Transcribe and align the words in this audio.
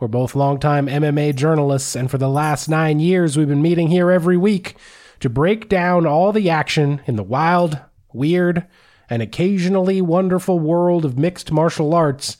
We're 0.00 0.06
both 0.06 0.36
longtime 0.36 0.86
MMA 0.86 1.34
journalists, 1.34 1.96
and 1.96 2.08
for 2.08 2.18
the 2.18 2.28
last 2.28 2.68
nine 2.68 3.00
years, 3.00 3.36
we've 3.36 3.48
been 3.48 3.62
meeting 3.62 3.88
here 3.88 4.12
every 4.12 4.36
week 4.36 4.76
to 5.18 5.28
break 5.28 5.68
down 5.68 6.06
all 6.06 6.30
the 6.30 6.48
action 6.48 7.00
in 7.06 7.16
the 7.16 7.24
wild, 7.24 7.80
weird, 8.12 8.64
and 9.10 9.22
occasionally 9.22 10.00
wonderful 10.00 10.60
world 10.60 11.04
of 11.04 11.18
mixed 11.18 11.50
martial 11.50 11.94
arts. 11.94 12.36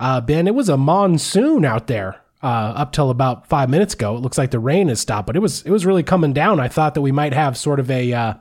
Uh, 0.00 0.20
ben, 0.20 0.48
it 0.48 0.54
was 0.56 0.68
a 0.68 0.76
monsoon 0.76 1.64
out 1.64 1.86
there 1.86 2.20
uh, 2.42 2.72
up 2.74 2.90
till 2.90 3.10
about 3.10 3.46
five 3.46 3.70
minutes 3.70 3.94
ago. 3.94 4.16
It 4.16 4.20
looks 4.20 4.36
like 4.36 4.50
the 4.50 4.58
rain 4.58 4.88
has 4.88 4.98
stopped, 4.98 5.28
but 5.28 5.36
it 5.36 5.40
was 5.40 5.62
it 5.62 5.70
was 5.70 5.86
really 5.86 6.02
coming 6.02 6.32
down. 6.32 6.58
I 6.58 6.66
thought 6.66 6.94
that 6.94 7.02
we 7.02 7.12
might 7.12 7.34
have 7.34 7.56
sort 7.56 7.78
of 7.78 7.88
a 7.88 8.12
uh, 8.12 8.34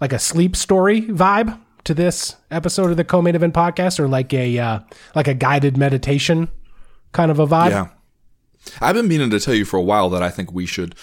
like 0.00 0.14
a 0.14 0.18
sleep 0.18 0.56
story 0.56 1.02
vibe 1.02 1.60
to 1.84 1.92
this 1.92 2.36
episode 2.50 2.90
of 2.90 2.96
the 2.96 3.04
co-main 3.04 3.34
event 3.34 3.52
podcast, 3.52 4.00
or 4.00 4.08
like 4.08 4.32
a 4.32 4.58
uh, 4.58 4.80
like 5.14 5.28
a 5.28 5.34
guided 5.34 5.76
meditation 5.76 6.48
kind 7.12 7.30
of 7.30 7.38
a 7.38 7.46
vibe. 7.46 7.70
Yeah. 7.70 7.88
I've 8.80 8.94
been 8.94 9.08
meaning 9.08 9.30
to 9.30 9.40
tell 9.40 9.54
you 9.54 9.64
for 9.64 9.76
a 9.76 9.82
while 9.82 10.08
that 10.10 10.22
I 10.22 10.30
think 10.30 10.52
we 10.52 10.66
should 10.66 10.94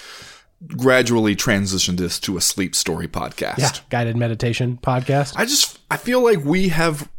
gradually 0.68 1.36
transition 1.36 1.96
this 1.96 2.20
to 2.22 2.38
a 2.38 2.42
sleep 2.42 2.76
story 2.76 3.08
podcast. 3.08 3.58
Yeah, 3.58 3.72
guided 3.90 4.18
meditation 4.18 4.80
podcast. 4.82 5.34
I 5.36 5.46
just 5.46 5.80
I 5.90 5.98
feel 5.98 6.24
like 6.24 6.44
we 6.44 6.70
have 6.70 7.10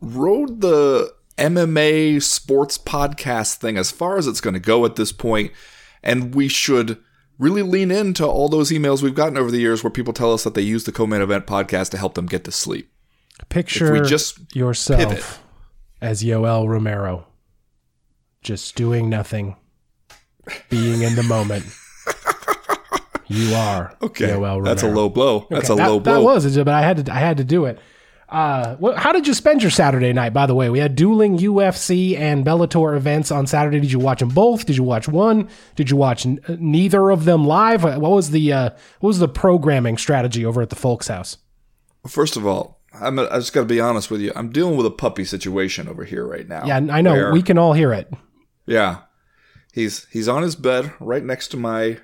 rode 0.00 0.60
the 0.60 1.12
MMA 1.36 2.22
sports 2.22 2.78
podcast 2.78 3.56
thing 3.56 3.76
as 3.76 3.90
far 3.90 4.18
as 4.18 4.26
it's 4.26 4.40
going 4.40 4.54
to 4.54 4.60
go 4.60 4.84
at 4.84 4.96
this 4.96 5.12
point, 5.12 5.52
and 6.02 6.34
we 6.34 6.48
should 6.48 6.98
really 7.38 7.62
lean 7.62 7.90
into 7.90 8.26
all 8.26 8.48
those 8.50 8.70
emails 8.70 9.02
we've 9.02 9.14
gotten 9.14 9.38
over 9.38 9.50
the 9.50 9.60
years 9.60 9.82
where 9.82 9.90
people 9.90 10.12
tell 10.12 10.32
us 10.32 10.44
that 10.44 10.54
they 10.54 10.60
use 10.60 10.84
the 10.84 10.92
co-main 10.92 11.22
event 11.22 11.46
podcast 11.46 11.88
to 11.90 11.96
help 11.96 12.14
them 12.14 12.26
get 12.26 12.44
to 12.44 12.52
sleep. 12.52 12.92
Picture 13.48 13.94
If 13.96 14.02
we 14.02 14.08
just 14.08 14.54
yourself 14.54 15.00
pivot. 15.00 15.38
as 16.02 16.22
Yoel 16.22 16.68
Romero, 16.68 17.26
just 18.42 18.74
doing 18.76 19.08
nothing, 19.10 19.56
being 20.68 21.02
in 21.02 21.14
the 21.16 21.22
moment. 21.22 21.64
You 23.28 23.54
are 23.54 23.96
Okay, 24.02 24.26
Yoel 24.30 24.40
Romero. 24.40 24.64
that's 24.64 24.82
a 24.82 24.88
low 24.88 25.08
blow. 25.08 25.46
That's 25.50 25.70
Okay, 25.70 25.80
a 25.80 25.84
that, 25.84 25.88
low 25.92 26.00
blow. 26.00 26.14
That 26.14 26.22
was, 26.22 26.56
but 26.56 26.68
I 26.68 26.82
had 26.82 27.06
to. 27.06 27.12
I 27.12 27.18
had 27.18 27.36
to 27.36 27.44
do 27.44 27.66
it. 27.66 27.78
Uh, 28.28 28.74
wh- 28.76 28.96
how 28.96 29.12
did 29.12 29.26
you 29.26 29.34
spend 29.34 29.62
your 29.62 29.70
Saturday 29.70 30.12
night? 30.12 30.32
By 30.32 30.46
the 30.46 30.54
way, 30.54 30.68
we 30.68 30.80
had 30.80 30.96
dueling 30.96 31.38
UFC 31.38 32.18
and 32.18 32.44
Bellator 32.44 32.96
events 32.96 33.30
on 33.30 33.46
Saturday. 33.46 33.78
Did 33.78 33.92
you 33.92 34.00
watch 34.00 34.18
them 34.18 34.30
both? 34.30 34.66
Did 34.66 34.76
you 34.76 34.82
watch 34.82 35.06
one? 35.08 35.48
Did 35.76 35.90
you 35.90 35.96
watch 35.96 36.26
n- 36.26 36.40
neither 36.48 37.10
of 37.10 37.24
them 37.24 37.44
live? 37.44 37.84
What 37.84 38.00
was 38.00 38.30
the 38.30 38.52
uh, 38.52 38.70
what 38.98 39.08
was 39.08 39.20
the 39.20 39.28
programming 39.28 39.96
strategy 39.96 40.44
over 40.44 40.60
at 40.60 40.70
the 40.70 40.76
Fowlkes 40.76 41.06
House? 41.08 41.36
First 42.08 42.36
of 42.36 42.44
all, 42.46 42.80
I'm, 42.92 43.16
I 43.20 43.26
just 43.36 43.52
got 43.52 43.60
to 43.60 43.66
be 43.66 43.80
honest 43.80 44.10
with 44.10 44.20
you. 44.22 44.32
I'm 44.34 44.50
dealing 44.50 44.76
with 44.76 44.86
a 44.86 44.90
puppy 44.90 45.24
situation 45.24 45.86
over 45.86 46.02
here 46.04 46.26
right 46.26 46.48
now. 46.48 46.64
Yeah, 46.66 46.78
I 46.90 47.00
know 47.00 47.12
where- 47.12 47.32
we 47.32 47.42
can 47.42 47.58
all 47.58 47.74
hear 47.74 47.92
it. 47.92 48.12
Yeah. 48.70 48.98
He's 49.72 50.06
he's 50.06 50.28
on 50.28 50.42
his 50.42 50.54
bed 50.54 50.92
right 51.00 51.24
next 51.24 51.48
to 51.48 51.56
my 51.56 51.98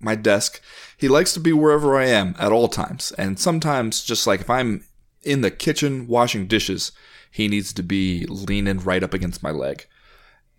my 0.00 0.14
desk. 0.14 0.60
He 0.96 1.08
likes 1.08 1.34
to 1.34 1.40
be 1.40 1.52
wherever 1.52 1.96
I 1.96 2.06
am 2.06 2.34
at 2.38 2.52
all 2.52 2.68
times. 2.68 3.12
And 3.12 3.38
sometimes 3.38 4.02
just 4.02 4.26
like 4.26 4.40
if 4.40 4.48
I'm 4.48 4.84
in 5.22 5.42
the 5.42 5.50
kitchen 5.50 6.08
washing 6.08 6.46
dishes, 6.46 6.92
he 7.30 7.48
needs 7.48 7.74
to 7.74 7.82
be 7.82 8.24
leaning 8.26 8.80
right 8.80 9.02
up 9.02 9.12
against 9.12 9.42
my 9.42 9.50
leg. 9.50 9.86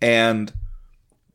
And 0.00 0.52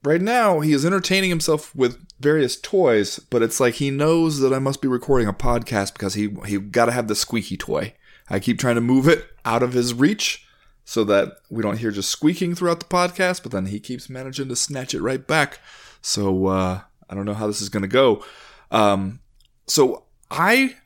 right 0.05 0.21
now 0.21 0.61
he 0.61 0.71
is 0.71 0.85
entertaining 0.85 1.29
himself 1.29 1.75
with 1.75 2.01
various 2.21 2.57
toys, 2.59 3.19
but 3.19 3.41
it's 3.41 3.59
like 3.59 3.75
he 3.75 3.91
knows 3.91 4.39
that 4.39 4.53
I 4.53 4.59
must 4.59 4.81
be 4.81 4.87
recording 4.87 5.27
a 5.27 5.33
podcast 5.33 5.93
because 5.93 6.13
he 6.13 6.29
he 6.45 6.59
got 6.59 6.85
to 6.85 6.93
have 6.93 7.09
the 7.09 7.15
squeaky 7.15 7.57
toy. 7.57 7.93
I 8.29 8.39
keep 8.39 8.57
trying 8.57 8.75
to 8.75 8.81
move 8.81 9.09
it 9.09 9.25
out 9.43 9.63
of 9.63 9.73
his 9.73 9.93
reach 9.93 10.46
so 10.89 11.03
that 11.03 11.39
we 11.49 11.61
don't 11.61 11.79
hear 11.79 11.91
just 11.91 12.09
squeaking 12.09 12.55
throughout 12.55 12.79
the 12.79 12.85
podcast, 12.85 13.43
but 13.43 13.51
then 13.51 13.65
he 13.65 13.77
keeps 13.77 14.09
managing 14.09 14.47
to 14.47 14.55
snatch 14.55 14.93
it 14.93 15.01
right 15.01 15.27
back. 15.27 15.59
So 16.01 16.47
uh, 16.47 16.79
I 17.09 17.13
don't 17.13 17.25
know 17.25 17.33
how 17.33 17.45
this 17.45 17.61
is 17.61 17.67
going 17.67 17.81
to 17.81 17.89
go. 17.89 18.23
Um, 18.71 19.19
so 19.67 20.05
I 20.31 20.77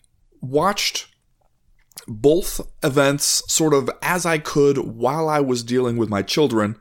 watched 0.42 1.06
both 2.08 2.62
events 2.82 3.44
sort 3.48 3.76
of 3.76 3.92
as 4.02 4.26
I 4.26 4.40
could 4.40 4.80
while 4.80 5.30
I 5.30 5.40
was 5.40 5.62
dealing 5.62 5.98
with 5.98 6.10
my 6.10 6.24
children. 6.24 6.80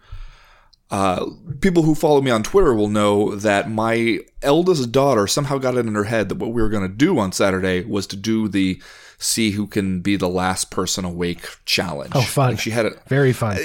Uh, 0.90 1.26
people 1.60 1.82
who 1.82 1.94
follow 1.94 2.22
me 2.22 2.30
on 2.30 2.42
Twitter 2.42 2.72
will 2.72 2.88
know 2.88 3.36
that 3.36 3.70
my 3.70 4.20
eldest 4.40 4.92
daughter 4.92 5.26
somehow 5.26 5.58
got 5.58 5.76
it 5.76 5.86
in 5.86 5.94
her 5.94 6.04
head 6.04 6.30
that 6.30 6.38
what 6.38 6.54
we 6.54 6.62
were 6.62 6.70
going 6.70 6.88
to 6.88 6.96
do 6.96 7.18
on 7.18 7.32
Saturday 7.32 7.84
was 7.84 8.06
to 8.06 8.16
do 8.16 8.48
the 8.48 8.80
see 9.20 9.52
who 9.52 9.66
can 9.66 10.00
be 10.00 10.16
the 10.16 10.28
last 10.28 10.70
person 10.70 11.04
awake 11.04 11.46
challenge. 11.66 12.12
Oh, 12.14 12.22
fun. 12.22 12.50
Like 12.50 12.58
she 12.60 12.70
had 12.70 12.86
it 12.86 12.94
Very 13.06 13.32
fun. 13.32 13.58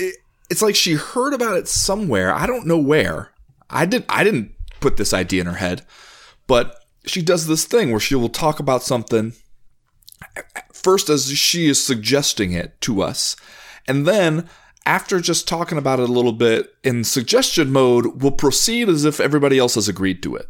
it's 0.49 0.61
like 0.61 0.75
she 0.75 0.93
heard 0.93 1.33
about 1.33 1.57
it 1.57 1.67
somewhere. 1.67 2.33
I 2.33 2.45
don't 2.45 2.67
know 2.67 2.77
where. 2.77 3.31
I 3.69 3.85
did 3.85 4.05
I 4.09 4.23
didn't 4.23 4.51
put 4.81 4.97
this 4.97 5.13
idea 5.13 5.41
in 5.41 5.47
her 5.47 5.53
head, 5.53 5.85
but 6.45 6.83
she 7.05 7.21
does 7.21 7.47
this 7.47 7.65
thing 7.65 7.89
where 7.91 7.99
she 7.99 8.15
will 8.15 8.29
talk 8.29 8.59
about 8.59 8.83
something 8.83 9.33
first 10.73 11.09
as 11.09 11.29
she 11.31 11.67
is 11.67 11.83
suggesting 11.83 12.51
it 12.51 12.79
to 12.81 13.01
us, 13.01 13.35
and 13.87 14.05
then 14.05 14.47
after 14.85 15.19
just 15.19 15.47
talking 15.47 15.77
about 15.77 15.99
it 15.99 16.09
a 16.09 16.13
little 16.13 16.31
bit 16.31 16.73
in 16.83 17.03
suggestion 17.03 17.71
mode, 17.71 18.21
will 18.21 18.31
proceed 18.31 18.87
as 18.87 19.03
if 19.03 19.19
everybody 19.19 19.57
else 19.57 19.73
has 19.75 19.87
agreed 19.87 20.21
to 20.21 20.35
it, 20.35 20.47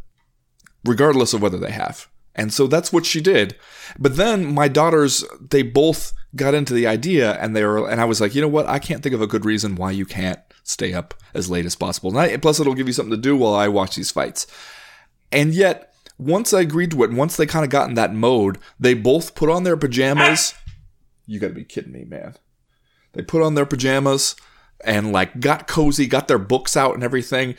regardless 0.84 1.32
of 1.32 1.40
whether 1.40 1.56
they 1.58 1.70
have. 1.70 2.06
And 2.36 2.52
so 2.52 2.66
that's 2.66 2.92
what 2.92 3.06
she 3.06 3.20
did. 3.20 3.56
But 3.98 4.16
then 4.16 4.54
my 4.54 4.68
daughters, 4.68 5.24
they 5.40 5.62
both 5.62 6.12
got 6.36 6.54
into 6.54 6.74
the 6.74 6.86
idea 6.86 7.32
and 7.40 7.56
they 7.56 7.64
were, 7.64 7.88
and 7.88 8.00
I 8.00 8.04
was 8.04 8.20
like, 8.20 8.34
you 8.34 8.42
know 8.42 8.48
what? 8.48 8.68
I 8.68 8.78
can't 8.78 9.02
think 9.02 9.14
of 9.14 9.22
a 9.22 9.26
good 9.26 9.46
reason 9.46 9.74
why 9.74 9.90
you 9.90 10.04
can't 10.04 10.38
stay 10.62 10.92
up 10.92 11.14
as 11.32 11.48
late 11.48 11.64
as 11.64 11.74
possible. 11.74 12.10
And 12.10 12.18
I, 12.18 12.36
plus 12.36 12.60
it'll 12.60 12.74
give 12.74 12.86
you 12.86 12.92
something 12.92 13.10
to 13.10 13.16
do 13.16 13.36
while 13.36 13.54
I 13.54 13.68
watch 13.68 13.96
these 13.96 14.10
fights. 14.10 14.46
And 15.32 15.54
yet, 15.54 15.94
once 16.18 16.52
I 16.52 16.60
agreed 16.60 16.90
to 16.92 17.02
it, 17.04 17.12
once 17.12 17.36
they 17.36 17.46
kind 17.46 17.64
of 17.64 17.70
got 17.70 17.88
in 17.88 17.94
that 17.94 18.14
mode, 18.14 18.58
they 18.78 18.94
both 18.94 19.34
put 19.34 19.50
on 19.50 19.64
their 19.64 19.76
pajamas. 19.76 20.54
You 21.26 21.40
gotta 21.40 21.54
be 21.54 21.64
kidding 21.64 21.92
me, 21.92 22.04
man. 22.04 22.36
They 23.12 23.22
put 23.22 23.42
on 23.42 23.54
their 23.54 23.66
pajamas 23.66 24.36
and 24.84 25.12
like 25.12 25.40
got 25.40 25.66
cozy, 25.66 26.06
got 26.06 26.28
their 26.28 26.38
books 26.38 26.76
out 26.76 26.94
and 26.94 27.02
everything, 27.02 27.54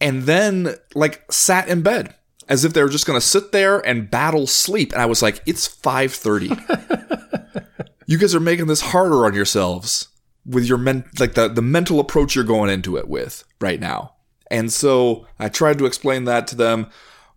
and 0.00 0.22
then 0.22 0.76
like 0.94 1.30
sat 1.30 1.68
in 1.68 1.82
bed 1.82 2.14
as 2.48 2.64
if 2.64 2.72
they 2.72 2.82
were 2.82 2.88
just 2.88 3.06
gonna 3.06 3.20
sit 3.20 3.52
there 3.52 3.78
and 3.86 4.10
battle 4.10 4.46
sleep. 4.46 4.92
And 4.92 5.02
I 5.02 5.06
was 5.06 5.22
like, 5.22 5.42
it's 5.46 5.68
5:30. 5.68 7.66
you 8.06 8.18
guys 8.18 8.34
are 8.34 8.40
making 8.40 8.66
this 8.66 8.80
harder 8.80 9.26
on 9.26 9.34
yourselves 9.34 10.08
with 10.44 10.64
your 10.64 10.78
men 10.78 11.04
like 11.18 11.34
the, 11.34 11.48
the 11.48 11.62
mental 11.62 11.98
approach 12.00 12.34
you're 12.34 12.44
going 12.44 12.70
into 12.70 12.96
it 12.96 13.08
with 13.08 13.44
right 13.60 13.80
now. 13.80 14.12
And 14.50 14.72
so 14.72 15.26
I 15.38 15.48
tried 15.48 15.78
to 15.78 15.86
explain 15.86 16.24
that 16.24 16.46
to 16.48 16.56
them. 16.56 16.88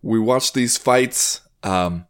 We 0.02 0.18
watched 0.18 0.54
these 0.54 0.78
fights. 0.78 1.40
Um, 1.62 2.06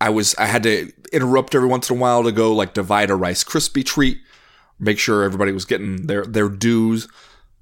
I 0.00 0.10
was 0.10 0.34
I 0.36 0.46
had 0.46 0.62
to 0.64 0.92
interrupt 1.12 1.54
every 1.54 1.68
once 1.68 1.90
in 1.90 1.96
a 1.96 2.00
while 2.00 2.22
to 2.24 2.32
go 2.32 2.52
like 2.52 2.74
divide 2.74 3.10
a 3.10 3.16
Rice 3.16 3.44
Krispie 3.44 3.84
treat, 3.84 4.18
make 4.78 4.98
sure 4.98 5.22
everybody 5.22 5.52
was 5.52 5.64
getting 5.64 6.06
their 6.06 6.24
their 6.24 6.48
dues, 6.48 7.08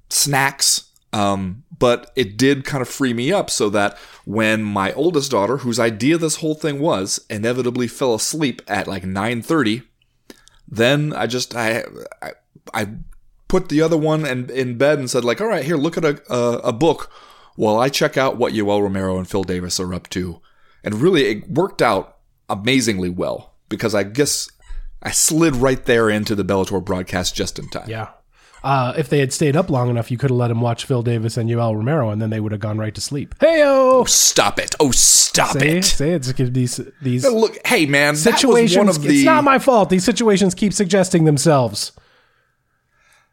snacks. 0.09 0.89
Um, 1.11 1.62
but 1.79 2.11
it 2.15 2.37
did 2.37 2.65
kind 2.65 2.81
of 2.81 2.89
free 2.89 3.13
me 3.13 3.31
up 3.31 3.49
so 3.49 3.69
that 3.69 3.97
when 4.25 4.63
my 4.63 4.93
oldest 4.93 5.31
daughter, 5.31 5.57
whose 5.57 5.79
idea 5.79 6.17
this 6.17 6.37
whole 6.37 6.55
thing 6.55 6.79
was, 6.79 7.25
inevitably 7.29 7.87
fell 7.87 8.13
asleep 8.13 8.61
at 8.67 8.87
like 8.87 9.03
nine 9.03 9.41
thirty, 9.41 9.83
then 10.67 11.13
I 11.13 11.27
just 11.27 11.55
I 11.55 11.83
I, 12.21 12.31
I 12.73 12.87
put 13.47 13.69
the 13.69 13.81
other 13.81 13.97
one 13.97 14.25
in, 14.25 14.49
in 14.49 14.77
bed 14.77 14.99
and 14.99 15.09
said 15.09 15.23
like, 15.23 15.41
all 15.41 15.47
right, 15.47 15.65
here, 15.65 15.77
look 15.77 15.97
at 15.97 16.05
a 16.05 16.21
a, 16.31 16.57
a 16.59 16.73
book 16.73 17.11
while 17.55 17.77
I 17.77 17.89
check 17.89 18.17
out 18.17 18.37
what 18.37 18.53
Yoel 18.53 18.81
Romero 18.81 19.17
and 19.17 19.29
Phil 19.29 19.43
Davis 19.43 19.79
are 19.79 19.93
up 19.93 20.09
to. 20.09 20.41
And 20.83 20.95
really, 20.95 21.25
it 21.25 21.49
worked 21.49 21.81
out 21.81 22.17
amazingly 22.49 23.09
well 23.09 23.53
because 23.69 23.95
I 23.95 24.03
guess 24.03 24.49
I 25.01 25.11
slid 25.11 25.55
right 25.55 25.83
there 25.85 26.09
into 26.09 26.35
the 26.35 26.45
Bellator 26.45 26.83
broadcast 26.83 27.35
just 27.35 27.57
in 27.57 27.69
time. 27.69 27.89
Yeah. 27.89 28.09
Uh, 28.63 28.93
if 28.97 29.09
they 29.09 29.19
had 29.19 29.33
stayed 29.33 29.57
up 29.57 29.69
long 29.69 29.89
enough, 29.89 30.09
you 30.09 30.17
could 30.17 30.29
have 30.29 30.37
let 30.37 30.47
them 30.47 30.61
watch 30.61 30.85
Phil 30.85 31.03
Davis 31.03 31.35
and 31.35 31.49
Yoel 31.49 31.75
Romero, 31.75 32.09
and 32.09 32.21
then 32.21 32.29
they 32.29 32.39
would 32.39 32.53
have 32.53 32.61
gone 32.61 32.77
right 32.77 32.95
to 32.95 33.01
sleep. 33.01 33.35
Hey, 33.41 33.61
oh, 33.65 34.05
Stop 34.05 34.57
it! 34.57 34.73
Oh, 34.79 34.91
stop 34.91 35.57
Say, 35.57 35.79
it! 35.79 35.83
say 35.85 36.11
it's 36.11 36.31
these 36.31 36.79
these 37.01 37.25
Look, 37.29 37.57
hey 37.67 37.85
man, 37.85 38.13
that 38.15 38.31
was 38.31 38.39
situations. 38.41 38.77
one 38.77 38.87
of 38.89 39.01
the 39.01 39.15
it's 39.17 39.25
not 39.25 39.43
my 39.43 39.59
fault. 39.59 39.89
These 39.89 40.05
situations 40.05 40.55
keep 40.55 40.71
suggesting 40.71 41.25
themselves. 41.25 41.91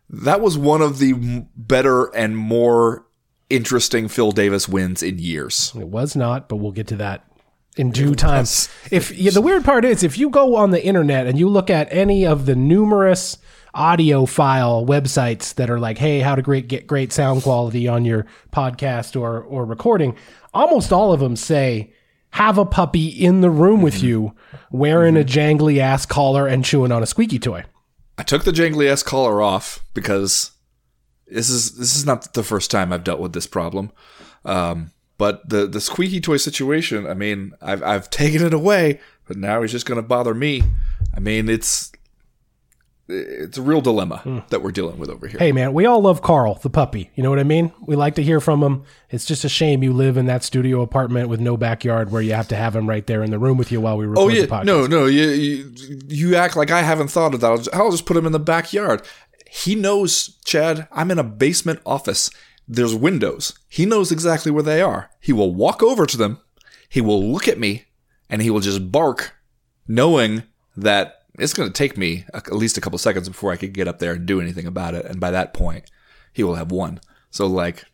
that 0.09 0.41
was 0.41 0.59
one 0.59 0.83
of 0.83 0.99
the 0.99 1.45
better 1.57 2.07
and 2.17 2.37
more 2.37 3.07
interesting 3.49 4.09
Phil 4.09 4.33
Davis 4.33 4.69
wins 4.69 5.03
in 5.03 5.19
years. 5.19 5.73
It 5.79 5.89
was 5.89 6.17
not, 6.17 6.49
but 6.49 6.57
we'll 6.57 6.73
get 6.73 6.89
to 6.89 6.97
that 6.97 7.25
in 7.81 7.91
due 7.91 8.15
time. 8.15 8.45
If 8.91 9.11
yeah, 9.11 9.31
the 9.31 9.41
weird 9.41 9.65
part 9.65 9.85
is, 9.85 10.03
if 10.03 10.19
you 10.19 10.29
go 10.29 10.57
on 10.57 10.71
the 10.71 10.85
internet 10.85 11.27
and 11.27 11.39
you 11.39 11.49
look 11.49 11.71
at 11.71 11.89
any 11.91 12.27
of 12.27 12.45
the 12.47 12.55
numerous 12.55 13.39
audio 13.73 14.27
file 14.27 14.85
websites 14.85 15.55
that 15.55 15.71
are 15.71 15.81
like, 15.81 15.99
"Hey, 15.99 16.21
how 16.21 16.35
to 16.35 16.43
great 16.43 16.69
get 16.69 16.87
great 16.87 17.13
sound 17.13 17.43
quality 17.43 17.89
on 17.89 18.05
your 18.05 18.27
podcast 18.53 19.19
or 19.19 19.41
or 19.41 19.65
recording," 19.65 20.15
almost 20.53 20.93
all 20.93 21.13
of 21.13 21.21
them 21.21 21.37
say, 21.37 21.93
"Have 22.33 22.59
a 22.59 22.67
puppy 22.67 23.07
in 23.07 23.41
the 23.41 23.51
room 23.51 23.81
with 23.81 24.03
you, 24.03 24.35
wearing 24.71 25.17
a 25.17 25.25
jangly 25.25 25.79
ass 25.79 26.05
collar 26.05 26.47
and 26.47 26.65
chewing 26.65 26.93
on 26.93 27.03
a 27.03 27.07
squeaky 27.07 27.39
toy." 27.39 27.65
I 28.19 28.23
took 28.23 28.45
the 28.45 28.53
jangly 28.53 28.91
ass 28.91 29.03
collar 29.03 29.41
off 29.41 29.81
because 29.95 30.51
this 31.27 31.49
is 31.49 31.73
this 31.77 31.97
is 31.97 32.05
not 32.05 32.35
the 32.35 32.43
first 32.43 32.71
time 32.71 32.93
I've 32.93 33.05
dealt 33.05 33.21
with 33.21 33.33
this 33.33 33.47
problem. 33.47 33.91
Um, 34.45 34.91
but 35.21 35.47
the 35.47 35.67
the 35.67 35.83
squeaky 35.83 36.19
toy 36.19 36.39
situation, 36.39 37.07
I 37.07 37.13
mean, 37.13 37.53
I've 37.61 37.83
I've 37.83 38.09
taken 38.09 38.43
it 38.43 38.55
away, 38.55 39.01
but 39.29 39.37
now 39.37 39.61
he's 39.61 39.71
just 39.71 39.85
going 39.85 40.01
to 40.01 40.03
bother 40.03 40.33
me. 40.33 40.63
I 41.15 41.21
mean, 41.21 41.51
it's 41.51 41.93
it's 43.07 43.59
a 43.59 43.63
real 43.63 43.83
dilemma 43.83 44.21
hmm. 44.21 44.39
that 44.49 44.63
we're 44.63 44.71
dealing 44.71 44.99
with 44.99 45.11
over 45.11 45.27
here. 45.27 45.39
Hey 45.39 45.53
man, 45.53 45.75
we 45.75 45.85
all 45.85 46.01
love 46.01 46.23
Carl, 46.23 46.55
the 46.55 46.71
puppy. 46.71 47.11
You 47.17 47.23
know 47.23 47.29
what 47.29 47.39
I 47.39 47.43
mean? 47.43 47.71
We 47.83 47.97
like 47.97 48.15
to 48.15 48.23
hear 48.23 48.41
from 48.41 48.63
him. 48.63 48.85
It's 49.11 49.27
just 49.27 49.45
a 49.45 49.51
shame 49.51 49.83
you 49.83 49.93
live 49.93 50.17
in 50.17 50.25
that 50.25 50.43
studio 50.43 50.81
apartment 50.81 51.29
with 51.29 51.39
no 51.39 51.59
backyard 51.59 52.11
where 52.11 52.23
you 52.23 52.33
have 52.33 52.49
to 52.49 52.57
have 52.57 52.75
him 52.75 52.89
right 52.89 53.07
there 53.07 53.23
in 53.23 53.31
the 53.31 53.39
room 53.39 53.59
with 53.59 53.71
you 53.71 53.83
while 53.83 53.99
we 53.99 54.07
oh, 54.07 54.09
record 54.09 54.23
Oh 54.23 54.31
the 54.31 54.37
yeah, 54.37 54.47
podcast. 54.47 54.65
no, 54.65 54.87
no, 54.87 55.05
you, 55.05 55.29
you 55.29 55.75
you 56.09 56.37
act 56.37 56.57
like 56.57 56.71
I 56.71 56.81
haven't 56.81 57.09
thought 57.09 57.35
of 57.35 57.43
that. 57.43 57.51
I'll 57.51 57.59
just, 57.59 57.75
I'll 57.75 57.91
just 57.91 58.07
put 58.07 58.17
him 58.17 58.25
in 58.25 58.33
the 58.33 58.41
backyard. 58.41 59.03
He 59.51 59.75
knows, 59.75 60.39
Chad. 60.47 60.89
I'm 60.91 61.11
in 61.11 61.19
a 61.19 61.25
basement 61.25 61.81
office. 61.85 62.31
There's 62.73 62.95
windows. 62.95 63.59
He 63.69 63.85
knows 63.85 64.13
exactly 64.13 64.53
where 64.53 64.63
they 64.63 64.81
are. 64.81 65.11
He 65.21 65.33
will 65.33 65.53
walk 65.53 65.83
over 65.83 66.07
to 66.07 66.17
them. 66.17 66.39
He 66.89 67.01
will 67.01 67.21
look 67.21 67.49
at 67.49 67.59
me, 67.59 67.87
and 68.29 68.41
he 68.41 68.49
will 68.49 68.61
just 68.61 68.93
bark, 68.93 69.35
knowing 69.89 70.45
that 70.77 71.25
it's 71.37 71.53
going 71.53 71.69
to 71.69 71.73
take 71.73 71.99
me 71.99 72.27
at 72.33 72.53
least 72.53 72.79
a 72.79 72.81
couple 72.81 72.99
seconds 72.99 73.29
before 73.29 73.51
I 73.51 73.57
could 73.57 73.73
get 73.73 73.89
up 73.89 73.99
there 73.99 74.13
and 74.13 74.25
do 74.25 74.41
anything 74.41 74.67
about 74.67 74.95
it. 74.95 75.05
And 75.05 75.19
by 75.19 75.33
that 75.33 75.53
point, 75.53 75.91
he 76.33 76.45
will 76.45 76.55
have 76.55 76.71
won. 76.71 77.01
So 77.31 77.49
like, 77.49 77.87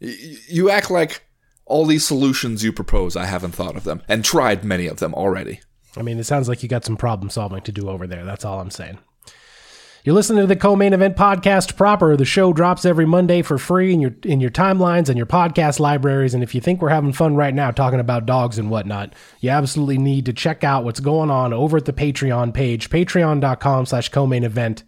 you 0.00 0.68
act 0.68 0.90
like 0.90 1.22
all 1.64 1.86
these 1.86 2.04
solutions 2.04 2.64
you 2.64 2.72
propose, 2.72 3.14
I 3.14 3.26
haven't 3.26 3.52
thought 3.52 3.76
of 3.76 3.84
them 3.84 4.02
and 4.08 4.24
tried 4.24 4.64
many 4.64 4.88
of 4.88 4.98
them 4.98 5.14
already. 5.14 5.60
I 5.96 6.02
mean, 6.02 6.18
it 6.18 6.24
sounds 6.24 6.48
like 6.48 6.62
you 6.62 6.68
got 6.68 6.84
some 6.84 6.96
problem 6.96 7.30
solving 7.30 7.62
to 7.62 7.72
do 7.72 7.88
over 7.88 8.06
there. 8.06 8.24
That's 8.24 8.44
all 8.44 8.60
I'm 8.60 8.70
saying. 8.70 8.98
You're 10.06 10.14
listening 10.14 10.42
to 10.42 10.46
the 10.46 10.54
co-main 10.54 10.92
event 10.92 11.16
podcast 11.16 11.76
proper. 11.76 12.16
The 12.16 12.24
show 12.24 12.52
drops 12.52 12.84
every 12.84 13.06
Monday 13.06 13.42
for 13.42 13.58
free 13.58 13.92
in 13.92 14.00
your 14.00 14.14
in 14.22 14.40
your 14.40 14.52
timelines 14.52 15.08
and 15.08 15.16
your 15.16 15.26
podcast 15.26 15.80
libraries. 15.80 16.32
And 16.32 16.44
if 16.44 16.54
you 16.54 16.60
think 16.60 16.80
we're 16.80 16.90
having 16.90 17.12
fun 17.12 17.34
right 17.34 17.52
now 17.52 17.72
talking 17.72 17.98
about 17.98 18.24
dogs 18.24 18.56
and 18.56 18.70
whatnot, 18.70 19.14
you 19.40 19.50
absolutely 19.50 19.98
need 19.98 20.24
to 20.26 20.32
check 20.32 20.62
out 20.62 20.84
what's 20.84 21.00
going 21.00 21.28
on 21.28 21.52
over 21.52 21.76
at 21.76 21.86
the 21.86 21.92
Patreon 21.92 22.54
page, 22.54 22.88
patreon.com 22.88 23.84
slash 23.86 24.08
co-main 24.10 24.44
event. 24.44 24.84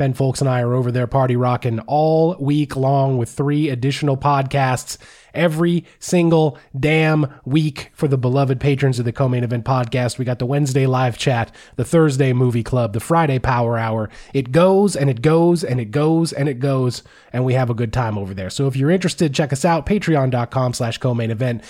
Ben 0.00 0.14
Fowlkes 0.14 0.40
and 0.40 0.48
I 0.48 0.62
are 0.62 0.72
over 0.72 0.90
there 0.90 1.06
party 1.06 1.36
rocking 1.36 1.78
all 1.80 2.34
week 2.40 2.74
long 2.74 3.18
with 3.18 3.28
three 3.28 3.68
additional 3.68 4.16
podcasts 4.16 4.96
every 5.34 5.84
single 5.98 6.56
damn 6.78 7.26
week 7.44 7.90
for 7.92 8.08
the 8.08 8.16
beloved 8.16 8.58
patrons 8.60 8.98
of 8.98 9.04
the 9.04 9.12
co-main 9.12 9.44
event 9.44 9.66
podcast. 9.66 10.16
We 10.16 10.24
got 10.24 10.38
the 10.38 10.46
Wednesday 10.46 10.86
live 10.86 11.18
chat, 11.18 11.54
the 11.76 11.84
Thursday 11.84 12.32
movie 12.32 12.62
club, 12.62 12.94
the 12.94 13.00
Friday 13.00 13.38
power 13.38 13.76
hour. 13.76 14.08
It 14.32 14.52
goes 14.52 14.96
and 14.96 15.10
it 15.10 15.20
goes 15.20 15.62
and 15.62 15.78
it 15.78 15.90
goes 15.90 16.32
and 16.32 16.48
it 16.48 16.60
goes 16.60 17.02
and 17.30 17.44
we 17.44 17.52
have 17.52 17.68
a 17.68 17.74
good 17.74 17.92
time 17.92 18.16
over 18.16 18.32
there. 18.32 18.48
So 18.48 18.66
if 18.68 18.76
you're 18.76 18.90
interested, 18.90 19.34
check 19.34 19.52
us 19.52 19.66
out, 19.66 19.84
patreon.com 19.84 20.72
slash 20.72 20.96
co-main 20.96 21.30
event. 21.30 21.62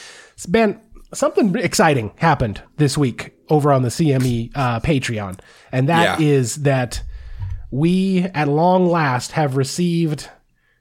Ben, 0.46 0.80
something 1.12 1.56
exciting 1.56 2.12
happened 2.18 2.62
this 2.76 2.96
week 2.96 3.32
over 3.48 3.72
on 3.72 3.82
the 3.82 3.88
CME 3.88 4.52
uh, 4.54 4.78
Patreon. 4.78 5.40
And 5.72 5.88
that 5.88 6.20
is 6.20 6.58
Yeah. 6.58 6.62
that 6.62 7.02
we 7.70 8.22
at 8.34 8.48
long 8.48 8.86
last 8.86 9.32
have 9.32 9.56
received 9.56 10.28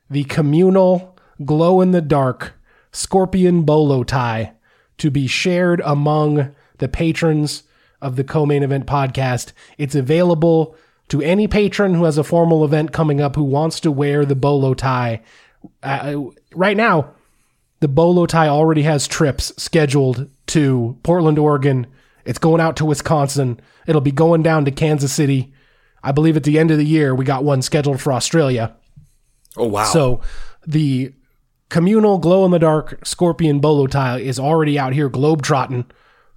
the 0.10 0.24
communal 0.26 1.18
glow 1.46 1.82
in 1.82 1.92
the 1.92 2.02
dark 2.02 2.54
scorpion 2.92 3.62
bolo 3.64 4.04
tie 4.04 4.54
to 4.98 5.12
be 5.12 5.28
shared 5.28 5.82
among 5.86 6.54
the 6.80 6.88
patrons 6.88 7.64
of 8.02 8.16
the 8.16 8.24
co-main 8.24 8.64
event 8.64 8.86
podcast. 8.86 9.52
It's 9.78 9.96
available 9.96 10.76
to 11.10 11.22
any 11.22 11.48
patron 11.48 11.94
who 11.94 12.06
has 12.06 12.18
a 12.18 12.24
formal 12.24 12.64
event 12.64 12.92
coming 12.92 13.20
up 13.22 13.36
who 13.36 13.44
wants 13.44 13.80
to 13.82 13.92
wear 13.92 14.26
the 14.26 14.36
bolo 14.36 14.74
tie. 14.74 15.22
Uh, 15.84 16.22
right 16.54 16.78
now, 16.78 17.14
the 17.80 17.88
bolo 17.88 18.26
tie 18.26 18.48
already 18.48 18.84
has 18.84 19.08
trips 19.08 19.54
scheduled 19.62 20.30
to 20.48 20.98
Portland, 21.04 21.40
Oregon. 21.40 21.88
It's 22.26 22.40
going 22.40 22.62
out 22.62 22.76
to 22.78 22.86
Wisconsin. 22.86 23.60
It'll 23.88 24.02
be 24.02 24.12
going 24.12 24.44
down 24.44 24.66
to 24.66 24.72
Kansas 24.72 25.14
City. 25.14 25.54
I 26.04 26.12
believe 26.12 26.38
at 26.38 26.44
the 26.44 26.58
end 26.60 26.72
of 26.72 26.78
the 26.78 26.86
year, 26.86 27.14
we 27.14 27.26
got 27.26 27.44
one 27.44 27.62
scheduled 27.62 28.02
for 28.02 28.14
Australia. 28.14 28.76
Oh 29.58 29.68
wow! 29.68 29.84
So 29.86 30.22
the 30.68 31.14
communal 31.70 32.18
glow 32.18 32.46
in 32.46 32.52
the 32.52 32.60
dark 32.60 33.00
scorpion 33.06 33.60
bolo 33.60 33.88
tie 33.88 34.20
is 34.20 34.40
already 34.40 34.80
out 34.80 34.94
here 34.94 35.10
globetrotting 35.10 35.86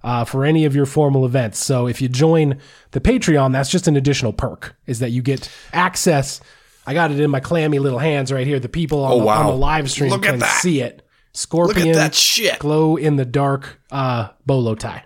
uh, 0.03 0.25
for 0.25 0.45
any 0.45 0.65
of 0.65 0.75
your 0.75 0.85
formal 0.85 1.25
events. 1.25 1.63
So 1.63 1.87
if 1.87 2.01
you 2.01 2.09
join 2.09 2.59
the 2.91 2.99
Patreon, 3.01 3.51
that's 3.53 3.69
just 3.69 3.87
an 3.87 3.95
additional 3.95 4.33
perk 4.33 4.75
is 4.85 4.99
that 4.99 5.11
you 5.11 5.21
get 5.21 5.49
access. 5.71 6.39
I 6.85 6.93
got 6.93 7.11
it 7.11 7.19
in 7.19 7.31
my 7.31 7.39
clammy 7.39 7.79
little 7.79 7.99
hands 7.99 8.31
right 8.31 8.45
here. 8.45 8.59
The 8.59 8.67
people 8.69 9.03
on, 9.05 9.11
Oh, 9.13 9.19
the, 9.19 9.25
wow. 9.25 9.39
on 9.41 9.45
the 9.47 9.55
live 9.55 9.89
stream 9.89 10.09
Look 10.11 10.23
can 10.23 10.41
see 10.41 10.81
it. 10.81 10.97
Look 10.97 11.05
Scorpion 11.35 11.87
at 11.89 11.95
that 11.95 12.13
shit. 12.15 12.59
glow 12.59 12.95
in 12.97 13.15
the 13.15 13.25
dark 13.25 13.79
uh, 13.89 14.29
bolo 14.45 14.75
tie. 14.75 15.03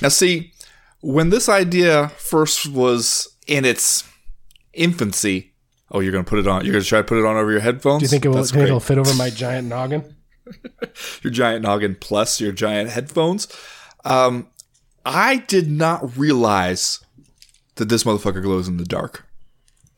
Now, 0.00 0.08
see, 0.08 0.52
when 1.02 1.30
this 1.30 1.48
idea 1.48 2.08
first 2.16 2.66
was 2.66 3.31
in 3.46 3.64
its 3.64 4.04
infancy, 4.72 5.52
oh, 5.90 6.00
you're 6.00 6.12
to 6.12 6.22
put 6.24 6.38
it 6.38 6.46
on. 6.46 6.64
You're 6.64 6.80
to 6.80 6.84
try 6.86 6.98
to 6.98 7.04
put 7.04 7.18
it 7.18 7.24
on 7.24 7.36
over 7.36 7.50
your 7.50 7.60
headphones. 7.60 8.00
Do 8.00 8.04
you 8.04 8.08
think 8.08 8.24
it 8.24 8.28
will, 8.28 8.44
think 8.44 8.64
it'll 8.64 8.80
fit 8.80 8.98
over 8.98 9.14
my 9.14 9.30
giant 9.30 9.68
noggin? 9.68 10.16
Your 11.22 11.30
giant 11.32 11.62
noggin 11.62 11.96
plus 12.00 12.40
your 12.40 12.50
giant 12.50 12.90
headphones. 12.90 13.46
Um, 14.04 14.48
I 15.06 15.36
did 15.36 15.70
not 15.70 16.16
realize 16.18 16.98
that 17.76 17.88
this 17.88 18.02
motherfucker 18.02 18.42
glows 18.42 18.66
in 18.66 18.76
the 18.76 18.84
dark. 18.84 19.24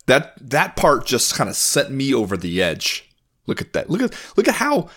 That 0.07 0.35
that 0.41 0.77
part 0.77 1.07
just 1.07 1.35
kind 1.35 1.49
of 1.49 1.57
sent 1.57 1.91
me 1.91 2.13
over 2.13 2.37
the 2.37 2.63
edge. 2.63 3.11
Look 3.47 3.63
at 3.63 3.73
that. 3.73 3.89
Look 3.89 4.03
at 4.03 4.15
look 4.37 4.47
at 4.47 4.55
how 4.57 4.91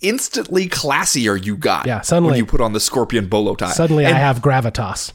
instantly 0.00 0.68
classier 0.68 1.42
you 1.42 1.56
got. 1.56 1.86
Yeah, 1.86 2.02
suddenly- 2.02 2.32
when 2.32 2.38
you 2.38 2.46
put 2.46 2.60
on 2.60 2.72
the 2.74 2.80
scorpion 2.80 3.26
bolo 3.26 3.54
tie. 3.54 3.70
Suddenly 3.72 4.04
and, 4.04 4.14
I 4.14 4.18
have 4.18 4.40
gravitas. 4.40 5.12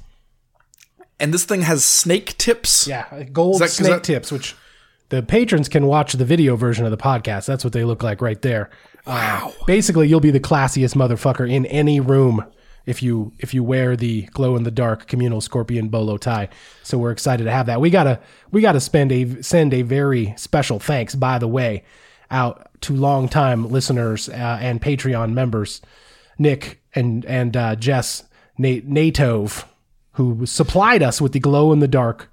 And 1.20 1.34
this 1.34 1.46
thing 1.46 1.62
has 1.62 1.84
snake 1.84 2.38
tips. 2.38 2.88
Yeah, 2.88 3.24
gold 3.32 3.62
that- 3.62 3.70
snake 3.70 3.90
that- 3.92 4.04
tips, 4.04 4.32
which 4.32 4.56
the 5.10 5.22
patrons 5.22 5.70
can 5.70 5.86
watch 5.86 6.14
the 6.14 6.26
video 6.26 6.56
version 6.56 6.86
of 6.86 6.92
the 6.92 6.98
podcast. 6.98 7.46
That's 7.46 7.64
what 7.64 7.74
they 7.74 7.84
look 7.84 8.02
like 8.04 8.22
right 8.22 8.42
there. 8.42 8.70
Wow. 9.06 9.54
Basically, 9.68 10.08
you'll 10.08 10.20
be 10.22 10.32
the 10.32 10.40
classiest 10.40 10.96
motherfucker 10.96 11.50
in 11.50 11.66
any 11.68 12.00
room 12.00 12.46
if 12.86 13.02
you 13.04 13.32
if 13.40 13.54
you 13.54 13.64
wear 13.64 13.96
the 13.96 14.24
glow 14.34 14.56
in 14.56 14.64
the 14.64 14.72
dark 14.72 15.08
communal 15.08 15.40
scorpion 15.42 15.90
bolo 15.90 16.18
tie. 16.18 16.50
So 16.84 16.98
we're 16.98 17.12
excited 17.12 17.44
to 17.46 17.52
have 17.52 17.66
that. 17.68 17.80
We 17.82 17.90
gotta 17.90 18.20
we 18.52 18.62
gotta 18.62 18.80
spend 18.80 19.12
a 19.12 19.42
send 19.44 19.74
a 19.74 19.82
very 19.84 20.34
special 20.38 20.80
thanks, 20.80 21.16
by 21.16 21.38
the 21.38 21.48
way, 21.48 21.84
out 22.32 22.70
to 22.82 22.94
longtime 22.94 23.70
listeners 23.70 24.30
uh, 24.30 24.58
and 24.62 24.82
Patreon 24.82 25.34
members, 25.34 25.82
Nick 26.40 26.82
and 26.96 27.24
and 27.26 27.56
uh, 27.56 27.76
Jess 27.76 28.24
Na- 28.58 28.82
Natove, 28.86 29.66
who 30.14 30.46
supplied 30.46 31.02
us 31.04 31.20
with 31.22 31.32
the 31.32 31.40
glow 31.40 31.72
in 31.74 31.80
the 31.80 31.88
dark 31.88 32.30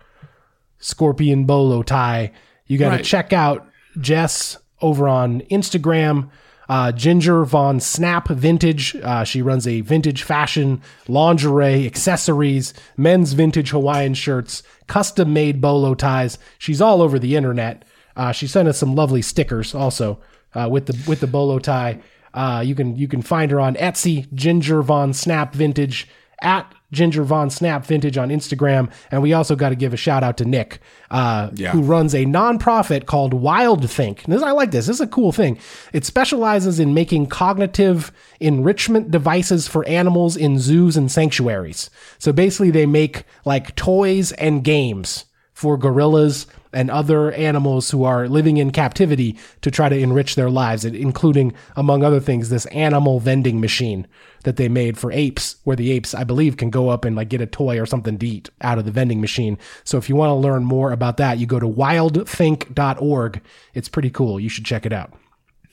scorpion 0.78 1.44
bolo 1.44 1.82
tie. 1.82 2.32
You 2.66 2.78
got 2.78 2.90
to 2.90 2.96
Right. 2.96 3.04
check 3.04 3.32
out 3.32 3.66
Jess 4.00 4.58
over 4.80 5.08
on 5.08 5.42
Instagram. 5.50 6.28
Uh, 6.68 6.92
Ginger 6.92 7.44
Von 7.44 7.80
Snap 7.80 8.28
Vintage. 8.28 8.94
Uh, 9.02 9.24
she 9.24 9.42
runs 9.42 9.66
a 9.66 9.80
vintage 9.80 10.22
fashion, 10.22 10.80
lingerie, 11.08 11.84
accessories, 11.84 12.72
men's 12.96 13.32
vintage 13.32 13.70
Hawaiian 13.70 14.14
shirts, 14.14 14.62
custom 14.86 15.32
made 15.32 15.60
bolo 15.60 15.94
ties. 15.94 16.38
She's 16.58 16.80
all 16.80 17.02
over 17.02 17.18
the 17.18 17.34
internet. 17.34 17.84
Uh, 18.14 18.30
she 18.30 18.46
sent 18.46 18.68
us 18.68 18.78
some 18.78 18.94
lovely 18.94 19.20
stickers 19.20 19.74
also 19.74 20.20
uh, 20.54 20.68
with 20.70 20.86
the 20.86 20.96
with 21.08 21.18
the 21.18 21.26
bolo 21.26 21.58
tie. 21.58 21.98
Uh, 22.32 22.62
you 22.64 22.76
can 22.76 22.94
you 22.94 23.08
can 23.08 23.20
find 23.22 23.50
her 23.50 23.58
on 23.58 23.74
Etsy, 23.74 24.32
Ginger 24.32 24.80
Von 24.82 25.12
Snap 25.12 25.52
Vintage 25.52 26.06
at 26.42 26.72
Ginger 26.92 27.22
Von 27.22 27.50
Snap 27.50 27.84
Vintage 27.86 28.16
on 28.18 28.30
Instagram. 28.30 28.90
And 29.10 29.22
we 29.22 29.32
also 29.32 29.54
got 29.54 29.68
to 29.68 29.76
give 29.76 29.92
a 29.94 29.96
shout 29.96 30.24
out 30.24 30.36
to 30.38 30.44
Nick, 30.44 30.80
uh, 31.10 31.50
Yeah. 31.54 31.70
who 31.70 31.82
runs 31.82 32.14
a 32.14 32.24
nonprofit 32.24 33.06
called 33.06 33.32
Wild 33.34 33.88
Think. 33.88 34.24
This, 34.24 34.42
I 34.42 34.50
like 34.50 34.70
this. 34.72 34.86
This 34.86 34.96
is 34.96 35.00
a 35.00 35.06
cool 35.06 35.30
thing. 35.32 35.58
It 35.92 36.04
specializes 36.04 36.80
in 36.80 36.92
making 36.94 37.26
cognitive 37.26 38.10
enrichment 38.40 39.10
devices 39.10 39.68
for 39.68 39.86
animals 39.86 40.36
in 40.36 40.58
zoos 40.58 40.96
and 40.96 41.10
sanctuaries. 41.10 41.90
So 42.18 42.32
basically, 42.32 42.70
they 42.70 42.86
make 42.86 43.24
like 43.44 43.76
toys 43.76 44.32
and 44.32 44.64
games 44.64 45.26
for 45.52 45.76
gorillas 45.76 46.46
and 46.72 46.90
other 46.90 47.32
animals 47.32 47.90
who 47.90 48.04
are 48.04 48.28
living 48.28 48.56
in 48.56 48.70
captivity 48.70 49.36
to 49.62 49.70
try 49.70 49.88
to 49.88 49.98
enrich 49.98 50.34
their 50.34 50.50
lives, 50.50 50.84
including, 50.84 51.52
among 51.76 52.04
other 52.04 52.20
things, 52.20 52.48
this 52.48 52.66
animal 52.66 53.20
vending 53.20 53.60
machine 53.60 54.06
that 54.44 54.56
they 54.56 54.68
made 54.68 54.96
for 54.96 55.12
apes, 55.12 55.56
where 55.64 55.76
the 55.76 55.90
apes, 55.92 56.14
I 56.14 56.24
believe, 56.24 56.56
can 56.56 56.70
go 56.70 56.88
up 56.88 57.04
and 57.04 57.16
like 57.16 57.28
get 57.28 57.40
a 57.40 57.46
toy 57.46 57.78
or 57.78 57.86
something 57.86 58.18
to 58.18 58.26
eat 58.26 58.50
out 58.60 58.78
of 58.78 58.84
the 58.84 58.90
vending 58.90 59.20
machine. 59.20 59.58
So 59.84 59.98
if 59.98 60.08
you 60.08 60.16
want 60.16 60.30
to 60.30 60.34
learn 60.34 60.64
more 60.64 60.92
about 60.92 61.16
that, 61.18 61.38
you 61.38 61.46
go 61.46 61.60
to 61.60 61.66
wildthink.org. 61.66 63.42
It's 63.74 63.88
pretty 63.88 64.10
cool. 64.10 64.40
You 64.40 64.48
should 64.48 64.64
check 64.64 64.86
it 64.86 64.92
out. 64.92 65.12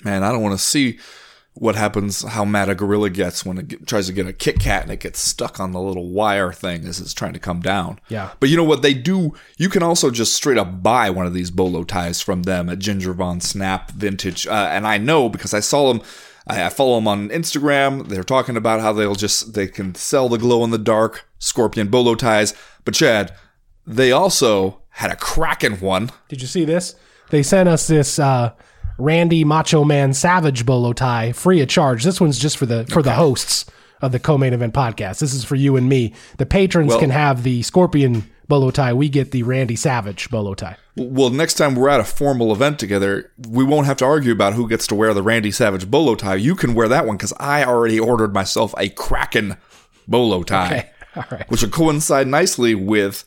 Man, 0.03 0.23
I 0.23 0.31
don't 0.31 0.43
want 0.43 0.57
to 0.57 0.63
see 0.63 0.99
what 1.59 1.75
happens, 1.75 2.23
how 2.23 2.45
mad 2.45 2.69
a 2.69 2.75
gorilla 2.75 3.09
gets 3.09 3.45
when 3.45 3.57
it 3.57 3.67
get, 3.67 3.87
tries 3.87 4.07
to 4.07 4.13
get 4.13 4.27
a 4.27 4.33
Kit 4.33 4.59
Kat 4.59 4.83
and 4.83 4.91
it 4.91 4.99
gets 4.99 5.19
stuck 5.19 5.59
on 5.59 5.71
the 5.71 5.81
little 5.81 6.09
wire 6.09 6.51
thing 6.51 6.85
as 6.85 6.99
it's 6.99 7.13
trying 7.13 7.33
to 7.33 7.39
come 7.39 7.61
down. 7.61 7.99
Yeah. 8.09 8.31
But 8.39 8.49
you 8.49 8.57
know 8.57 8.63
what 8.63 8.81
they 8.81 8.93
do? 8.93 9.33
You 9.57 9.69
can 9.69 9.83
also 9.83 10.11
just 10.11 10.33
straight 10.33 10.57
up 10.57 10.83
buy 10.83 11.09
one 11.09 11.25
of 11.25 11.33
these 11.33 11.51
bolo 11.51 11.83
ties 11.83 12.21
from 12.21 12.43
them 12.43 12.69
at 12.69 12.79
Ginger 12.79 13.13
Von 13.13 13.41
Snap 13.41 13.91
Vintage. 13.91 14.45
Uh, 14.45 14.69
and 14.71 14.85
I 14.85 14.97
know 14.97 15.29
because 15.29 15.53
I 15.53 15.59
saw 15.59 15.91
them. 15.91 16.01
I, 16.47 16.65
I 16.65 16.69
follow 16.69 16.95
them 16.95 17.07
on 17.07 17.29
Instagram. 17.29 18.07
They're 18.07 18.23
talking 18.23 18.55
about 18.55 18.79
how 18.79 18.93
they'll 18.93 19.15
just 19.15 19.53
they 19.53 19.67
can 19.67 19.95
sell 19.95 20.29
the 20.29 20.37
glow 20.37 20.63
in 20.63 20.69
the 20.69 20.77
dark 20.77 21.27
scorpion 21.39 21.87
bolo 21.89 22.15
ties. 22.15 22.53
But 22.85 22.93
Chad, 22.93 23.33
they 23.85 24.11
also 24.11 24.81
had 24.91 25.11
a 25.11 25.15
Kraken 25.15 25.79
one. 25.79 26.11
Did 26.29 26.41
you 26.41 26.47
see 26.47 26.65
this? 26.65 26.95
They 27.29 27.43
sent 27.43 27.67
us 27.67 27.87
this. 27.87 28.19
Uh, 28.19 28.53
Randy 28.97 29.43
Macho 29.43 29.83
Man 29.83 30.13
Savage 30.13 30.65
bolo 30.65 30.93
tie 30.93 31.31
free 31.31 31.61
of 31.61 31.69
charge. 31.69 32.03
This 32.03 32.19
one's 32.21 32.39
just 32.39 32.57
for 32.57 32.65
the 32.65 32.85
for 32.85 33.01
the 33.01 33.13
hosts 33.13 33.65
of 34.01 34.11
the 34.11 34.19
co-main 34.19 34.53
event 34.53 34.73
podcast. 34.73 35.19
This 35.19 35.33
is 35.33 35.43
for 35.43 35.55
you 35.55 35.75
and 35.75 35.89
me. 35.89 36.13
The 36.37 36.45
patrons 36.45 36.89
Well- 36.89 36.99
can 36.99 37.09
have 37.09 37.43
the 37.43 37.63
Scorpion 37.63 38.29
bolo 38.47 38.69
tie. 38.71 38.93
We 38.93 39.09
get 39.09 39.31
the 39.31 39.43
Randy 39.43 39.75
Savage 39.75 40.29
bolo 40.29 40.53
tie. 40.53 40.77
Well, 40.95 41.29
next 41.29 41.55
time 41.55 41.75
we're 41.75 41.89
at 41.89 41.99
a 41.99 42.03
formal 42.03 42.51
event 42.51 42.79
together, 42.79 43.31
we 43.49 43.63
won't 43.63 43.85
have 43.87 43.97
to 43.97 44.05
argue 44.05 44.31
about 44.31 44.53
who 44.53 44.67
gets 44.69 44.87
to 44.87 44.95
wear 44.95 45.13
the 45.13 45.21
Randy 45.23 45.51
Savage 45.51 45.89
bolo 45.91 46.15
tie. 46.15 46.35
You 46.35 46.55
can 46.55 46.73
wear 46.73 46.87
that 46.87 47.05
one 47.05 47.17
because 47.17 47.33
I 47.39 47.63
already 47.63 47.99
ordered 47.99 48.33
myself 48.33 48.73
a 48.77 48.89
Kraken 48.89 49.57
bolo 50.07 50.43
tie, 50.43 50.65
Okay. 50.67 50.89
All 51.17 51.23
right. 51.37 51.49
which 51.51 51.61
will 51.63 51.69
coincide 51.69 52.27
nicely 52.27 52.73
with 52.75 53.25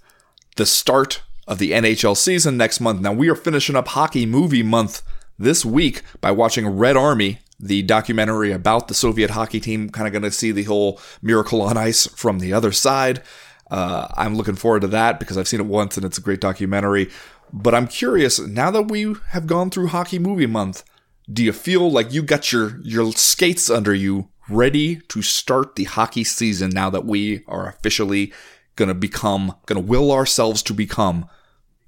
the 0.56 0.66
start 0.66 1.22
of 1.46 1.58
the 1.58 1.72
NHL 1.72 2.16
season 2.16 2.56
next 2.56 2.80
month. 2.80 3.00
Now, 3.00 3.12
we 3.12 3.28
are 3.28 3.34
finishing 3.36 3.76
up 3.76 3.88
Hockey 3.88 4.24
Movie 4.26 4.62
Month 4.62 5.02
this 5.40 5.64
week 5.64 6.02
by 6.20 6.30
watching 6.30 6.68
Red 6.68 6.96
Army, 6.96 7.38
the 7.58 7.82
documentary 7.82 8.52
about 8.52 8.88
the 8.88 8.94
Soviet 8.94 9.30
hockey 9.30 9.58
team. 9.58 9.88
Kind 9.88 10.06
of 10.06 10.12
going 10.12 10.22
to 10.22 10.30
see 10.30 10.52
the 10.52 10.64
whole 10.64 11.00
Miracle 11.22 11.62
on 11.62 11.76
Ice 11.76 12.06
from 12.06 12.38
the 12.38 12.52
other 12.52 12.70
side. 12.70 13.22
Uh, 13.70 14.06
I'm 14.16 14.36
looking 14.36 14.54
forward 14.54 14.82
to 14.82 14.88
that 14.88 15.18
because 15.18 15.38
I've 15.38 15.48
seen 15.48 15.60
it 15.60 15.66
once 15.66 15.96
and 15.96 16.04
it's 16.04 16.18
a 16.18 16.22
great 16.22 16.40
documentary. 16.40 17.10
But 17.52 17.74
I'm 17.74 17.88
curious 17.88 18.38
now 18.38 18.70
that 18.70 18.90
we 18.90 19.14
have 19.28 19.46
gone 19.46 19.70
through 19.70 19.88
Hockey 19.88 20.18
Movie 20.18 20.46
Month, 20.46 20.84
do 21.32 21.42
you 21.42 21.52
feel 21.52 21.90
like 21.90 22.12
you 22.12 22.22
got 22.22 22.52
your 22.52 22.80
your 22.82 23.12
skates 23.12 23.70
under 23.70 23.94
you, 23.94 24.28
ready 24.48 24.96
to 25.08 25.22
start 25.22 25.76
the 25.76 25.84
hockey 25.84 26.24
season? 26.24 26.70
Now 26.70 26.90
that 26.90 27.04
we 27.04 27.44
are 27.46 27.68
officially 27.68 28.32
gonna 28.76 28.94
become, 28.94 29.54
gonna 29.66 29.80
will 29.80 30.12
ourselves 30.12 30.62
to 30.64 30.74
become 30.74 31.28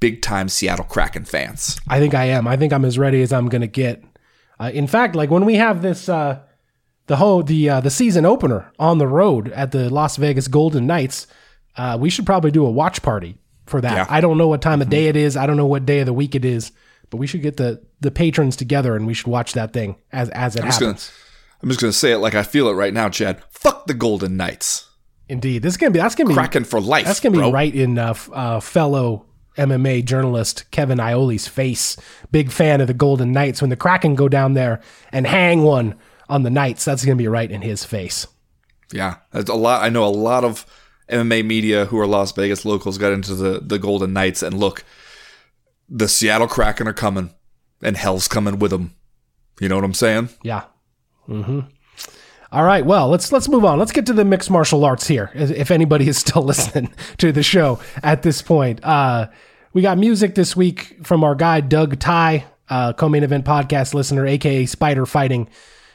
big 0.03 0.21
time 0.21 0.49
Seattle 0.49 0.85
Kraken 0.85 1.25
fans. 1.25 1.81
I 1.89 2.01
think 2.01 2.13
I 2.13 2.25
am. 2.25 2.49
I 2.49 2.57
think 2.57 2.73
I'm 2.73 2.85
as 2.85 2.99
ready 2.99 3.23
as 3.23 3.33
I'm 3.33 3.49
going 3.49 3.61
to 3.61 3.69
get. 3.69 4.03
Uh, 4.59 4.73
in 4.75 4.89
fact, 4.89 5.15
like 5.15 5.31
when 5.31 5.45
we 5.45 5.55
have 5.55 5.81
this, 5.81 6.09
uh, 6.09 6.41
the 7.07 7.17
whole 7.17 7.45
the 7.45 7.71
uh, 7.71 7.81
the 7.81 7.89
season 7.89 8.27
opener 8.27 8.71
on 8.81 8.99
the 8.99 9.07
road 9.07 9.53
at 9.53 9.71
the 9.71 9.89
Las 9.89 10.17
Vegas 10.17 10.49
Golden 10.49 10.87
Knights, 10.89 11.29
uh, 11.77 11.97
we 12.01 12.11
should 12.11 12.27
probably 12.27 12.51
do 12.51 12.67
a 12.67 12.71
watch 12.71 13.01
party 13.03 13.39
for 13.67 13.81
that. 13.81 13.93
Yeah. 13.95 14.07
I 14.11 14.21
don't 14.21 14.39
know 14.39 14.49
what 14.49 14.61
time 14.61 14.83
of 14.83 14.91
day 14.91 15.07
it 15.07 15.17
is. 15.17 15.37
I 15.37 15.47
don't 15.47 15.57
know 15.57 15.67
what 15.67 15.87
day 15.87 16.01
of 16.01 16.07
the 16.07 16.13
week 16.13 16.35
it 16.35 16.45
is, 16.45 16.73
but 17.09 17.19
we 17.19 17.29
should 17.29 17.43
get 17.43 17.57
the 17.57 17.81
the 18.01 18.11
patrons 18.11 18.57
together 18.57 18.97
and 18.97 19.07
we 19.07 19.15
should 19.15 19.29
watch 19.29 19.53
that 19.53 19.73
thing 19.73 19.97
as 20.11 20.29
as 20.31 20.57
it 20.57 20.63
I'm 20.63 20.67
just 20.67 20.81
gonna, 20.81 20.93
happens. 20.93 21.13
I'm 21.63 21.69
just 21.69 21.81
gonna 21.81 21.93
say 21.93 22.11
it 22.11 22.19
like 22.19 22.35
I 22.35 22.43
feel 22.43 22.69
it 22.69 22.75
right 22.75 22.93
now, 22.93 23.09
Chad. 23.09 23.41
Fuck 23.51 23.87
the 23.87 23.95
Golden 23.95 24.37
Knights. 24.37 24.89
Indeed, 25.29 25.63
this 25.63 25.75
is 25.75 25.77
gonna 25.77 25.93
be 25.93 26.01
that's 26.01 26.17
gonna 26.17 26.29
be 26.29 26.35
Kraken 26.35 26.65
for 26.65 26.81
life. 26.81 27.07
That's 27.07 27.21
gonna 27.21 27.35
be 27.35 27.39
bro. 27.39 27.53
right 27.53 27.73
in 27.73 27.99
uh, 27.99 28.15
uh, 28.33 28.61
fellow 28.61 29.27
MMA 29.57 30.05
journalist 30.05 30.71
Kevin 30.71 31.01
Iole's 31.01 31.47
face. 31.47 31.97
Big 32.31 32.51
fan 32.51 32.81
of 32.81 32.87
the 32.87 32.95
Golden 32.95 33.33
Knights. 33.33 33.61
When 33.61 33.71
the 33.71 33.77
Kraken 33.77 34.15
go 34.15 34.29
down 34.29 34.55
there 34.55 34.81
and 35.11 35.27
hang 35.27 35.63
one 35.63 35.95
on 36.29 36.43
the 36.43 36.51
Knights, 36.51 36.85
that's 36.85 37.05
gonna 37.05 37.17
be 37.17 37.29
right 37.29 37.51
in 37.51 37.63
his 37.63 37.85
face. 37.85 38.27
Yeah, 38.93 39.17
that's 39.31 39.51
a 39.51 39.55
lot. 39.55 39.83
I 39.83 39.89
know 39.89 40.05
a 40.05 40.09
lot 40.09 40.45
of 40.45 40.67
MMA 41.09 41.45
media 41.45 41.87
who 41.87 41.99
are 41.99 42.07
Las 42.07 42.33
Vegas 42.33 42.65
locals 42.65 42.99
got 42.99 43.13
into 43.13 43.35
the 43.35 43.61
the 43.61 43.79
Golden 43.79 44.13
Knights, 44.13 44.43
and 44.43 44.59
look, 44.59 44.85
the 45.89 46.09
Seattle 46.09 46.49
Kraken 46.49 46.89
are 46.89 46.93
coming, 46.93 47.31
and 47.83 47.97
hell's 47.97 48.29
coming 48.29 48.59
with 48.59 48.71
them. 48.71 48.95
You 49.61 49.69
know 49.69 49.77
what 49.77 49.85
I'm 49.85 49.95
saying? 49.95 50.31
Yeah. 50.43 50.65
Mm-hmm. 51.29 51.61
All 52.53 52.65
right. 52.65 52.85
Well, 52.85 53.09
let's 53.09 53.33
let's 53.33 53.49
move 53.49 53.65
on. 53.65 53.79
Let's 53.79 53.93
get 53.93 54.05
to 54.07 54.13
the 54.13 54.27
mixed 54.27 54.51
martial 54.51 54.85
arts 54.85 55.09
here. 55.09 55.31
If 55.35 55.71
anybody 55.71 56.07
is 56.07 56.19
still 56.19 56.43
listening 56.43 56.93
to 57.17 57.33
the 57.33 57.43
show 57.43 57.81
at 58.03 58.23
this 58.23 58.43
point, 58.43 58.85
uh, 58.85 59.29
we 59.73 59.81
got 59.81 59.97
music 59.97 60.35
this 60.35 60.55
week 60.55 60.99
from 61.03 61.25
our 61.25 61.35
guy 61.35 61.63
Doug 61.63 61.99
Ty, 61.99 62.45
uh, 62.69 62.93
co-main 62.93 63.23
event 63.23 63.47
podcast 63.47 63.95
listener, 63.95 64.27
aka 64.27 64.67
Spider 64.67 65.07
Fighting. 65.07 65.49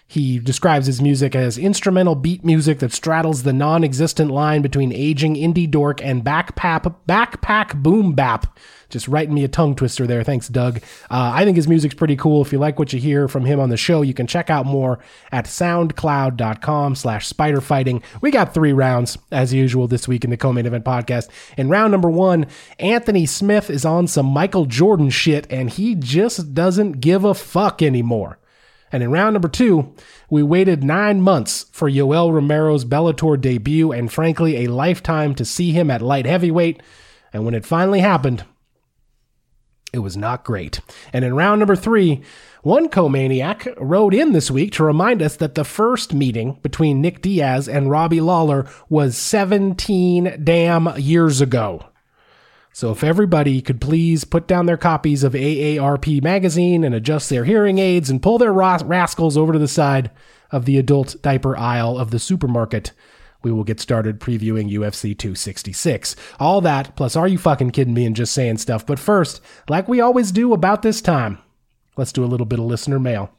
He 0.10 0.40
describes 0.40 0.88
his 0.88 1.02
music 1.02 1.36
as 1.36 1.58
instrumental 1.58 2.16
beat 2.16 2.46
music 2.46 2.80
that 2.80 2.94
straddles 2.94 3.44
the 3.44 3.52
non-existent 3.52 4.32
line 4.32 4.62
between 4.62 4.94
aging 4.94 5.36
indie 5.36 5.70
dork 5.70 6.02
and 6.02 6.24
backpack 6.24 6.96
backpack 7.08 7.84
boom 7.84 8.14
bap. 8.14 8.58
Just 8.90 9.10
writing 9.10 9.34
me 9.34 9.44
a 9.44 9.50
tongue 9.50 9.76
twister 9.76 10.08
there. 10.08 10.24
Thanks, 10.24 10.48
Doug. 10.48 10.78
Uh, 11.12 11.32
I 11.36 11.44
think 11.44 11.58
his 11.58 11.68
music's 11.68 11.94
pretty 11.94 12.16
cool. 12.16 12.42
If 12.42 12.54
you 12.54 12.58
like 12.58 12.80
what 12.80 12.94
you 12.94 13.02
hear 13.02 13.28
from 13.28 13.44
him 13.44 13.60
on 13.60 13.70
the 13.70 13.76
show, 13.76 14.02
you 14.02 14.14
can 14.14 14.28
check 14.28 14.50
out 14.50 14.66
more 14.66 15.00
at 15.30 15.44
soundcloud.com 15.44 16.96
slash 16.96 17.30
spiderfighting. 17.30 18.02
We 18.22 18.32
got 18.32 18.54
three 18.54 18.72
rounds, 18.72 19.18
as 19.30 19.54
usual, 19.54 19.90
this 19.90 20.08
week 20.08 20.24
in 20.24 20.30
the 20.30 20.38
co-main 20.38 20.66
event 20.66 20.86
podcast. 20.86 21.28
In 21.58 21.68
round 21.68 21.92
number 21.92 22.10
one, 22.10 22.46
Anthony 22.80 23.26
Smith 23.26 23.70
is 23.70 23.84
on 23.84 24.08
some 24.08 24.26
Michael 24.26 24.66
Jordan 24.66 25.10
shit, 25.10 25.48
and 25.50 25.70
he 25.70 25.94
just 25.94 26.54
doesn't 26.54 27.02
give 27.02 27.26
a 27.26 27.34
fuck 27.34 27.82
anymore. 27.82 28.40
And 28.91 29.03
in 29.03 29.12
round 29.12 29.34
number 29.34 29.50
two, 29.50 29.94
we 30.29 30.44
waited 30.44 30.84
nine 30.84 31.22
months 31.22 31.65
for 31.72 31.89
Yoel 31.89 32.34
Romero's 32.34 32.86
Bellator 32.86 33.39
debut 33.39 33.91
and 33.91 34.12
frankly 34.12 34.58
a 34.58 34.72
lifetime 34.72 35.36
to 35.36 35.46
see 35.46 35.72
him 35.72 35.91
at 35.91 36.01
light 36.01 36.25
heavyweight. 36.25 36.82
And 37.34 37.46
when 37.46 37.53
it 37.53 37.65
finally 37.65 38.00
happened, 38.00 38.46
it 39.94 40.00
was 40.00 40.17
not 40.17 40.46
great. 40.46 40.79
And 41.12 41.25
in 41.25 41.36
round 41.36 41.60
number 41.60 41.75
three, 41.75 42.22
one 42.62 42.89
co-maniac 42.89 43.67
rode 43.77 44.13
in 44.13 44.34
this 44.34 44.51
week 44.51 44.74
to 44.74 44.84
remind 44.84 45.22
us 45.22 45.38
that 45.38 45.56
the 45.56 45.63
first 45.63 46.13
meeting 46.13 46.60
between 46.62 47.01
Nick 47.01 47.22
Diaz 47.22 47.70
and 47.70 47.89
Robbie 47.89 48.22
Lawler 48.22 48.67
was 48.89 49.17
17 49.17 50.41
damn 50.44 50.98
years 50.98 51.39
ago. 51.39 51.86
So 52.77 52.91
if 52.91 53.03
everybody 53.03 53.60
could 53.63 53.81
please 53.81 54.24
put 54.24 54.46
down 54.46 54.67
their 54.67 54.77
copies 54.77 55.24
of 55.24 55.34
AARP 55.34 56.22
magazine 56.22 56.84
and 56.84 56.93
adjust 56.93 57.27
their 57.27 57.43
hearing 57.43 57.79
aids 57.79 58.07
and 58.07 58.22
pull 58.22 58.38
their 58.38 58.53
ras- 58.53 58.84
rascals 58.84 59.36
over 59.36 59.51
to 59.51 59.57
the 59.57 59.67
side 59.67 60.12
of 60.51 60.65
the 60.65 60.77
adult 60.77 61.19
diaper 61.24 61.57
aisle 61.57 61.98
of 61.98 62.12
the 62.12 62.19
supermarket, 62.19 62.91
we 63.41 63.51
will 63.51 63.63
get 63.63 63.79
started 63.79 64.19
previewing 64.19 64.72
UFC 64.72 65.17
266. 65.17 66.15
All 66.39 66.62
that, 66.62 66.96
plus 66.96 67.15
are 67.15 67.27
you 67.27 67.39
fucking 67.39 67.72
kidding 67.72 67.96
me 67.96 68.05
and 68.05 68.15
just 68.15 68.31
saying 68.31 68.60
stuff. 68.60 68.86
But 68.86 69.00
first, 69.00 69.41
like 69.67 69.88
we 69.88 70.00
always 70.00 70.31
do 70.31 70.53
about 70.53 70.84
this 70.84 71.01
time, 71.01 71.39
let's 71.96 72.12
do 72.12 72.24
a 72.24 72.29
little 72.29 72.46
bit 72.46 72.60
of 72.60 72.65
listener 72.65 73.00
mail. 73.00 73.31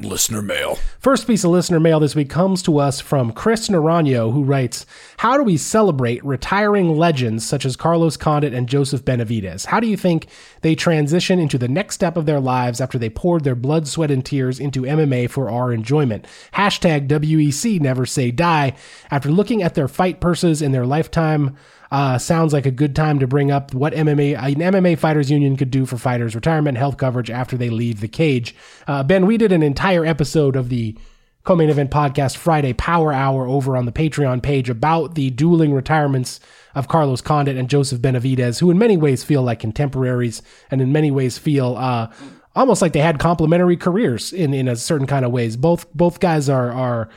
Listener 0.00 0.42
mail. 0.42 0.76
First 0.98 1.24
piece 1.26 1.44
of 1.44 1.52
listener 1.52 1.78
mail 1.78 2.00
this 2.00 2.16
week 2.16 2.28
comes 2.28 2.62
to 2.62 2.78
us 2.78 3.00
from 3.00 3.32
Chris 3.32 3.68
Naranjo, 3.68 4.32
who 4.32 4.42
writes 4.42 4.86
How 5.18 5.36
do 5.36 5.44
we 5.44 5.56
celebrate 5.56 6.24
retiring 6.24 6.96
legends 6.96 7.46
such 7.46 7.64
as 7.64 7.76
Carlos 7.76 8.16
Condit 8.16 8.52
and 8.52 8.68
Joseph 8.68 9.04
Benavidez? 9.04 9.66
How 9.66 9.78
do 9.78 9.86
you 9.86 9.96
think 9.96 10.26
they 10.62 10.74
transition 10.74 11.38
into 11.38 11.58
the 11.58 11.68
next 11.68 11.94
step 11.94 12.16
of 12.16 12.26
their 12.26 12.40
lives 12.40 12.80
after 12.80 12.98
they 12.98 13.08
poured 13.08 13.44
their 13.44 13.54
blood, 13.54 13.86
sweat, 13.86 14.10
and 14.10 14.24
tears 14.24 14.58
into 14.58 14.82
MMA 14.82 15.30
for 15.30 15.48
our 15.48 15.72
enjoyment? 15.72 16.26
Hashtag 16.54 17.06
WEC 17.06 17.80
never 17.80 18.04
say 18.04 18.32
die. 18.32 18.74
After 19.12 19.30
looking 19.30 19.62
at 19.62 19.74
their 19.74 19.88
fight 19.88 20.20
purses 20.20 20.60
in 20.60 20.72
their 20.72 20.86
lifetime, 20.86 21.56
uh, 21.94 22.18
sounds 22.18 22.52
like 22.52 22.66
a 22.66 22.72
good 22.72 22.96
time 22.96 23.20
to 23.20 23.26
bring 23.28 23.52
up 23.52 23.72
what 23.72 23.92
MMA 23.92 24.36
an 24.36 24.56
MMA 24.56 24.98
fighters 24.98 25.30
union 25.30 25.56
could 25.56 25.70
do 25.70 25.86
for 25.86 25.96
fighters' 25.96 26.34
retirement 26.34 26.76
health 26.76 26.96
coverage 26.96 27.30
after 27.30 27.56
they 27.56 27.70
leave 27.70 28.00
the 28.00 28.08
cage. 28.08 28.52
Uh, 28.88 29.04
ben, 29.04 29.26
we 29.26 29.36
did 29.36 29.52
an 29.52 29.62
entire 29.62 30.04
episode 30.04 30.56
of 30.56 30.70
the 30.70 30.98
co-main 31.44 31.70
event 31.70 31.92
podcast 31.92 32.36
Friday 32.36 32.72
Power 32.72 33.12
Hour 33.12 33.46
over 33.46 33.76
on 33.76 33.86
the 33.86 33.92
Patreon 33.92 34.42
page 34.42 34.68
about 34.68 35.14
the 35.14 35.30
dueling 35.30 35.72
retirements 35.72 36.40
of 36.74 36.88
Carlos 36.88 37.20
Condit 37.20 37.56
and 37.56 37.70
Joseph 37.70 38.00
Benavidez, 38.00 38.58
who 38.58 38.72
in 38.72 38.78
many 38.78 38.96
ways 38.96 39.22
feel 39.22 39.42
like 39.42 39.60
contemporaries 39.60 40.42
and 40.72 40.82
in 40.82 40.90
many 40.90 41.12
ways 41.12 41.38
feel 41.38 41.76
uh, 41.76 42.10
almost 42.56 42.82
like 42.82 42.92
they 42.92 42.98
had 42.98 43.20
complementary 43.20 43.76
careers 43.76 44.32
in 44.32 44.52
in 44.52 44.66
a 44.66 44.74
certain 44.74 45.06
kind 45.06 45.24
of 45.24 45.30
ways. 45.30 45.56
Both 45.56 45.86
both 45.94 46.18
guys 46.18 46.48
are 46.48 46.72
are 46.72 47.08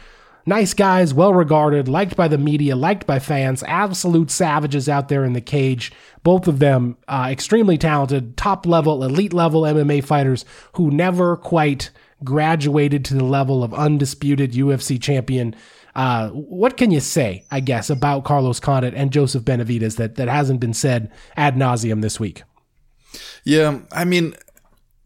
nice 0.48 0.74
guys, 0.74 1.13
well 1.13 1.34
regarded, 1.34 1.88
liked 1.88 2.16
by 2.16 2.27
the 2.27 2.38
media, 2.38 2.75
liked 2.75 3.06
by 3.06 3.20
fans, 3.20 3.63
absolute 3.68 4.32
savages 4.32 4.89
out 4.89 5.10
there 5.10 5.24
in 5.24 5.34
the 5.34 5.42
cage. 5.42 5.92
Both 6.24 6.48
of 6.48 6.60
them 6.60 6.98
uh, 7.08 7.27
extremely 7.30 7.77
talented, 7.77 8.38
top 8.38 8.66
level, 8.66 9.04
elite 9.04 9.34
level 9.34 9.62
MMA 9.62 10.04
fighters 10.04 10.46
who 10.74 10.89
never 10.89 11.36
quite 11.36 11.92
graduated 12.24 13.06
to 13.06 13.13
the 13.13 13.24
level 13.24 13.63
of 13.63 13.74
undisputed 13.74 14.54
UFC 14.54 15.00
champion. 15.00 15.56
Uh, 15.94 16.30
what 16.30 16.77
can 16.77 16.92
you 16.92 17.00
say, 17.00 17.44
I 17.51 17.60
guess, 17.60 17.89
about 17.89 18.24
Carlos 18.24 18.60
Condit 18.60 18.94
and 18.94 19.12
Joseph 19.12 19.44
Benavidez 19.44 19.98
that, 19.98 20.16
that 20.16 20.27
hasn't 20.27 20.60
been 20.60 20.74
said 20.74 21.12
ad 21.36 21.56
nauseum 21.56 22.01
this 22.01 22.20
week? 22.20 22.44
Yeah, 23.44 23.80
I 23.92 24.06
mean, 24.06 24.36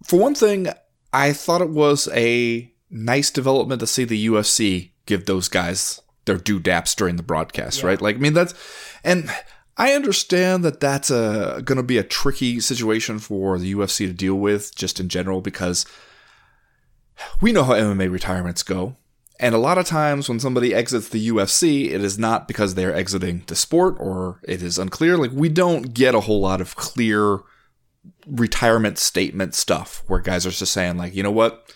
for 0.03 0.19
one 0.19 0.35
thing, 0.35 0.67
I 1.13 1.33
thought 1.33 1.61
it 1.61 1.69
was 1.69 2.07
a 2.13 2.71
nice 2.89 3.31
development 3.31 3.79
to 3.79 3.87
see 3.87 4.03
the 4.03 4.27
UFC 4.27 4.90
give 5.05 5.25
those 5.25 5.47
guys 5.47 6.01
their 6.25 6.37
due 6.37 6.59
daps 6.59 6.95
during 6.95 7.15
the 7.15 7.23
broadcast, 7.23 7.81
yeah. 7.81 7.87
right? 7.87 8.01
Like, 8.01 8.15
I 8.17 8.19
mean, 8.19 8.33
that's, 8.33 8.53
and 9.03 9.29
I 9.77 9.93
understand 9.93 10.63
that 10.63 10.79
that's 10.79 11.09
uh, 11.09 11.55
a 11.57 11.61
going 11.61 11.77
to 11.77 11.83
be 11.83 11.97
a 11.97 12.03
tricky 12.03 12.59
situation 12.59 13.19
for 13.19 13.57
the 13.57 13.73
UFC 13.73 14.07
to 14.07 14.13
deal 14.13 14.35
with, 14.35 14.75
just 14.75 14.99
in 14.99 15.09
general, 15.09 15.41
because 15.41 15.85
we 17.39 17.51
know 17.51 17.63
how 17.63 17.73
MMA 17.73 18.11
retirements 18.11 18.63
go. 18.63 18.97
And 19.39 19.55
a 19.55 19.59
lot 19.59 19.79
of 19.79 19.87
times 19.87 20.29
when 20.29 20.39
somebody 20.39 20.73
exits 20.73 21.09
the 21.09 21.29
UFC, 21.29 21.89
it 21.89 22.03
is 22.03 22.19
not 22.19 22.47
because 22.47 22.75
they're 22.75 22.95
exiting 22.95 23.43
the 23.47 23.55
sport 23.55 23.95
or 23.99 24.39
it 24.43 24.61
is 24.61 24.77
unclear. 24.77 25.17
Like, 25.17 25.31
we 25.33 25.49
don't 25.49 25.95
get 25.95 26.13
a 26.13 26.19
whole 26.19 26.41
lot 26.41 26.61
of 26.61 26.75
clear 26.75 27.39
retirement 28.27 28.99
statement 28.99 29.55
stuff 29.55 30.03
where 30.05 30.19
guys 30.19 30.45
are 30.45 30.51
just 30.51 30.73
saying, 30.73 30.97
like, 30.97 31.15
you 31.15 31.23
know 31.23 31.31
what? 31.31 31.73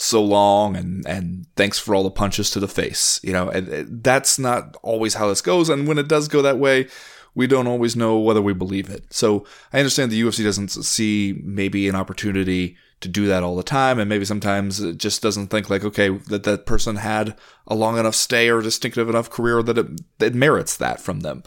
So 0.00 0.22
long 0.22 0.76
and 0.76 1.06
and 1.06 1.46
thanks 1.56 1.78
for 1.78 1.94
all 1.94 2.04
the 2.04 2.10
punches 2.10 2.50
to 2.50 2.60
the 2.60 2.68
face 2.68 3.18
you 3.22 3.32
know 3.32 3.48
and 3.48 4.02
that's 4.02 4.38
not 4.38 4.76
always 4.82 5.14
how 5.14 5.28
this 5.28 5.42
goes. 5.42 5.68
And 5.68 5.88
when 5.88 5.98
it 5.98 6.08
does 6.08 6.28
go 6.28 6.42
that 6.42 6.58
way 6.58 6.88
we 7.34 7.46
don't 7.46 7.66
always 7.66 7.94
know 7.94 8.18
whether 8.18 8.42
we 8.42 8.52
believe 8.52 8.88
it. 8.88 9.04
So 9.10 9.44
i 9.72 9.78
understand 9.78 10.10
the 10.10 10.22
ufc 10.22 10.42
doesn't 10.42 10.68
see 10.68 11.40
maybe 11.42 11.88
an 11.88 11.96
opportunity 11.96 12.76
to 13.00 13.08
do 13.08 13.26
that 13.26 13.42
all 13.42 13.56
the 13.56 13.62
time. 13.62 13.98
And 13.98 14.08
maybe 14.08 14.24
sometimes 14.24 14.80
it 14.80 14.98
just 14.98 15.22
doesn't 15.22 15.48
think 15.48 15.68
like 15.68 15.84
okay 15.84 16.08
that 16.08 16.44
that 16.44 16.66
person 16.66 16.96
had 16.96 17.36
a 17.66 17.74
long 17.74 17.98
enough 17.98 18.14
stay 18.14 18.48
or 18.48 18.62
distinctive 18.62 19.08
enough 19.08 19.30
career 19.30 19.62
that 19.62 19.78
it, 19.78 19.86
it 20.20 20.34
merits 20.34 20.76
that 20.76 21.00
from 21.00 21.20
them. 21.20 21.42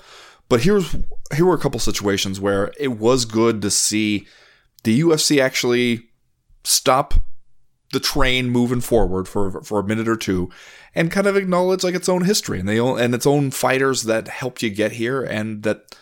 But 0.50 0.64
here's 0.64 0.96
here 1.34 1.46
were 1.46 1.56
a 1.56 1.60
couple 1.60 1.80
situations 1.80 2.40
where 2.42 2.74
it 2.78 3.00
was 3.00 3.24
good 3.24 3.62
to 3.62 3.72
see 3.72 4.28
the 4.84 5.00
ufc 5.02 5.42
actually 5.42 6.10
stop 6.64 7.14
the 7.92 8.00
train 8.00 8.50
moving 8.50 8.82
forward 8.82 9.28
for 9.28 9.62
for 9.64 9.80
a 9.80 9.84
minute 9.84 10.08
or 10.08 10.16
two 10.16 10.50
and 10.96 11.12
kind 11.12 11.28
of 11.28 11.36
acknowledge 11.36 11.84
like 11.84 11.96
its 11.96 12.10
own 12.10 12.24
history 12.24 12.60
and 12.60 12.68
they 12.68 12.78
and 12.78 13.14
its 13.14 13.28
own 13.28 13.52
fighters 13.52 14.04
that 14.04 14.28
helped 14.28 14.64
you 14.64 14.70
get 14.70 14.94
here 14.94 15.22
and 15.24 15.64
that 15.64 15.96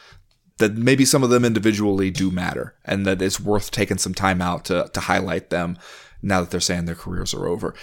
that 0.58 0.75
maybe 0.75 1.05
some 1.05 1.24
of 1.24 1.29
them 1.29 1.46
individually 1.46 2.12
do 2.12 2.29
matter 2.29 2.75
and 2.86 3.05
that 3.05 3.22
it's 3.22 3.39
worth 3.39 3.72
taking 3.72 3.98
some 3.98 4.13
time 4.13 4.41
out 4.41 4.65
to 4.65 4.89
to 4.93 5.00
highlight 5.01 5.50
them 5.50 5.77
now 6.22 6.41
that 6.41 6.51
they're 6.51 6.60
saying 6.60 6.86
their 6.86 6.96
careers 6.96 7.34
are 7.34 7.48
over. 7.48 7.74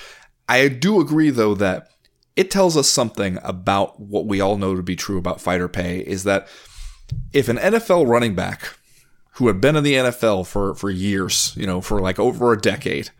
I 0.48 0.68
do 0.68 1.00
agree 1.00 1.30
though 1.30 1.54
that 1.54 1.88
it 2.36 2.50
tells 2.50 2.76
us 2.76 2.88
something 2.88 3.38
about 3.42 3.98
what 3.98 4.26
we 4.26 4.40
all 4.40 4.58
know 4.58 4.76
to 4.76 4.82
be 4.82 4.94
true 4.94 5.18
about 5.18 5.40
fighter 5.40 5.68
pay 5.68 6.00
is 6.00 6.24
that 6.24 6.48
if 7.32 7.48
an 7.48 7.56
NFL 7.56 8.06
running 8.06 8.34
back 8.34 8.76
who 9.32 9.46
had 9.48 9.60
been 9.60 9.76
in 9.76 9.84
the 9.84 9.94
NFL 9.94 10.46
for, 10.46 10.74
for 10.74 10.90
years, 10.90 11.54
you 11.56 11.66
know, 11.66 11.80
for 11.80 12.00
like 12.00 12.18
over 12.18 12.52
a 12.52 12.60
decade, 12.60 13.10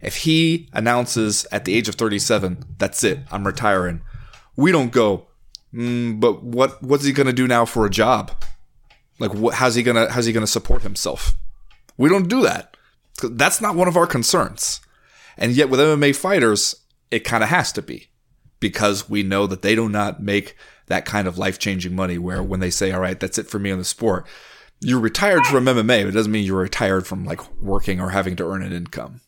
if 0.00 0.18
he 0.18 0.68
announces 0.72 1.46
at 1.50 1.64
the 1.64 1.74
age 1.74 1.88
of 1.88 1.94
37, 1.94 2.64
that's 2.78 3.02
it, 3.04 3.20
I'm 3.30 3.46
retiring, 3.46 4.02
we 4.56 4.72
don't 4.72 4.92
go, 4.92 5.26
mm, 5.72 6.18
but 6.18 6.42
what 6.42 6.82
what's 6.82 7.04
he 7.04 7.12
gonna 7.12 7.32
do 7.32 7.46
now 7.46 7.64
for 7.64 7.86
a 7.86 7.90
job? 7.90 8.32
Like, 9.18 9.34
what, 9.34 9.54
how's 9.54 9.74
he 9.74 9.82
gonna 9.82 10.10
how's 10.10 10.26
he 10.26 10.32
gonna 10.32 10.46
support 10.46 10.82
himself? 10.82 11.34
We 11.96 12.08
don't 12.08 12.28
do 12.28 12.42
that. 12.42 12.76
That's 13.22 13.60
not 13.60 13.76
one 13.76 13.88
of 13.88 13.96
our 13.96 14.06
concerns. 14.06 14.80
And 15.38 15.52
yet, 15.52 15.68
with 15.68 15.80
MMA 15.80 16.14
fighters, 16.16 16.74
it 17.10 17.20
kind 17.20 17.42
of 17.42 17.50
has 17.50 17.72
to 17.72 17.82
be 17.82 18.08
because 18.60 19.08
we 19.08 19.22
know 19.22 19.46
that 19.46 19.62
they 19.62 19.74
do 19.74 19.88
not 19.88 20.22
make 20.22 20.56
that 20.86 21.04
kind 21.04 21.28
of 21.28 21.38
life 21.38 21.58
changing 21.58 21.94
money. 21.94 22.18
Where 22.18 22.42
when 22.42 22.60
they 22.60 22.70
say, 22.70 22.92
"All 22.92 23.00
right, 23.00 23.18
that's 23.18 23.38
it 23.38 23.48
for 23.48 23.58
me 23.58 23.70
in 23.70 23.78
the 23.78 23.84
sport," 23.84 24.26
you're 24.80 25.00
retired 25.00 25.46
from 25.46 25.66
MMA. 25.66 26.02
But 26.02 26.08
it 26.08 26.12
doesn't 26.12 26.32
mean 26.32 26.44
you're 26.44 26.56
retired 26.56 27.06
from 27.06 27.24
like 27.24 27.40
working 27.60 28.00
or 28.00 28.10
having 28.10 28.36
to 28.36 28.46
earn 28.46 28.62
an 28.62 28.72
income. 28.72 29.20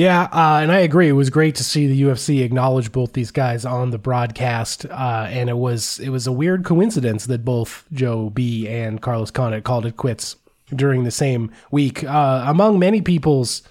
Yeah, 0.00 0.30
uh, 0.32 0.60
and 0.62 0.72
I 0.72 0.78
agree. 0.78 1.10
It 1.10 1.12
was 1.12 1.28
great 1.28 1.56
to 1.56 1.62
see 1.62 1.86
the 1.86 2.02
UFC 2.04 2.42
acknowledge 2.42 2.90
both 2.90 3.12
these 3.12 3.30
guys 3.30 3.66
on 3.66 3.90
the 3.90 3.98
broadcast, 3.98 4.86
uh, 4.86 5.26
and 5.28 5.50
it 5.50 5.58
was 5.58 5.98
it 5.98 6.08
was 6.08 6.26
a 6.26 6.32
weird 6.32 6.64
coincidence 6.64 7.26
that 7.26 7.44
both 7.44 7.84
Joe 7.92 8.30
B 8.30 8.66
and 8.66 9.02
Carlos 9.02 9.30
Condit 9.30 9.62
called 9.64 9.84
it 9.84 9.98
quits 9.98 10.36
during 10.74 11.04
the 11.04 11.10
same 11.10 11.52
week. 11.70 12.02
Uh, 12.02 12.46
among 12.46 12.78
many 12.78 13.02
people's 13.02 13.62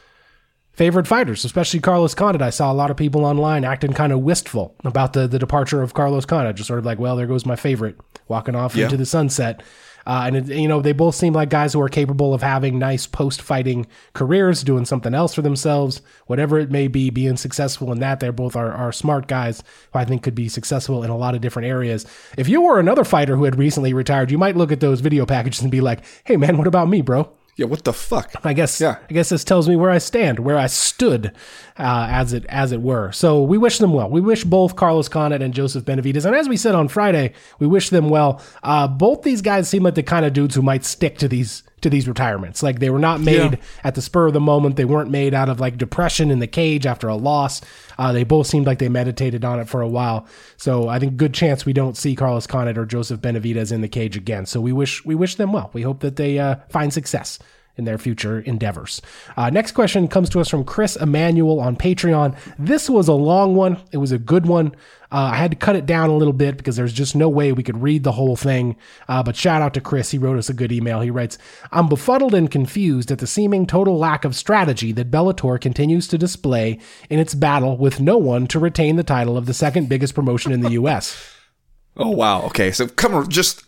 favorite 0.71 1.07
fighters, 1.07 1.45
especially 1.45 1.79
Carlos 1.79 2.13
Condit, 2.13 2.43
I 2.43 2.51
saw 2.51 2.71
a 2.71 2.75
lot 2.75 2.91
of 2.91 2.95
people 2.95 3.25
online 3.25 3.63
acting 3.63 3.93
kind 3.93 4.13
of 4.13 4.19
wistful 4.19 4.75
about 4.83 5.13
the 5.13 5.27
the 5.27 5.39
departure 5.39 5.81
of 5.81 5.95
Carlos 5.95 6.27
Condit, 6.27 6.57
just 6.57 6.67
sort 6.67 6.77
of 6.77 6.85
like, 6.85 6.99
well, 6.99 7.15
there 7.15 7.25
goes 7.25 7.47
my 7.47 7.55
favorite, 7.55 7.99
walking 8.27 8.53
off 8.55 8.75
yeah. 8.75 8.83
into 8.83 8.97
the 8.97 9.05
sunset. 9.07 9.63
Uh, 10.05 10.23
and, 10.25 10.37
it, 10.37 10.47
you 10.47 10.67
know, 10.67 10.81
they 10.81 10.91
both 10.91 11.15
seem 11.15 11.33
like 11.33 11.49
guys 11.49 11.73
who 11.73 11.81
are 11.81 11.89
capable 11.89 12.33
of 12.33 12.41
having 12.41 12.79
nice 12.79 13.05
post 13.05 13.41
fighting 13.41 13.87
careers, 14.13 14.63
doing 14.63 14.85
something 14.85 15.13
else 15.13 15.33
for 15.33 15.41
themselves, 15.41 16.01
whatever 16.27 16.57
it 16.59 16.71
may 16.71 16.87
be, 16.87 17.09
being 17.09 17.37
successful 17.37 17.91
in 17.91 17.99
that. 17.99 18.19
They're 18.19 18.31
both 18.31 18.55
are, 18.55 18.71
are 18.71 18.91
smart 18.91 19.27
guys 19.27 19.63
who 19.93 19.99
I 19.99 20.05
think 20.05 20.23
could 20.23 20.35
be 20.35 20.49
successful 20.49 21.03
in 21.03 21.09
a 21.09 21.17
lot 21.17 21.35
of 21.35 21.41
different 21.41 21.67
areas. 21.67 22.05
If 22.37 22.47
you 22.47 22.61
were 22.61 22.79
another 22.79 23.03
fighter 23.03 23.35
who 23.35 23.43
had 23.43 23.57
recently 23.57 23.93
retired, 23.93 24.31
you 24.31 24.37
might 24.37 24.57
look 24.57 24.71
at 24.71 24.79
those 24.79 25.01
video 25.01 25.25
packages 25.25 25.61
and 25.61 25.71
be 25.71 25.81
like, 25.81 25.99
hey, 26.23 26.37
man, 26.37 26.57
what 26.57 26.67
about 26.67 26.89
me, 26.89 27.01
bro? 27.01 27.31
Yeah, 27.59 27.65
what 27.65 27.83
the 27.83 27.91
fuck? 27.91 28.31
I 28.45 28.53
guess. 28.53 28.79
Yeah. 28.79 28.99
I 29.09 29.13
guess 29.13 29.27
this 29.27 29.43
tells 29.43 29.67
me 29.67 29.75
where 29.75 29.89
I 29.89 29.97
stand, 29.97 30.39
where 30.39 30.57
I 30.57 30.67
stood, 30.67 31.33
uh, 31.77 32.07
as 32.09 32.31
it 32.31 32.45
as 32.47 32.71
it 32.71 32.81
were. 32.81 33.11
So 33.11 33.43
we 33.43 33.57
wish 33.57 33.79
them 33.79 33.91
well. 33.91 34.09
We 34.09 34.21
wish 34.21 34.45
both 34.45 34.77
Carlos 34.77 35.09
Condit 35.09 35.41
and 35.41 35.53
Joseph 35.53 35.83
Benavidez, 35.83 36.23
and 36.23 36.33
as 36.37 36.47
we 36.47 36.55
said 36.55 36.73
on 36.73 36.87
Friday, 36.87 37.33
we 37.59 37.67
wish 37.67 37.89
them 37.89 38.07
well. 38.07 38.41
Uh, 38.63 38.87
both 38.87 39.23
these 39.23 39.41
guys 39.41 39.67
seem 39.67 39.83
like 39.83 39.95
the 39.95 40.03
kind 40.03 40.25
of 40.25 40.31
dudes 40.31 40.55
who 40.55 40.61
might 40.61 40.85
stick 40.85 41.17
to 41.17 41.27
these 41.27 41.63
to 41.81 41.89
these 41.89 42.07
retirements. 42.07 42.63
Like 42.63 42.79
they 42.79 42.89
were 42.89 42.99
not 42.99 43.21
made 43.21 43.53
yeah. 43.53 43.59
at 43.83 43.95
the 43.95 44.01
spur 44.01 44.27
of 44.27 44.33
the 44.33 44.39
moment. 44.39 44.75
They 44.75 44.85
weren't 44.85 45.09
made 45.09 45.33
out 45.33 45.49
of 45.49 45.59
like 45.59 45.77
depression 45.77 46.31
in 46.31 46.39
the 46.39 46.47
cage 46.47 46.85
after 46.85 47.07
a 47.07 47.15
loss. 47.15 47.61
Uh, 47.97 48.11
they 48.11 48.23
both 48.23 48.47
seemed 48.47 48.65
like 48.65 48.79
they 48.79 48.89
meditated 48.89 49.43
on 49.43 49.59
it 49.59 49.67
for 49.67 49.81
a 49.81 49.87
while. 49.87 50.25
So 50.57 50.87
I 50.87 50.99
think 50.99 51.17
good 51.17 51.33
chance 51.33 51.65
we 51.65 51.73
don't 51.73 51.97
see 51.97 52.15
Carlos 52.15 52.47
Condit 52.47 52.77
or 52.77 52.85
Joseph 52.85 53.21
Benavidez 53.21 53.71
in 53.71 53.81
the 53.81 53.87
cage 53.87 54.17
again. 54.17 54.45
So 54.45 54.61
we 54.61 54.71
wish 54.71 55.03
we 55.05 55.15
wish 55.15 55.35
them 55.35 55.53
well. 55.53 55.69
We 55.73 55.81
hope 55.81 55.99
that 56.01 56.15
they 56.15 56.39
uh, 56.39 56.57
find 56.69 56.93
success 56.93 57.39
in 57.77 57.85
their 57.85 57.97
future 57.97 58.41
endeavors. 58.41 59.01
Uh, 59.37 59.49
next 59.49 59.71
question 59.71 60.07
comes 60.07 60.29
to 60.29 60.39
us 60.39 60.49
from 60.49 60.65
Chris 60.65 60.95
Emanuel 60.97 61.59
on 61.59 61.77
Patreon. 61.77 62.37
This 62.57 62.89
was 62.89 63.07
a 63.07 63.13
long 63.13 63.55
one. 63.55 63.79
It 63.91 63.97
was 63.97 64.11
a 64.11 64.19
good 64.19 64.45
one. 64.45 64.75
Uh, 65.11 65.31
I 65.33 65.37
had 65.37 65.51
to 65.51 65.57
cut 65.57 65.75
it 65.75 65.85
down 65.85 66.09
a 66.09 66.15
little 66.15 66.33
bit 66.33 66.57
because 66.57 66.75
there's 66.75 66.93
just 66.93 67.15
no 67.15 67.29
way 67.29 67.51
we 67.51 67.63
could 67.63 67.81
read 67.81 68.03
the 68.03 68.11
whole 68.11 68.35
thing. 68.35 68.75
Uh, 69.07 69.23
but 69.23 69.35
shout 69.35 69.61
out 69.61 69.73
to 69.73 69.81
Chris. 69.81 70.11
He 70.11 70.19
wrote 70.19 70.37
us 70.37 70.49
a 70.49 70.53
good 70.53 70.71
email. 70.71 71.01
He 71.01 71.09
writes 71.09 71.37
I'm 71.71 71.87
befuddled 71.87 72.35
and 72.35 72.51
confused 72.51 73.11
at 73.11 73.19
the 73.19 73.25
seeming 73.27 73.65
total 73.65 73.97
lack 73.97 74.23
of 74.23 74.35
strategy 74.35 74.91
that 74.91 75.09
Bellator 75.09 75.59
continues 75.59 76.07
to 76.09 76.17
display 76.17 76.79
in 77.09 77.19
its 77.19 77.33
battle 77.33 77.77
with 77.77 77.99
no 77.99 78.17
one 78.17 78.45
to 78.47 78.59
retain 78.59 78.97
the 78.97 79.03
title 79.03 79.35
of 79.35 79.47
the 79.47 79.53
second 79.53 79.89
biggest 79.89 80.13
promotion 80.13 80.51
in 80.51 80.59
the 80.59 80.71
U.S. 80.71 81.33
oh, 81.97 82.11
wow. 82.11 82.43
Okay. 82.43 82.71
So 82.71 82.87
come 82.87 83.15
on, 83.15 83.29
just 83.29 83.67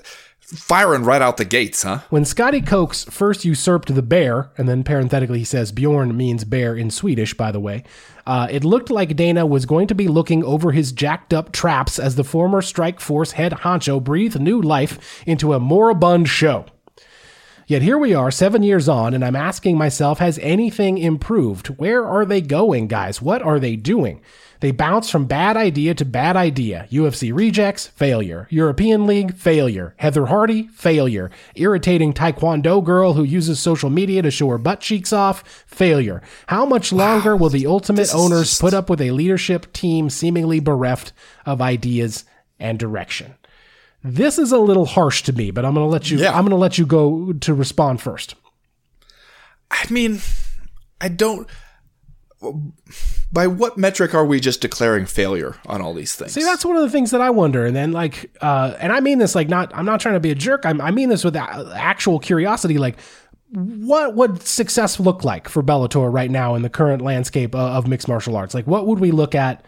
firing 0.53 1.03
right 1.03 1.21
out 1.21 1.37
the 1.37 1.45
gates, 1.45 1.83
huh? 1.83 1.99
When 2.09 2.25
Scotty 2.25 2.61
Coker 2.61 2.93
first 2.93 3.45
usurped 3.45 3.93
the 3.93 4.01
bear, 4.01 4.51
and 4.57 4.67
then 4.67 4.83
parenthetically 4.83 5.39
he 5.39 5.45
says 5.45 5.71
Bjorn 5.71 6.15
means 6.15 6.43
bear 6.43 6.75
in 6.75 6.91
Swedish, 6.91 7.33
by 7.33 7.51
the 7.51 7.59
way, 7.59 7.83
uh, 8.25 8.47
it 8.51 8.63
looked 8.63 8.89
like 8.89 9.15
Dana 9.15 9.45
was 9.45 9.65
going 9.65 9.87
to 9.87 9.95
be 9.95 10.07
looking 10.07 10.43
over 10.43 10.71
his 10.71 10.91
jacked 10.91 11.33
up 11.33 11.51
traps 11.51 11.97
as 11.97 12.15
the 12.15 12.23
former 12.23 12.61
Strikeforce 12.61 13.31
head 13.31 13.51
honcho 13.51 14.03
breathed 14.03 14.39
new 14.39 14.61
life 14.61 15.23
into 15.25 15.53
a 15.53 15.59
moribund 15.59 16.27
show. 16.27 16.65
Yet 17.67 17.81
here 17.81 17.97
we 17.97 18.13
are, 18.13 18.31
seven 18.31 18.63
years 18.63 18.89
on, 18.89 19.13
and 19.13 19.23
I'm 19.23 19.35
asking 19.35 19.77
myself, 19.77 20.19
has 20.19 20.37
anything 20.39 20.97
improved? 20.97 21.67
Where 21.67 22.05
are 22.05 22.25
they 22.25 22.41
going, 22.41 22.87
guys? 22.87 23.21
What 23.21 23.41
are 23.41 23.59
they 23.59 23.77
doing? 23.77 24.21
They 24.61 24.71
bounce 24.71 25.09
from 25.09 25.25
bad 25.25 25.57
idea 25.57 25.95
to 25.95 26.05
bad 26.05 26.37
idea. 26.37 26.87
UFC 26.91 27.35
rejects, 27.35 27.87
failure. 27.87 28.47
European 28.51 29.07
League, 29.07 29.35
failure. 29.35 29.95
Heather 29.97 30.27
Hardy, 30.27 30.67
failure. 30.67 31.31
Irritating 31.55 32.13
Taekwondo 32.13 32.83
girl 32.83 33.13
who 33.13 33.23
uses 33.23 33.59
social 33.59 33.89
media 33.89 34.21
to 34.21 34.29
show 34.29 34.49
her 34.49 34.59
butt 34.59 34.79
cheeks 34.79 35.11
off, 35.11 35.65
failure. 35.65 36.21
How 36.47 36.63
much 36.67 36.93
longer 36.93 37.35
wow. 37.35 37.41
will 37.41 37.49
the 37.49 37.65
ultimate 37.65 38.13
owners 38.13 38.49
just... 38.49 38.61
put 38.61 38.75
up 38.75 38.87
with 38.87 39.01
a 39.01 39.09
leadership 39.09 39.73
team 39.73 40.11
seemingly 40.11 40.59
bereft 40.59 41.11
of 41.43 41.59
ideas 41.59 42.23
and 42.59 42.77
direction? 42.77 43.33
This 44.03 44.37
is 44.37 44.51
a 44.51 44.59
little 44.59 44.85
harsh 44.85 45.23
to 45.23 45.33
me, 45.33 45.49
but 45.49 45.65
I'm 45.65 45.73
going 45.73 45.87
to 45.87 45.91
let 45.91 46.11
you 46.11 46.19
yeah. 46.19 46.37
I'm 46.37 46.43
going 46.43 46.51
to 46.51 46.55
let 46.55 46.77
you 46.77 46.85
go 46.85 47.33
to 47.33 47.53
respond 47.55 47.99
first. 47.99 48.35
I 49.71 49.91
mean, 49.91 50.21
I 50.99 51.07
don't 51.07 51.47
by 53.31 53.47
what 53.47 53.77
metric 53.77 54.13
are 54.13 54.25
we 54.25 54.39
just 54.39 54.61
declaring 54.61 55.05
failure 55.05 55.55
on 55.65 55.81
all 55.81 55.93
these 55.93 56.15
things? 56.15 56.33
See, 56.33 56.43
that's 56.43 56.65
one 56.65 56.75
of 56.75 56.81
the 56.81 56.89
things 56.89 57.11
that 57.11 57.21
I 57.21 57.29
wonder. 57.29 57.65
And 57.65 57.75
then, 57.75 57.91
like, 57.91 58.35
uh, 58.41 58.75
and 58.79 58.91
I 58.91 58.99
mean 58.99 59.19
this 59.19 59.35
like 59.35 59.49
not. 59.49 59.71
I'm 59.75 59.85
not 59.85 59.99
trying 59.99 60.15
to 60.15 60.19
be 60.19 60.31
a 60.31 60.35
jerk. 60.35 60.65
I'm, 60.65 60.81
I 60.81 60.91
mean 60.91 61.09
this 61.09 61.23
with 61.23 61.35
actual 61.35 62.19
curiosity. 62.19 62.77
Like, 62.77 62.97
what 63.51 64.15
would 64.15 64.41
success 64.41 64.99
look 64.99 65.23
like 65.23 65.49
for 65.49 65.61
Bellator 65.61 66.11
right 66.11 66.31
now 66.31 66.55
in 66.55 66.61
the 66.61 66.69
current 66.69 67.01
landscape 67.01 67.53
of, 67.53 67.61
of 67.61 67.87
mixed 67.87 68.07
martial 68.07 68.35
arts? 68.35 68.53
Like, 68.53 68.67
what 68.67 68.87
would 68.87 68.99
we 68.99 69.11
look 69.11 69.35
at 69.35 69.65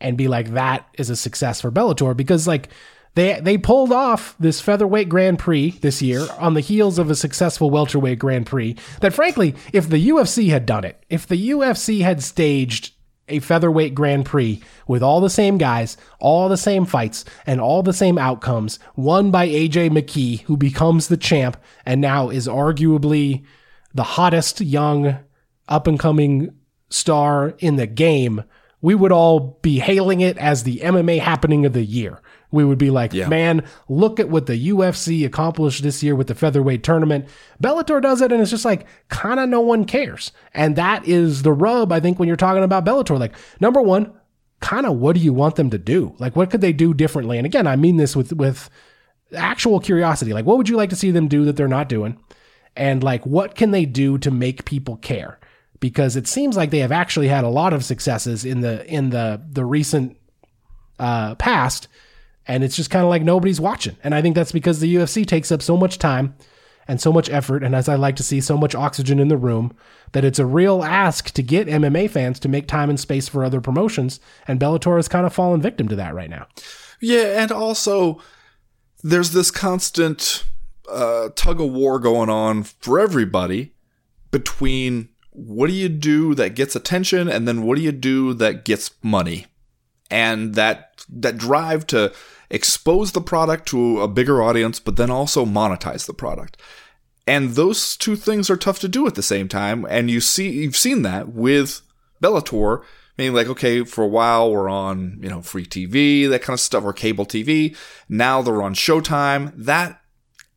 and 0.00 0.16
be 0.16 0.28
like, 0.28 0.54
that 0.54 0.88
is 0.94 1.10
a 1.10 1.16
success 1.16 1.60
for 1.60 1.70
Bellator? 1.70 2.16
Because 2.16 2.46
like 2.46 2.70
they 3.14 3.40
they 3.40 3.58
pulled 3.58 3.92
off 3.92 4.36
this 4.38 4.60
featherweight 4.60 5.08
Grand 5.08 5.38
Prix 5.38 5.70
this 5.80 6.00
year 6.00 6.26
on 6.38 6.54
the 6.54 6.60
heels 6.60 6.98
of 6.98 7.10
a 7.10 7.16
successful 7.16 7.70
welterweight 7.70 8.18
Grand 8.18 8.46
Prix. 8.46 8.76
That 9.00 9.14
frankly, 9.14 9.54
if 9.72 9.88
the 9.88 10.08
UFC 10.08 10.50
had 10.50 10.66
done 10.66 10.84
it, 10.84 11.02
if 11.08 11.26
the 11.26 11.50
UFC 11.50 12.02
had 12.02 12.22
staged 12.22 12.92
a 13.28 13.40
featherweight 13.40 13.94
Grand 13.94 14.26
Prix 14.26 14.60
with 14.86 15.02
all 15.02 15.20
the 15.20 15.30
same 15.30 15.56
guys, 15.56 15.96
all 16.18 16.48
the 16.48 16.56
same 16.56 16.84
fights, 16.84 17.24
and 17.46 17.60
all 17.60 17.82
the 17.82 17.92
same 17.92 18.18
outcomes, 18.18 18.78
won 18.96 19.30
by 19.30 19.48
AJ 19.48 19.90
McKee, 19.90 20.40
who 20.42 20.56
becomes 20.56 21.08
the 21.08 21.16
champ 21.16 21.56
and 21.86 22.00
now 22.00 22.28
is 22.28 22.48
arguably 22.48 23.44
the 23.94 24.02
hottest 24.02 24.60
young 24.60 25.18
up 25.68 25.86
and 25.86 25.98
coming 25.98 26.54
star 26.90 27.54
in 27.60 27.76
the 27.76 27.86
game, 27.86 28.42
we 28.82 28.94
would 28.94 29.12
all 29.12 29.58
be 29.62 29.78
hailing 29.78 30.20
it 30.20 30.36
as 30.38 30.62
the 30.62 30.78
MMA 30.78 31.20
happening 31.20 31.64
of 31.66 31.72
the 31.72 31.84
year. 31.84 32.20
We 32.50 32.64
would 32.64 32.78
be 32.78 32.90
like, 32.90 33.12
yeah. 33.12 33.28
man, 33.28 33.64
look 33.88 34.18
at 34.18 34.28
what 34.28 34.46
the 34.46 34.70
UFC 34.70 35.24
accomplished 35.24 35.82
this 35.82 36.02
year 36.02 36.16
with 36.16 36.26
the 36.26 36.34
featherweight 36.34 36.82
tournament. 36.82 37.26
Bellator 37.62 38.02
does 38.02 38.20
it, 38.20 38.32
and 38.32 38.42
it's 38.42 38.50
just 38.50 38.64
like, 38.64 38.86
kind 39.08 39.38
of 39.38 39.48
no 39.48 39.60
one 39.60 39.84
cares. 39.84 40.32
And 40.52 40.74
that 40.76 41.06
is 41.06 41.42
the 41.42 41.52
rub, 41.52 41.92
I 41.92 42.00
think, 42.00 42.18
when 42.18 42.26
you're 42.26 42.36
talking 42.36 42.64
about 42.64 42.84
Bellator. 42.84 43.18
Like, 43.18 43.34
number 43.60 43.80
one, 43.80 44.12
kind 44.60 44.86
of 44.86 44.96
what 44.96 45.14
do 45.14 45.20
you 45.20 45.32
want 45.32 45.56
them 45.56 45.70
to 45.70 45.78
do? 45.78 46.14
Like, 46.18 46.36
what 46.36 46.50
could 46.50 46.60
they 46.60 46.72
do 46.72 46.92
differently? 46.92 47.38
And 47.38 47.46
again, 47.46 47.66
I 47.66 47.76
mean 47.76 47.96
this 47.96 48.16
with, 48.16 48.32
with 48.32 48.68
actual 49.34 49.80
curiosity. 49.80 50.32
Like, 50.32 50.44
what 50.44 50.56
would 50.56 50.68
you 50.68 50.76
like 50.76 50.90
to 50.90 50.96
see 50.96 51.10
them 51.10 51.28
do 51.28 51.44
that 51.44 51.56
they're 51.56 51.68
not 51.68 51.88
doing? 51.88 52.18
And 52.76 53.02
like, 53.02 53.24
what 53.26 53.54
can 53.54 53.70
they 53.70 53.84
do 53.84 54.18
to 54.18 54.30
make 54.30 54.64
people 54.64 54.96
care? 54.96 55.38
Because 55.80 56.16
it 56.16 56.26
seems 56.26 56.56
like 56.56 56.70
they 56.70 56.80
have 56.80 56.92
actually 56.92 57.28
had 57.28 57.44
a 57.44 57.48
lot 57.48 57.72
of 57.72 57.84
successes 57.84 58.44
in 58.44 58.60
the 58.60 58.84
in 58.86 59.10
the 59.10 59.40
the 59.50 59.64
recent 59.64 60.18
uh, 60.98 61.34
past 61.36 61.88
and 62.50 62.64
it's 62.64 62.74
just 62.74 62.90
kind 62.90 63.04
of 63.04 63.10
like 63.10 63.22
nobody's 63.22 63.60
watching. 63.60 63.96
And 64.02 64.12
I 64.12 64.20
think 64.20 64.34
that's 64.34 64.50
because 64.50 64.80
the 64.80 64.92
UFC 64.92 65.24
takes 65.24 65.52
up 65.52 65.62
so 65.62 65.76
much 65.76 65.98
time 65.98 66.34
and 66.88 67.00
so 67.00 67.12
much 67.12 67.30
effort, 67.30 67.62
and 67.62 67.76
as 67.76 67.88
I 67.88 67.94
like 67.94 68.16
to 68.16 68.24
see, 68.24 68.40
so 68.40 68.56
much 68.56 68.74
oxygen 68.74 69.20
in 69.20 69.28
the 69.28 69.36
room 69.36 69.72
that 70.10 70.24
it's 70.24 70.40
a 70.40 70.46
real 70.46 70.82
ask 70.82 71.30
to 71.30 71.42
get 71.44 71.68
MMA 71.68 72.10
fans 72.10 72.40
to 72.40 72.48
make 72.48 72.66
time 72.66 72.90
and 72.90 72.98
space 72.98 73.28
for 73.28 73.44
other 73.44 73.60
promotions. 73.60 74.18
And 74.48 74.58
Bellator 74.58 74.96
has 74.96 75.06
kind 75.06 75.24
of 75.24 75.32
fallen 75.32 75.62
victim 75.62 75.86
to 75.86 75.94
that 75.94 76.12
right 76.12 76.28
now. 76.28 76.48
Yeah, 77.00 77.40
and 77.40 77.52
also 77.52 78.20
there's 79.04 79.30
this 79.30 79.52
constant 79.52 80.44
uh, 80.90 81.28
tug 81.36 81.60
of 81.60 81.70
war 81.70 82.00
going 82.00 82.30
on 82.30 82.64
for 82.64 82.98
everybody 82.98 83.74
between 84.32 85.10
what 85.30 85.68
do 85.68 85.72
you 85.72 85.88
do 85.88 86.34
that 86.34 86.56
gets 86.56 86.74
attention 86.74 87.28
and 87.28 87.46
then 87.46 87.62
what 87.62 87.76
do 87.76 87.84
you 87.84 87.92
do 87.92 88.34
that 88.34 88.64
gets 88.64 88.90
money 89.04 89.46
and 90.10 90.56
that 90.56 91.04
that 91.08 91.38
drive 91.38 91.86
to 91.86 92.12
expose 92.50 93.12
the 93.12 93.20
product 93.20 93.66
to 93.68 94.00
a 94.00 94.08
bigger 94.08 94.42
audience, 94.42 94.80
but 94.80 94.96
then 94.96 95.10
also 95.10 95.44
monetize 95.44 96.06
the 96.06 96.14
product. 96.14 96.56
And 97.26 97.50
those 97.50 97.96
two 97.96 98.16
things 98.16 98.50
are 98.50 98.56
tough 98.56 98.80
to 98.80 98.88
do 98.88 99.06
at 99.06 99.14
the 99.14 99.22
same 99.22 99.48
time. 99.48 99.86
And 99.88 100.10
you 100.10 100.20
see, 100.20 100.50
you've 100.50 100.76
seen 100.76 101.02
that 101.02 101.28
with 101.28 101.80
Bellator, 102.22 102.82
meaning 103.16 103.34
like, 103.34 103.46
okay, 103.46 103.84
for 103.84 104.02
a 104.02 104.08
while 104.08 104.50
we're 104.50 104.68
on, 104.68 105.18
you 105.22 105.28
know, 105.28 105.42
free 105.42 105.66
TV, 105.66 106.28
that 106.28 106.42
kind 106.42 106.54
of 106.54 106.60
stuff, 106.60 106.82
or 106.82 106.92
cable 106.92 107.24
TV. 107.24 107.76
Now 108.08 108.42
they're 108.42 108.62
on 108.62 108.74
Showtime. 108.74 109.52
That 109.56 110.00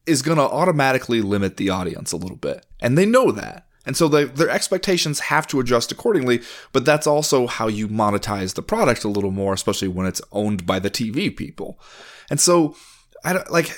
is 0.05 0.21
going 0.21 0.37
to 0.37 0.43
automatically 0.43 1.21
limit 1.21 1.57
the 1.57 1.69
audience 1.69 2.11
a 2.11 2.17
little 2.17 2.37
bit. 2.37 2.65
And 2.79 2.97
they 2.97 3.05
know 3.05 3.31
that. 3.31 3.67
And 3.85 3.97
so 3.97 4.07
they, 4.07 4.23
their 4.25 4.49
expectations 4.49 5.19
have 5.21 5.45
to 5.47 5.59
adjust 5.59 5.91
accordingly, 5.91 6.41
but 6.71 6.85
that's 6.85 7.07
also 7.07 7.47
how 7.47 7.67
you 7.67 7.87
monetize 7.87 8.55
the 8.55 8.61
product 8.61 9.03
a 9.03 9.09
little 9.09 9.31
more, 9.31 9.53
especially 9.53 9.89
when 9.89 10.05
it's 10.07 10.21
owned 10.31 10.65
by 10.65 10.79
the 10.79 10.89
TV 10.89 11.35
people. 11.35 11.79
And 12.29 12.39
so, 12.39 12.75
I 13.25 13.33
don't, 13.33 13.51
like, 13.51 13.71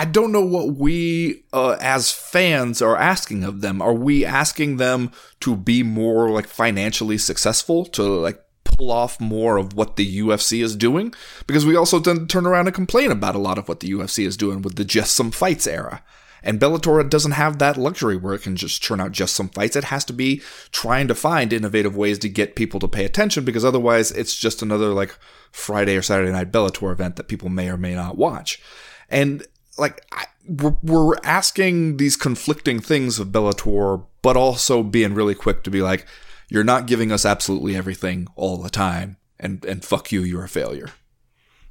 I 0.00 0.06
don't 0.06 0.32
know 0.32 0.44
what 0.44 0.76
we 0.76 1.44
uh, 1.52 1.76
as 1.78 2.10
fans 2.10 2.80
are 2.80 2.96
asking 2.96 3.44
of 3.44 3.60
them. 3.60 3.82
Are 3.82 3.92
we 3.92 4.24
asking 4.24 4.78
them 4.78 5.12
to 5.40 5.54
be 5.54 5.82
more 5.82 6.30
like 6.30 6.46
financially 6.46 7.18
successful, 7.18 7.84
to 7.86 8.02
like 8.02 8.42
pull 8.64 8.90
off 8.90 9.20
more 9.20 9.58
of 9.58 9.74
what 9.74 9.96
the 9.96 10.20
UFC 10.20 10.62
is 10.62 10.74
doing? 10.74 11.12
Because 11.46 11.66
we 11.66 11.76
also 11.76 11.98
then 11.98 12.26
turn 12.26 12.46
around 12.46 12.66
and 12.66 12.74
complain 12.74 13.10
about 13.10 13.34
a 13.34 13.38
lot 13.38 13.58
of 13.58 13.68
what 13.68 13.80
the 13.80 13.90
UFC 13.90 14.26
is 14.26 14.38
doing 14.38 14.62
with 14.62 14.76
the 14.76 14.86
just 14.86 15.14
some 15.14 15.30
fights 15.30 15.66
era. 15.66 16.02
And 16.42 16.60
Bellator 16.60 17.08
doesn't 17.08 17.32
have 17.32 17.58
that 17.58 17.76
luxury 17.76 18.16
where 18.16 18.34
it 18.34 18.42
can 18.42 18.56
just 18.56 18.82
churn 18.82 19.00
out 19.00 19.12
just 19.12 19.34
some 19.34 19.48
fights. 19.48 19.76
It 19.76 19.84
has 19.84 20.04
to 20.06 20.12
be 20.12 20.42
trying 20.72 21.08
to 21.08 21.14
find 21.14 21.52
innovative 21.52 21.96
ways 21.96 22.18
to 22.20 22.28
get 22.28 22.56
people 22.56 22.80
to 22.80 22.88
pay 22.88 23.04
attention 23.04 23.44
because 23.44 23.64
otherwise 23.64 24.10
it's 24.12 24.36
just 24.36 24.62
another 24.62 24.88
like 24.88 25.16
Friday 25.52 25.96
or 25.96 26.02
Saturday 26.02 26.32
night 26.32 26.52
Bellator 26.52 26.92
event 26.92 27.16
that 27.16 27.28
people 27.28 27.48
may 27.48 27.68
or 27.68 27.76
may 27.76 27.94
not 27.94 28.16
watch. 28.16 28.60
And 29.08 29.46
like, 29.78 30.04
I, 30.12 30.26
we're, 30.46 30.76
we're 30.82 31.16
asking 31.24 31.98
these 31.98 32.16
conflicting 32.16 32.80
things 32.80 33.18
of 33.18 33.28
Bellator, 33.28 34.04
but 34.22 34.36
also 34.36 34.82
being 34.82 35.14
really 35.14 35.34
quick 35.34 35.62
to 35.64 35.70
be 35.70 35.82
like, 35.82 36.06
you're 36.48 36.64
not 36.64 36.86
giving 36.86 37.12
us 37.12 37.24
absolutely 37.24 37.76
everything 37.76 38.26
all 38.34 38.56
the 38.56 38.70
time. 38.70 39.16
And, 39.38 39.64
and 39.64 39.84
fuck 39.84 40.12
you, 40.12 40.22
you're 40.22 40.44
a 40.44 40.48
failure. 40.48 40.90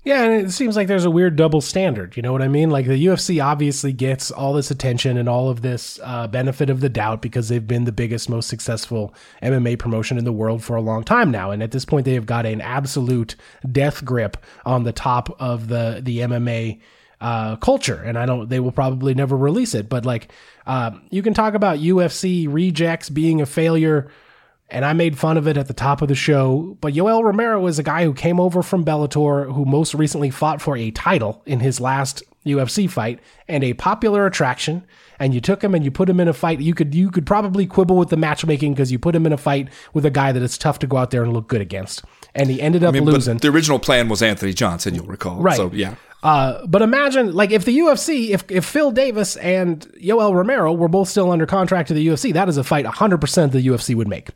Yeah, 0.04 0.24
and 0.24 0.48
it 0.48 0.52
seems 0.52 0.78
like 0.78 0.88
there's 0.88 1.04
a 1.04 1.12
weird 1.12 1.36
double 1.36 1.60
standard. 1.60 2.16
You 2.16 2.24
know 2.24 2.32
what 2.32 2.42
I 2.42 2.48
mean? 2.48 2.70
Like 2.70 2.86
the 2.86 3.06
UFC 3.06 3.44
obviously 3.44 3.92
gets 3.92 4.32
all 4.32 4.54
this 4.54 4.72
attention 4.72 5.18
and 5.18 5.28
all 5.28 5.50
of 5.50 5.62
this 5.62 6.00
uh, 6.02 6.26
benefit 6.28 6.70
of 6.70 6.80
the 6.80 6.88
doubt 6.88 7.22
because 7.22 7.50
they've 7.50 7.68
been 7.68 7.84
the 7.84 7.92
biggest, 7.92 8.30
most 8.30 8.48
successful 8.48 9.14
MMA 9.44 9.78
promotion 9.78 10.18
in 10.18 10.24
the 10.24 10.32
world 10.32 10.64
for 10.64 10.78
a 10.78 10.82
long 10.82 11.04
time 11.04 11.32
now. 11.32 11.52
And 11.52 11.62
at 11.62 11.72
this 11.72 11.84
point, 11.84 12.06
they 12.06 12.14
have 12.14 12.26
got 12.26 12.46
an 12.46 12.62
absolute 12.62 13.36
death 13.70 14.06
grip 14.06 14.38
on 14.66 14.84
the 14.84 14.94
top 14.94 15.36
of 15.40 15.68
the 15.68 16.00
the 16.02 16.20
MMA 16.20 16.80
uh, 17.20 17.58
culture. 17.58 18.02
And 18.02 18.18
I 18.18 18.26
don't. 18.26 18.48
They 18.48 18.62
will 18.62 18.72
probably 18.72 19.14
never 19.14 19.36
release 19.36 19.76
it. 19.76 19.90
But 19.90 20.06
like, 20.06 20.32
uh, 20.66 20.92
you 21.10 21.22
can 21.22 21.34
talk 21.34 21.56
about 21.56 21.80
UFC 21.80 22.48
rejects 22.50 23.10
being 23.10 23.42
a 23.42 23.46
failure 23.46 24.10
and 24.72 24.86
I 24.86 24.94
made 24.94 25.18
fun 25.18 25.38
of 25.38 25.48
it 25.48 25.58
at 25.58 25.68
the 25.68 25.74
top 25.74 26.02
of 26.02 26.08
the 26.08 26.16
show. 26.16 26.78
But 26.82 26.94
Yoel 26.94 27.24
Romero 27.24 27.66
is 27.68 27.80
a 27.80 27.84
guy 27.84 28.04
who 28.04 28.14
came 28.14 28.40
over 28.40 28.62
from 28.62 28.86
Bellator, 28.86 29.54
who 29.54 29.66
most 29.66 29.94
recently 29.94 30.30
fought 30.30 30.62
for 30.62 30.78
a 30.78 30.92
title 30.92 31.42
in 31.46 31.60
his 31.60 31.80
last 31.80 32.24
UFC 32.46 32.90
fight, 32.90 33.20
and 33.48 33.64
a 33.64 33.74
popular 33.74 34.26
attraction. 34.26 34.86
And 35.20 35.34
you 35.34 35.42
took 35.42 35.62
him 35.62 35.76
and 35.76 35.84
you 35.84 35.92
put 35.92 36.10
him 36.10 36.20
in 36.20 36.28
a 36.28 36.34
fight. 36.34 36.62
You 36.62 36.74
could 36.74 36.96
you 36.96 37.12
could 37.12 37.26
probably 37.26 37.66
quibble 37.68 37.98
with 37.98 38.10
the 38.10 38.18
matchmaking 38.18 38.74
because 38.74 38.92
you 38.92 39.00
put 39.00 39.16
him 39.16 39.26
in 39.26 39.34
a 39.34 39.38
fight 39.38 39.70
with 39.94 40.06
a 40.06 40.10
guy 40.10 40.32
that 40.32 40.42
it's 40.42 40.58
tough 40.58 40.80
to 40.80 40.88
go 40.88 40.98
out 40.98 41.12
there 41.12 41.24
and 41.24 41.34
look 41.34 41.48
good 41.48 41.62
against. 41.62 42.04
And 42.34 42.50
he 42.50 42.62
ended 42.62 42.84
up 42.84 42.90
I 42.90 43.00
mean, 43.00 43.06
losing. 43.06 43.38
the 43.38 43.50
original 43.50 43.80
plan 43.80 44.08
was 44.08 44.22
Anthony 44.22 44.54
Johnson, 44.54 44.96
you'll 44.96 45.08
recall. 45.08 45.42
Right. 45.42 45.58
So 45.58 45.72
yeah. 45.74 45.96
Uh, 46.22 46.66
but 46.68 46.82
imagine, 46.82 47.34
like, 47.34 47.52
if 47.52 47.64
the 47.64 47.78
UFC, 47.80 48.32
if, 48.32 48.44
if 48.52 48.66
Phil 48.66 48.92
Davis 48.92 49.38
and 49.38 49.82
Yoel 50.02 50.36
Romero 50.36 50.74
were 50.74 50.90
both 50.90 51.08
still 51.08 51.32
under 51.32 51.46
contract 51.46 51.88
to 51.88 51.94
the 51.94 52.06
UFC, 52.06 52.34
that 52.34 52.50
is 52.50 52.58
a 52.58 52.64
fight 52.64 52.86
100% 52.86 53.52
the 53.52 53.66
UFC 53.66 53.96
would 53.96 54.08
make. 54.08 54.30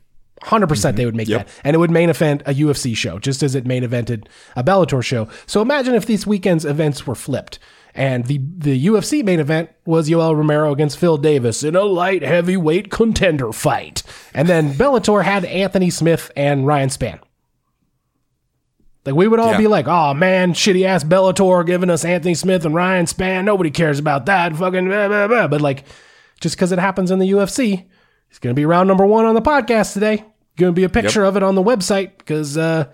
100% 0.43 0.67
mm 0.67 0.89
hmm 0.89 0.95
they 0.95 1.05
would 1.05 1.15
make 1.15 1.27
yep. 1.27 1.47
that. 1.47 1.61
And 1.63 1.75
it 1.75 1.79
would 1.79 1.91
main 1.91 2.09
event 2.09 2.43
a 2.45 2.53
UFC 2.53 2.95
show, 2.95 3.17
just 3.19 3.41
as 3.41 3.55
it 3.55 3.65
main 3.65 3.83
evented 3.83 4.27
a 4.55 4.63
Bellator 4.63 5.03
show. 5.03 5.27
So 5.47 5.61
imagine 5.61 5.95
if 5.95 6.05
these 6.05 6.27
weekend's 6.27 6.65
events 6.65 7.07
were 7.07 7.15
flipped. 7.15 7.59
And 7.95 8.25
the, 8.25 8.39
the 8.57 8.87
UFC 8.87 9.23
main 9.23 9.39
event 9.39 9.69
was 9.85 10.09
Yoel 10.09 10.35
Romero 10.35 10.71
against 10.71 10.97
Phil 10.97 11.17
Davis 11.17 11.63
in 11.63 11.75
a 11.75 11.83
light 11.83 12.23
heavyweight 12.23 12.89
contender 12.89 13.51
fight. 13.51 14.01
And 14.33 14.47
then 14.47 14.73
Bellator 14.73 15.23
had 15.23 15.45
Anthony 15.45 15.91
Smith 15.91 16.31
and 16.35 16.65
Ryan 16.65 16.89
Spann. 16.89 17.19
Like 19.05 19.15
we 19.15 19.27
would 19.27 19.39
all 19.39 19.51
yeah. 19.51 19.57
be 19.57 19.67
like, 19.67 19.87
"Oh 19.87 20.13
man, 20.13 20.53
shitty 20.53 20.85
ass 20.85 21.03
Bellator 21.03 21.65
giving 21.65 21.89
us 21.89 22.05
Anthony 22.05 22.33
Smith 22.35 22.65
and 22.65 22.73
Ryan 22.73 23.05
Spann. 23.05 23.43
Nobody 23.43 23.69
cares 23.69 23.99
about 23.99 24.25
that. 24.27 24.55
Fucking 24.55 24.87
blah, 24.87 25.07
blah, 25.09 25.27
blah. 25.27 25.47
But 25.47 25.61
like, 25.61 25.83
just 26.39 26.55
because 26.55 26.71
it 26.71 26.79
happens 26.79 27.11
in 27.11 27.19
the 27.19 27.29
UFC, 27.31 27.85
it's 28.29 28.39
gonna 28.39 28.53
be 28.53 28.65
round 28.65 28.87
number 28.87 29.05
one 29.05 29.25
on 29.25 29.35
the 29.35 29.41
podcast 29.41 29.93
today. 29.93 30.23
Going 30.57 30.73
to 30.73 30.75
be 30.75 30.83
a 30.83 30.89
picture 30.89 31.21
yep. 31.21 31.29
of 31.29 31.37
it 31.37 31.43
on 31.43 31.55
the 31.55 31.63
website 31.63 32.17
because 32.17 32.57
uh, 32.57 32.91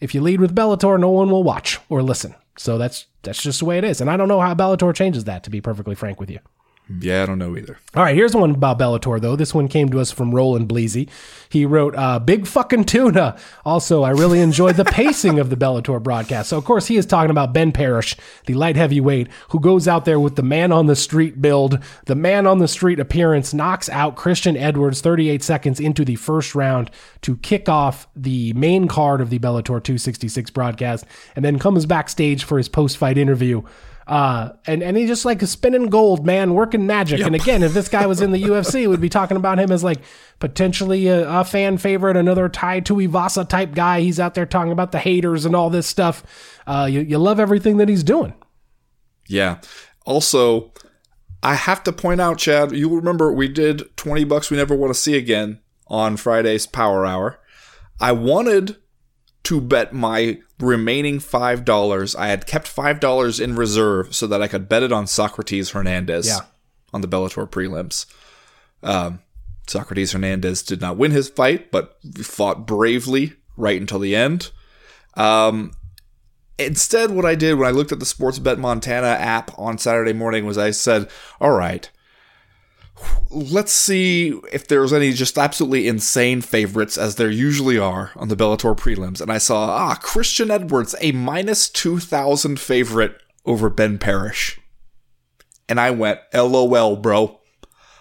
if 0.00 0.14
you 0.14 0.20
lead 0.20 0.40
with 0.40 0.54
Bellator, 0.54 1.00
no 1.00 1.10
one 1.10 1.30
will 1.30 1.42
watch 1.42 1.78
or 1.88 2.02
listen. 2.02 2.34
So 2.56 2.76
that's 2.76 3.06
that's 3.22 3.42
just 3.42 3.60
the 3.60 3.64
way 3.64 3.78
it 3.78 3.84
is. 3.84 4.00
And 4.00 4.10
I 4.10 4.16
don't 4.16 4.28
know 4.28 4.40
how 4.40 4.54
Bellator 4.54 4.94
changes 4.94 5.24
that. 5.24 5.44
To 5.44 5.50
be 5.50 5.60
perfectly 5.60 5.94
frank 5.94 6.20
with 6.20 6.30
you. 6.30 6.40
Yeah, 6.98 7.22
I 7.22 7.26
don't 7.26 7.38
know 7.38 7.56
either. 7.56 7.78
All 7.94 8.02
right, 8.02 8.16
here's 8.16 8.34
one 8.34 8.50
about 8.50 8.78
Bellator, 8.78 9.20
though. 9.20 9.36
This 9.36 9.54
one 9.54 9.68
came 9.68 9.90
to 9.90 10.00
us 10.00 10.10
from 10.10 10.34
Roland 10.34 10.68
Bleasy. 10.68 11.08
He 11.48 11.64
wrote, 11.64 11.94
uh, 11.94 12.18
Big 12.18 12.48
fucking 12.48 12.84
tuna. 12.84 13.38
Also, 13.64 14.02
I 14.02 14.10
really 14.10 14.40
enjoyed 14.40 14.76
the 14.76 14.84
pacing 14.84 15.38
of 15.38 15.50
the 15.50 15.56
Bellator 15.56 16.02
broadcast. 16.02 16.48
So, 16.48 16.58
of 16.58 16.64
course, 16.64 16.88
he 16.88 16.96
is 16.96 17.06
talking 17.06 17.30
about 17.30 17.52
Ben 17.52 17.70
Parrish, 17.70 18.16
the 18.46 18.54
light 18.54 18.74
heavyweight, 18.74 19.28
who 19.50 19.60
goes 19.60 19.86
out 19.86 20.04
there 20.04 20.18
with 20.18 20.34
the 20.34 20.42
man 20.42 20.72
on 20.72 20.86
the 20.86 20.96
street 20.96 21.40
build, 21.40 21.78
the 22.06 22.16
man 22.16 22.46
on 22.46 22.58
the 22.58 22.68
street 22.68 22.98
appearance, 22.98 23.54
knocks 23.54 23.88
out 23.88 24.16
Christian 24.16 24.56
Edwards 24.56 25.00
38 25.00 25.44
seconds 25.44 25.78
into 25.78 26.04
the 26.04 26.16
first 26.16 26.56
round 26.56 26.90
to 27.22 27.36
kick 27.36 27.68
off 27.68 28.08
the 28.16 28.52
main 28.54 28.88
card 28.88 29.20
of 29.20 29.30
the 29.30 29.38
Bellator 29.38 29.64
266 29.82 30.50
broadcast, 30.50 31.04
and 31.36 31.44
then 31.44 31.58
comes 31.58 31.86
backstage 31.86 32.42
for 32.42 32.58
his 32.58 32.68
post 32.68 32.96
fight 32.96 33.16
interview. 33.16 33.62
Uh, 34.10 34.56
and, 34.66 34.82
and 34.82 34.96
he's 34.96 35.08
just 35.08 35.24
like 35.24 35.40
spinning 35.42 35.86
gold, 35.86 36.26
man, 36.26 36.52
working 36.52 36.84
magic. 36.84 37.20
And 37.20 37.32
again, 37.32 37.62
if 37.62 37.72
this 37.72 37.88
guy 37.88 38.06
was 38.06 38.20
in 38.20 38.32
the 38.32 38.42
UFC, 38.42 38.88
we'd 38.88 39.00
be 39.00 39.08
talking 39.08 39.36
about 39.36 39.60
him 39.60 39.70
as 39.70 39.84
like 39.84 40.00
potentially 40.40 41.06
a, 41.06 41.30
a 41.30 41.44
fan 41.44 41.78
favorite, 41.78 42.16
another 42.16 42.48
Tai 42.48 42.80
Tuivasa 42.80 43.48
type 43.48 43.72
guy. 43.72 44.00
He's 44.00 44.18
out 44.18 44.34
there 44.34 44.46
talking 44.46 44.72
about 44.72 44.90
the 44.90 44.98
haters 44.98 45.44
and 45.44 45.54
all 45.54 45.70
this 45.70 45.86
stuff. 45.86 46.24
Uh, 46.66 46.88
you, 46.90 47.02
you 47.02 47.18
love 47.18 47.38
everything 47.38 47.76
that 47.76 47.88
he's 47.88 48.02
doing. 48.02 48.34
Yeah. 49.28 49.60
Also, 50.04 50.72
I 51.40 51.54
have 51.54 51.84
to 51.84 51.92
point 51.92 52.20
out, 52.20 52.38
Chad, 52.38 52.72
you 52.72 52.92
remember 52.92 53.32
we 53.32 53.46
did 53.46 53.96
20 53.96 54.24
bucks 54.24 54.50
we 54.50 54.56
never 54.56 54.74
want 54.74 54.92
to 54.92 54.98
see 54.98 55.16
again 55.16 55.60
on 55.86 56.16
Friday's 56.16 56.66
Power 56.66 57.06
Hour. 57.06 57.38
I 58.00 58.10
wanted 58.10 58.76
to 59.44 59.60
bet 59.60 59.92
my 59.92 60.40
remaining 60.62 61.18
$5. 61.18 62.16
I 62.18 62.28
had 62.28 62.46
kept 62.46 62.74
$5 62.74 63.40
in 63.40 63.56
reserve 63.56 64.14
so 64.14 64.26
that 64.26 64.42
I 64.42 64.48
could 64.48 64.68
bet 64.68 64.82
it 64.82 64.92
on 64.92 65.06
Socrates 65.06 65.70
Hernandez 65.70 66.26
Yeah. 66.26 66.40
on 66.92 67.00
the 67.00 67.08
Bellator 67.08 67.48
prelims. 67.48 68.06
Um, 68.82 69.20
Socrates 69.66 70.12
Hernandez 70.12 70.62
did 70.62 70.80
not 70.80 70.96
win 70.96 71.10
his 71.12 71.28
fight, 71.28 71.70
but 71.70 71.96
fought 72.22 72.66
bravely 72.66 73.34
right 73.56 73.80
until 73.80 73.98
the 73.98 74.16
end. 74.16 74.50
Um, 75.14 75.72
instead, 76.58 77.10
what 77.10 77.24
I 77.24 77.34
did 77.34 77.54
when 77.58 77.68
I 77.68 77.72
looked 77.72 77.92
at 77.92 77.98
the 78.00 78.04
Sportsbet 78.06 78.58
Montana 78.58 79.06
app 79.08 79.56
on 79.58 79.78
Saturday 79.78 80.12
morning 80.12 80.44
was 80.46 80.58
I 80.58 80.70
said, 80.72 81.08
all 81.40 81.52
right, 81.52 81.88
let's 83.30 83.72
see 83.72 84.38
if 84.52 84.66
there's 84.66 84.92
any 84.92 85.12
just 85.12 85.38
absolutely 85.38 85.86
insane 85.86 86.40
favorites, 86.40 86.98
as 86.98 87.16
there 87.16 87.30
usually 87.30 87.78
are 87.78 88.10
on 88.16 88.28
the 88.28 88.36
Bellator 88.36 88.76
prelims. 88.76 89.20
And 89.20 89.30
I 89.30 89.38
saw, 89.38 89.70
ah, 89.70 89.94
Christian 90.00 90.50
Edwards, 90.50 90.94
a 91.00 91.12
minus 91.12 91.68
2,000 91.70 92.58
favorite 92.58 93.20
over 93.44 93.70
Ben 93.70 93.98
Parrish. 93.98 94.60
And 95.68 95.80
I 95.80 95.90
went, 95.90 96.20
LOL, 96.34 96.96
bro. 96.96 97.40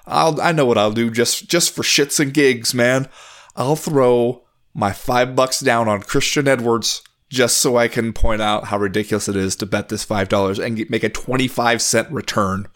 I'll, 0.08 0.42
I 0.42 0.52
know 0.52 0.66
what 0.66 0.80
I'll 0.80 0.92
do 0.92 1.12
just, 1.12 1.48
just 1.48 1.74
for 1.74 1.84
shits 1.84 2.20
and 2.20 2.34
gigs, 2.34 2.74
man. 2.74 3.08
I'll 3.56 3.76
throw 3.76 4.44
my 4.74 4.92
five 4.92 5.36
bucks 5.36 5.60
down 5.60 5.88
on 5.88 6.02
Christian 6.02 6.48
Edwards 6.48 7.04
just 7.30 7.58
so 7.58 7.78
I 7.78 7.88
can 7.88 8.12
point 8.12 8.42
out 8.42 8.66
how 8.66 8.80
ridiculous 8.80 9.30
it 9.30 9.36
is 9.36 9.56
to 9.58 9.68
bet 9.68 9.90
this 9.90 10.06
$5 10.06 10.64
and 10.64 10.90
make 10.90 11.04
a 11.04 11.10
25 11.10 11.82
cent 11.82 12.12
return 12.12 12.68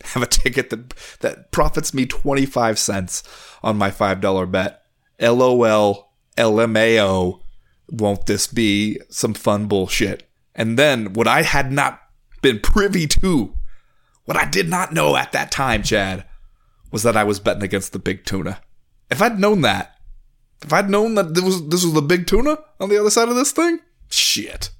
have 0.04 0.22
a 0.22 0.26
ticket 0.26 0.70
that 0.70 0.94
that 1.20 1.52
profits 1.52 1.92
me 1.92 2.06
25 2.06 2.78
cents 2.78 3.22
on 3.62 3.76
my 3.76 3.90
$5 3.90 4.50
bet. 4.50 4.82
LOL, 5.20 6.12
LMAO, 6.36 7.40
won't 7.90 8.26
this 8.26 8.46
be 8.46 9.00
some 9.08 9.34
fun 9.34 9.66
bullshit? 9.66 10.28
And 10.54 10.78
then 10.78 11.12
what 11.12 11.26
I 11.26 11.42
had 11.42 11.72
not 11.72 12.00
been 12.42 12.60
privy 12.60 13.06
to, 13.06 13.54
what 14.24 14.36
I 14.36 14.44
did 14.44 14.68
not 14.68 14.92
know 14.92 15.16
at 15.16 15.32
that 15.32 15.50
time, 15.50 15.82
Chad, 15.82 16.24
was 16.90 17.02
that 17.02 17.16
I 17.16 17.24
was 17.24 17.40
betting 17.40 17.62
against 17.62 17.92
the 17.92 17.98
big 17.98 18.24
tuna. 18.24 18.60
If 19.10 19.22
I'd 19.22 19.38
known 19.38 19.62
that, 19.62 19.96
if 20.62 20.72
I'd 20.72 20.90
known 20.90 21.14
that 21.14 21.34
this 21.34 21.44
was 21.44 21.68
this 21.68 21.84
was 21.84 21.94
the 21.94 22.02
big 22.02 22.26
tuna 22.26 22.58
on 22.80 22.88
the 22.88 22.98
other 22.98 23.10
side 23.10 23.28
of 23.28 23.36
this 23.36 23.52
thing, 23.52 23.80
shit. 24.10 24.70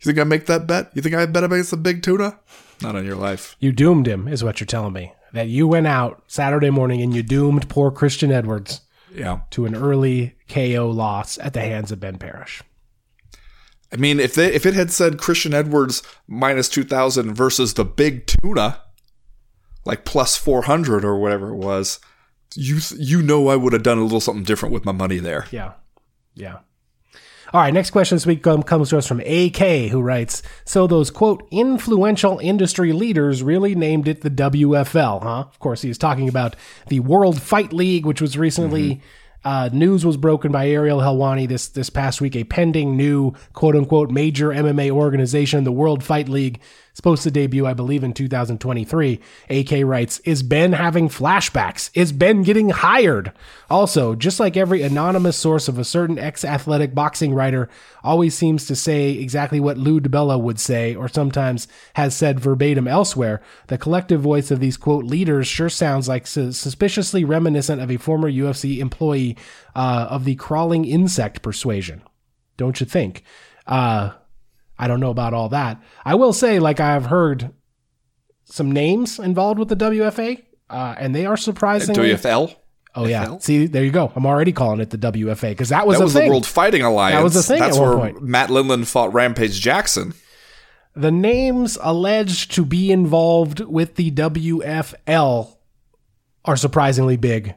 You 0.00 0.06
think 0.06 0.18
I 0.18 0.24
make 0.24 0.46
that 0.46 0.66
bet? 0.66 0.90
You 0.94 1.02
think 1.02 1.14
I 1.14 1.26
bet 1.26 1.44
against 1.44 1.70
the 1.70 1.76
big 1.76 2.02
tuna? 2.02 2.40
Not 2.82 2.96
on 2.96 3.04
your 3.04 3.16
life. 3.16 3.56
You 3.60 3.72
doomed 3.72 4.06
him, 4.06 4.28
is 4.28 4.42
what 4.44 4.60
you're 4.60 4.66
telling 4.66 4.92
me. 4.92 5.12
That 5.32 5.48
you 5.48 5.66
went 5.66 5.86
out 5.86 6.22
Saturday 6.26 6.70
morning 6.70 7.00
and 7.00 7.14
you 7.14 7.22
doomed 7.22 7.68
poor 7.68 7.90
Christian 7.90 8.30
Edwards 8.30 8.80
Yeah. 9.14 9.40
to 9.50 9.64
an 9.66 9.74
early 9.74 10.34
KO 10.48 10.88
loss 10.90 11.38
at 11.38 11.54
the 11.54 11.60
hands 11.60 11.90
of 11.92 12.00
Ben 12.00 12.18
Parrish. 12.18 12.62
I 13.92 13.96
mean, 13.96 14.20
if 14.20 14.34
they 14.34 14.52
if 14.52 14.64
it 14.66 14.74
had 14.74 14.90
said 14.90 15.18
Christian 15.18 15.52
Edwards 15.54 16.02
minus 16.26 16.68
two 16.68 16.84
thousand 16.84 17.34
versus 17.34 17.74
the 17.74 17.84
big 17.84 18.26
tuna, 18.26 18.80
like 19.84 20.04
plus 20.04 20.36
four 20.36 20.62
hundred 20.62 21.04
or 21.04 21.18
whatever 21.18 21.50
it 21.50 21.56
was, 21.56 21.98
you 22.54 22.78
you 22.96 23.20
know 23.22 23.48
I 23.48 23.56
would 23.56 23.72
have 23.74 23.82
done 23.82 23.98
a 23.98 24.02
little 24.02 24.20
something 24.20 24.44
different 24.44 24.72
with 24.72 24.84
my 24.86 24.92
money 24.92 25.18
there. 25.18 25.46
Yeah. 25.50 25.72
Yeah. 26.34 26.58
All 27.54 27.60
right, 27.60 27.74
next 27.74 27.90
question 27.90 28.16
this 28.16 28.24
week 28.24 28.42
comes 28.42 28.88
to 28.88 28.96
us 28.96 29.06
from 29.06 29.20
AK, 29.20 29.90
who 29.90 30.00
writes 30.00 30.42
So, 30.64 30.86
those 30.86 31.10
quote, 31.10 31.46
influential 31.50 32.38
industry 32.38 32.94
leaders 32.94 33.42
really 33.42 33.74
named 33.74 34.08
it 34.08 34.22
the 34.22 34.30
WFL, 34.30 35.22
huh? 35.22 35.44
Of 35.50 35.58
course, 35.58 35.82
he's 35.82 35.98
talking 35.98 36.30
about 36.30 36.56
the 36.88 37.00
World 37.00 37.42
Fight 37.42 37.74
League, 37.74 38.06
which 38.06 38.22
was 38.22 38.38
recently. 38.38 39.02
Uh, 39.44 39.68
news 39.72 40.06
was 40.06 40.16
broken 40.16 40.52
by 40.52 40.68
Ariel 40.68 41.00
Helwani 41.00 41.48
this 41.48 41.66
this 41.66 41.90
past 41.90 42.20
week. 42.20 42.36
A 42.36 42.44
pending 42.44 42.96
new 42.96 43.34
quote 43.54 43.74
unquote 43.74 44.08
major 44.08 44.50
MMA 44.50 44.92
organization, 44.92 45.64
the 45.64 45.72
World 45.72 46.04
Fight 46.04 46.28
League, 46.28 46.60
supposed 46.92 47.22
to 47.22 47.30
debut, 47.30 47.66
I 47.66 47.74
believe, 47.74 48.04
in 48.04 48.12
2023. 48.12 49.20
AK 49.50 49.70
writes, 49.84 50.18
Is 50.20 50.42
Ben 50.42 50.72
having 50.72 51.08
flashbacks? 51.08 51.90
Is 51.94 52.12
Ben 52.12 52.42
getting 52.42 52.70
hired? 52.70 53.32
Also, 53.70 54.14
just 54.14 54.38
like 54.38 54.56
every 54.56 54.82
anonymous 54.82 55.36
source 55.36 55.68
of 55.68 55.78
a 55.78 55.84
certain 55.84 56.18
ex 56.18 56.44
athletic 56.44 56.94
boxing 56.94 57.34
writer 57.34 57.68
always 58.04 58.34
seems 58.34 58.66
to 58.66 58.76
say 58.76 59.12
exactly 59.12 59.60
what 59.60 59.78
Lou 59.78 60.00
DiBella 60.00 60.40
would 60.40 60.60
say, 60.60 60.94
or 60.94 61.08
sometimes 61.08 61.68
has 61.94 62.14
said 62.14 62.40
verbatim 62.40 62.86
elsewhere, 62.86 63.40
the 63.68 63.78
collective 63.78 64.20
voice 64.20 64.50
of 64.50 64.60
these 64.60 64.76
quote 64.76 65.04
leaders 65.04 65.46
sure 65.46 65.68
sounds 65.68 66.08
like 66.08 66.26
su- 66.26 66.52
suspiciously 66.52 67.24
reminiscent 67.24 67.80
of 67.80 67.90
a 67.90 67.96
former 67.96 68.30
UFC 68.30 68.78
employee 68.78 69.36
uh, 69.74 70.06
of 70.10 70.24
the 70.24 70.34
crawling 70.34 70.84
insect 70.84 71.42
persuasion. 71.42 72.02
Don't 72.56 72.80
you 72.80 72.86
think? 72.86 73.24
Uh, 73.66 74.12
I 74.78 74.88
don't 74.88 75.00
know 75.00 75.10
about 75.10 75.34
all 75.34 75.48
that. 75.50 75.80
I 76.04 76.14
will 76.14 76.32
say, 76.32 76.58
like 76.58 76.80
I've 76.80 77.06
heard 77.06 77.52
some 78.44 78.70
names 78.72 79.18
involved 79.18 79.58
with 79.58 79.68
the 79.68 79.76
WFA, 79.76 80.42
uh, 80.70 80.94
and 80.98 81.14
they 81.14 81.26
are 81.26 81.36
surprisingly. 81.36 82.10
WFL. 82.10 82.54
oh 82.94 83.06
yeah, 83.06 83.24
FL? 83.26 83.38
see 83.38 83.66
there 83.66 83.84
you 83.84 83.90
go. 83.92 84.12
I'm 84.16 84.26
already 84.26 84.52
calling 84.52 84.80
it 84.80 84.90
the 84.90 84.98
WFA 84.98 85.50
because 85.50 85.68
that 85.70 85.86
was 85.86 85.98
That 85.98 86.04
was 86.04 86.12
thing. 86.14 86.24
the 86.24 86.30
World 86.30 86.46
Fighting 86.46 86.82
Alliance. 86.82 87.16
That 87.18 87.22
was 87.24 87.36
a 87.36 87.42
thing 87.42 87.60
That's 87.60 87.78
where 87.78 87.96
point. 87.96 88.22
Matt 88.22 88.50
Lindland 88.50 88.86
fought 88.86 89.12
Rampage 89.14 89.60
Jackson. 89.60 90.14
the 90.94 91.10
names 91.12 91.78
alleged 91.80 92.52
to 92.52 92.64
be 92.64 92.90
involved 92.92 93.60
with 93.60 93.94
the 93.96 94.10
WFL 94.10 95.56
are 96.44 96.56
surprisingly 96.56 97.16
big, 97.16 97.54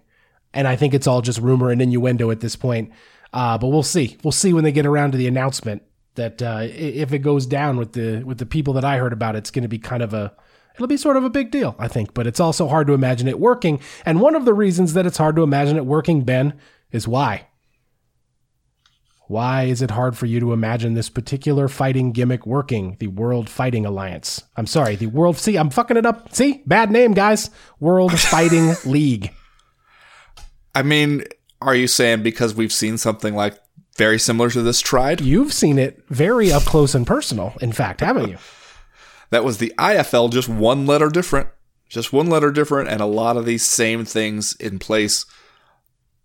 and 0.53 0.67
I 0.67 0.75
think 0.75 0.93
it's 0.93 1.07
all 1.07 1.21
just 1.21 1.39
rumor 1.39 1.71
and 1.71 1.81
innuendo 1.81 2.29
at 2.31 2.39
this 2.39 2.55
point. 2.55 2.91
Uh, 3.33 3.57
but 3.57 3.67
we'll 3.67 3.83
see. 3.83 4.17
We'll 4.23 4.31
see 4.31 4.53
when 4.53 4.63
they 4.63 4.71
get 4.71 4.85
around 4.85 5.11
to 5.11 5.17
the 5.17 5.27
announcement 5.27 5.81
that 6.15 6.41
uh, 6.41 6.61
if 6.63 7.13
it 7.13 7.19
goes 7.19 7.45
down 7.45 7.77
with 7.77 7.93
the 7.93 8.23
with 8.23 8.37
the 8.37 8.45
people 8.45 8.73
that 8.73 8.85
I 8.85 8.97
heard 8.97 9.13
about, 9.13 9.35
it's 9.35 9.51
going 9.51 9.63
to 9.63 9.69
be 9.69 9.79
kind 9.79 10.01
of 10.01 10.13
a 10.13 10.33
it'll 10.75 10.87
be 10.87 10.97
sort 10.97 11.17
of 11.17 11.23
a 11.23 11.29
big 11.29 11.51
deal, 11.51 11.75
I 11.79 11.87
think. 11.87 12.13
But 12.13 12.27
it's 12.27 12.39
also 12.39 12.67
hard 12.67 12.87
to 12.87 12.93
imagine 12.93 13.27
it 13.27 13.39
working. 13.39 13.79
And 14.05 14.21
one 14.21 14.35
of 14.35 14.45
the 14.45 14.53
reasons 14.53 14.93
that 14.93 15.05
it's 15.05 15.17
hard 15.17 15.35
to 15.37 15.43
imagine 15.43 15.77
it 15.77 15.85
working, 15.85 16.23
Ben, 16.23 16.53
is 16.91 17.07
why. 17.07 17.47
Why 19.27 19.63
is 19.63 19.81
it 19.81 19.91
hard 19.91 20.15
for 20.15 20.27
you 20.27 20.39
to 20.39 20.53
imagine 20.53 20.93
this 20.93 21.09
particular 21.09 21.67
fighting 21.67 22.11
gimmick 22.11 22.45
working? 22.45 22.95
The 22.99 23.07
World 23.07 23.49
Fighting 23.49 23.83
Alliance. 23.85 24.43
I'm 24.55 24.67
sorry, 24.67 24.95
the 24.95 25.07
World. 25.07 25.37
See, 25.37 25.57
I'm 25.57 25.71
fucking 25.71 25.97
it 25.97 26.05
up. 26.05 26.33
See, 26.35 26.61
bad 26.67 26.91
name, 26.91 27.13
guys. 27.13 27.49
World 27.79 28.19
Fighting 28.19 28.75
League. 28.85 29.33
I 30.75 30.83
mean, 30.83 31.23
are 31.59 31.73
you 31.73 31.87
saying 31.87 32.21
because 32.21 32.53
we've 32.53 32.73
seen 32.73 32.99
something 32.99 33.33
like 33.33 33.57
very 33.95 34.19
similar 34.19 34.49
to 34.51 34.61
this 34.61 34.81
tried? 34.81 35.21
You've 35.21 35.53
seen 35.53 35.77
it 35.77 36.03
very 36.09 36.51
up 36.51 36.63
close 36.63 36.95
and 36.95 37.05
personal, 37.07 37.53
in 37.61 37.71
fact, 37.71 38.01
haven't 38.01 38.29
you? 38.29 38.37
That 39.31 39.43
was 39.43 39.57
the 39.57 39.73
IFL, 39.79 40.31
just 40.31 40.47
one 40.47 40.85
letter 40.85 41.09
different. 41.09 41.49
Just 41.89 42.13
one 42.13 42.27
letter 42.27 42.51
different, 42.51 42.89
and 42.89 43.01
a 43.01 43.05
lot 43.05 43.37
of 43.37 43.45
these 43.45 43.65
same 43.65 44.05
things 44.05 44.55
in 44.59 44.77
place. 44.79 45.25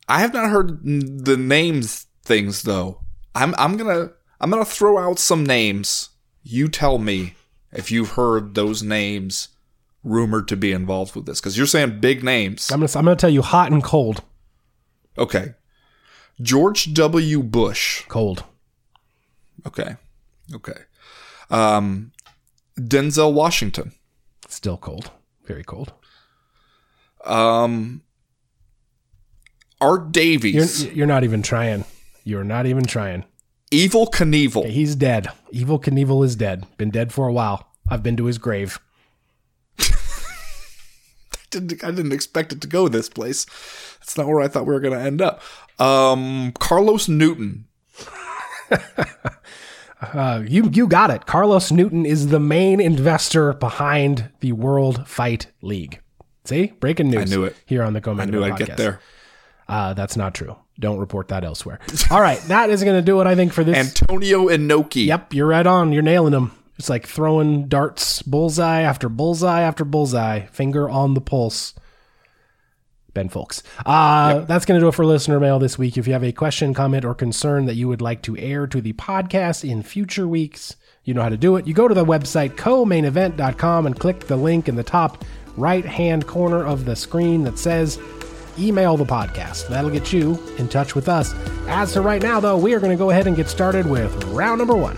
I 0.06 0.20
have 0.20 0.34
not 0.34 0.50
heard 0.50 0.80
the 0.84 1.36
names 1.36 2.06
things 2.24 2.62
though. 2.62 3.00
I'm 3.34 3.54
I'm 3.58 3.76
gonna 3.76 4.10
I'm 4.40 4.50
gonna 4.50 4.64
throw 4.64 4.98
out 4.98 5.18
some 5.18 5.44
names. 5.44 6.10
You 6.42 6.68
tell 6.68 6.98
me 6.98 7.34
if 7.72 7.90
you've 7.90 8.12
heard 8.12 8.54
those 8.54 8.82
names 8.82 9.48
rumored 10.02 10.48
to 10.48 10.56
be 10.56 10.72
involved 10.72 11.14
with 11.14 11.26
this, 11.26 11.40
because 11.40 11.56
you're 11.56 11.66
saying 11.66 12.00
big 12.00 12.24
names. 12.24 12.70
I'm 12.70 12.80
gonna, 12.80 12.92
I'm 12.94 13.04
gonna 13.04 13.16
tell 13.16 13.30
you 13.30 13.42
hot 13.42 13.70
and 13.72 13.82
cold. 13.82 14.22
Okay, 15.18 15.54
George 16.42 16.94
W. 16.94 17.42
Bush. 17.42 18.04
Cold. 18.08 18.44
Okay, 19.66 19.96
okay. 20.54 20.84
Um, 21.50 22.12
Denzel 22.78 23.32
Washington. 23.32 23.92
Still 24.48 24.76
cold. 24.76 25.10
Very 25.44 25.64
cold. 25.64 25.92
Um, 27.24 28.02
Art 29.80 30.00
You're, 30.00 30.10
Davies, 30.10 30.84
you're 30.86 31.06
not 31.06 31.24
even 31.24 31.42
trying. 31.42 31.84
You're 32.24 32.44
not 32.44 32.66
even 32.66 32.84
trying. 32.84 33.24
Evel 33.72 34.10
Knievel. 34.10 34.68
He's 34.68 34.96
dead. 34.96 35.28
Evel 35.54 35.82
Knievel 35.82 36.24
is 36.24 36.36
dead. 36.36 36.66
Been 36.76 36.90
dead 36.90 37.12
for 37.12 37.28
a 37.28 37.32
while. 37.32 37.72
I've 37.88 38.02
been 38.02 38.16
to 38.16 38.26
his 38.26 38.38
grave. 38.38 38.78
Didn't 41.50 41.84
I 41.84 41.90
didn't 41.90 42.12
expect 42.12 42.52
it 42.52 42.60
to 42.60 42.66
go 42.66 42.88
this 42.88 43.08
place. 43.08 43.44
That's 44.00 44.16
not 44.16 44.26
where 44.26 44.40
I 44.40 44.48
thought 44.48 44.66
we 44.66 44.72
were 44.72 44.80
going 44.80 44.98
to 44.98 45.04
end 45.04 45.20
up. 45.20 45.42
Um, 45.78 46.52
Carlos 46.58 47.08
Newton. 47.08 47.66
Uh, 50.00 50.42
you 50.48 50.70
you 50.72 50.86
got 50.86 51.10
it. 51.10 51.26
Carlos 51.26 51.70
Newton 51.70 52.06
is 52.06 52.28
the 52.28 52.40
main 52.40 52.80
investor 52.80 53.52
behind 53.52 54.30
the 54.40 54.52
World 54.52 55.06
Fight 55.06 55.48
League. 55.60 56.00
See, 56.44 56.72
breaking 56.80 57.10
news. 57.10 57.30
I 57.30 57.34
knew 57.36 57.44
it. 57.44 57.54
here 57.66 57.82
on 57.82 57.92
the 57.92 58.00
Command. 58.00 58.30
I 58.30 58.32
knew 58.32 58.42
I'd 58.42 58.56
get 58.56 58.78
there. 58.78 59.00
Uh, 59.68 59.92
that's 59.92 60.16
not 60.16 60.34
true. 60.34 60.56
Don't 60.78 60.98
report 60.98 61.28
that 61.28 61.44
elsewhere. 61.44 61.78
All 62.10 62.20
right, 62.20 62.40
that 62.48 62.70
is 62.70 62.82
going 62.82 62.96
to 62.96 63.02
do 63.02 63.20
it. 63.20 63.26
I 63.26 63.34
think 63.34 63.52
for 63.52 63.62
this. 63.62 63.76
Antonio 63.76 64.48
Inoki. 64.48 65.04
Yep, 65.06 65.34
you're 65.34 65.46
right 65.46 65.66
on. 65.66 65.92
You're 65.92 66.02
nailing 66.02 66.32
them. 66.32 66.52
It's 66.80 66.88
like 66.88 67.06
throwing 67.06 67.68
darts, 67.68 68.22
bullseye 68.22 68.80
after 68.80 69.10
bullseye 69.10 69.60
after 69.60 69.84
bullseye, 69.84 70.46
finger 70.46 70.88
on 70.88 71.12
the 71.12 71.20
pulse. 71.20 71.74
Ben 73.12 73.28
Fowlkes. 73.28 73.62
Uh, 73.84 74.40
That's 74.46 74.64
going 74.64 74.80
to 74.80 74.82
do 74.82 74.88
it 74.88 74.94
for 74.94 75.04
listener 75.04 75.38
mail 75.38 75.58
this 75.58 75.76
week. 75.76 75.98
If 75.98 76.06
you 76.06 76.14
have 76.14 76.24
a 76.24 76.32
question, 76.32 76.72
comment, 76.72 77.04
or 77.04 77.14
concern 77.14 77.66
that 77.66 77.74
you 77.74 77.86
would 77.86 78.00
like 78.00 78.22
to 78.22 78.38
air 78.38 78.66
to 78.66 78.80
the 78.80 78.94
podcast 78.94 79.68
in 79.68 79.82
future 79.82 80.26
weeks, 80.26 80.74
you 81.04 81.12
know 81.12 81.20
how 81.20 81.28
to 81.28 81.36
do 81.36 81.56
it. 81.56 81.66
You 81.66 81.74
go 81.74 81.86
to 81.86 81.92
the 81.92 82.06
website 82.06 82.56
co-mainevent.com 82.56 83.84
and 83.84 84.00
click 84.00 84.20
the 84.20 84.36
link 84.36 84.66
in 84.66 84.76
the 84.76 84.82
top 84.82 85.22
right 85.58 85.84
hand 85.84 86.26
corner 86.26 86.64
of 86.64 86.86
the 86.86 86.96
screen 86.96 87.44
that 87.44 87.58
says 87.58 87.98
email 88.58 88.96
the 88.96 89.04
podcast. 89.04 89.68
That'll 89.68 89.90
get 89.90 90.14
you 90.14 90.42
in 90.56 90.66
touch 90.66 90.94
with 90.94 91.10
us. 91.10 91.34
As 91.68 91.92
for 91.92 92.00
right 92.00 92.22
now, 92.22 92.40
though, 92.40 92.56
we 92.56 92.72
are 92.72 92.80
going 92.80 92.90
to 92.90 92.96
go 92.96 93.10
ahead 93.10 93.26
and 93.26 93.36
get 93.36 93.50
started 93.50 93.84
with 93.84 94.24
round 94.28 94.60
number 94.60 94.76
one. 94.76 94.96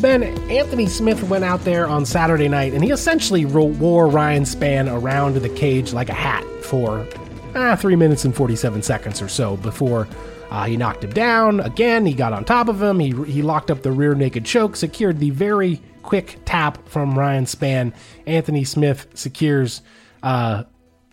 Well, 0.00 0.18
Ben, 0.18 0.50
Anthony 0.50 0.86
Smith 0.86 1.22
went 1.24 1.44
out 1.44 1.62
there 1.62 1.86
on 1.86 2.06
Saturday 2.06 2.48
night 2.48 2.72
and 2.72 2.82
he 2.82 2.90
essentially 2.90 3.44
wore 3.44 4.08
Ryan 4.08 4.44
Spann 4.44 4.90
around 4.90 5.34
the 5.34 5.48
cage 5.50 5.92
like 5.92 6.08
a 6.08 6.14
hat 6.14 6.42
for 6.62 7.06
ah, 7.54 7.76
three 7.76 7.96
minutes 7.96 8.24
and 8.24 8.34
47 8.34 8.82
seconds 8.82 9.20
or 9.20 9.28
so 9.28 9.58
before 9.58 10.08
uh, 10.50 10.64
he 10.64 10.78
knocked 10.78 11.04
him 11.04 11.10
down. 11.10 11.60
Again, 11.60 12.06
he 12.06 12.14
got 12.14 12.32
on 12.32 12.44
top 12.46 12.68
of 12.68 12.82
him. 12.82 12.98
He, 12.98 13.10
he 13.30 13.42
locked 13.42 13.70
up 13.70 13.82
the 13.82 13.92
rear 13.92 14.14
naked 14.14 14.46
choke, 14.46 14.74
secured 14.74 15.18
the 15.18 15.30
very 15.30 15.82
quick 16.02 16.38
tap 16.46 16.88
from 16.88 17.18
Ryan 17.18 17.44
Spann. 17.44 17.92
Anthony 18.26 18.64
Smith 18.64 19.06
secures 19.12 19.82
uh, 20.22 20.64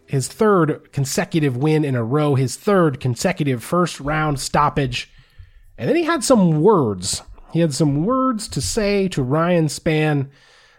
his 0.05 0.29
third 0.29 0.93
consecutive 0.93 1.57
win 1.57 1.83
in 1.83 1.95
a 1.95 2.03
row, 2.05 2.35
his 2.35 2.55
third 2.55 3.01
consecutive 3.01 3.61
first 3.61 3.99
round 3.99 4.39
stoppage. 4.39 5.11
And 5.77 5.89
then 5.89 5.97
he 5.97 6.03
had 6.03 6.23
some 6.23 6.61
words. 6.61 7.21
He 7.51 7.59
had 7.59 7.73
some 7.73 8.05
words 8.05 8.47
to 8.49 8.61
say 8.61 9.07
to 9.09 9.23
Ryan 9.23 9.67
Spann. 9.67 10.29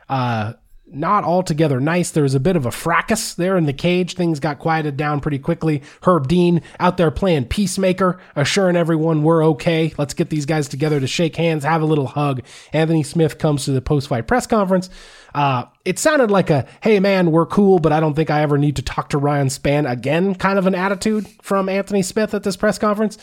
Uh, 0.08 0.54
not 0.90 1.24
altogether 1.24 1.80
nice. 1.80 2.10
There 2.10 2.22
was 2.22 2.34
a 2.34 2.40
bit 2.40 2.56
of 2.56 2.66
a 2.66 2.70
fracas 2.70 3.34
there 3.34 3.56
in 3.56 3.66
the 3.66 3.72
cage. 3.72 4.14
Things 4.14 4.40
got 4.40 4.58
quieted 4.58 4.96
down 4.96 5.20
pretty 5.20 5.38
quickly. 5.38 5.82
Herb 6.02 6.28
Dean 6.28 6.62
out 6.80 6.96
there 6.96 7.10
playing 7.10 7.46
peacemaker, 7.46 8.18
assuring 8.34 8.76
everyone 8.76 9.22
we're 9.22 9.44
okay. 9.44 9.92
Let's 9.98 10.14
get 10.14 10.30
these 10.30 10.46
guys 10.46 10.68
together 10.68 11.00
to 11.00 11.06
shake 11.06 11.36
hands, 11.36 11.64
have 11.64 11.82
a 11.82 11.86
little 11.86 12.06
hug. 12.06 12.42
Anthony 12.72 13.02
Smith 13.02 13.38
comes 13.38 13.64
to 13.64 13.72
the 13.72 13.82
post 13.82 14.08
fight 14.08 14.26
press 14.26 14.46
conference. 14.46 14.88
Uh, 15.34 15.64
it 15.84 15.98
sounded 15.98 16.30
like 16.30 16.50
a, 16.50 16.66
hey 16.82 17.00
man, 17.00 17.32
we're 17.32 17.46
cool, 17.46 17.78
but 17.78 17.92
I 17.92 18.00
don't 18.00 18.14
think 18.14 18.30
I 18.30 18.42
ever 18.42 18.56
need 18.56 18.76
to 18.76 18.82
talk 18.82 19.10
to 19.10 19.18
Ryan 19.18 19.48
Spann 19.48 19.90
again 19.90 20.34
kind 20.34 20.58
of 20.58 20.66
an 20.66 20.74
attitude 20.74 21.28
from 21.42 21.68
Anthony 21.68 22.02
Smith 22.02 22.32
at 22.34 22.44
this 22.44 22.56
press 22.56 22.78
conference. 22.78 23.18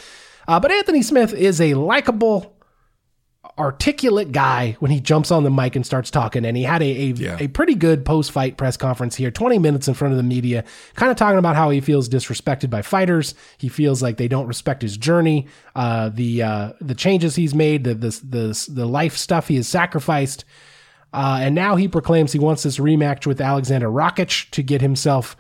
Uh, 0.48 0.60
but 0.60 0.72
Anthony 0.72 1.02
Smith 1.02 1.34
is 1.34 1.60
a 1.60 1.74
likable, 1.74 2.55
articulate 3.58 4.34
guy 4.34 4.76
when 4.80 4.92
he 4.92 5.00
jumps 5.00 5.32
on 5.32 5.44
the 5.44 5.50
mic 5.50 5.76
and 5.78 5.86
starts 5.86 6.12
talking. 6.12 6.44
And 6.46 6.58
he 6.58 6.64
had 6.64 6.82
a, 6.82 6.86
a, 6.86 7.06
Yeah. 7.14 7.38
a 7.40 7.48
pretty 7.48 7.74
good 7.76 8.04
post 8.04 8.32
fight 8.32 8.58
press 8.58 8.76
conference 8.76 9.16
here, 9.16 9.32
20 9.32 9.60
minutes 9.60 9.88
in 9.88 9.94
front 9.94 10.12
of 10.12 10.18
the 10.18 10.24
media, 10.24 10.66
kind 10.96 11.10
of 11.10 11.16
talking 11.18 11.40
about 11.40 11.56
how 11.56 11.70
he 11.70 11.80
feels 11.80 12.10
disrespected 12.10 12.70
by 12.70 12.82
fighters. 12.82 13.34
He 13.58 13.70
feels 13.70 14.02
like 14.02 14.18
they 14.18 14.28
don't 14.28 14.48
respect 14.48 14.82
his 14.82 14.98
journey, 14.98 15.48
uh, 15.76 16.10
the 16.10 16.44
uh, 16.44 16.74
the 16.82 16.96
changes 16.96 17.36
he's 17.36 17.56
made, 17.56 17.86
the, 17.86 17.94
the 17.94 18.10
the 18.24 18.66
the 18.72 18.86
life 18.86 19.16
stuff 19.16 19.48
he 19.48 19.56
has 19.56 19.68
sacrificed. 19.68 20.44
Uh, 21.14 21.40
and 21.42 21.56
now 21.56 21.78
he 21.78 21.88
proclaims 21.88 22.34
he 22.34 22.40
wants 22.40 22.64
this 22.64 22.78
rematch 22.78 23.26
with 23.26 23.40
Alexander 23.40 23.88
Rakic 23.88 24.50
to 24.52 24.62
get 24.62 24.82
himself 24.82 25.38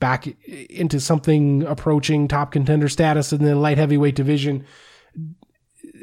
back 0.00 0.26
into 0.70 1.00
something 1.00 1.64
approaching 1.64 2.28
top 2.28 2.50
contender 2.52 2.88
status 2.88 3.30
in 3.32 3.44
the 3.44 3.54
light 3.54 3.76
heavyweight 3.76 4.14
division 4.14 4.64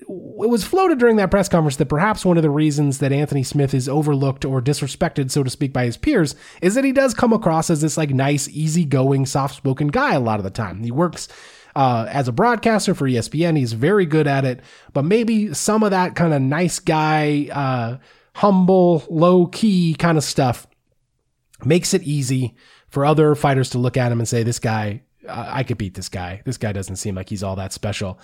it 0.07 0.49
was 0.49 0.63
floated 0.63 0.99
during 0.99 1.15
that 1.15 1.31
press 1.31 1.49
conference 1.49 1.77
that 1.77 1.87
perhaps 1.87 2.23
one 2.23 2.37
of 2.37 2.43
the 2.43 2.49
reasons 2.49 2.99
that 2.99 3.11
Anthony 3.11 3.43
Smith 3.43 3.73
is 3.73 3.89
overlooked 3.89 4.45
or 4.45 4.61
disrespected, 4.61 5.31
so 5.31 5.43
to 5.43 5.49
speak, 5.49 5.73
by 5.73 5.85
his 5.85 5.97
peers 5.97 6.35
is 6.61 6.75
that 6.75 6.83
he 6.83 6.91
does 6.91 7.13
come 7.13 7.33
across 7.33 7.69
as 7.69 7.81
this 7.81 7.97
like 7.97 8.11
nice, 8.11 8.47
easygoing, 8.49 9.25
soft-spoken 9.25 9.87
guy 9.87 10.13
a 10.13 10.19
lot 10.19 10.39
of 10.39 10.43
the 10.43 10.49
time. 10.49 10.83
He 10.83 10.91
works 10.91 11.27
uh, 11.75 12.07
as 12.09 12.27
a 12.27 12.31
broadcaster 12.31 12.93
for 12.93 13.07
ESPN. 13.07 13.57
He's 13.57 13.73
very 13.73 14.05
good 14.05 14.27
at 14.27 14.45
it, 14.45 14.61
but 14.93 15.05
maybe 15.05 15.53
some 15.53 15.83
of 15.83 15.91
that 15.91 16.15
kind 16.15 16.33
of 16.33 16.41
nice 16.41 16.79
guy, 16.79 17.49
uh, 17.51 17.97
humble, 18.35 19.03
low 19.09 19.47
key 19.47 19.95
kind 19.95 20.17
of 20.17 20.23
stuff 20.23 20.67
makes 21.65 21.93
it 21.93 22.03
easy 22.03 22.55
for 22.89 23.05
other 23.05 23.33
fighters 23.35 23.71
to 23.71 23.77
look 23.77 23.97
at 23.97 24.11
him 24.11 24.19
and 24.19 24.27
say, 24.27 24.43
"This 24.43 24.59
guy, 24.59 25.01
I 25.27 25.59
I 25.59 25.63
could 25.63 25.77
beat 25.77 25.95
this 25.95 26.09
guy. 26.09 26.41
This 26.45 26.57
guy 26.57 26.71
doesn't 26.71 26.97
seem 26.97 27.15
like 27.15 27.29
he's 27.29 27.43
all 27.43 27.55
that 27.55 27.73
special." 27.73 28.19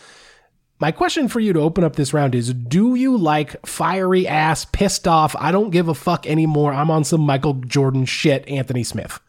My 0.81 0.91
question 0.91 1.27
for 1.27 1.39
you 1.39 1.53
to 1.53 1.59
open 1.59 1.83
up 1.83 1.95
this 1.95 2.11
round 2.11 2.33
is 2.33 2.51
Do 2.51 2.95
you 2.95 3.15
like 3.15 3.63
fiery 3.67 4.27
ass, 4.27 4.65
pissed 4.65 5.07
off, 5.07 5.35
I 5.37 5.51
don't 5.51 5.69
give 5.69 5.87
a 5.87 5.93
fuck 5.93 6.25
anymore, 6.25 6.73
I'm 6.73 6.89
on 6.89 7.03
some 7.03 7.21
Michael 7.21 7.53
Jordan 7.53 8.05
shit, 8.05 8.47
Anthony 8.47 8.83
Smith? 8.83 9.19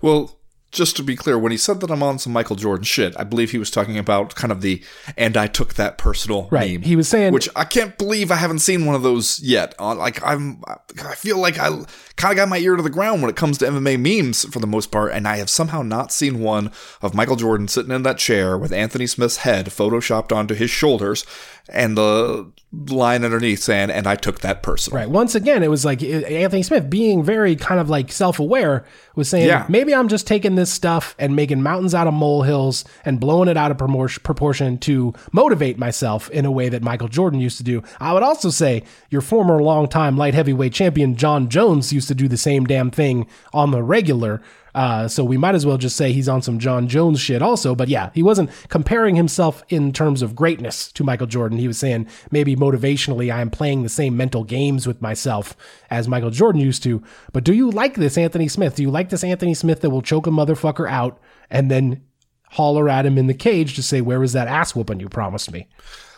Well, 0.00 0.35
just 0.76 0.96
to 0.96 1.02
be 1.02 1.16
clear, 1.16 1.38
when 1.38 1.50
he 1.52 1.58
said 1.58 1.80
that 1.80 1.90
I'm 1.90 2.02
on 2.02 2.18
some 2.18 2.32
Michael 2.32 2.54
Jordan 2.56 2.84
shit, 2.84 3.14
I 3.18 3.24
believe 3.24 3.50
he 3.50 3.58
was 3.58 3.70
talking 3.70 3.98
about 3.98 4.34
kind 4.34 4.52
of 4.52 4.60
the 4.60 4.82
"and 5.16 5.36
I 5.36 5.46
took 5.46 5.74
that 5.74 5.98
personal" 5.98 6.48
Right. 6.50 6.72
meme. 6.74 6.82
He 6.82 6.94
was 6.94 7.08
saying, 7.08 7.32
which 7.32 7.48
I 7.56 7.64
can't 7.64 7.96
believe 7.98 8.30
I 8.30 8.36
haven't 8.36 8.60
seen 8.60 8.84
one 8.86 8.94
of 8.94 9.02
those 9.02 9.40
yet. 9.40 9.74
On 9.78 9.98
like 9.98 10.22
I'm, 10.24 10.62
I 11.02 11.14
feel 11.14 11.38
like 11.38 11.58
I 11.58 11.70
kind 12.16 12.32
of 12.32 12.36
got 12.36 12.48
my 12.48 12.58
ear 12.58 12.76
to 12.76 12.82
the 12.82 12.90
ground 12.90 13.22
when 13.22 13.30
it 13.30 13.36
comes 13.36 13.58
to 13.58 13.66
MMA 13.66 13.98
memes 13.98 14.44
for 14.44 14.60
the 14.60 14.66
most 14.66 14.90
part, 14.92 15.12
and 15.12 15.26
I 15.26 15.38
have 15.38 15.50
somehow 15.50 15.82
not 15.82 16.12
seen 16.12 16.40
one 16.40 16.70
of 17.02 17.14
Michael 17.14 17.36
Jordan 17.36 17.68
sitting 17.68 17.90
in 17.92 18.02
that 18.04 18.18
chair 18.18 18.56
with 18.56 18.72
Anthony 18.72 19.06
Smith's 19.06 19.38
head 19.38 19.66
photoshopped 19.66 20.34
onto 20.34 20.54
his 20.54 20.70
shoulders, 20.70 21.24
and 21.68 21.96
the 21.96 22.50
line 22.90 23.24
underneath 23.24 23.62
saying 23.62 23.90
"and 23.90 24.06
I 24.06 24.16
took 24.16 24.40
that 24.40 24.62
personal." 24.62 24.98
Right. 24.98 25.08
Once 25.08 25.34
again, 25.34 25.62
it 25.62 25.70
was 25.70 25.84
like 25.84 26.02
Anthony 26.02 26.62
Smith 26.62 26.90
being 26.90 27.22
very 27.22 27.56
kind 27.56 27.80
of 27.80 27.88
like 27.88 28.12
self 28.12 28.38
aware 28.38 28.84
was 29.14 29.28
saying, 29.28 29.46
Yeah. 29.46 29.64
maybe 29.68 29.94
I'm 29.94 30.08
just 30.08 30.26
taking 30.26 30.54
this 30.56 30.70
stuff 30.70 31.14
and 31.18 31.34
making 31.34 31.62
mountains 31.62 31.94
out 31.94 32.06
of 32.06 32.14
molehills 32.14 32.84
and 33.04 33.18
blowing 33.18 33.48
it 33.48 33.56
out 33.56 33.70
of 33.70 33.78
proportion 33.78 34.78
to 34.78 35.14
motivate 35.32 35.78
myself 35.78 36.28
in 36.30 36.44
a 36.44 36.50
way 36.50 36.68
that 36.68 36.82
Michael 36.82 37.08
Jordan 37.08 37.40
used 37.40 37.56
to 37.56 37.64
do. 37.64 37.82
I 37.98 38.12
would 38.12 38.22
also 38.22 38.50
say 38.50 38.82
your 39.10 39.22
former 39.22 39.62
longtime 39.62 40.16
light 40.18 40.34
heavyweight 40.34 40.74
champion, 40.74 41.16
Jon 41.16 41.48
Jones, 41.48 41.92
used 41.92 42.08
to 42.08 42.14
do 42.14 42.28
the 42.28 42.36
same 42.36 42.64
damn 42.66 42.90
thing 42.90 43.26
on 43.54 43.70
the 43.70 43.82
regular. 43.82 44.42
Uh, 44.76 45.08
so 45.08 45.24
we 45.24 45.38
might 45.38 45.54
as 45.54 45.64
well 45.64 45.78
just 45.78 45.96
say 45.96 46.12
he's 46.12 46.28
on 46.28 46.42
some 46.42 46.58
Jon 46.58 46.86
Jones 46.86 47.18
shit 47.18 47.40
also. 47.40 47.74
But 47.74 47.88
yeah, 47.88 48.10
he 48.12 48.22
wasn't 48.22 48.50
comparing 48.68 49.16
himself 49.16 49.64
in 49.70 49.90
terms 49.90 50.20
of 50.20 50.36
greatness 50.36 50.92
to 50.92 51.02
Michael 51.02 51.26
Jordan. 51.26 51.56
He 51.56 51.66
was 51.66 51.78
saying 51.78 52.06
maybe 52.30 52.54
motivationally, 52.54 53.32
I 53.32 53.40
am 53.40 53.48
playing 53.48 53.82
the 53.82 53.88
same 53.88 54.18
mental 54.18 54.44
games 54.44 54.86
with 54.86 55.00
myself 55.00 55.56
as 55.88 56.08
Michael 56.08 56.28
Jordan 56.28 56.60
used 56.60 56.82
to. 56.82 57.02
But 57.32 57.42
do 57.42 57.54
you 57.54 57.70
like 57.70 57.94
this 57.94 58.18
Anthony 58.18 58.48
Smith? 58.48 58.76
Do 58.76 58.82
you 58.82 58.90
like 58.90 59.08
this 59.08 59.24
Anthony 59.24 59.54
Smith 59.54 59.80
that 59.80 59.88
will 59.88 60.02
choke 60.02 60.26
a 60.26 60.30
motherfucker 60.30 60.86
out 60.90 61.18
and 61.48 61.70
then 61.70 62.02
holler 62.50 62.90
at 62.90 63.06
him 63.06 63.16
in 63.16 63.28
the 63.28 63.34
cage 63.34 63.76
to 63.76 63.82
say, 63.82 64.02
Where 64.02 64.20
was 64.20 64.34
that 64.34 64.46
ass 64.46 64.74
whooping 64.74 65.00
you 65.00 65.08
promised 65.08 65.50
me? 65.50 65.68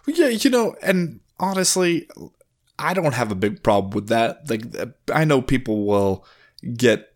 Yeah, 0.08 0.28
you 0.28 0.50
know, 0.50 0.74
and 0.82 1.20
honestly, 1.38 2.08
I 2.76 2.92
don't 2.92 3.14
have 3.14 3.30
a 3.30 3.36
big 3.36 3.62
problem 3.62 3.92
with 3.92 4.08
that. 4.08 4.50
Like, 4.50 4.64
I 5.14 5.24
know 5.24 5.42
people 5.42 5.84
will 5.84 6.24
get 6.76 7.07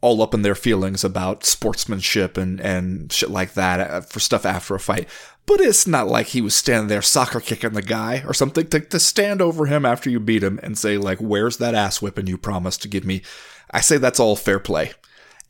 all 0.00 0.22
up 0.22 0.34
in 0.34 0.42
their 0.42 0.54
feelings 0.54 1.02
about 1.02 1.44
sportsmanship 1.44 2.36
and, 2.36 2.60
and 2.60 3.12
shit 3.12 3.30
like 3.30 3.54
that 3.54 3.80
uh, 3.80 4.00
for 4.00 4.20
stuff 4.20 4.46
after 4.46 4.74
a 4.74 4.80
fight. 4.80 5.08
But 5.46 5.60
it's 5.60 5.86
not 5.86 6.08
like 6.08 6.28
he 6.28 6.40
was 6.40 6.54
standing 6.54 6.88
there 6.88 7.02
soccer 7.02 7.40
kicking 7.40 7.72
the 7.72 7.82
guy 7.82 8.22
or 8.26 8.34
something 8.34 8.68
to, 8.68 8.80
to 8.80 9.00
stand 9.00 9.40
over 9.40 9.66
him 9.66 9.84
after 9.86 10.10
you 10.10 10.20
beat 10.20 10.42
him 10.42 10.60
and 10.62 10.76
say, 10.76 10.98
like, 10.98 11.18
where's 11.18 11.56
that 11.56 11.74
ass 11.74 12.02
whipping 12.02 12.26
you 12.26 12.36
promised 12.36 12.82
to 12.82 12.88
give 12.88 13.04
me? 13.04 13.22
I 13.70 13.80
say 13.80 13.96
that's 13.96 14.20
all 14.20 14.36
fair 14.36 14.58
play. 14.60 14.92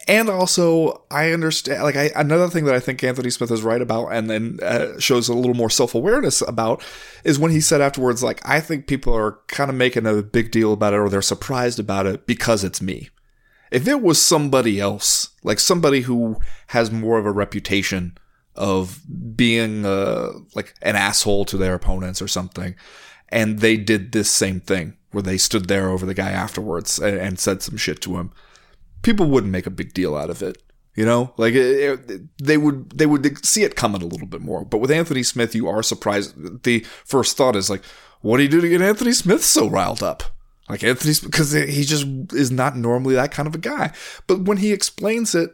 And 0.06 0.30
also, 0.30 1.02
I 1.10 1.32
understand, 1.32 1.82
like, 1.82 1.96
I, 1.96 2.10
another 2.16 2.48
thing 2.48 2.64
that 2.64 2.74
I 2.74 2.80
think 2.80 3.04
Anthony 3.04 3.28
Smith 3.28 3.50
is 3.50 3.62
right 3.62 3.82
about 3.82 4.08
and 4.08 4.30
then 4.30 4.58
uh, 4.62 4.98
shows 4.98 5.28
a 5.28 5.34
little 5.34 5.54
more 5.54 5.68
self 5.68 5.94
awareness 5.94 6.40
about 6.40 6.82
is 7.24 7.38
when 7.38 7.50
he 7.50 7.60
said 7.60 7.82
afterwards, 7.82 8.22
like, 8.22 8.40
I 8.48 8.60
think 8.60 8.86
people 8.86 9.14
are 9.14 9.40
kind 9.48 9.68
of 9.68 9.76
making 9.76 10.06
a 10.06 10.22
big 10.22 10.50
deal 10.50 10.72
about 10.72 10.94
it 10.94 10.98
or 10.98 11.10
they're 11.10 11.20
surprised 11.20 11.78
about 11.78 12.06
it 12.06 12.26
because 12.26 12.64
it's 12.64 12.80
me. 12.80 13.10
If 13.70 13.86
it 13.86 14.02
was 14.02 14.20
somebody 14.20 14.80
else, 14.80 15.30
like 15.42 15.60
somebody 15.60 16.02
who 16.02 16.36
has 16.68 16.90
more 16.90 17.18
of 17.18 17.26
a 17.26 17.32
reputation 17.32 18.16
of 18.54 19.00
being 19.36 19.84
uh, 19.84 20.30
like 20.54 20.74
an 20.82 20.96
asshole 20.96 21.44
to 21.46 21.56
their 21.56 21.74
opponents 21.74 22.20
or 22.20 22.28
something, 22.28 22.74
and 23.28 23.60
they 23.60 23.76
did 23.76 24.12
this 24.12 24.30
same 24.30 24.60
thing 24.60 24.96
where 25.10 25.22
they 25.22 25.38
stood 25.38 25.68
there 25.68 25.90
over 25.90 26.06
the 26.06 26.14
guy 26.14 26.30
afterwards 26.30 26.98
and, 26.98 27.16
and 27.18 27.38
said 27.38 27.62
some 27.62 27.76
shit 27.76 28.00
to 28.02 28.18
him, 28.18 28.32
people 29.02 29.26
wouldn't 29.26 29.52
make 29.52 29.66
a 29.66 29.70
big 29.70 29.94
deal 29.94 30.16
out 30.16 30.30
of 30.30 30.42
it. 30.42 30.62
You 30.94 31.04
know, 31.04 31.32
like 31.36 31.54
it, 31.54 32.10
it, 32.10 32.22
they 32.38 32.56
would 32.56 32.90
they 32.90 33.06
would 33.06 33.46
see 33.46 33.62
it 33.62 33.76
coming 33.76 34.02
a 34.02 34.06
little 34.06 34.26
bit 34.26 34.40
more. 34.40 34.64
But 34.64 34.78
with 34.78 34.90
Anthony 34.90 35.22
Smith, 35.22 35.54
you 35.54 35.68
are 35.68 35.80
surprised. 35.80 36.64
The 36.64 36.80
first 37.04 37.36
thought 37.36 37.54
is 37.54 37.70
like, 37.70 37.84
what 38.20 38.38
do 38.38 38.42
you 38.42 38.48
do 38.48 38.60
to 38.60 38.68
get 38.68 38.82
Anthony 38.82 39.12
Smith 39.12 39.44
so 39.44 39.68
riled 39.68 40.02
up? 40.02 40.24
Like 40.68 40.84
Anthony, 40.84 41.14
because 41.22 41.52
he 41.52 41.84
just 41.84 42.06
is 42.32 42.50
not 42.50 42.76
normally 42.76 43.14
that 43.14 43.32
kind 43.32 43.46
of 43.46 43.54
a 43.54 43.58
guy. 43.58 43.92
But 44.26 44.42
when 44.42 44.58
he 44.58 44.72
explains 44.72 45.34
it, 45.34 45.50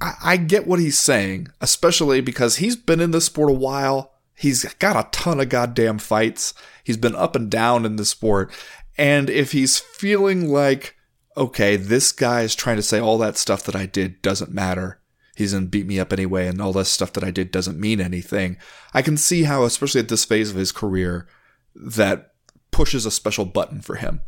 I, 0.00 0.14
I 0.24 0.36
get 0.38 0.66
what 0.66 0.80
he's 0.80 0.98
saying, 0.98 1.48
especially 1.60 2.20
because 2.20 2.56
he's 2.56 2.76
been 2.76 3.00
in 3.00 3.10
this 3.10 3.26
sport 3.26 3.50
a 3.50 3.54
while. 3.54 4.12
He's 4.34 4.64
got 4.74 4.96
a 4.96 5.08
ton 5.10 5.40
of 5.40 5.48
goddamn 5.48 5.98
fights. 5.98 6.54
He's 6.84 6.96
been 6.96 7.14
up 7.14 7.36
and 7.36 7.50
down 7.50 7.84
in 7.84 7.96
the 7.96 8.04
sport. 8.04 8.52
And 8.98 9.28
if 9.28 9.52
he's 9.52 9.78
feeling 9.78 10.48
like, 10.48 10.94
okay, 11.36 11.76
this 11.76 12.12
guy 12.12 12.42
is 12.42 12.54
trying 12.54 12.76
to 12.76 12.82
say 12.82 12.98
all 12.98 13.18
that 13.18 13.36
stuff 13.36 13.62
that 13.64 13.76
I 13.76 13.86
did 13.86 14.22
doesn't 14.22 14.52
matter. 14.52 15.00
He's 15.34 15.52
gonna 15.52 15.66
beat 15.66 15.86
me 15.86 16.00
up 16.00 16.14
anyway, 16.14 16.48
and 16.48 16.62
all 16.62 16.72
that 16.72 16.86
stuff 16.86 17.12
that 17.12 17.24
I 17.24 17.30
did 17.30 17.50
doesn't 17.50 17.78
mean 17.78 18.00
anything. 18.00 18.56
I 18.94 19.02
can 19.02 19.18
see 19.18 19.42
how, 19.42 19.64
especially 19.64 20.00
at 20.00 20.08
this 20.08 20.24
phase 20.24 20.50
of 20.50 20.56
his 20.56 20.72
career, 20.72 21.28
that 21.74 22.32
pushes 22.76 23.06
a 23.06 23.10
special 23.10 23.46
button 23.46 23.80
for 23.80 23.94
him. 23.96 24.20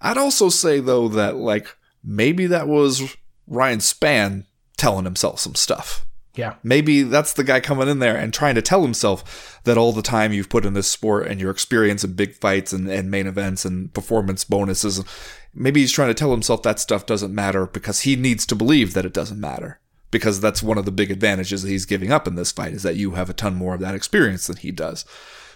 I'd 0.00 0.16
also 0.16 0.48
say 0.48 0.80
though 0.80 1.08
that 1.08 1.36
like 1.36 1.76
maybe 2.02 2.46
that 2.46 2.66
was 2.66 3.02
Ryan 3.46 3.80
Spann 3.80 4.46
telling 4.78 5.04
himself 5.04 5.38
some 5.40 5.54
stuff. 5.54 6.06
Yeah. 6.34 6.54
Maybe 6.62 7.02
that's 7.02 7.34
the 7.34 7.44
guy 7.44 7.60
coming 7.60 7.88
in 7.88 7.98
there 7.98 8.16
and 8.16 8.32
trying 8.32 8.54
to 8.54 8.62
tell 8.62 8.80
himself 8.80 9.60
that 9.64 9.76
all 9.76 9.92
the 9.92 10.00
time 10.00 10.32
you've 10.32 10.48
put 10.48 10.64
in 10.64 10.72
this 10.72 10.88
sport 10.88 11.26
and 11.26 11.38
your 11.38 11.50
experience 11.50 12.02
in 12.02 12.14
big 12.14 12.34
fights 12.34 12.72
and, 12.72 12.88
and 12.88 13.10
main 13.10 13.26
events 13.26 13.66
and 13.66 13.92
performance 13.92 14.42
bonuses, 14.42 15.04
maybe 15.52 15.80
he's 15.80 15.92
trying 15.92 16.08
to 16.08 16.14
tell 16.14 16.30
himself 16.30 16.62
that 16.62 16.80
stuff 16.80 17.04
doesn't 17.04 17.34
matter 17.34 17.66
because 17.66 18.00
he 18.00 18.16
needs 18.16 18.46
to 18.46 18.56
believe 18.56 18.94
that 18.94 19.04
it 19.04 19.12
doesn't 19.12 19.38
matter. 19.38 19.80
Because 20.10 20.40
that's 20.40 20.62
one 20.62 20.78
of 20.78 20.86
the 20.86 20.90
big 20.90 21.10
advantages 21.10 21.62
that 21.62 21.68
he's 21.68 21.84
giving 21.84 22.10
up 22.10 22.26
in 22.26 22.36
this 22.36 22.52
fight 22.52 22.72
is 22.72 22.82
that 22.84 22.96
you 22.96 23.10
have 23.10 23.28
a 23.28 23.34
ton 23.34 23.54
more 23.54 23.74
of 23.74 23.80
that 23.80 23.94
experience 23.94 24.46
than 24.46 24.56
he 24.56 24.70
does. 24.70 25.04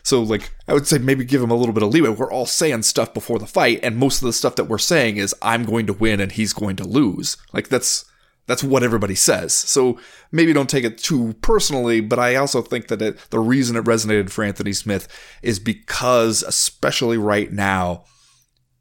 So 0.07 0.23
like 0.23 0.53
I 0.69 0.73
would 0.73 0.87
say 0.87 0.99
maybe 0.99 1.25
give 1.25 1.43
him 1.43 1.51
a 1.51 1.57
little 1.57 1.75
bit 1.75 1.83
of 1.83 1.93
leeway. 1.93 2.11
We're 2.11 2.31
all 2.31 2.47
saying 2.47 2.83
stuff 2.83 3.13
before 3.13 3.41
the 3.41 3.47
fight, 3.47 3.81
and 3.83 3.97
most 3.97 4.23
of 4.23 4.27
the 4.27 4.33
stuff 4.33 4.55
that 4.55 4.69
we're 4.69 4.79
saying 4.79 5.17
is 5.17 5.35
I'm 5.43 5.65
going 5.65 5.85
to 5.87 5.93
win 5.93 6.21
and 6.21 6.31
he's 6.31 6.53
going 6.53 6.77
to 6.77 6.85
lose. 6.85 7.37
Like 7.53 7.71
that's 7.71 8.05
that's 8.47 8.63
what 8.63 8.85
everybody 8.85 9.17
says. 9.17 9.53
So 9.53 9.99
maybe 10.31 10.53
don't 10.53 10.71
take 10.71 10.85
it 10.85 10.99
too 10.99 11.35
personally, 11.41 12.01
but 12.01 12.21
I 12.21 12.37
also 12.37 12.63
think 12.63 12.87
that 12.87 13.03
it, 13.03 13.19
the 13.31 13.41
reason 13.41 13.75
it 13.75 13.83
resonated 13.83 14.31
for 14.31 14.45
Anthony 14.45 14.73
Smith 14.73 15.09
is 15.43 15.59
because, 15.59 16.45
especially 16.45 17.19
right 17.19 17.51
now, 17.51 18.05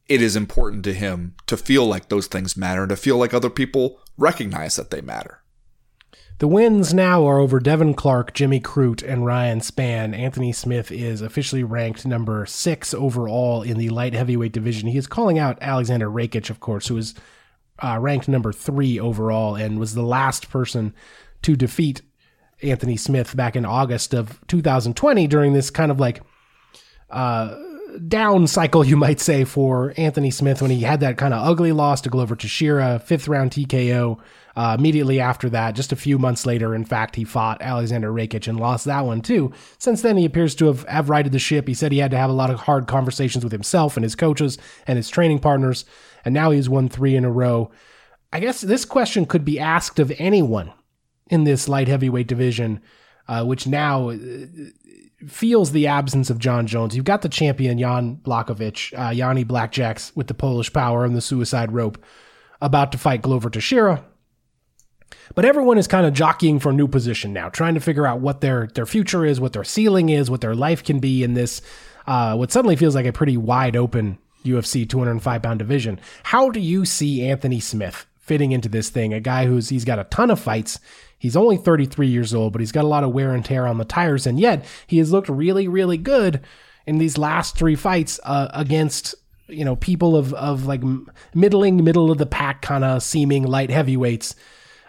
it 0.07 0.21
is 0.21 0.36
important 0.36 0.84
to 0.84 0.93
him 0.93 1.34
to 1.47 1.57
feel 1.57 1.88
like 1.88 2.09
those 2.09 2.28
things 2.28 2.55
matter 2.55 2.84
and 2.84 2.91
to 2.91 2.95
feel 2.95 3.17
like 3.17 3.34
other 3.34 3.49
people 3.49 3.99
recognize 4.15 4.76
that 4.76 4.91
they 4.91 5.01
matter. 5.01 5.41
The 6.38 6.50
wins 6.50 6.94
now 6.94 7.26
are 7.26 7.40
over 7.40 7.62
Devin 7.62 7.94
Clark, 7.94 8.34
Jimmy 8.34 8.60
Crute, 8.60 9.02
and 9.02 9.26
Ryan 9.26 9.62
Spann. 9.62 10.14
Anthony 10.14 10.52
Smith 10.52 10.92
is 10.92 11.22
officially 11.22 11.64
ranked 11.64 12.06
number 12.06 12.46
six 12.46 12.94
overall 12.94 13.62
in 13.62 13.78
the 13.78 13.90
light 13.90 14.14
heavyweight 14.14 14.52
division. 14.52 14.90
He 14.90 14.98
is 14.98 15.08
calling 15.08 15.40
out 15.40 15.58
Alexander 15.62 16.10
Rakic, 16.10 16.50
of 16.50 16.60
course, 16.60 16.88
who 16.88 16.98
is 16.98 17.16
uh, 17.82 17.98
ranked 18.02 18.28
number 18.28 18.52
three 18.52 19.00
overall 19.00 19.56
and 19.56 19.80
was 19.80 19.96
the 19.96 20.04
last 20.04 20.50
person 20.50 20.94
to 21.44 21.56
defeat 21.56 22.02
Anthony 22.62 22.98
Smith 22.98 23.34
back 23.38 23.56
in 23.56 23.66
August 23.66 24.14
of 24.14 24.46
2020 24.48 25.28
during 25.28 25.54
this 25.54 25.70
kind 25.70 25.90
of 25.90 26.02
like 26.02 26.22
uh, 27.10 27.56
down 28.08 28.48
cycle, 28.48 28.84
you 28.84 28.98
might 28.98 29.20
say, 29.20 29.43
for 29.43 29.93
Anthony 29.98 30.32
Smith 30.32 30.62
when 30.62 30.72
he 30.72 30.82
had 30.82 31.00
that 31.00 31.18
kind 31.18 31.34
of 31.34 31.46
ugly 31.46 31.72
loss 31.72 32.02
to 32.02 32.10
Glover 32.10 32.36
Teixeira, 32.36 33.00
fifth 33.00 33.28
round 33.28 33.52
TKO. 33.52 34.20
Uh, 34.56 34.76
immediately 34.80 35.20
after 35.20 35.50
that, 35.50 35.76
just 35.76 35.91
a 35.91 35.98
few 35.98 36.18
months 36.18 36.46
later, 36.46 36.74
in 36.74 36.86
fact, 36.86 37.18
he 37.18 37.26
fought 37.26 37.62
Alexander 37.62 38.12
Rakic 38.12 38.48
and 38.48 38.58
lost 38.60 38.86
that 38.86 39.06
one 39.06 39.22
too. 39.22 39.52
Since 39.78 40.02
then, 40.02 40.16
he 40.16 40.26
appears 40.26 40.56
to 40.56 40.68
have, 40.68 40.84
have 40.88 41.10
righted 41.10 41.34
the 41.34 41.39
ship. 41.39 41.68
He 41.68 41.74
said 41.74 41.91
he 41.91 41.98
had 41.98 42.12
to 42.12 42.18
have 42.18 42.30
a 42.30 42.34
lot 42.34 42.50
of 42.50 42.62
hard 42.62 42.88
conversations 42.88 43.43
with 43.43 43.52
himself 43.52 43.98
and 43.98 44.04
his 44.04 44.16
coaches 44.16 44.58
and 44.88 44.96
his 44.96 45.10
training 45.10 45.39
partners, 45.39 45.84
and 46.24 46.34
now 46.34 46.52
he's 46.52 46.70
won 46.70 46.88
three 46.88 47.16
in 47.16 47.26
a 47.26 47.32
row. 47.32 47.70
I 48.32 48.39
guess 48.39 48.62
this 48.62 48.86
question 48.86 49.26
could 49.26 49.43
be 49.43 49.60
asked 49.60 50.00
of 50.00 50.12
anyone 50.18 50.72
in 51.30 51.43
this 51.43 51.68
light 51.68 51.88
heavyweight 51.88 52.28
division, 52.28 52.82
uh, 53.28 53.43
which 53.43 53.67
now 53.67 54.09
uh, 54.09 54.17
feels 55.28 55.71
the 55.71 55.88
absence 55.88 56.30
of 56.30 56.39
Jon 56.39 56.67
Jones. 56.67 56.95
You've 56.95 57.05
got 57.05 57.21
the 57.21 57.30
champion 57.30 57.78
Jan 57.78 58.17
Blachowicz, 58.17 58.97
uh, 58.97 59.11
Yanni 59.11 59.45
Blackjacks 59.45 60.15
with 60.15 60.28
the 60.28 60.34
Polish 60.34 60.71
power 60.71 61.05
and 61.05 61.15
the 61.15 61.21
suicide 61.21 61.71
rope, 61.71 62.03
about 62.61 62.91
to 62.91 62.97
fight 62.97 63.21
Glover 63.21 63.49
Teixeira. 63.49 64.03
But 65.34 65.45
everyone 65.45 65.78
is 65.78 65.88
kind 65.88 66.05
of 66.05 66.13
jockeying 66.13 66.59
for 66.59 66.69
a 66.69 66.73
new 66.73 66.88
position 66.88 67.34
now, 67.34 67.49
trying 67.49 67.73
to 67.73 67.80
figure 67.80 68.05
out 68.05 68.19
what 68.19 68.41
their 68.41 68.67
their 68.67 68.86
future 68.86 69.26
is, 69.26 69.39
what 69.39 69.53
their 69.53 69.63
ceiling 69.63 70.09
is, 70.09 70.30
what 70.30 70.41
their 70.41 70.55
life 70.55 70.84
can 70.84 70.99
be 70.99 71.23
in 71.23 71.34
this 71.34 71.61
uh, 72.07 72.36
what 72.36 72.51
suddenly 72.51 72.76
feels 72.76 72.95
like 72.95 73.05
a 73.05 73.13
pretty 73.13 73.38
wide 73.38 73.76
open 73.76 74.17
UFC 74.43 74.88
205 74.88 75.41
pound 75.41 75.59
division. 75.59 75.99
How 76.23 76.49
do 76.49 76.59
you 76.59 76.86
see 76.86 77.28
Anthony 77.28 77.59
Smith 77.59 78.05
fitting 78.17 78.51
into 78.51 78.69
this 78.69 78.89
thing? 78.89 79.13
A 79.13 79.19
guy 79.19 79.45
who's 79.45 79.69
he's 79.69 79.86
got 79.86 79.99
a 79.99 80.03
ton 80.05 80.30
of 80.30 80.39
fights. 80.39 80.80
He's 81.26 81.36
only 81.36 81.57
33 81.57 82.05
years 82.05 82.36
old, 82.36 82.53
but 82.53 82.61
he's 82.61 82.71
got 82.71 82.84
a 82.84 82.88
lot 82.88 83.03
of 83.03 83.11
wear 83.11 83.34
and 83.34 83.43
tear 83.43 83.65
on 83.65 83.80
the 83.80 83.84
tires, 83.84 84.28
and 84.28 84.39
yet 84.39 84.63
he 84.86 84.99
has 84.99 85.11
looked 85.11 85.28
really, 85.28 85.67
really 85.67 85.97
good 85.97 86.39
in 86.86 86.99
these 86.99 87.17
last 87.17 87.57
three 87.57 87.73
fights 87.73 88.19
uh, 88.23 88.49
against 88.53 89.15
you 89.47 89.65
know 89.65 89.76
people 89.76 90.15
of 90.15 90.36
of 90.36 90.67
like 90.67 90.84
middling, 91.34 91.84
middle 91.84 92.11
of 92.11 92.19
the 92.19 92.28
pack 92.28 92.61
kind 92.61 92.84
of 92.84 93.01
seeming 93.01 93.41
light 93.41 93.71
heavyweights. 93.71 94.36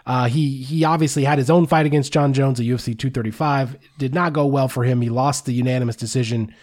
Uh, 0.05 0.27
he 0.27 0.61
he 0.61 0.83
obviously 0.83 1.23
had 1.23 1.39
his 1.39 1.49
own 1.49 1.65
fight 1.65 1.87
against 1.87 2.13
Jon 2.13 2.33
Jones 2.33 2.59
at 2.59 2.67
UFC 2.67 2.95
235. 2.95 3.73
It 3.73 3.81
did 3.97 4.13
not 4.13 4.31
go 4.31 4.45
well 4.45 4.67
for 4.67 4.83
him. 4.83 5.01
He 5.01 5.09
lost 5.09 5.47
the 5.47 5.53
unanimous 5.53 5.95
decision, 5.95 6.53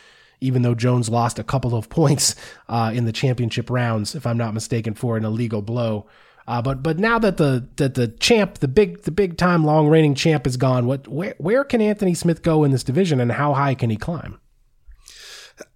even 0.40 0.62
though 0.62 0.76
Jones 0.76 1.08
lost 1.08 1.40
a 1.40 1.44
couple 1.44 1.74
of 1.74 1.88
points 1.88 2.36
uh, 2.68 2.92
in 2.94 3.06
the 3.06 3.12
championship 3.12 3.70
rounds, 3.70 4.14
if 4.14 4.24
I'm 4.24 4.38
not 4.38 4.54
mistaken, 4.54 4.94
for 4.94 5.16
an 5.16 5.24
illegal 5.24 5.62
blow. 5.62 6.06
Uh, 6.46 6.60
but 6.60 6.82
but 6.82 6.98
now 6.98 7.18
that 7.18 7.38
the 7.38 7.68
that 7.76 7.94
the 7.94 8.08
champ, 8.08 8.58
the 8.58 8.68
big 8.68 9.02
the 9.02 9.10
big 9.10 9.38
time 9.38 9.64
long 9.64 9.88
reigning 9.88 10.14
champ 10.14 10.46
is 10.46 10.56
gone, 10.56 10.86
what 10.86 11.08
where 11.08 11.34
where 11.38 11.64
can 11.64 11.80
Anthony 11.80 12.14
Smith 12.14 12.42
go 12.42 12.64
in 12.64 12.70
this 12.70 12.84
division, 12.84 13.20
and 13.20 13.32
how 13.32 13.54
high 13.54 13.74
can 13.74 13.90
he 13.90 13.96
climb? 13.96 14.38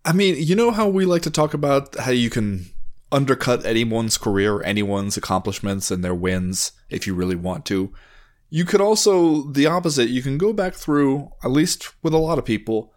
I 0.04 0.12
mean, 0.12 0.36
you 0.38 0.54
know 0.54 0.70
how 0.70 0.88
we 0.88 1.04
like 1.06 1.22
to 1.22 1.30
talk 1.30 1.54
about 1.54 1.96
how 1.96 2.10
you 2.10 2.30
can 2.30 2.66
undercut 3.10 3.64
anyone's 3.64 4.18
career, 4.18 4.62
anyone's 4.62 5.16
accomplishments 5.16 5.90
and 5.90 6.04
their 6.04 6.14
wins 6.14 6.72
if 6.90 7.06
you 7.06 7.14
really 7.14 7.36
want 7.36 7.64
to. 7.66 7.92
You 8.50 8.64
could 8.64 8.80
also, 8.80 9.42
the 9.50 9.66
opposite, 9.66 10.08
you 10.08 10.22
can 10.22 10.38
go 10.38 10.52
back 10.52 10.74
through, 10.74 11.30
at 11.44 11.50
least 11.50 11.92
with 12.02 12.14
a 12.14 12.18
lot 12.18 12.38
of 12.38 12.44
people, 12.44 12.92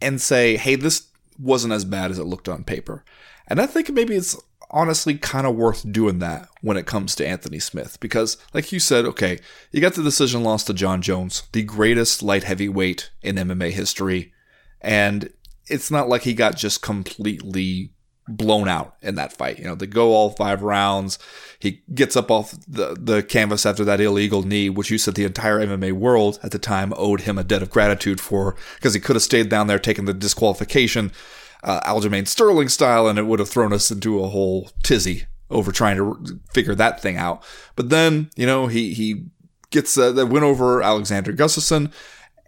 and 0.00 0.20
say, 0.20 0.56
hey, 0.56 0.76
this 0.76 1.08
wasn't 1.38 1.72
as 1.72 1.84
bad 1.84 2.10
as 2.10 2.18
it 2.18 2.24
looked 2.24 2.48
on 2.48 2.64
paper. 2.64 3.04
And 3.48 3.60
I 3.60 3.66
think 3.66 3.90
maybe 3.90 4.14
it's 4.14 4.36
honestly 4.70 5.16
kind 5.16 5.46
of 5.46 5.54
worth 5.54 5.90
doing 5.90 6.18
that 6.18 6.48
when 6.60 6.76
it 6.76 6.86
comes 6.86 7.14
to 7.14 7.26
Anthony 7.26 7.58
Smith 7.58 7.98
because, 8.00 8.36
like 8.52 8.70
you 8.72 8.80
said, 8.80 9.04
okay, 9.04 9.38
you 9.72 9.80
got 9.80 9.94
the 9.94 10.02
decision 10.02 10.42
loss 10.42 10.64
to 10.64 10.74
Jon 10.74 11.02
Jones, 11.02 11.44
the 11.52 11.62
greatest 11.62 12.22
light 12.22 12.44
heavyweight 12.44 13.10
in 13.22 13.36
MMA 13.36 13.70
history, 13.70 14.32
and 14.80 15.32
it's 15.66 15.90
not 15.90 16.08
like 16.08 16.22
he 16.22 16.34
got 16.34 16.56
just 16.56 16.82
completely 16.82 17.92
blown 18.28 18.68
out 18.68 18.96
in 19.00 19.14
that 19.14 19.32
fight. 19.32 19.58
You 19.58 19.64
know, 19.64 19.74
they 19.74 19.86
go 19.86 20.12
all 20.12 20.30
five 20.30 20.62
rounds. 20.62 21.18
He 21.58 21.82
gets 21.94 22.16
up 22.16 22.30
off 22.30 22.54
the, 22.66 22.96
the 22.98 23.22
canvas 23.22 23.64
after 23.64 23.84
that 23.84 24.00
illegal 24.00 24.42
knee, 24.42 24.68
which 24.68 24.90
you 24.90 24.98
said 24.98 25.14
the 25.14 25.24
entire 25.24 25.58
MMA 25.58 25.92
world 25.92 26.38
at 26.42 26.50
the 26.50 26.58
time 26.58 26.92
owed 26.96 27.22
him 27.22 27.38
a 27.38 27.44
debt 27.44 27.62
of 27.62 27.70
gratitude 27.70 28.20
for 28.20 28.54
because 28.76 28.94
he 28.94 29.00
could 29.00 29.16
have 29.16 29.22
stayed 29.22 29.48
down 29.48 29.66
there, 29.66 29.78
taking 29.78 30.04
the 30.04 30.14
disqualification, 30.14 31.10
uh, 31.62 31.80
Aljamain 31.80 32.26
Sterling 32.26 32.68
style, 32.68 33.08
and 33.08 33.18
it 33.18 33.26
would 33.26 33.38
have 33.40 33.48
thrown 33.48 33.72
us 33.72 33.90
into 33.90 34.22
a 34.22 34.28
whole 34.28 34.70
tizzy 34.82 35.26
over 35.50 35.72
trying 35.72 35.96
to 35.96 36.40
figure 36.52 36.74
that 36.74 37.00
thing 37.00 37.16
out. 37.16 37.42
But 37.76 37.90
then, 37.90 38.30
you 38.36 38.46
know, 38.46 38.66
he 38.66 38.92
he 38.92 39.26
gets 39.70 39.96
uh, 39.96 40.12
the 40.12 40.26
win 40.26 40.42
over 40.42 40.82
Alexander 40.82 41.32
Gustafsson. 41.32 41.92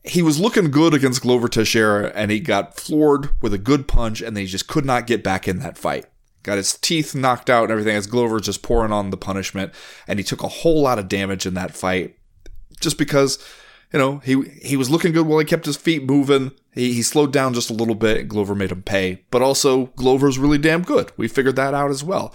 He 0.04 0.22
was 0.22 0.40
looking 0.40 0.70
good 0.70 0.94
against 0.94 1.22
Glover 1.22 1.48
Teixeira, 1.48 2.10
and 2.14 2.30
he 2.30 2.40
got 2.40 2.76
floored 2.76 3.30
with 3.42 3.52
a 3.52 3.58
good 3.58 3.86
punch, 3.86 4.22
and 4.22 4.36
they 4.36 4.46
just 4.46 4.66
could 4.66 4.84
not 4.84 5.06
get 5.06 5.22
back 5.22 5.46
in 5.46 5.58
that 5.58 5.76
fight. 5.76 6.06
Got 6.42 6.56
his 6.56 6.78
teeth 6.78 7.14
knocked 7.14 7.50
out 7.50 7.64
and 7.64 7.72
everything 7.72 7.96
as 7.96 8.06
Glover 8.06 8.40
just 8.40 8.62
pouring 8.62 8.92
on 8.92 9.10
the 9.10 9.18
punishment, 9.18 9.72
and 10.06 10.18
he 10.18 10.24
took 10.24 10.42
a 10.42 10.48
whole 10.48 10.80
lot 10.80 10.98
of 10.98 11.08
damage 11.08 11.44
in 11.44 11.52
that 11.54 11.76
fight, 11.76 12.16
just 12.80 12.96
because 12.96 13.38
you 13.92 13.98
know, 13.98 14.18
he 14.18 14.42
he 14.62 14.76
was 14.76 14.90
looking 14.90 15.12
good 15.12 15.26
while 15.26 15.38
he 15.38 15.44
kept 15.44 15.66
his 15.66 15.76
feet 15.76 16.04
moving. 16.04 16.52
He, 16.72 16.92
he 16.92 17.02
slowed 17.02 17.32
down 17.32 17.54
just 17.54 17.70
a 17.70 17.74
little 17.74 17.94
bit, 17.94 18.18
and 18.18 18.30
Glover 18.30 18.54
made 18.54 18.70
him 18.70 18.82
pay. 18.82 19.24
But 19.30 19.42
also, 19.42 19.86
Glover's 19.96 20.38
really 20.38 20.58
damn 20.58 20.82
good. 20.82 21.12
We 21.16 21.28
figured 21.28 21.56
that 21.56 21.74
out 21.74 21.90
as 21.90 22.04
well. 22.04 22.34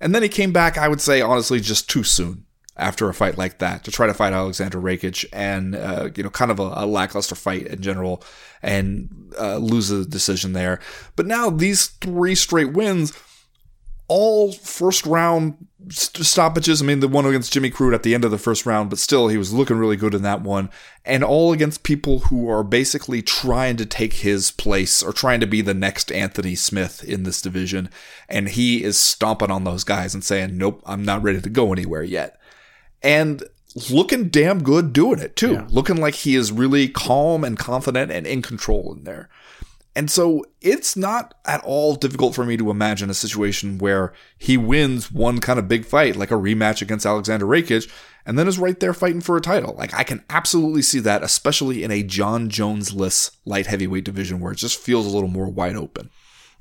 And 0.00 0.14
then 0.14 0.22
he 0.22 0.28
came 0.28 0.52
back, 0.52 0.78
I 0.78 0.88
would 0.88 1.00
say, 1.00 1.20
honestly, 1.20 1.60
just 1.60 1.88
too 1.88 2.04
soon 2.04 2.44
after 2.76 3.08
a 3.08 3.14
fight 3.14 3.36
like 3.36 3.58
that 3.58 3.84
to 3.84 3.90
try 3.90 4.06
to 4.06 4.14
fight 4.14 4.32
Alexander 4.32 4.78
Rakic 4.78 5.24
and, 5.32 5.76
uh, 5.76 6.08
you 6.16 6.22
know, 6.22 6.30
kind 6.30 6.50
of 6.50 6.58
a, 6.58 6.72
a, 6.74 6.86
lackluster 6.86 7.34
fight 7.34 7.66
in 7.66 7.82
general 7.82 8.22
and 8.62 9.32
uh, 9.38 9.58
lose 9.58 9.90
a 9.90 10.06
decision 10.06 10.54
there. 10.54 10.80
But 11.14 11.26
now 11.26 11.50
these 11.50 11.86
three 11.86 12.34
straight 12.34 12.72
wins– 12.72 13.12
all 14.08 14.52
first 14.52 15.06
round 15.06 15.54
stoppages. 15.90 16.82
I 16.82 16.84
mean, 16.84 17.00
the 17.00 17.08
one 17.08 17.26
against 17.26 17.52
Jimmy 17.52 17.70
Crute 17.70 17.94
at 17.94 18.02
the 18.02 18.14
end 18.14 18.24
of 18.24 18.30
the 18.30 18.38
first 18.38 18.66
round, 18.66 18.90
but 18.90 18.98
still, 18.98 19.28
he 19.28 19.36
was 19.36 19.52
looking 19.52 19.76
really 19.76 19.96
good 19.96 20.14
in 20.14 20.22
that 20.22 20.42
one. 20.42 20.70
And 21.04 21.24
all 21.24 21.52
against 21.52 21.82
people 21.82 22.20
who 22.20 22.48
are 22.48 22.62
basically 22.62 23.22
trying 23.22 23.76
to 23.76 23.86
take 23.86 24.14
his 24.14 24.50
place 24.50 25.02
or 25.02 25.12
trying 25.12 25.40
to 25.40 25.46
be 25.46 25.60
the 25.60 25.74
next 25.74 26.12
Anthony 26.12 26.54
Smith 26.54 27.02
in 27.04 27.24
this 27.24 27.42
division. 27.42 27.90
And 28.28 28.50
he 28.50 28.82
is 28.84 28.98
stomping 28.98 29.50
on 29.50 29.64
those 29.64 29.84
guys 29.84 30.14
and 30.14 30.22
saying, 30.22 30.56
nope, 30.56 30.82
I'm 30.86 31.04
not 31.04 31.22
ready 31.22 31.40
to 31.40 31.50
go 31.50 31.72
anywhere 31.72 32.02
yet. 32.02 32.38
And 33.02 33.42
looking 33.90 34.28
damn 34.28 34.62
good 34.62 34.92
doing 34.92 35.18
it 35.18 35.36
too. 35.36 35.52
Yeah. 35.52 35.66
Looking 35.70 35.96
like 35.96 36.14
he 36.14 36.36
is 36.36 36.52
really 36.52 36.88
calm 36.88 37.44
and 37.44 37.58
confident 37.58 38.10
and 38.10 38.26
in 38.26 38.42
control 38.42 38.94
in 38.96 39.04
there. 39.04 39.28
And 39.94 40.10
so 40.10 40.44
it's 40.62 40.96
not 40.96 41.34
at 41.44 41.62
all 41.64 41.96
difficult 41.96 42.34
for 42.34 42.46
me 42.46 42.56
to 42.56 42.70
imagine 42.70 43.10
a 43.10 43.14
situation 43.14 43.78
where 43.78 44.14
he 44.38 44.56
wins 44.56 45.12
one 45.12 45.38
kind 45.38 45.58
of 45.58 45.68
big 45.68 45.84
fight, 45.84 46.16
like 46.16 46.30
a 46.30 46.34
rematch 46.34 46.80
against 46.80 47.04
Alexander 47.04 47.44
Rakic, 47.44 47.90
and 48.24 48.38
then 48.38 48.48
is 48.48 48.58
right 48.58 48.78
there 48.80 48.94
fighting 48.94 49.20
for 49.20 49.36
a 49.36 49.42
title. 49.42 49.74
Like 49.74 49.92
I 49.92 50.02
can 50.02 50.24
absolutely 50.30 50.82
see 50.82 51.00
that, 51.00 51.22
especially 51.22 51.84
in 51.84 51.90
a 51.90 52.02
Jon 52.02 52.48
Jones-less 52.48 53.32
light 53.44 53.66
heavyweight 53.66 54.04
division 54.04 54.40
where 54.40 54.52
it 54.52 54.58
just 54.58 54.78
feels 54.78 55.04
a 55.06 55.10
little 55.10 55.28
more 55.28 55.48
wide 55.48 55.76
open. 55.76 56.08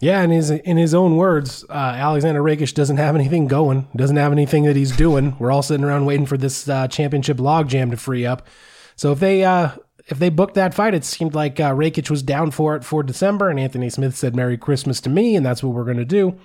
Yeah, 0.01 0.21
and 0.21 0.34
his 0.34 0.49
in 0.49 0.77
his 0.77 0.95
own 0.95 1.15
words, 1.15 1.63
uh, 1.69 1.73
Alexander 1.73 2.41
Rakic 2.41 2.73
doesn't 2.73 2.97
have 2.97 3.15
anything 3.15 3.47
going, 3.47 3.88
doesn't 3.95 4.17
have 4.17 4.32
anything 4.32 4.65
that 4.65 4.75
he's 4.75 4.97
doing. 4.97 5.38
We're 5.38 5.51
all 5.51 5.61
sitting 5.61 5.86
around 5.86 6.05
waiting 6.05 6.25
for 6.25 6.38
this 6.38 6.67
uh, 6.67 6.88
championship 6.88 7.38
logjam 7.38 7.91
to 7.91 7.97
free 7.97 8.25
up. 8.25 8.47
So 8.95 9.11
if 9.11 9.19
they 9.19 9.43
uh, 9.43 9.71
if 10.08 10.20
they 10.20 10.30
booked 10.30 10.56
that 10.56 10.74
fight, 10.74 10.93
it 10.93 11.06
seemed 11.06 11.36
like 11.36 11.60
uh, 11.60 11.72
Rakic 11.72 12.10
was 12.10 12.24
down 12.24 12.52
for 12.52 12.76
it 12.76 12.84
for 12.84 13.04
December, 13.04 13.49
and 13.49 13.60
Anthony 13.60 13.89
Smith 13.89 14.16
said 14.16 14.36
"Merry 14.36 14.58
Christmas" 14.58 15.02
to 15.02 15.10
me, 15.10 15.36
and 15.36 15.45
that's 15.45 15.64
what 15.64 15.74
we're 15.74 15.86
going 15.86 15.97
to 15.97 16.06
do. 16.06 16.38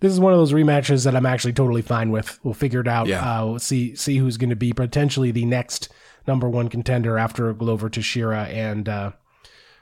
This 0.00 0.12
is 0.12 0.20
one 0.20 0.32
of 0.32 0.38
those 0.38 0.52
rematches 0.52 1.04
that 1.04 1.16
I'm 1.16 1.26
actually 1.26 1.52
totally 1.52 1.82
fine 1.82 2.10
with. 2.10 2.38
We'll 2.42 2.54
figure 2.54 2.80
it 2.80 2.88
out. 2.88 3.06
Yeah. 3.06 3.40
Uh, 3.40 3.46
we'll 3.46 3.58
see 3.58 3.94
see 3.94 4.18
who's 4.18 4.36
going 4.36 4.50
to 4.50 4.56
be 4.56 4.72
potentially 4.72 5.30
the 5.30 5.44
next 5.44 5.88
number 6.26 6.48
one 6.48 6.68
contender 6.68 7.18
after 7.18 7.52
Glover 7.52 7.88
Teixeira 7.88 8.44
and 8.44 8.88
uh, 8.88 9.12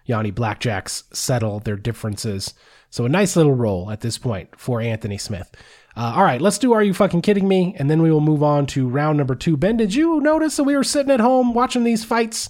Yanni 0.04 0.32
Blackjacks 0.32 1.04
settle 1.14 1.60
their 1.60 1.76
differences. 1.76 2.54
So 2.90 3.04
a 3.04 3.08
nice 3.08 3.36
little 3.36 3.54
roll 3.54 3.90
at 3.90 4.00
this 4.00 4.16
point 4.16 4.58
for 4.58 4.80
Anthony 4.80 5.18
Smith. 5.18 5.50
Uh, 5.94 6.14
all 6.16 6.22
right, 6.22 6.40
let's 6.40 6.58
do 6.58 6.72
Are 6.72 6.82
You 6.82 6.94
Fucking 6.94 7.22
Kidding 7.22 7.46
Me? 7.46 7.74
And 7.78 7.90
then 7.90 8.00
we 8.00 8.10
will 8.10 8.20
move 8.20 8.42
on 8.42 8.66
to 8.66 8.88
round 8.88 9.18
number 9.18 9.34
two. 9.34 9.56
Ben, 9.56 9.76
did 9.76 9.94
you 9.94 10.20
notice 10.20 10.56
that 10.56 10.64
we 10.64 10.76
were 10.76 10.84
sitting 10.84 11.10
at 11.10 11.20
home 11.20 11.52
watching 11.54 11.84
these 11.84 12.04
fights 12.04 12.48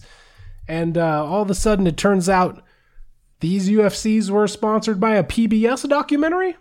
and 0.69 0.97
uh, 0.99 1.25
all 1.25 1.43
of 1.43 1.51
a 1.51 1.55
sudden 1.55 1.87
it 1.87 1.97
turns 1.97 2.29
out 2.29 2.63
these 3.41 3.69
UFCs 3.69 4.31
were 4.31 4.47
sponsored 4.47 5.01
by 5.01 5.15
a 5.15 5.25
PBS 5.25 5.89
documentary. 5.89 6.57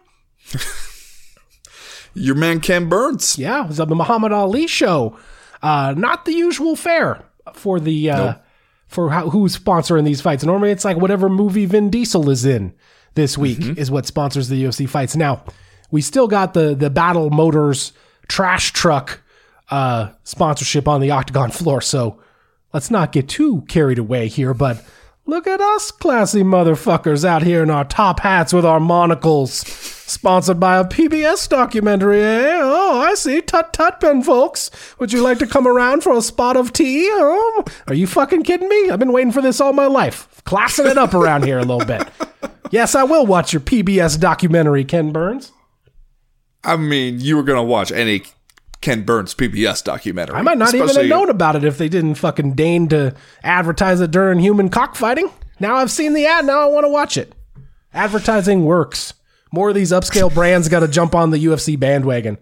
Your 2.13 2.35
man 2.35 2.59
Ken 2.59 2.89
Burns. 2.89 3.37
Yeah, 3.37 3.63
it 3.63 3.67
was 3.67 3.77
the 3.77 3.85
Muhammad 3.85 4.31
Ali 4.31 4.67
show. 4.67 5.17
Uh, 5.61 5.93
not 5.95 6.25
the 6.25 6.33
usual 6.33 6.75
fare 6.75 7.23
for 7.53 7.79
the 7.79 8.09
uh, 8.09 8.25
nope. 8.25 8.45
for 8.87 9.09
how, 9.11 9.29
who's 9.29 9.57
sponsoring 9.57 10.05
these 10.05 10.21
fights. 10.21 10.43
Normally, 10.43 10.71
it's 10.71 10.85
like 10.85 10.97
whatever 10.97 11.29
movie 11.29 11.65
Vin 11.65 11.89
Diesel 11.89 12.29
is 12.29 12.45
in 12.45 12.73
this 13.15 13.37
week 13.37 13.59
mm-hmm. 13.59 13.79
is 13.79 13.91
what 13.91 14.05
sponsors 14.05 14.49
the 14.49 14.63
UFC 14.63 14.87
fights. 14.87 15.15
Now, 15.15 15.43
we 15.91 16.01
still 16.01 16.27
got 16.27 16.53
the 16.53 16.75
the 16.75 16.89
Battle 16.89 17.29
Motors 17.29 17.93
trash 18.27 18.71
truck 18.71 19.21
uh, 19.69 20.11
sponsorship 20.23 20.87
on 20.87 21.01
the 21.01 21.11
octagon 21.11 21.51
floor, 21.51 21.81
so 21.81 22.19
let's 22.73 22.91
not 22.91 23.11
get 23.11 23.29
too 23.29 23.61
carried 23.67 23.99
away 23.99 24.27
here, 24.27 24.53
but 24.53 24.83
look 25.25 25.47
at 25.47 25.61
us 25.61 25.91
classy 25.91 26.43
motherfuckers 26.43 27.25
out 27.25 27.43
here 27.43 27.63
in 27.63 27.69
our 27.69 27.85
top 27.85 28.21
hats 28.21 28.53
with 28.53 28.65
our 28.65 28.79
monocles. 28.79 29.65
Sponsored 30.07 30.57
by 30.57 30.77
a 30.77 30.85
PBS 30.85 31.49
documentary, 31.49 32.21
eh? 32.21 32.59
Oh, 32.61 33.01
I 33.01 33.15
see. 33.15 33.41
Tut 33.41 33.73
tut, 33.73 33.99
Ben 33.99 34.23
Fowlkes. 34.23 34.71
Would 34.99 35.11
you 35.11 35.21
like 35.21 35.37
to 35.39 35.47
come 35.47 35.67
around 35.67 36.01
for 36.01 36.13
a 36.13 36.21
spot 36.21 36.55
of 36.55 36.71
tea? 36.71 37.09
Oh, 37.11 37.65
are 37.87 37.93
you 37.93 38.07
fucking 38.07 38.43
kidding 38.43 38.69
me? 38.69 38.89
I've 38.89 38.99
been 38.99 39.11
waiting 39.11 39.33
for 39.33 39.41
this 39.41 39.59
all 39.59 39.73
my 39.73 39.87
life. 39.87 40.41
Classing 40.45 40.87
it 40.87 40.97
up 40.97 41.13
around 41.13 41.43
here 41.43 41.59
a 41.59 41.65
little 41.65 41.85
bit. 41.85 42.07
Yes, 42.71 42.95
I 42.95 43.03
will 43.03 43.25
watch 43.25 43.51
your 43.51 43.59
PBS 43.59 44.17
documentary, 44.17 44.85
Ken 44.85 45.11
Burns. 45.11 45.51
I 46.63 46.77
mean, 46.77 47.19
you 47.19 47.35
were 47.35 47.43
going 47.43 47.57
to 47.57 47.63
watch 47.63 47.91
any 47.91 48.23
Ken 48.81 49.03
Burns 49.03 49.33
PBS 49.33 49.83
documentary. 49.83 50.35
I 50.35 50.41
might 50.41 50.57
not 50.57 50.73
even 50.73 50.87
have 50.87 51.05
known 51.07 51.29
about 51.29 51.55
it 51.55 51.63
if 51.63 51.77
they 51.77 51.89
didn't 51.89 52.15
fucking 52.15 52.53
deign 52.53 52.87
to 52.89 53.15
advertise 53.43 54.01
it 54.01 54.11
during 54.11 54.39
human 54.39 54.69
cockfighting. 54.69 55.31
Now 55.59 55.75
I've 55.75 55.91
seen 55.91 56.13
the 56.13 56.25
ad. 56.25 56.45
Now 56.45 56.61
I 56.61 56.65
want 56.65 56.85
to 56.85 56.89
watch 56.89 57.17
it. 57.17 57.33
Advertising 57.93 58.65
works. 58.65 59.13
More 59.51 59.69
of 59.69 59.75
these 59.75 59.91
upscale 59.91 60.33
brands 60.33 60.69
got 60.69 60.81
to 60.81 60.87
jump 60.87 61.15
on 61.15 61.31
the 61.31 61.43
UFC 61.43 61.79
bandwagon. 61.79 62.37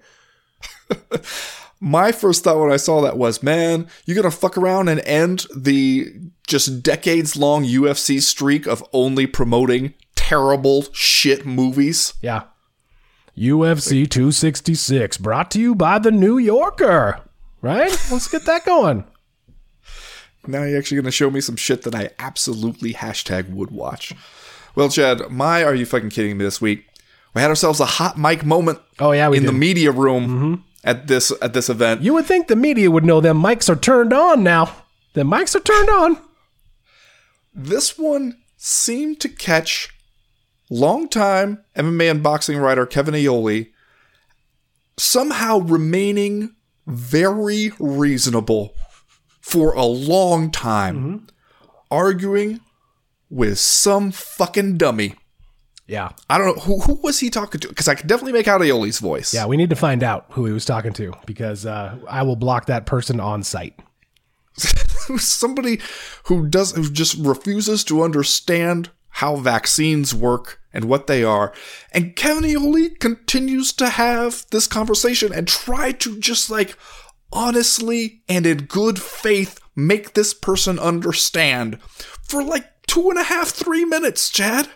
My 1.80 2.12
first 2.12 2.44
thought 2.44 2.60
when 2.60 2.72
I 2.72 2.78
saw 2.78 3.02
that 3.02 3.18
was, 3.18 3.44
man, 3.44 3.88
you 4.06 4.16
gonna 4.16 4.32
fuck 4.32 4.58
around 4.58 4.88
and 4.88 5.02
end 5.02 5.46
the 5.56 6.14
just 6.48 6.82
decades 6.82 7.36
long 7.36 7.64
UFC 7.64 8.22
streak 8.22 8.66
of 8.66 8.84
only 8.94 9.28
promoting 9.28 9.94
terrible 10.16 10.86
shit 10.94 11.46
movies? 11.46 12.14
Yeah. 12.22 12.44
UFC 13.38 14.10
266, 14.10 15.18
brought 15.18 15.52
to 15.52 15.60
you 15.60 15.76
by 15.76 16.00
the 16.00 16.12
New 16.12 16.38
Yorker. 16.38 17.20
Right? 17.62 17.90
Let's 18.12 18.28
get 18.28 18.46
that 18.46 18.66
going. 18.66 19.06
Now 20.48 20.64
you're 20.64 20.78
actually 20.78 20.98
going 20.98 21.06
to 21.06 21.12
show 21.12 21.30
me 21.30 21.42
some 21.42 21.56
shit 21.56 21.82
that 21.84 21.96
I 21.96 22.12
absolutely 22.20 22.94
hashtag 22.94 23.50
would 23.50 23.72
watch. 23.72 24.14
Well, 24.76 24.90
Chad, 24.90 25.30
my 25.30 25.64
are 25.64 25.76
you 25.76 25.86
fucking 25.86 26.12
kidding 26.12 26.38
me 26.38 26.44
this 26.44 26.62
week? 26.62 26.86
We 27.34 27.42
had 27.42 27.50
ourselves 27.50 27.80
a 27.80 27.86
hot 27.86 28.18
mic 28.18 28.46
moment. 28.46 28.80
Oh 29.00 29.12
yeah, 29.12 29.28
in 29.28 29.34
did. 29.34 29.48
the 29.48 29.54
media 29.54 29.92
room 29.92 30.28
mm-hmm. 30.28 30.62
at 30.84 31.08
this 31.08 31.32
at 31.42 31.54
this 31.54 31.70
event. 31.70 32.02
You 32.02 32.14
would 32.14 32.26
think 32.26 32.48
the 32.48 32.56
media 32.56 32.92
would 32.92 33.04
know 33.04 33.20
them 33.20 33.42
mics 33.42 33.70
are 33.70 33.76
turned 33.76 34.14
on 34.14 34.44
now. 34.44 34.74
The 35.14 35.24
mics 35.24 35.56
are 35.56 35.60
turned 35.62 35.90
on. 35.90 36.18
This 37.54 37.98
one 37.98 38.38
seemed 38.58 39.20
to 39.22 39.30
catch 39.30 39.95
longtime 40.70 41.64
MMA 41.76 42.12
and 42.12 42.24
boxing 42.24 42.58
writer 42.58 42.86
Kevin 42.86 43.16
Iole 43.16 43.68
somehow 44.98 45.60
remaining 45.60 46.56
very 46.88 47.72
reasonable 47.80 48.76
for 49.42 49.74
a 49.74 49.86
long 49.86 50.52
time, 50.52 50.98
mm-hmm. 50.98 51.26
arguing 51.92 52.62
with 53.30 53.60
some 53.60 54.12
fucking 54.12 54.78
dummy. 54.78 55.16
Yeah. 55.88 56.12
I 56.30 56.38
don't 56.38 56.56
know. 56.56 56.62
Who, 56.64 56.80
who 56.80 56.96
was 56.96 57.20
he 57.20 57.30
talking 57.30 57.62
to? 57.62 57.68
Because 57.68 57.88
I 57.88 57.96
can 57.96 58.08
definitely 58.08 58.34
make 58.34 58.48
out 58.48 58.62
Iole's 58.62 59.00
voice. 59.00 59.34
Yeah, 59.34 59.46
we 59.46 59.58
need 59.58 59.70
to 59.70 59.76
find 59.76 60.02
out 60.02 60.26
who 60.32 60.46
he 60.46 60.52
was 60.52 60.66
talking 60.66 60.94
to 60.94 61.14
because 61.28 61.66
uh, 61.66 61.98
I 62.10 62.24
will 62.24 62.36
block 62.36 62.66
that 62.68 62.86
person 62.88 63.20
on 63.20 63.44
sight. 63.44 63.80
Somebody 65.18 65.80
who 66.24 66.48
does 66.48 66.72
who 66.72 66.90
just 66.90 67.18
refuses 67.18 67.84
to 67.84 68.02
understand 68.02 68.90
how 69.16 69.38
vaccines 69.38 70.14
work 70.14 70.60
and 70.74 70.86
what 70.86 71.08
they 71.08 71.24
are. 71.24 71.54
And 71.94 72.18
Kevin 72.18 72.44
Iole 72.44 72.90
continues 73.00 73.72
to 73.74 73.88
have 73.88 74.46
this 74.52 74.68
conversation 74.68 75.32
and 75.32 75.48
try 75.48 75.94
to 75.94 76.20
just 76.20 76.50
like 76.50 76.78
honestly 77.32 78.24
and 78.28 78.46
in 78.46 78.66
good 78.66 79.00
faith 79.00 79.62
make 79.74 80.16
this 80.16 80.34
person 80.34 80.78
understand 80.78 81.82
for 82.24 82.44
like 82.44 82.66
two 82.88 83.10
and 83.10 83.18
a 83.18 83.24
half, 83.24 83.48
three 83.48 83.86
minutes, 83.86 84.30
Chad. 84.30 84.68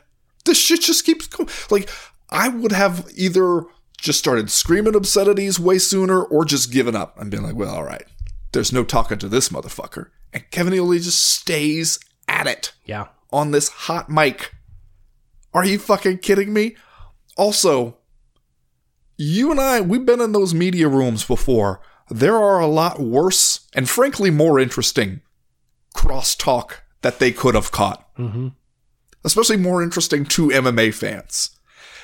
This 0.46 0.58
shit 0.58 0.84
just 0.84 1.06
keeps 1.06 1.28
going. 1.28 1.50
Like, 1.70 1.90
I 2.30 2.48
would 2.48 2.72
have 2.72 3.10
either 3.18 3.66
just 3.98 4.20
started 4.20 4.50
screaming 4.50 4.96
obscenities 4.96 5.60
way 5.60 5.80
sooner 5.80 6.24
or 6.24 6.46
just 6.46 6.72
given 6.72 6.96
up 6.96 7.20
and 7.20 7.30
been 7.30 7.44
like, 7.44 7.56
well, 7.56 7.76
all 7.76 7.84
right, 7.84 8.06
there's 8.54 8.72
no 8.72 8.86
talking 8.86 9.18
to 9.18 9.28
this 9.28 9.50
motherfucker. 9.50 10.12
And 10.32 10.50
Kevin 10.50 10.72
Iole 10.72 10.98
just 11.04 11.22
stays 11.22 12.00
at 12.30 12.48
it. 12.48 12.72
Yeah 12.86 13.08
on 13.32 13.52
this 13.52 13.70
hot 13.70 14.10
mic. 14.10 14.54
Are 15.54 15.66
you 15.66 15.80
fucking 15.80 16.20
kidding 16.20 16.54
me? 16.54 16.76
Also, 17.38 17.98
you 19.18 19.52
and 19.52 19.60
I, 19.60 19.82
we've 19.82 20.06
been 20.06 20.22
in 20.22 20.32
those 20.32 20.54
media 20.54 20.88
rooms 20.88 21.24
before. 21.26 21.82
There 22.10 22.38
are 22.38 22.60
a 22.60 22.68
lot 22.68 23.00
worse 23.00 23.68
and 23.76 23.90
frankly 23.90 24.32
more 24.32 24.60
interesting 24.60 25.22
crosstalk 25.96 26.78
that 27.02 27.20
they 27.20 27.32
could 27.32 27.56
have 27.56 27.72
caught. 27.72 28.16
Mm-hmm. 28.16 28.50
Especially 29.24 29.58
more 29.58 29.84
interesting 29.84 30.26
to 30.26 30.48
MMA 30.48 30.94
fans. 30.94 31.52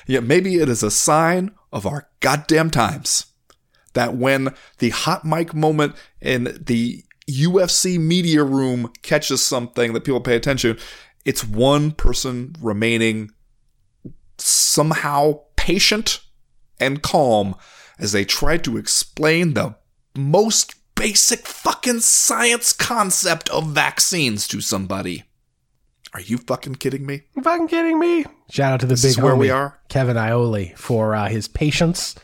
Yet 0.06 0.24
maybe 0.24 0.56
it 0.56 0.68
is 0.68 0.82
a 0.82 0.90
sign 0.90 1.52
of 1.72 1.86
our 1.86 2.08
goddamn 2.20 2.70
times 2.70 3.26
that 3.94 4.14
when 4.14 4.54
the 4.78 4.90
hot 4.90 5.24
mic 5.24 5.54
moment 5.54 5.96
in 6.20 6.62
the 6.66 7.02
UFC 7.28 7.98
media 7.98 8.44
room 8.44 8.92
catches 9.02 9.42
something 9.42 9.92
that 9.92 10.04
people 10.04 10.20
pay 10.20 10.36
attention, 10.36 10.78
it's 11.26 11.44
one 11.44 11.90
person 11.90 12.54
remaining 12.62 13.32
somehow 14.38 15.40
patient 15.56 16.20
and 16.78 17.02
calm 17.02 17.56
as 17.98 18.12
they 18.12 18.24
try 18.24 18.56
to 18.58 18.76
explain 18.76 19.54
the 19.54 19.74
most 20.16 20.76
basic 20.94 21.40
fucking 21.46 22.00
science 22.00 22.72
concept 22.72 23.48
of 23.50 23.66
vaccines 23.66 24.46
to 24.46 24.60
somebody. 24.60 25.24
Are 26.14 26.20
you 26.20 26.38
fucking 26.38 26.76
kidding 26.76 27.04
me? 27.04 27.22
You 27.34 27.42
fucking 27.42 27.68
kidding 27.68 27.98
me? 27.98 28.24
Shout 28.48 28.74
out 28.74 28.80
to 28.80 28.86
the 28.86 28.94
This 28.94 29.16
big 29.16 29.22
where 29.22 29.34
we 29.34 29.50
are? 29.50 29.80
Kevin 29.88 30.16
Iole, 30.16 30.76
for 30.76 31.14
uh, 31.14 31.28
his 31.28 31.48
patience 31.48 32.14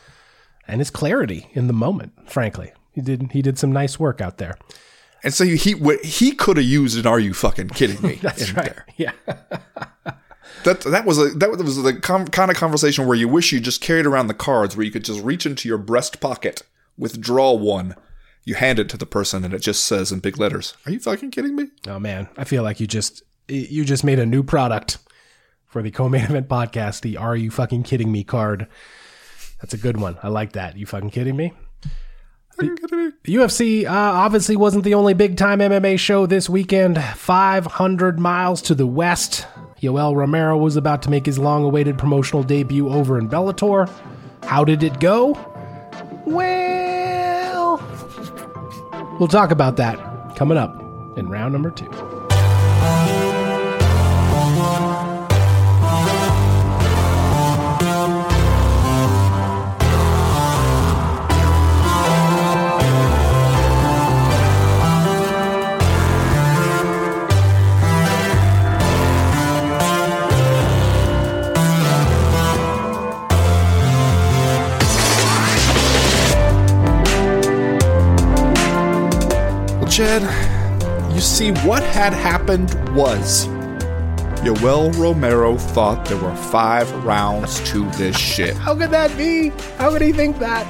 and 0.65 0.79
his 0.79 0.89
clarity 0.89 1.49
in 1.51 1.67
the 1.67 1.73
moment. 1.73 2.13
Frankly, 2.31 2.71
he 2.91 3.01
did 3.01 3.31
he 3.33 3.41
did 3.41 3.59
some 3.59 3.73
nice 3.73 3.99
work 3.99 4.21
out 4.21 4.37
there. 4.37 4.57
And 5.23 5.33
so 5.33 5.45
he 5.45 5.75
he 6.03 6.31
could 6.33 6.57
have 6.57 6.65
used 6.65 6.97
an 6.97 7.07
"Are 7.07 7.19
you 7.19 7.33
fucking 7.33 7.69
kidding 7.69 8.01
me?" 8.01 8.15
That's 8.21 8.51
right. 8.53 8.65
there. 8.65 8.85
Yeah. 8.97 9.11
That 10.65 10.81
that 10.81 11.05
was 11.05 11.17
a 11.17 11.29
that 11.37 11.49
was 11.49 11.81
the 11.81 11.93
com- 11.99 12.27
kind 12.27 12.51
of 12.51 12.57
conversation 12.57 13.05
where 13.07 13.17
you 13.17 13.27
wish 13.27 13.51
you 13.51 13.59
just 13.59 13.81
carried 13.81 14.05
around 14.05 14.27
the 14.27 14.33
cards, 14.33 14.75
where 14.75 14.85
you 14.85 14.91
could 14.91 15.03
just 15.05 15.21
reach 15.21 15.45
into 15.45 15.67
your 15.67 15.77
breast 15.77 16.19
pocket, 16.21 16.63
withdraw 16.97 17.53
one, 17.53 17.95
you 18.45 18.55
hand 18.55 18.79
it 18.79 18.89
to 18.89 18.97
the 18.97 19.05
person, 19.05 19.43
and 19.43 19.53
it 19.53 19.61
just 19.61 19.83
says 19.83 20.11
in 20.11 20.19
big 20.19 20.37
letters, 20.37 20.75
"Are 20.85 20.91
you 20.91 20.99
fucking 20.99 21.31
kidding 21.31 21.55
me?" 21.55 21.67
Oh 21.87 21.99
man, 21.99 22.29
I 22.37 22.43
feel 22.43 22.63
like 22.63 22.79
you 22.79 22.87
just 22.87 23.23
you 23.47 23.83
just 23.85 24.03
made 24.03 24.19
a 24.19 24.25
new 24.25 24.43
product 24.43 24.97
for 25.65 25.81
the 25.81 25.91
co-main 25.91 26.23
event 26.25 26.47
podcast. 26.47 27.01
The 27.01 27.17
"Are 27.17 27.35
you 27.35 27.51
fucking 27.51 27.83
kidding 27.83 28.11
me?" 28.11 28.23
card. 28.23 28.67
That's 29.61 29.73
a 29.73 29.77
good 29.77 29.97
one. 29.97 30.17
I 30.21 30.27
like 30.27 30.53
that. 30.53 30.77
You 30.77 30.85
fucking 30.85 31.11
kidding 31.11 31.37
me? 31.37 31.53
Fucking 32.69 32.77
kidding 32.77 33.05
me? 33.05 33.11
The 33.23 33.35
UFC 33.35 33.85
uh, 33.85 33.89
obviously 33.91 34.55
wasn't 34.55 34.83
the 34.83 34.93
only 34.93 35.13
big 35.13 35.37
time 35.37 35.59
MMA 35.59 35.99
show 35.99 36.25
this 36.25 36.49
weekend. 36.49 37.01
500 37.01 38.19
miles 38.19 38.61
to 38.63 38.75
the 38.75 38.87
west, 38.87 39.47
Yoel 39.81 40.15
Romero 40.15 40.57
was 40.57 40.75
about 40.75 41.01
to 41.03 41.09
make 41.09 41.25
his 41.25 41.39
long 41.39 41.63
awaited 41.63 41.97
promotional 41.97 42.43
debut 42.43 42.89
over 42.89 43.17
in 43.17 43.29
Bellator. 43.29 43.89
How 44.43 44.63
did 44.63 44.83
it 44.83 44.99
go? 44.99 45.31
Well, 46.25 47.77
we'll 49.19 49.27
talk 49.27 49.51
about 49.51 49.77
that 49.77 50.35
coming 50.35 50.57
up 50.57 50.79
in 51.17 51.29
round 51.29 51.53
number 51.53 51.71
two. 51.71 52.12
Chad, 79.93 80.23
you 81.13 81.21
see, 81.21 81.51
what 81.67 81.83
had 81.83 82.13
happened 82.13 82.73
was 82.95 83.45
Yoel 84.41 84.91
Romero 84.97 85.55
thought 85.55 86.03
there 86.05 86.17
were 86.17 86.35
five 86.35 86.91
rounds 87.05 87.59
to 87.69 87.87
this 87.91 88.17
shit. 88.17 88.55
How 88.55 88.75
could 88.75 88.89
that 88.89 89.15
be? 89.15 89.49
How 89.77 89.91
could 89.91 90.01
he 90.01 90.11
think 90.11 90.39
that? 90.39 90.65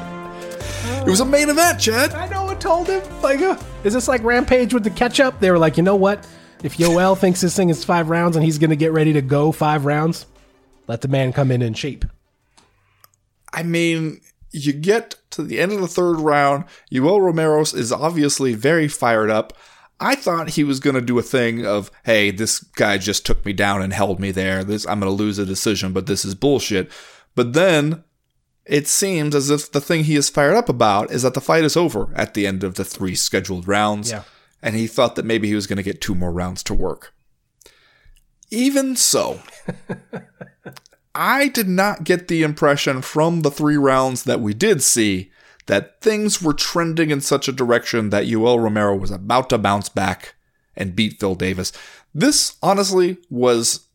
It 1.08 1.10
was 1.10 1.22
a 1.22 1.26
main 1.26 1.50
event, 1.50 1.80
Chad. 1.80 2.12
I 2.12 2.28
know 2.28 2.44
what 2.44 2.60
told 2.60 2.90
him. 2.90 3.02
Like, 3.22 3.40
uh, 3.40 3.58
is 3.86 3.94
this 3.94 4.10
like 4.10 4.22
Rampage 4.24 4.74
with 4.74 4.84
the 4.84 4.90
ketchup? 4.90 5.40
They 5.40 5.52
were 5.52 5.58
like, 5.58 5.78
you 5.78 5.84
know 5.84 5.96
what? 5.96 6.28
If 6.62 6.76
Yoel 6.76 7.18
thinks 7.18 7.40
this 7.40 7.56
thing 7.56 7.70
is 7.70 7.86
five 7.86 8.10
rounds 8.10 8.36
and 8.36 8.44
he's 8.44 8.58
going 8.58 8.72
to 8.72 8.76
get 8.76 8.92
ready 8.92 9.14
to 9.14 9.22
go 9.22 9.54
five 9.54 9.86
rounds, 9.86 10.26
let 10.88 11.00
the 11.00 11.08
man 11.08 11.32
come 11.32 11.50
in 11.50 11.62
in 11.62 11.76
shape. 11.76 12.04
I 13.54 13.64
mean, 13.64 14.20
you 14.52 14.74
get 14.74 15.16
to 15.36 15.44
the 15.44 15.60
end 15.60 15.72
of 15.72 15.82
the 15.82 15.88
third 15.88 16.20
round. 16.20 16.66
Yoel 16.92 17.22
Romero 17.22 17.62
is 17.62 17.92
obviously 17.92 18.54
very 18.54 18.88
fired 18.88 19.30
up. 19.30 19.54
I 20.00 20.16
thought 20.16 20.52
he 20.52 20.64
was 20.64 20.80
going 20.80 20.96
to 20.96 21.02
do 21.02 21.18
a 21.20 21.24
thing 21.24 21.66
of, 21.66 21.92
hey, 22.04 22.32
this 22.32 22.60
guy 22.60 22.98
just 22.98 23.26
took 23.26 23.46
me 23.46 23.54
down 23.54 23.82
and 23.82 23.94
held 23.94 24.20
me 24.20 24.32
there. 24.32 24.64
This 24.64 24.86
I'm 24.88 25.00
going 25.00 25.10
to 25.10 25.24
lose 25.24 25.38
a 25.38 25.46
decision, 25.46 25.94
but 25.94 26.08
this 26.08 26.26
is 26.26 26.36
bullshit. 26.36 26.92
But 27.36 27.54
then 27.54 28.04
it 28.66 28.88
seems 28.88 29.36
as 29.36 29.50
if 29.50 29.72
the 29.72 29.82
thing 29.82 30.04
he 30.04 30.16
is 30.16 30.30
fired 30.30 30.56
up 30.56 30.70
about 30.70 31.12
is 31.12 31.24
that 31.24 31.34
the 31.34 31.42
fight 31.42 31.64
is 31.64 31.78
over 31.78 32.12
at 32.16 32.34
the 32.34 32.48
end 32.48 32.64
of 32.64 32.76
the 32.76 32.86
three 32.86 33.16
scheduled 33.16 33.68
rounds. 33.68 34.12
Yeah. 34.12 34.24
And 34.62 34.76
he 34.76 34.88
thought 34.88 35.16
that 35.16 35.26
maybe 35.26 35.48
he 35.48 35.56
was 35.56 35.68
going 35.68 35.78
to 35.78 35.84
get 35.84 36.02
two 36.02 36.16
more 36.16 36.32
rounds 36.32 36.64
to 36.64 36.74
work. 36.74 37.14
Even 38.50 38.96
so, 38.96 39.42
I 41.16 41.48
did 41.48 41.68
not 41.70 42.04
get 42.04 42.28
the 42.28 42.44
impression 42.44 43.02
from 43.02 43.42
the 43.42 43.52
three 43.52 43.78
rounds 43.78 44.24
that 44.24 44.40
we 44.42 44.54
did 44.54 44.82
see 44.82 45.32
that 45.68 46.02
things 46.02 46.42
were 46.42 46.54
trending 46.54 47.10
in 47.12 47.22
such 47.22 47.48
a 47.48 47.52
direction 47.54 48.10
that 48.10 48.26
Yoel 48.26 48.62
Romero 48.62 48.96
was 48.96 49.12
about 49.12 49.50
to 49.52 49.58
bounce 49.58 49.90
back 49.90 50.36
and 50.76 50.96
beat 50.96 51.20
Phil 51.20 51.36
Davis. 51.36 51.72
This 52.14 52.58
honestly 52.62 53.18
was, 53.30 53.88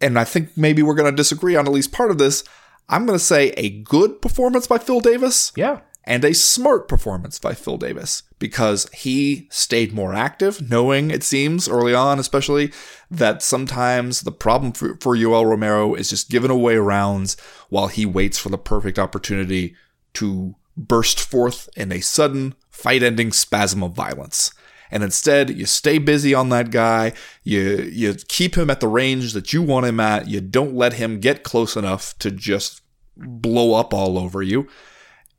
and 0.00 0.18
I 0.18 0.24
think 0.24 0.56
maybe 0.56 0.82
we're 0.82 0.94
going 0.94 1.10
to 1.10 1.16
disagree 1.16 1.56
on 1.56 1.66
at 1.66 1.72
least 1.72 1.92
part 1.92 2.10
of 2.10 2.18
this. 2.18 2.44
I'm 2.88 3.04
going 3.06 3.18
to 3.18 3.24
say 3.24 3.50
a 3.56 3.70
good 3.82 4.22
performance 4.22 4.66
by 4.66 4.78
Phil 4.78 5.00
Davis 5.00 5.52
Yeah. 5.56 5.80
and 6.04 6.24
a 6.24 6.32
smart 6.32 6.86
performance 6.88 7.38
by 7.40 7.52
Phil 7.54 7.76
Davis 7.76 8.22
because 8.38 8.88
he 8.94 9.48
stayed 9.50 9.92
more 9.92 10.14
active, 10.14 10.70
knowing 10.70 11.10
it 11.10 11.24
seems 11.24 11.68
early 11.68 11.94
on, 11.94 12.18
especially 12.20 12.72
that 13.10 13.42
sometimes 13.42 14.22
the 14.22 14.32
problem 14.32 14.72
for, 14.72 14.96
for 15.00 15.16
Romero 15.16 15.94
is 15.94 16.10
just 16.10 16.30
giving 16.30 16.50
away 16.50 16.76
rounds 16.76 17.36
while 17.68 17.86
he 17.88 18.04
waits 18.04 18.38
for 18.38 18.48
the 18.48 18.58
perfect 18.58 18.98
opportunity 18.98 19.74
to 20.14 20.54
burst 20.76 21.20
forth 21.20 21.68
in 21.76 21.92
a 21.92 22.00
sudden 22.00 22.54
fight 22.70 23.02
ending 23.02 23.32
spasm 23.32 23.82
of 23.82 23.92
violence. 23.92 24.52
And 24.90 25.02
instead, 25.02 25.50
you 25.50 25.66
stay 25.66 25.98
busy 25.98 26.32
on 26.32 26.48
that 26.50 26.70
guy. 26.70 27.12
You 27.42 27.88
you 27.90 28.14
keep 28.28 28.56
him 28.56 28.70
at 28.70 28.80
the 28.80 28.88
range 28.88 29.32
that 29.32 29.52
you 29.52 29.62
want 29.62 29.86
him 29.86 29.98
at. 29.98 30.28
You 30.28 30.40
don't 30.40 30.74
let 30.74 30.94
him 30.94 31.18
get 31.18 31.42
close 31.42 31.76
enough 31.76 32.16
to 32.20 32.30
just 32.30 32.82
blow 33.16 33.74
up 33.74 33.92
all 33.92 34.18
over 34.18 34.42
you. 34.42 34.68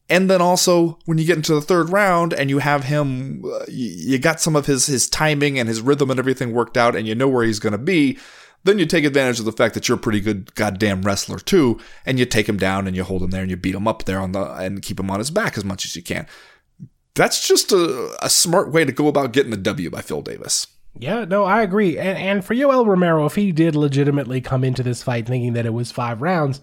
And 0.09 0.29
then 0.29 0.41
also 0.41 0.99
when 1.05 1.17
you 1.17 1.25
get 1.25 1.37
into 1.37 1.53
the 1.53 1.61
third 1.61 1.89
round 1.89 2.33
and 2.33 2.49
you 2.49 2.59
have 2.59 2.85
him, 2.85 3.43
uh, 3.45 3.65
you, 3.67 4.17
got 4.17 4.39
some 4.39 4.55
of 4.55 4.65
his 4.65 4.85
his 4.85 5.09
timing 5.09 5.59
and 5.59 5.67
his 5.67 5.81
rhythm 5.81 6.09
and 6.09 6.19
everything 6.19 6.53
worked 6.53 6.77
out, 6.77 6.95
and 6.95 7.07
you 7.07 7.15
know 7.15 7.27
where 7.27 7.43
he's 7.43 7.59
going 7.59 7.73
to 7.73 7.77
be. 7.77 8.17
Then 8.63 8.79
you 8.79 8.85
take 8.85 9.05
advantage 9.05 9.39
of 9.39 9.45
the 9.45 9.51
fact 9.51 9.73
that 9.73 9.87
you're 9.87 9.97
a 9.97 10.01
pretty 10.01 10.19
good 10.19 10.53
goddamn 10.55 11.01
wrestler 11.01 11.39
too, 11.39 11.79
and 12.05 12.19
you 12.19 12.25
take 12.25 12.47
him 12.47 12.57
down 12.57 12.87
and 12.87 12.95
you 12.95 13.03
hold 13.03 13.21
him 13.21 13.31
there 13.31 13.41
and 13.41 13.49
you 13.49 13.57
beat 13.57 13.75
him 13.75 13.87
up 13.87 14.05
there 14.05 14.19
on 14.19 14.31
the 14.31 14.43
and 14.53 14.81
keep 14.81 14.99
him 14.99 15.11
on 15.11 15.19
his 15.19 15.31
back 15.31 15.57
as 15.57 15.65
much 15.65 15.85
as 15.85 15.95
you 15.95 16.01
can. 16.01 16.25
That's 17.15 17.47
just 17.47 17.71
a, 17.71 18.15
a 18.21 18.29
smart 18.29 18.71
way 18.71 18.85
to 18.85 18.91
go 18.91 19.07
about 19.07 19.33
getting 19.33 19.53
a 19.53 19.57
W 19.57 19.89
by 19.89 20.01
Phil 20.01 20.21
Davis. 20.21 20.67
Yeah, 20.99 21.25
no, 21.25 21.43
I 21.43 21.61
agree. 21.61 21.97
And, 21.97 22.17
and 22.17 22.45
for 22.45 22.55
Yoel 22.55 22.85
Romero, 22.85 23.25
if 23.25 23.35
he 23.35 23.51
did 23.51 23.75
legitimately 23.75 24.41
come 24.41 24.63
into 24.63 24.83
this 24.83 25.03
fight 25.03 25.27
thinking 25.27 25.53
that 25.53 25.65
it 25.65 25.73
was 25.73 25.91
five 25.91 26.21
rounds, 26.21 26.61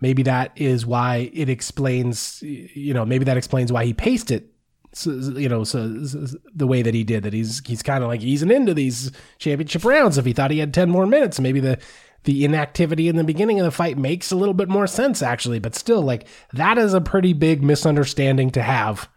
maybe 0.00 0.22
that 0.24 0.52
is 0.56 0.86
why 0.86 1.30
it 1.32 1.48
explains, 1.48 2.42
you 2.42 2.94
know, 2.94 3.04
maybe 3.04 3.24
that 3.24 3.36
explains 3.36 3.72
why 3.72 3.84
he 3.84 3.92
paced 3.92 4.30
it, 4.30 4.52
so, 4.92 5.10
you 5.10 5.48
know, 5.48 5.64
so, 5.64 6.04
so 6.06 6.26
the 6.54 6.66
way 6.66 6.82
that 6.82 6.94
he 6.94 7.04
did. 7.04 7.22
That 7.22 7.32
he's 7.32 7.62
he's 7.66 7.82
kind 7.82 8.02
of 8.02 8.08
like 8.08 8.22
easing 8.22 8.50
into 8.50 8.74
these 8.74 9.12
championship 9.38 9.84
rounds. 9.84 10.18
If 10.18 10.24
he 10.24 10.32
thought 10.32 10.50
he 10.50 10.58
had 10.58 10.74
ten 10.74 10.90
more 10.90 11.06
minutes, 11.06 11.38
maybe 11.38 11.60
the 11.60 11.78
the 12.24 12.44
inactivity 12.44 13.08
in 13.08 13.16
the 13.16 13.24
beginning 13.24 13.60
of 13.60 13.64
the 13.64 13.70
fight 13.70 13.96
makes 13.96 14.32
a 14.32 14.36
little 14.36 14.54
bit 14.54 14.68
more 14.68 14.86
sense 14.86 15.22
actually. 15.22 15.58
But 15.58 15.74
still, 15.74 16.02
like 16.02 16.26
that 16.52 16.78
is 16.78 16.94
a 16.94 17.00
pretty 17.00 17.32
big 17.32 17.62
misunderstanding 17.62 18.50
to 18.50 18.62
have 18.62 19.08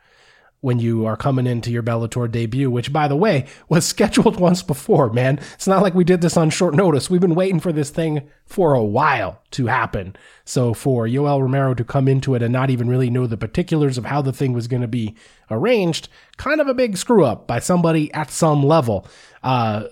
when 0.62 0.80
you 0.80 1.06
are 1.06 1.18
coming 1.18 1.48
into 1.48 1.72
your 1.72 1.84
Bellator 1.84 2.32
debut, 2.32 2.70
which 2.70 2.94
by 2.94 3.08
the 3.08 3.16
way 3.16 3.46
was 3.68 3.86
scheduled 3.92 4.40
once 4.40 4.64
before, 4.64 5.12
man. 5.12 5.40
It's 5.54 5.68
not 5.68 5.82
like 5.82 5.94
we 5.94 6.04
did 6.04 6.22
this 6.22 6.38
on 6.38 6.50
short 6.50 6.74
notice. 6.74 7.10
We've 7.10 7.20
been 7.20 7.36
waiting 7.36 7.60
for 7.60 7.72
this 7.72 7.90
thing 7.90 8.30
for 8.46 8.74
a 8.74 8.84
while 8.84 9.42
to 9.52 9.68
happen. 9.68 10.16
So 10.46 10.74
for 10.74 11.08
Yoel 11.08 11.42
Romero 11.42 11.74
to 11.74 11.84
come 11.84 12.08
into 12.08 12.36
it 12.36 12.44
and 12.44 12.54
not 12.54 12.70
even 12.70 12.88
really 12.88 13.10
know 13.10 13.28
the 13.28 13.38
particulars 13.38 13.98
of 13.98 14.06
how 14.06 14.22
the 14.22 14.34
thing 14.34 14.54
was 14.54 14.68
going 14.68 14.82
to 14.82 14.88
be 14.88 15.16
arranged 15.52 16.10
kind 16.38 16.60
of 16.60 16.68
a 16.68 16.74
big 16.74 16.98
screw 16.98 17.24
up 17.24 17.46
by 17.48 17.60
somebody 17.60 18.12
at 18.14 18.32
some 18.32 18.64
level. 18.64 19.06
Uh, 19.44 19.84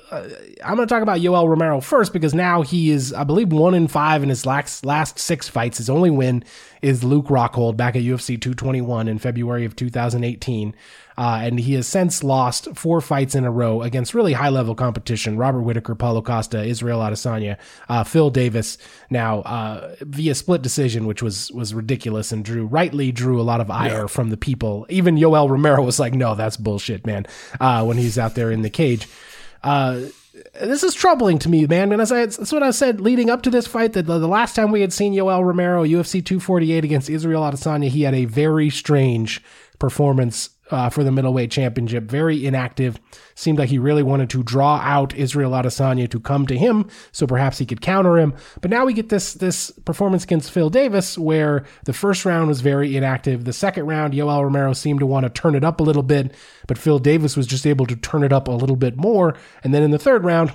I'm 0.64 0.76
going 0.76 0.88
to 0.88 0.94
talk 0.94 1.02
about 1.02 1.20
Yoel 1.20 1.48
Romero 1.48 1.82
first 1.82 2.14
because 2.14 2.34
now 2.34 2.62
he 2.62 2.92
is, 2.92 3.14
I 3.14 3.24
believe, 3.24 3.52
one 3.52 3.74
in 3.74 3.88
five 3.88 4.22
in 4.22 4.30
his 4.30 4.46
last 4.46 4.86
last 4.86 5.18
six 5.18 5.48
fights. 5.48 5.80
His 5.80 5.90
only 5.90 6.12
win 6.12 6.44
is 6.82 7.04
Luke 7.04 7.28
Rockhold 7.28 7.76
back 7.76 7.96
at 7.96 8.04
UFC 8.04 8.40
221 8.40 9.08
in 9.08 9.18
February 9.18 9.66
of 9.66 9.76
2018. 9.76 10.76
Uh, 11.20 11.42
and 11.42 11.60
he 11.60 11.74
has 11.74 11.86
since 11.86 12.24
lost 12.24 12.74
four 12.76 13.02
fights 13.02 13.36
in 13.36 13.44
a 13.44 13.52
row 13.52 13.82
against 13.82 14.14
really 14.14 14.32
high 14.32 14.48
level 14.48 14.74
competition 14.74 15.36
Robert 15.36 15.64
Whitaker, 15.64 15.94
Paulo 15.94 16.22
Costa, 16.22 16.64
Israel 16.64 17.02
Adesanya, 17.02 17.58
uh, 17.90 18.06
Phil 18.06 18.30
Davis, 18.30 18.78
now 19.10 19.42
uh, 19.42 19.96
via 20.00 20.34
split 20.34 20.62
decision, 20.62 21.06
which 21.06 21.22
was 21.22 21.52
was 21.52 21.74
ridiculous 21.74 22.32
and 22.32 22.46
drew 22.46 22.66
rightly 22.66 23.12
drew 23.12 23.42
a 23.42 23.44
lot 23.44 23.60
of 23.60 23.70
ire 23.70 24.02
yeah. 24.02 24.08
from 24.08 24.30
the 24.30 24.38
people. 24.38 24.86
Even 24.88 25.18
Yoel 25.18 25.50
Romero 25.50 25.84
was 25.84 26.00
like, 26.00 26.14
no, 26.14 26.36
that's 26.36 26.56
bullshit, 26.56 27.06
man, 27.06 27.26
uh, 27.60 27.84
when 27.84 27.98
he's 27.98 28.18
out 28.18 28.36
there 28.36 28.50
in 28.50 28.62
the 28.62 28.70
cage. 28.70 29.06
Uh, 29.62 30.00
this 30.62 30.84
is 30.84 30.94
troubling 30.94 31.38
to 31.40 31.50
me, 31.50 31.66
man. 31.66 31.92
And 31.92 32.02
as 32.02 32.14
I, 32.14 32.28
that's 32.28 32.54
what 32.54 32.64
I 32.64 32.72
said 32.72 33.02
leading 33.02 33.30
up 33.30 33.42
to 33.42 33.50
this 33.50 33.68
fight. 33.68 33.92
That 33.92 34.06
the, 34.06 34.20
the 34.20 34.28
last 34.28 34.56
time 34.56 34.72
we 34.72 34.80
had 34.80 34.94
seen 34.94 35.14
Yoel 35.14 35.46
Romero, 35.46 35.84
UFC 35.84 36.24
248 36.24 36.86
against 36.86 37.10
Israel 37.10 37.42
Adesanya, 37.42 37.90
he 37.90 38.04
had 38.04 38.16
a 38.16 38.24
very 38.24 38.70
strange 38.70 39.44
performance 39.80 40.52
uh, 40.72 40.90
for 40.90 41.04
the 41.04 41.12
middleweight 41.12 41.52
championship. 41.52 42.06
Very 42.06 42.46
inactive. 42.46 43.00
Seemed 43.36 43.60
like 43.60 43.70
he 43.70 43.80
really 43.80 44.04
wanted 44.04 44.30
to 44.32 44.44
draw 44.44 44.78
out 44.78 45.16
Israel 45.16 45.52
Adesanya 45.52 46.10
to 46.10 46.20
come 46.20 46.46
to 46.48 46.58
him, 46.58 46.88
so 47.12 47.26
perhaps 47.26 47.58
he 47.58 47.66
could 47.66 47.82
counter 47.82 48.18
him. 48.18 48.34
But 48.62 48.72
now 48.72 48.86
we 48.86 48.94
get 48.94 49.10
this 49.10 49.34
this 49.34 49.72
performance 49.86 50.24
against 50.24 50.52
Phil 50.52 50.70
Davis, 50.70 51.18
where 51.18 51.66
the 51.86 51.94
first 51.94 52.26
round 52.26 52.48
was 52.48 52.62
very 52.62 52.96
inactive. 52.96 53.46
The 53.46 53.54
second 53.54 53.86
round, 53.86 54.14
Yoel 54.14 54.44
Romero 54.44 54.74
seemed 54.74 55.00
to 55.00 55.06
want 55.06 55.24
to 55.26 55.30
turn 55.30 55.56
it 55.56 55.64
up 55.64 55.80
a 55.80 55.84
little 55.84 56.04
bit, 56.04 56.34
but 56.68 56.78
Phil 56.78 57.00
Davis 57.00 57.38
was 57.38 57.48
just 57.48 57.66
able 57.66 57.86
to 57.86 57.96
turn 57.96 58.24
it 58.24 58.34
up 58.34 58.48
a 58.48 58.52
little 58.52 58.76
bit 58.76 58.98
more. 58.98 59.36
And 59.64 59.74
then 59.74 59.84
in 59.84 59.92
the 59.92 60.00
third 60.00 60.24
round, 60.24 60.54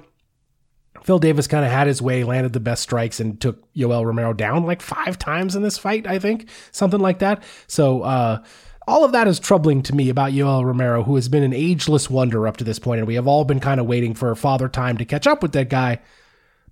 Phil 1.03 1.19
Davis 1.19 1.47
kind 1.47 1.65
of 1.65 1.71
had 1.71 1.87
his 1.87 2.01
way, 2.01 2.25
landed 2.25 2.55
the 2.55 2.61
best 2.61 2.83
strikes, 2.83 3.21
and 3.21 3.41
took 3.41 3.71
Yoel 3.75 4.05
Romero 4.05 4.33
down 4.33 4.65
like 4.65 4.81
five 4.81 5.19
times 5.19 5.55
in 5.55 5.63
this 5.63 5.77
fight, 5.77 6.07
I 6.07 6.19
think, 6.19 6.49
something 6.73 7.01
like 7.01 7.19
that. 7.19 7.43
So, 7.67 8.03
uh, 8.03 8.43
all 8.87 9.05
of 9.05 9.13
that 9.13 9.29
is 9.29 9.39
troubling 9.39 9.83
to 9.85 9.95
me 9.95 10.09
about 10.09 10.33
Yoel 10.33 10.65
Romero, 10.65 11.03
who 11.03 11.15
has 11.17 11.29
been 11.29 11.43
an 11.43 11.53
ageless 11.53 12.11
wonder 12.11 12.47
up 12.47 12.59
to 12.59 12.65
this 12.65 12.79
point, 12.79 12.99
and 12.99 13.07
we 13.07 13.15
have 13.15 13.27
all 13.27 13.45
been 13.45 13.61
kind 13.61 13.81
of 13.81 13.87
waiting 13.87 14.15
for 14.15 14.35
father 14.35 14.69
time 14.69 14.99
to 14.99 15.05
catch 15.05 15.27
up 15.27 15.43
with 15.43 15.53
that 15.53 15.71
guy. 15.71 16.01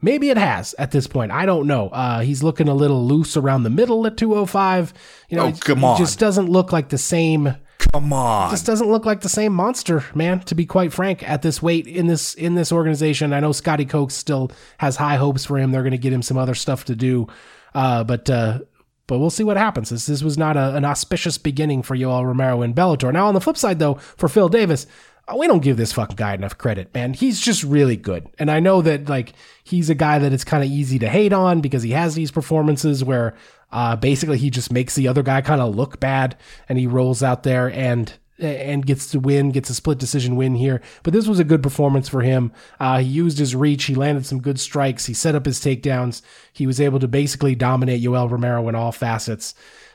Maybe 0.04 0.30
it 0.30 0.36
has 0.36 0.74
at 0.78 0.90
this 0.90 1.06
point. 1.06 1.30
I 1.30 1.46
don't 1.46 1.68
know. 1.68 1.88
Uh, 1.88 2.20
he's 2.20 2.42
looking 2.42 2.68
a 2.68 2.74
little 2.74 3.06
loose 3.06 3.36
around 3.36 3.62
the 3.62 3.70
middle 3.70 4.04
at 4.06 4.16
205. 4.16 4.92
You 5.28 5.36
know, 5.36 5.46
oh, 5.46 5.52
come 5.60 5.84
on. 5.84 5.96
Just 5.96 6.18
doesn't 6.18 6.50
look 6.50 6.72
like 6.72 6.88
the 6.88 6.98
same. 6.98 7.54
Come 7.78 8.12
on. 8.12 8.50
Just 8.50 8.66
doesn't 8.66 8.90
look 8.90 9.06
like 9.06 9.20
the 9.20 9.28
same 9.28 9.52
monster, 9.52 10.04
man, 10.14 10.40
to 10.40 10.56
be 10.56 10.66
quite 10.66 10.92
frank, 10.92 11.28
at 11.28 11.42
this 11.42 11.62
weight 11.62 11.86
in 11.86 12.08
this 12.08 12.34
in 12.34 12.56
this 12.56 12.72
organization. 12.72 13.32
I 13.32 13.40
know 13.40 13.52
Scotty 13.52 13.84
Coker 13.84 14.10
still 14.10 14.50
has 14.78 14.96
high 14.96 15.16
hopes 15.16 15.44
for 15.44 15.56
him. 15.56 15.70
They're 15.70 15.82
going 15.82 15.92
to 15.92 15.98
get 15.98 16.12
him 16.12 16.22
some 16.22 16.36
other 16.36 16.54
stuff 16.54 16.84
to 16.86 16.96
do. 16.96 17.28
Uh, 17.74 18.04
but 18.04 18.28
uh, 18.28 18.60
but 19.07 19.18
we'll 19.18 19.30
see 19.30 19.44
what 19.44 19.57
happens. 19.57 19.90
This, 19.90 20.07
this 20.07 20.22
was 20.22 20.38
not 20.38 20.57
a, 20.57 20.74
an 20.74 20.84
auspicious 20.84 21.38
beginning 21.38 21.82
for 21.82 21.96
Yoel 21.96 22.24
Romero 22.24 22.62
in 22.62 22.74
Bellator. 22.74 23.12
Now, 23.12 23.26
on 23.26 23.34
the 23.34 23.40
flip 23.40 23.57
side, 23.57 23.78
though, 23.78 23.94
for 23.94 24.28
Phil 24.28 24.48
Davis, 24.48 24.86
uh, 25.28 25.36
we 25.36 25.46
don't 25.46 25.62
give 25.62 25.76
this 25.76 25.92
fucking 25.92 26.16
guy 26.16 26.34
enough 26.34 26.59
credit, 26.59 26.92
man. 26.94 27.14
He's 27.14 27.40
just 27.40 27.62
really 27.62 27.96
good. 27.96 28.28
And 28.38 28.50
I 28.50 28.61
know 28.61 28.82
that, 28.82 29.09
like, 29.09 29.34
he's 29.64 29.90
a 29.90 29.94
guy 29.94 30.18
that 30.18 30.32
it's 30.32 30.44
kind 30.44 30.64
of 30.64 30.70
easy 30.70 30.98
to 31.00 31.09
hate 31.09 31.32
on 31.32 31.61
because 31.61 31.82
he 31.82 31.90
has 31.92 32.14
these 32.14 32.30
performances 32.30 33.05
where 33.05 33.34
uh, 33.70 33.96
basically 33.96 34.38
he 34.38 34.50
just 34.50 34.72
makes 34.72 34.94
the 34.94 35.09
other 35.09 35.22
guy 35.22 35.40
kind 35.40 35.61
of 35.61 35.74
look 35.74 35.98
bad 35.98 36.36
and 36.68 36.78
he 36.78 36.86
rolls 36.86 37.22
out 37.22 37.42
there 37.42 37.70
and 37.70 38.12
and 38.43 38.84
gets 38.84 39.11
to 39.11 39.20
win, 39.20 39.51
gets 39.51 39.70
a 39.70 39.74
split 39.74 39.99
decision 39.99 40.36
win 40.36 40.55
here. 40.55 40.80
But 41.03 41.12
this 41.12 41.26
was 41.26 41.38
a 41.38 41.45
good 41.45 41.62
performance 41.62 42.09
for 42.09 42.22
him. 42.22 42.53
Uh, 42.80 42.99
he 42.99 43.09
used 43.09 43.38
his 43.38 43.55
reach. 43.55 43.84
He 43.84 43.95
landed 43.95 44.26
some 44.26 44.40
good 44.40 44.59
strikes. 44.61 45.07
He 45.07 45.14
set 45.14 45.34
up 45.34 45.47
his 45.47 45.61
takedowns. 45.61 46.22
He 46.53 46.66
was 46.66 46.80
able 46.80 46.99
to 47.01 47.09
basically 47.09 47.55
dominate 47.55 48.03
Yoel 48.03 48.30
Romero 48.30 48.68
in 48.68 48.74
all 48.74 48.93
facets. 48.93 49.55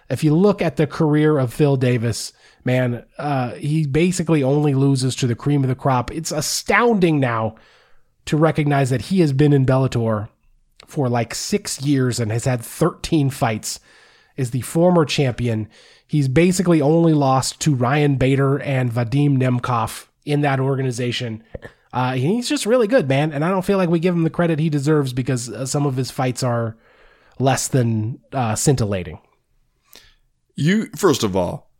If 0.09 0.23
you 0.23 0.33
look 0.35 0.61
at 0.61 0.77
the 0.77 0.87
career 0.87 1.37
of 1.37 1.53
Phil 1.53 1.75
Davis, 1.75 2.31
man, 2.63 3.05
uh, 3.17 3.51
he 3.53 3.85
basically 3.85 4.43
only 4.43 4.73
loses 4.73 5.15
to 5.17 5.27
the 5.27 5.35
cream 5.35 5.63
of 5.63 5.69
the 5.69 5.75
crop. 5.75 6.11
It's 6.11 6.31
astounding 6.31 7.19
now 7.19 7.55
to 8.25 8.37
recognize 8.37 8.89
that 8.89 9.03
he 9.03 9.19
has 9.21 9.33
been 9.33 9.53
in 9.53 9.65
Bellator 9.65 10.29
for 10.85 11.09
like 11.09 11.35
six 11.35 11.81
years 11.81 12.19
and 12.19 12.31
has 12.31 12.45
had 12.45 12.61
13 12.61 13.29
fights, 13.29 13.79
is 14.37 14.51
the 14.51 14.61
former 14.61 15.03
champion 15.03 15.67
He's 16.07 16.27
basically 16.27 16.81
only 16.81 17.13
lost 17.13 17.59
to 17.61 17.75
Ryan 17.75 18.15
Bader 18.15 18.59
and 18.59 18.91
Vadim 18.91 19.37
Nemkov 19.37 20.07
in 20.25 20.41
that 20.41 20.59
organization. 20.59 21.43
Uh, 21.91 22.13
he's 22.13 22.47
just 22.47 22.65
really 22.65 22.87
good, 22.87 23.07
man. 23.07 23.31
And 23.31 23.43
I 23.43 23.49
don't 23.49 23.65
feel 23.65 23.77
like 23.77 23.89
we 23.89 23.99
give 23.99 24.15
him 24.15 24.23
the 24.23 24.29
credit 24.29 24.59
he 24.59 24.69
deserves 24.69 25.13
because 25.13 25.49
uh, 25.49 25.65
some 25.65 25.85
of 25.85 25.95
his 25.95 26.11
fights 26.11 26.43
are 26.43 26.77
less 27.39 27.67
than 27.67 28.19
uh, 28.31 28.55
scintillating. 28.55 29.19
You, 30.55 30.89
first 30.95 31.23
of 31.23 31.35
all, 31.35 31.71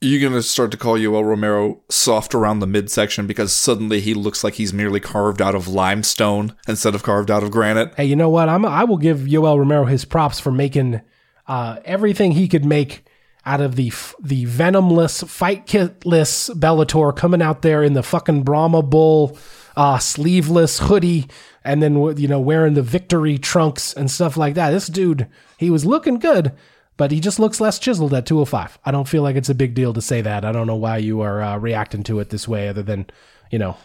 you're 0.00 0.20
going 0.20 0.32
to 0.32 0.42
start 0.42 0.72
to 0.72 0.76
call 0.76 0.98
Yoel 0.98 1.24
Romero 1.24 1.82
soft 1.88 2.34
around 2.34 2.58
the 2.58 2.66
midsection 2.66 3.26
because 3.26 3.52
suddenly 3.52 4.00
he 4.00 4.14
looks 4.14 4.42
like 4.42 4.54
he's 4.54 4.72
merely 4.72 4.98
carved 4.98 5.40
out 5.40 5.54
of 5.54 5.68
limestone 5.68 6.56
instead 6.66 6.94
of 6.94 7.02
carved 7.02 7.30
out 7.30 7.44
of 7.44 7.50
granite. 7.52 7.94
Hey, 7.94 8.06
you 8.06 8.16
know 8.16 8.28
what? 8.28 8.48
I'm, 8.48 8.64
I 8.64 8.84
will 8.84 8.96
give 8.96 9.20
Yoel 9.20 9.58
Romero 9.58 9.84
his 9.84 10.04
props 10.04 10.40
for 10.40 10.50
making 10.50 11.00
uh, 11.46 11.78
everything 11.84 12.32
he 12.32 12.48
could 12.48 12.64
make 12.64 13.04
out 13.44 13.60
of 13.60 13.76
the 13.76 13.90
the 14.20 14.46
venomless, 14.46 15.28
fight 15.28 15.66
kitless 15.66 16.50
Bellator 16.54 17.16
coming 17.16 17.42
out 17.42 17.62
there 17.62 17.82
in 17.82 17.92
the 17.92 18.02
fucking 18.02 18.42
Brahma 18.42 18.82
Bull 18.82 19.36
uh, 19.76 19.98
sleeveless 19.98 20.80
hoodie 20.80 21.26
and 21.64 21.82
then 21.82 21.94
you 22.18 22.28
know 22.28 22.40
wearing 22.40 22.74
the 22.74 22.82
victory 22.82 23.38
trunks 23.38 23.92
and 23.92 24.10
stuff 24.10 24.36
like 24.36 24.54
that. 24.54 24.70
This 24.70 24.86
dude, 24.86 25.28
he 25.58 25.70
was 25.70 25.84
looking 25.84 26.18
good, 26.18 26.52
but 26.96 27.10
he 27.10 27.20
just 27.20 27.38
looks 27.38 27.60
less 27.60 27.78
chiseled 27.78 28.14
at 28.14 28.26
205. 28.26 28.78
I 28.84 28.90
don't 28.90 29.08
feel 29.08 29.22
like 29.22 29.36
it's 29.36 29.48
a 29.48 29.54
big 29.54 29.74
deal 29.74 29.92
to 29.92 30.02
say 30.02 30.20
that. 30.20 30.44
I 30.44 30.52
don't 30.52 30.66
know 30.66 30.76
why 30.76 30.98
you 30.98 31.20
are 31.20 31.42
uh, 31.42 31.58
reacting 31.58 32.02
to 32.04 32.20
it 32.20 32.30
this 32.30 32.48
way, 32.48 32.68
other 32.68 32.82
than 32.82 33.06
you 33.50 33.58
know, 33.58 33.76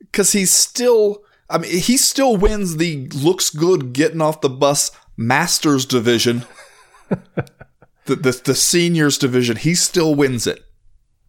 because 0.00 0.32
he's 0.32 0.52
still. 0.52 1.22
I 1.48 1.58
mean, 1.58 1.78
he 1.78 1.96
still 1.96 2.36
wins 2.36 2.76
the 2.76 3.06
looks 3.08 3.50
good 3.50 3.92
getting 3.92 4.20
off 4.20 4.40
the 4.40 4.48
bus 4.48 4.90
Masters 5.16 5.86
division. 5.86 6.44
the, 8.06 8.16
the, 8.16 8.40
the 8.44 8.54
seniors 8.54 9.18
division, 9.18 9.56
he 9.56 9.74
still 9.74 10.14
wins 10.14 10.46
it. 10.46 10.62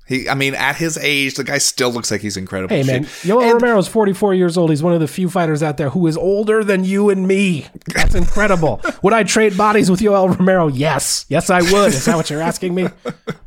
He, 0.08 0.30
I 0.30 0.36
mean, 0.36 0.56
at 0.56 0.78
his 0.78 0.98
age, 0.98 1.36
the 1.36 1.44
guy 1.44 1.58
still 1.58 1.92
looks 1.92 2.10
like 2.10 2.22
he's 2.22 2.38
incredible. 2.38 2.74
Hey, 2.74 2.84
man, 2.84 3.04
Yoel 3.04 3.54
Romero's 3.54 3.90
44 3.90 4.34
years 4.36 4.58
old. 4.58 4.70
He's 4.70 4.82
one 4.82 4.94
of 4.94 5.02
the 5.02 5.08
few 5.08 5.30
fighters 5.30 5.62
out 5.62 5.76
there 5.76 5.90
who 5.90 6.08
is 6.08 6.16
older 6.16 6.64
than 6.64 6.86
you 6.86 7.10
and 7.10 7.28
me. 7.28 7.68
That's 7.94 8.16
incredible. 8.16 8.82
would 9.02 9.12
I 9.12 9.24
trade 9.24 9.58
bodies 9.58 9.92
with 9.92 10.00
Yoel 10.00 10.38
Romero? 10.38 10.68
Yes. 10.68 11.26
Yes, 11.28 11.50
I 11.50 11.62
would. 11.62 11.94
Is 11.94 12.06
that 12.06 12.16
what 12.16 12.30
you're 12.30 12.42
asking 12.42 12.74
me? 12.74 12.88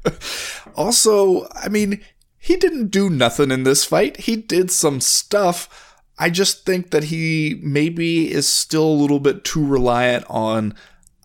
also, 0.76 1.48
I 1.54 1.70
mean, 1.70 2.02
he 2.36 2.56
didn't 2.56 2.88
do 2.88 3.08
nothing 3.08 3.50
in 3.50 3.62
this 3.62 3.86
fight. 3.86 4.18
He 4.18 4.36
did 4.36 4.70
some 4.70 5.00
stuff. 5.00 5.96
I 6.18 6.28
just 6.28 6.66
think 6.66 6.90
that 6.90 7.04
he 7.04 7.58
maybe 7.62 8.30
is 8.30 8.46
still 8.46 8.84
a 8.84 9.00
little 9.00 9.20
bit 9.20 9.44
too 9.44 9.66
reliant 9.66 10.26
on 10.28 10.74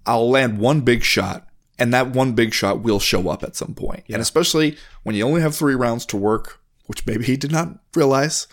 I'll 0.05 0.29
land 0.29 0.59
one 0.59 0.81
big 0.81 1.03
shot 1.03 1.44
and 1.77 1.93
that 1.93 2.11
one 2.11 2.33
big 2.33 2.53
shot 2.53 2.81
will 2.81 2.99
show 2.99 3.29
up 3.29 3.43
at 3.43 3.55
some 3.55 3.73
point. 3.73 4.03
Yeah. 4.07 4.15
And 4.15 4.21
especially 4.21 4.77
when 5.03 5.15
you 5.15 5.25
only 5.25 5.41
have 5.41 5.55
three 5.55 5.75
rounds 5.75 6.05
to 6.07 6.17
work, 6.17 6.59
which 6.87 7.05
maybe 7.05 7.25
he 7.25 7.37
did 7.37 7.51
not 7.51 7.77
realize. 7.93 8.47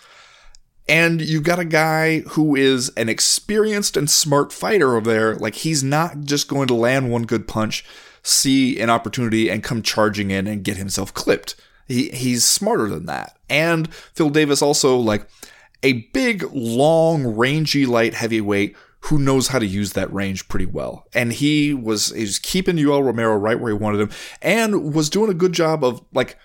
And 0.87 1.21
you've 1.21 1.43
got 1.43 1.59
a 1.59 1.65
guy 1.65 2.19
who 2.21 2.55
is 2.55 2.89
an 2.97 3.07
experienced 3.07 3.95
and 3.95 4.09
smart 4.09 4.51
fighter 4.51 4.95
over 4.97 5.09
there. 5.09 5.35
Like 5.35 5.55
he's 5.55 5.83
not 5.83 6.21
just 6.21 6.49
going 6.49 6.67
to 6.67 6.73
land 6.73 7.09
one 7.09 7.23
good 7.23 7.47
punch, 7.47 7.85
see 8.21 8.79
an 8.79 8.89
opportunity, 8.89 9.49
and 9.49 9.63
come 9.63 9.81
charging 9.81 10.29
in 10.29 10.45
and 10.45 10.63
get 10.63 10.77
himself 10.77 11.13
clipped. 11.13 11.55
He 11.87 12.09
he's 12.09 12.43
smarter 12.43 12.89
than 12.89 13.05
that. 13.05 13.37
And 13.49 13.93
Phil 13.93 14.29
Davis 14.29 14.61
also 14.61 14.97
like 14.97 15.27
a 15.83 15.93
big, 16.13 16.43
long, 16.51 17.27
rangy 17.27 17.85
light 17.85 18.13
heavyweight 18.13 18.75
who 19.05 19.19
knows 19.19 19.49
how 19.49 19.59
to 19.59 19.65
use 19.65 19.93
that 19.93 20.13
range 20.13 20.47
pretty 20.47 20.65
well. 20.65 21.05
And 21.13 21.33
he 21.33 21.73
was, 21.73 22.13
he 22.13 22.21
was 22.21 22.39
keeping 22.39 22.77
Yoel 22.77 23.05
Romero 23.05 23.35
right 23.35 23.59
where 23.59 23.73
he 23.73 23.77
wanted 23.77 23.99
him 23.99 24.11
and 24.41 24.93
was 24.93 25.09
doing 25.09 25.29
a 25.29 25.33
good 25.33 25.51
job 25.51 25.83
of 25.83 26.01
like 26.13 26.37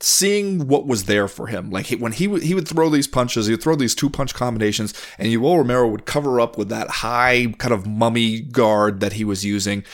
seeing 0.00 0.66
what 0.66 0.86
was 0.86 1.04
there 1.04 1.28
for 1.28 1.48
him. 1.48 1.70
Like 1.70 1.86
he, 1.86 1.96
when 1.96 2.12
he 2.12 2.26
would, 2.26 2.42
he 2.42 2.54
would 2.54 2.66
throw 2.66 2.88
these 2.88 3.06
punches, 3.06 3.46
he 3.46 3.52
would 3.52 3.62
throw 3.62 3.76
these 3.76 3.94
two 3.94 4.08
punch 4.08 4.32
combinations 4.32 4.94
and 5.18 5.28
Yoel 5.28 5.58
Romero 5.58 5.88
would 5.88 6.06
cover 6.06 6.40
up 6.40 6.56
with 6.56 6.70
that 6.70 6.88
high 6.88 7.52
kind 7.58 7.74
of 7.74 7.86
mummy 7.86 8.40
guard 8.40 9.00
that 9.00 9.14
he 9.14 9.24
was 9.24 9.44
using 9.44 9.84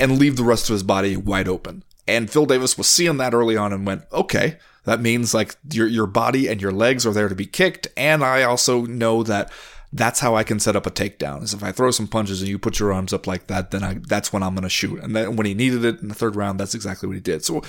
and 0.00 0.18
leave 0.18 0.36
the 0.36 0.42
rest 0.42 0.68
of 0.68 0.72
his 0.72 0.82
body 0.82 1.16
wide 1.16 1.46
open. 1.46 1.84
And 2.08 2.28
Phil 2.28 2.46
Davis 2.46 2.76
was 2.76 2.88
seeing 2.88 3.18
that 3.18 3.32
early 3.32 3.56
on 3.56 3.72
and 3.72 3.86
went, 3.86 4.02
okay, 4.12 4.58
that 4.86 5.00
means 5.00 5.32
like 5.32 5.54
your, 5.70 5.86
your 5.86 6.06
body 6.06 6.48
and 6.48 6.60
your 6.60 6.72
legs 6.72 7.06
are 7.06 7.12
there 7.12 7.28
to 7.28 7.34
be 7.36 7.46
kicked. 7.46 7.86
And 7.96 8.24
I 8.24 8.42
also 8.42 8.86
know 8.86 9.22
that 9.22 9.52
that's 9.94 10.18
how 10.18 10.34
I 10.34 10.42
can 10.42 10.58
set 10.58 10.74
up 10.74 10.86
a 10.86 10.90
takedown. 10.90 11.44
Is 11.44 11.54
if 11.54 11.62
I 11.62 11.70
throw 11.70 11.92
some 11.92 12.08
punches 12.08 12.42
and 12.42 12.48
you 12.48 12.58
put 12.58 12.80
your 12.80 12.92
arms 12.92 13.12
up 13.12 13.26
like 13.26 13.46
that, 13.46 13.70
then 13.70 13.84
I 13.84 13.94
that's 14.06 14.32
when 14.32 14.42
I'm 14.42 14.54
going 14.54 14.64
to 14.64 14.68
shoot. 14.68 15.00
And 15.00 15.14
then 15.14 15.36
when 15.36 15.46
he 15.46 15.54
needed 15.54 15.84
it 15.84 16.00
in 16.02 16.08
the 16.08 16.14
third 16.14 16.34
round, 16.34 16.58
that's 16.58 16.74
exactly 16.74 17.06
what 17.06 17.14
he 17.14 17.20
did. 17.20 17.44
So 17.44 17.62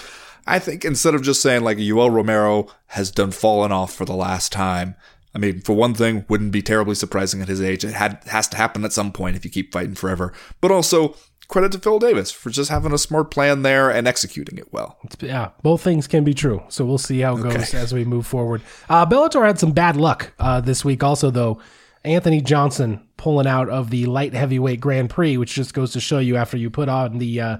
I 0.47 0.57
think 0.57 0.83
instead 0.83 1.13
of 1.13 1.21
just 1.21 1.41
saying 1.41 1.63
like 1.63 1.77
Yoel 1.77 2.11
Romero 2.11 2.67
has 2.87 3.11
done 3.11 3.31
fallen 3.31 3.71
off 3.71 3.93
for 3.93 4.05
the 4.05 4.15
last 4.15 4.51
time, 4.51 4.95
I 5.35 5.37
mean, 5.37 5.61
for 5.61 5.73
one 5.73 5.93
thing, 5.93 6.25
wouldn't 6.27 6.51
be 6.51 6.63
terribly 6.63 6.95
surprising 6.95 7.41
at 7.41 7.47
his 7.47 7.61
age. 7.61 7.85
It 7.85 7.93
had 7.93 8.23
has 8.25 8.47
to 8.49 8.57
happen 8.57 8.83
at 8.85 8.93
some 8.93 9.11
point 9.11 9.35
if 9.35 9.45
you 9.45 9.51
keep 9.51 9.71
fighting 9.71 9.95
forever. 9.95 10.33
But 10.61 10.71
also 10.71 11.15
credit 11.47 11.71
to 11.73 11.79
Phil 11.79 11.99
Davis 11.99 12.31
for 12.31 12.49
just 12.49 12.71
having 12.71 12.91
a 12.91 12.97
smart 12.97 13.29
plan 13.29 13.61
there 13.61 13.91
and 13.91 14.07
executing 14.07 14.57
it 14.57 14.73
well. 14.73 14.97
Yeah, 15.19 15.49
both 15.61 15.83
things 15.83 16.07
can 16.07 16.23
be 16.23 16.33
true. 16.33 16.63
So 16.69 16.85
we'll 16.85 16.97
see 16.97 17.19
how 17.19 17.37
it 17.37 17.43
goes 17.43 17.73
as 17.75 17.93
we 17.93 18.03
move 18.03 18.25
forward. 18.25 18.61
Uh, 18.89 19.05
Bellator 19.05 19.45
had 19.45 19.59
some 19.59 19.73
bad 19.73 19.95
luck 19.95 20.33
uh, 20.39 20.61
this 20.61 20.83
week, 20.83 21.03
also 21.03 21.29
though. 21.29 21.59
Anthony 22.05 22.41
Johnson 22.41 23.05
pulling 23.17 23.47
out 23.47 23.69
of 23.69 23.89
the 23.89 24.05
light 24.05 24.33
heavyweight 24.33 24.79
Grand 24.79 25.09
Prix, 25.09 25.37
which 25.37 25.53
just 25.53 25.73
goes 25.73 25.91
to 25.93 25.99
show 25.99 26.19
you 26.19 26.35
after 26.35 26.57
you 26.57 26.69
put 26.69 26.89
on 26.89 27.17
the 27.17 27.41
uh, 27.41 27.57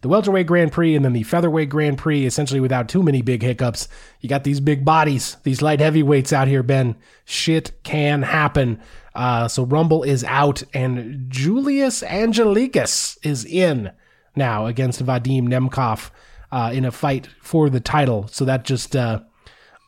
the 0.00 0.08
welterweight 0.08 0.46
Grand 0.46 0.70
Prix 0.70 0.94
and 0.94 1.04
then 1.04 1.12
the 1.12 1.24
featherweight 1.24 1.68
Grand 1.68 1.98
Prix, 1.98 2.24
essentially 2.24 2.60
without 2.60 2.88
too 2.88 3.02
many 3.02 3.20
big 3.20 3.42
hiccups. 3.42 3.88
You 4.20 4.28
got 4.28 4.44
these 4.44 4.60
big 4.60 4.84
bodies, 4.84 5.36
these 5.42 5.60
light 5.60 5.80
heavyweights 5.80 6.32
out 6.32 6.48
here, 6.48 6.62
Ben. 6.62 6.96
Shit 7.24 7.72
can 7.82 8.22
happen. 8.22 8.80
Uh, 9.14 9.48
so 9.48 9.64
Rumble 9.64 10.04
is 10.04 10.22
out, 10.24 10.62
and 10.72 11.28
Julius 11.28 12.02
Anglickas 12.02 13.18
is 13.24 13.44
in 13.44 13.90
now 14.36 14.66
against 14.66 15.04
Vadim 15.04 15.48
Nemkov 15.48 16.10
uh, 16.52 16.70
in 16.72 16.84
a 16.84 16.92
fight 16.92 17.28
for 17.42 17.68
the 17.68 17.80
title. 17.80 18.28
So 18.28 18.44
that 18.44 18.64
just 18.64 18.94
uh, 18.94 19.22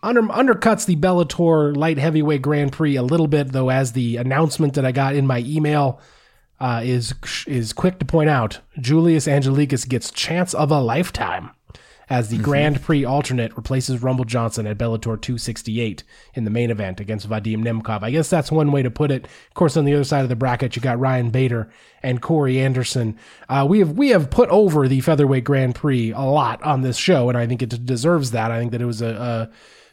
under, 0.02 0.22
undercuts 0.22 0.86
the 0.86 0.96
Bellator 0.96 1.76
light 1.76 1.98
heavyweight 1.98 2.42
Grand 2.42 2.72
Prix 2.72 2.96
a 2.96 3.02
little 3.02 3.28
bit, 3.28 3.52
though, 3.52 3.70
as 3.70 3.92
the 3.92 4.16
announcement 4.16 4.74
that 4.74 4.84
I 4.84 4.92
got 4.92 5.14
in 5.14 5.26
my 5.26 5.38
email 5.46 6.00
uh, 6.60 6.82
is 6.84 7.14
is 7.46 7.72
quick 7.72 7.98
to 7.98 8.04
point 8.04 8.28
out. 8.28 8.60
Julius 8.78 9.26
Anglickas 9.26 9.88
gets 9.88 10.10
chance 10.10 10.52
of 10.52 10.70
a 10.70 10.80
lifetime 10.80 11.50
as 12.10 12.28
the 12.28 12.38
Grand 12.38 12.82
Prix 12.82 13.04
alternate 13.04 13.56
replaces 13.56 14.02
Rumble 14.02 14.24
Johnson 14.24 14.66
at 14.66 14.76
Bellator 14.76 15.20
268 15.20 16.02
in 16.34 16.42
the 16.42 16.50
main 16.50 16.70
event 16.70 16.98
against 16.98 17.28
Vadim 17.28 17.58
Nemkov. 17.58 18.02
I 18.02 18.10
guess 18.10 18.28
that's 18.28 18.50
one 18.50 18.72
way 18.72 18.82
to 18.82 18.90
put 18.90 19.12
it. 19.12 19.26
Of 19.26 19.54
course, 19.54 19.76
on 19.76 19.84
the 19.84 19.94
other 19.94 20.04
side 20.04 20.24
of 20.24 20.28
the 20.28 20.34
bracket, 20.34 20.74
you 20.74 20.82
got 20.82 20.98
Ryan 20.98 21.30
Bader 21.30 21.70
and 22.02 22.20
Corey 22.20 22.58
Anderson. 22.58 23.16
Uh, 23.48 23.64
we 23.68 23.78
have 23.78 23.92
we 23.92 24.08
have 24.08 24.28
put 24.28 24.48
over 24.50 24.88
the 24.88 25.00
featherweight 25.00 25.44
Grand 25.44 25.76
Prix 25.76 26.10
a 26.10 26.22
lot 26.22 26.60
on 26.64 26.82
this 26.82 26.96
show, 26.96 27.28
and 27.28 27.38
I 27.38 27.46
think 27.46 27.62
it 27.62 27.86
deserves 27.86 28.32
that. 28.32 28.50
I 28.50 28.58
think 28.58 28.72
that 28.72 28.82
it 28.82 28.86
was 28.86 29.00
a, 29.00 29.14
a 29.14 29.50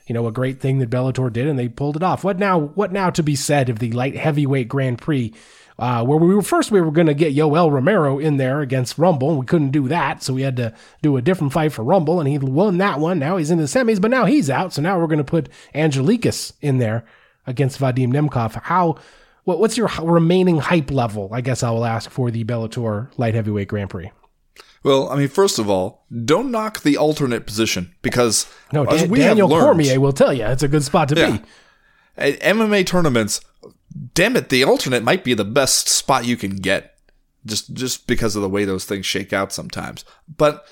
you 0.08 0.14
know 0.14 0.28
a 0.28 0.32
great 0.32 0.60
thing 0.60 0.80
that 0.80 0.90
Bellator 0.90 1.32
did, 1.32 1.48
and 1.48 1.60
they 1.60 1.68
pulled 1.68 1.96
it 1.96 2.04
off. 2.04 2.24
What 2.24 2.40
now? 2.40 2.60
What 2.60 2.92
now 2.92 3.10
to 3.12 3.24
be 3.24 3.36
said 3.36 3.70
of 3.70 3.80
the 3.80 3.92
light 3.92 4.16
heavyweight 4.16 4.68
Grand 4.68 5.00
Prix? 5.00 5.34
uh, 5.80 6.04
where 6.04 6.18
we 6.18 6.34
were 6.34 6.42
first 6.42 6.72
we 6.72 6.82
were 6.82 6.92
going 6.92 7.08
to 7.08 7.14
get 7.14 7.36
Yoel 7.36 7.72
Romero 7.72 8.18
in 8.18 8.38
there 8.38 8.62
against 8.62 8.98
Rumble, 8.98 9.38
we 9.38 9.46
couldn't 9.46 9.72
do 9.72 9.88
that, 9.88 10.24
so 10.24 10.34
we 10.34 10.42
had 10.42 10.58
to 10.58 10.74
do 11.02 11.18
a 11.18 11.22
different 11.22 11.54
fight 11.54 11.72
for 11.72 11.84
Rumble, 11.84 12.20
and 12.20 12.28
he 12.28 12.38
won 12.38 12.78
that 12.80 13.00
one. 13.00 13.20
Now 13.20 13.38
he's 13.38 13.52
in 13.52 13.60
the 13.60 13.66
semis, 13.66 14.02
but 14.02 14.12
now 14.12 14.26
he's 14.26 14.50
out, 14.50 14.74
so 14.74 14.82
now 14.82 15.00
we're 15.00 15.08
going 15.08 15.18
to 15.20 15.24
put 15.24 15.50
Anglickas 15.76 16.54
in 16.62 16.80
there 16.80 17.06
against 17.46 17.80
Vadim 17.80 18.12
Nemkov. 18.12 18.62
How? 18.64 18.98
What, 19.44 19.60
what's 19.60 19.78
your 19.78 19.90
remaining 20.02 20.58
hype 20.58 20.92
level? 20.92 21.30
I 21.32 21.40
guess 21.42 21.64
I 21.64 21.72
will 21.72 21.86
ask 21.86 22.10
for 22.10 22.32
the 22.32 22.44
Bellator 22.44 23.10
light 23.18 23.34
heavyweight 23.34 23.70
Grand 23.70 23.90
Prix. 23.90 24.12
Well, 24.84 25.10
I 25.10 25.18
mean, 25.18 25.28
first 25.28 25.60
of 25.60 25.70
all, 25.70 26.06
don't 26.26 26.52
knock 26.52 26.82
the 26.82 26.98
alternate 26.98 27.46
position 27.46 27.94
because 28.02 28.52
no, 28.72 28.86
Dan- 28.86 29.12
Daniel 29.12 29.50
learned, 29.50 29.64
Cormier 29.64 30.00
will 30.00 30.14
tell 30.14 30.34
you 30.34 30.46
it's 30.46 30.64
a 30.64 30.68
good 30.68 30.84
spot 30.84 31.10
to 31.10 31.16
yeah, 31.16 31.38
be. 31.38 31.44
At 32.18 32.40
MMA 32.40 32.86
tournaments, 32.86 33.42
damn 34.14 34.36
it, 34.36 34.50
the 34.50 34.64
alternate 34.64 35.04
might 35.04 35.24
be 35.24 35.34
the 35.34 35.46
best 35.46 35.90
spot 35.90 36.26
you 36.26 36.38
can 36.38 36.56
get. 36.58 36.94
Just 37.46 37.74
just 37.74 38.08
because 38.08 38.36
of 38.36 38.42
the 38.42 38.50
way 38.50 38.66
those 38.66 38.86
things 38.86 39.06
shake 39.06 39.32
out 39.32 39.54
sometimes. 39.54 40.04
But 40.28 40.66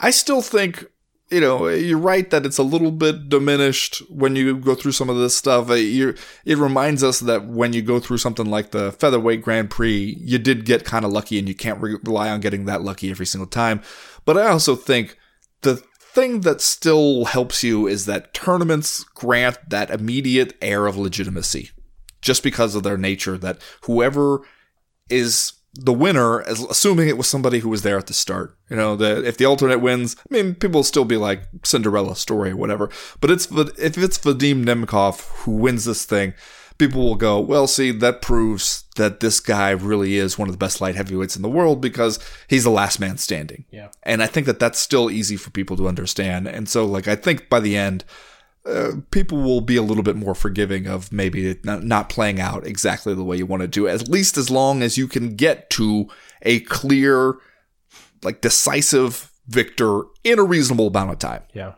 I 0.00 0.10
still 0.10 0.42
think 0.42 0.86
you 1.30 1.40
know, 1.40 1.68
you're 1.68 1.98
right 1.98 2.28
that 2.30 2.44
it's 2.44 2.58
a 2.58 2.62
little 2.62 2.90
bit 2.90 3.28
diminished 3.28 4.02
when 4.10 4.36
you 4.36 4.56
go 4.56 4.74
through 4.74 4.92
some 4.92 5.08
of 5.08 5.16
this 5.16 5.36
stuff. 5.36 5.70
Uh, 5.70 5.74
you 5.74 6.14
it 6.44 6.58
reminds 6.58 7.02
us 7.02 7.20
that 7.20 7.46
when 7.46 7.72
you 7.72 7.82
go 7.82 7.98
through 7.98 8.18
something 8.18 8.46
like 8.46 8.70
the 8.70 8.92
featherweight 8.92 9.42
Grand 9.42 9.70
Prix, 9.70 10.16
you 10.20 10.38
did 10.38 10.64
get 10.64 10.84
kind 10.84 11.04
of 11.04 11.12
lucky, 11.12 11.38
and 11.38 11.48
you 11.48 11.54
can't 11.54 11.80
re- 11.80 11.96
rely 12.04 12.28
on 12.28 12.40
getting 12.40 12.66
that 12.66 12.82
lucky 12.82 13.10
every 13.10 13.26
single 13.26 13.48
time. 13.48 13.82
But 14.24 14.36
I 14.36 14.48
also 14.48 14.76
think 14.76 15.16
the 15.62 15.76
thing 16.14 16.42
that 16.42 16.60
still 16.60 17.24
helps 17.24 17.64
you 17.64 17.88
is 17.88 18.06
that 18.06 18.34
tournaments 18.34 19.02
grant 19.02 19.58
that 19.68 19.90
immediate 19.90 20.56
air 20.62 20.86
of 20.86 20.96
legitimacy 20.96 21.70
just 22.20 22.42
because 22.42 22.74
of 22.74 22.84
their 22.84 22.96
nature 22.96 23.36
that 23.36 23.60
whoever 23.82 24.42
is 25.10 25.53
the 25.74 25.92
winner, 25.92 26.42
as 26.42 26.60
assuming 26.64 27.08
it 27.08 27.18
was 27.18 27.26
somebody 27.26 27.58
who 27.58 27.68
was 27.68 27.82
there 27.82 27.98
at 27.98 28.06
the 28.06 28.14
start. 28.14 28.56
You 28.70 28.76
know, 28.76 28.96
that 28.96 29.24
if 29.24 29.36
the 29.36 29.44
alternate 29.44 29.80
wins, 29.80 30.16
I 30.18 30.34
mean, 30.34 30.54
people 30.54 30.78
will 30.78 30.84
still 30.84 31.04
be 31.04 31.16
like 31.16 31.42
Cinderella 31.64 32.16
story 32.16 32.50
or 32.50 32.56
whatever. 32.56 32.90
But 33.20 33.30
it's 33.30 33.50
if 33.50 33.98
it's 33.98 34.18
Vadim 34.18 34.64
Nemkov 34.64 35.28
who 35.42 35.52
wins 35.52 35.84
this 35.84 36.04
thing, 36.04 36.34
people 36.78 37.02
will 37.04 37.14
go, 37.14 37.40
well, 37.40 37.66
see, 37.66 37.90
that 37.90 38.22
proves 38.22 38.84
that 38.96 39.20
this 39.20 39.40
guy 39.40 39.70
really 39.70 40.16
is 40.16 40.38
one 40.38 40.48
of 40.48 40.54
the 40.54 40.58
best 40.58 40.80
light 40.80 40.94
heavyweights 40.94 41.36
in 41.36 41.42
the 41.42 41.48
world 41.48 41.80
because 41.80 42.18
he's 42.48 42.64
the 42.64 42.70
last 42.70 43.00
man 43.00 43.18
standing. 43.18 43.64
Yeah. 43.70 43.88
And 44.02 44.22
I 44.22 44.26
think 44.26 44.46
that 44.46 44.58
that's 44.58 44.78
still 44.78 45.10
easy 45.10 45.36
for 45.36 45.50
people 45.50 45.76
to 45.76 45.88
understand. 45.88 46.46
And 46.48 46.68
so, 46.68 46.84
like, 46.84 47.08
I 47.08 47.16
think 47.16 47.48
by 47.48 47.60
the 47.60 47.76
end, 47.76 48.04
uh, 48.66 48.92
people 49.10 49.38
will 49.38 49.60
be 49.60 49.76
a 49.76 49.82
little 49.82 50.02
bit 50.02 50.16
more 50.16 50.34
forgiving 50.34 50.86
of 50.86 51.12
maybe 51.12 51.58
not, 51.64 52.08
playing 52.08 52.40
out 52.40 52.66
exactly 52.66 53.14
the 53.14 53.24
way 53.24 53.36
you 53.36 53.46
want 53.46 53.62
to 53.62 53.68
do, 53.68 53.86
at 53.86 54.08
least 54.08 54.36
as 54.36 54.50
long 54.50 54.82
as 54.82 54.96
you 54.96 55.06
can 55.06 55.36
get 55.36 55.68
to 55.70 56.08
a 56.42 56.60
clear, 56.60 57.34
like 58.22 58.40
decisive 58.40 59.30
victor 59.46 60.02
in 60.22 60.38
a 60.38 60.44
reasonable 60.44 60.86
amount 60.86 61.10
of 61.10 61.18
time. 61.18 61.42
Yeah. 61.52 61.74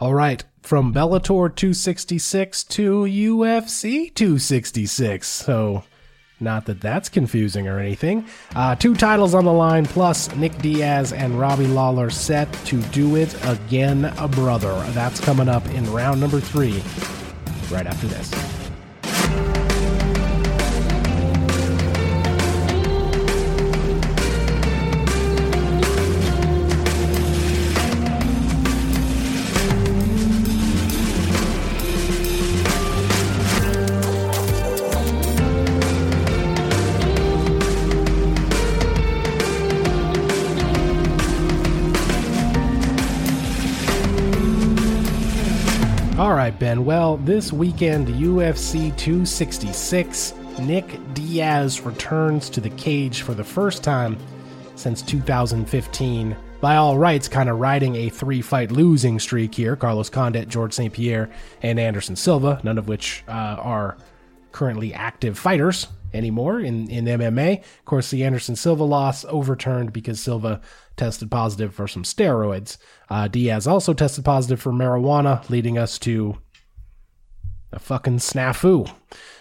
All 0.00 0.14
right. 0.14 0.44
From 0.62 0.92
Bellator 0.92 1.54
266 1.54 2.64
to 2.64 3.02
UFC 3.02 4.14
266. 4.14 5.26
So 5.26 5.84
not 6.40 6.66
that 6.66 6.80
that's 6.80 7.08
confusing 7.08 7.66
or 7.68 7.78
anything. 7.78 8.24
Uh, 8.54 8.74
two 8.74 8.94
titles 8.94 9.34
on 9.34 9.44
the 9.44 9.52
line, 9.52 9.86
plus 9.86 10.34
Nick 10.36 10.56
Diaz 10.58 11.12
and 11.12 11.38
Robbie 11.38 11.66
Lawler 11.66 12.10
set 12.10 12.52
to 12.66 12.80
do 12.82 13.16
it 13.16 13.34
again, 13.46 14.04
a 14.18 14.28
brother. 14.28 14.74
That's 14.90 15.20
coming 15.20 15.48
up 15.48 15.66
in 15.70 15.90
round 15.92 16.20
number 16.20 16.40
three, 16.40 16.82
right 17.70 17.86
after 17.86 18.06
this. 18.06 18.67
Well, 47.08 47.16
this 47.16 47.54
weekend, 47.54 48.08
UFC 48.08 48.94
266, 48.98 50.34
Nick 50.60 51.00
Diaz 51.14 51.80
returns 51.80 52.50
to 52.50 52.60
the 52.60 52.68
cage 52.68 53.22
for 53.22 53.32
the 53.32 53.42
first 53.42 53.82
time 53.82 54.18
since 54.74 55.00
2015. 55.00 56.36
By 56.60 56.76
all 56.76 56.98
rights, 56.98 57.26
kind 57.26 57.48
of 57.48 57.60
riding 57.60 57.96
a 57.96 58.10
three 58.10 58.42
fight 58.42 58.70
losing 58.72 59.18
streak 59.18 59.54
here. 59.54 59.74
Carlos 59.74 60.10
Condit, 60.10 60.50
George 60.50 60.74
St. 60.74 60.92
Pierre, 60.92 61.30
and 61.62 61.80
Anderson 61.80 62.14
Silva, 62.14 62.60
none 62.62 62.76
of 62.76 62.88
which 62.88 63.24
uh, 63.26 63.56
are 63.58 63.96
currently 64.52 64.92
active 64.92 65.38
fighters 65.38 65.86
anymore 66.12 66.60
in, 66.60 66.90
in 66.90 67.06
MMA. 67.06 67.60
Of 67.60 67.84
course, 67.86 68.10
the 68.10 68.24
Anderson 68.24 68.54
Silva 68.54 68.84
loss 68.84 69.24
overturned 69.24 69.94
because 69.94 70.20
Silva 70.20 70.60
tested 70.98 71.30
positive 71.30 71.74
for 71.74 71.88
some 71.88 72.02
steroids. 72.02 72.76
Uh, 73.08 73.28
Diaz 73.28 73.66
also 73.66 73.94
tested 73.94 74.26
positive 74.26 74.60
for 74.60 74.72
marijuana, 74.72 75.48
leading 75.48 75.78
us 75.78 75.98
to 76.00 76.36
a 77.72 77.78
fucking 77.78 78.18
snafu. 78.18 78.90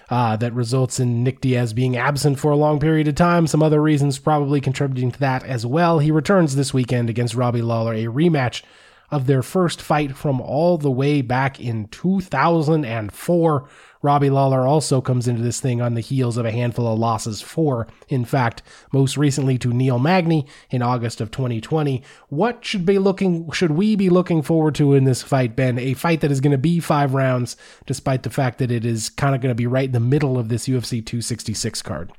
Uh, 0.10 0.38
that 0.38 0.54
results 0.54 1.02
in 1.02 1.22
Nick 1.22 1.42
Diaz 1.42 1.74
being 1.74 1.98
absent 1.98 2.40
for 2.40 2.50
a 2.50 2.56
long 2.56 2.80
period 2.80 3.10
of 3.10 3.16
time. 3.16 3.46
Some 3.46 3.62
other 3.62 3.82
reasons 3.82 4.20
probably 4.20 4.62
contributing 4.62 5.12
to 5.12 5.20
that 5.20 5.44
as 5.44 5.66
well. 5.66 6.00
He 6.00 6.12
returns 6.12 6.56
this 6.56 6.74
weekend 6.74 7.10
against 7.10 7.36
Robbie 7.36 7.62
Lawler, 7.62 7.94
a 7.94 8.06
rematch 8.06 8.64
of 9.12 9.28
their 9.28 9.44
first 9.44 9.82
fight 9.82 10.16
from 10.16 10.40
all 10.40 10.78
the 10.78 10.92
way 10.92 11.22
back 11.22 11.60
in 11.60 11.88
2004. 11.90 13.70
Robbie 14.02 14.30
Lawler 14.30 14.68
also 14.68 15.02
comes 15.02 15.28
into 15.28 15.42
this 15.42 15.60
thing 15.60 15.82
on 15.82 15.94
the 15.94 16.02
heels 16.02 16.38
of 16.38 16.46
a 16.46 16.52
handful 16.52 16.88
of 16.88 17.00
losses 17.00 17.42
for, 17.42 17.88
in 18.08 18.26
fact, 18.26 18.62
most 18.92 19.18
recently 19.18 19.58
to 19.58 19.74
Neil 19.74 20.00
Magny 20.00 20.46
in 20.70 20.82
August 20.82 21.20
of 21.22 21.32
2020. 21.32 22.04
What 22.30 22.64
should 22.64 22.86
be 22.86 23.00
looking 23.00 23.50
should 23.52 23.72
we 23.72 23.96
be 23.96 24.10
looking 24.10 24.42
forward 24.42 24.76
to 24.76 24.94
in 24.94 25.06
this 25.06 25.24
fight, 25.24 25.56
Ben? 25.56 25.80
A 25.80 25.94
fight 25.94 26.22
that 26.22 26.32
is 26.32 26.42
going 26.42 26.52
to 26.52 26.58
be 26.58 26.80
5 26.80 27.14
rounds 27.14 27.58
despite 27.86 28.24
the 28.24 28.30
fact 28.30 28.60
that 28.60 28.72
it 28.72 28.86
is 28.86 29.10
kind 29.10 29.36
of 29.36 29.42
going 29.42 29.52
to 29.52 29.56
be 29.56 29.68
right 29.68 29.86
in 29.86 29.94
the 29.94 30.00
middle 30.00 30.38
of 30.38 30.50
this 30.50 30.68
UFC 30.68 31.06
266 31.06 31.82
card. 31.82 32.12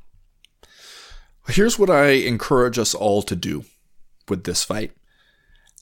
Here's 1.48 1.78
what 1.78 1.88
I 1.88 2.08
encourage 2.08 2.78
us 2.78 2.94
all 2.94 3.22
to 3.22 3.34
do 3.34 3.64
with 4.28 4.44
this 4.44 4.64
fight. 4.64 4.92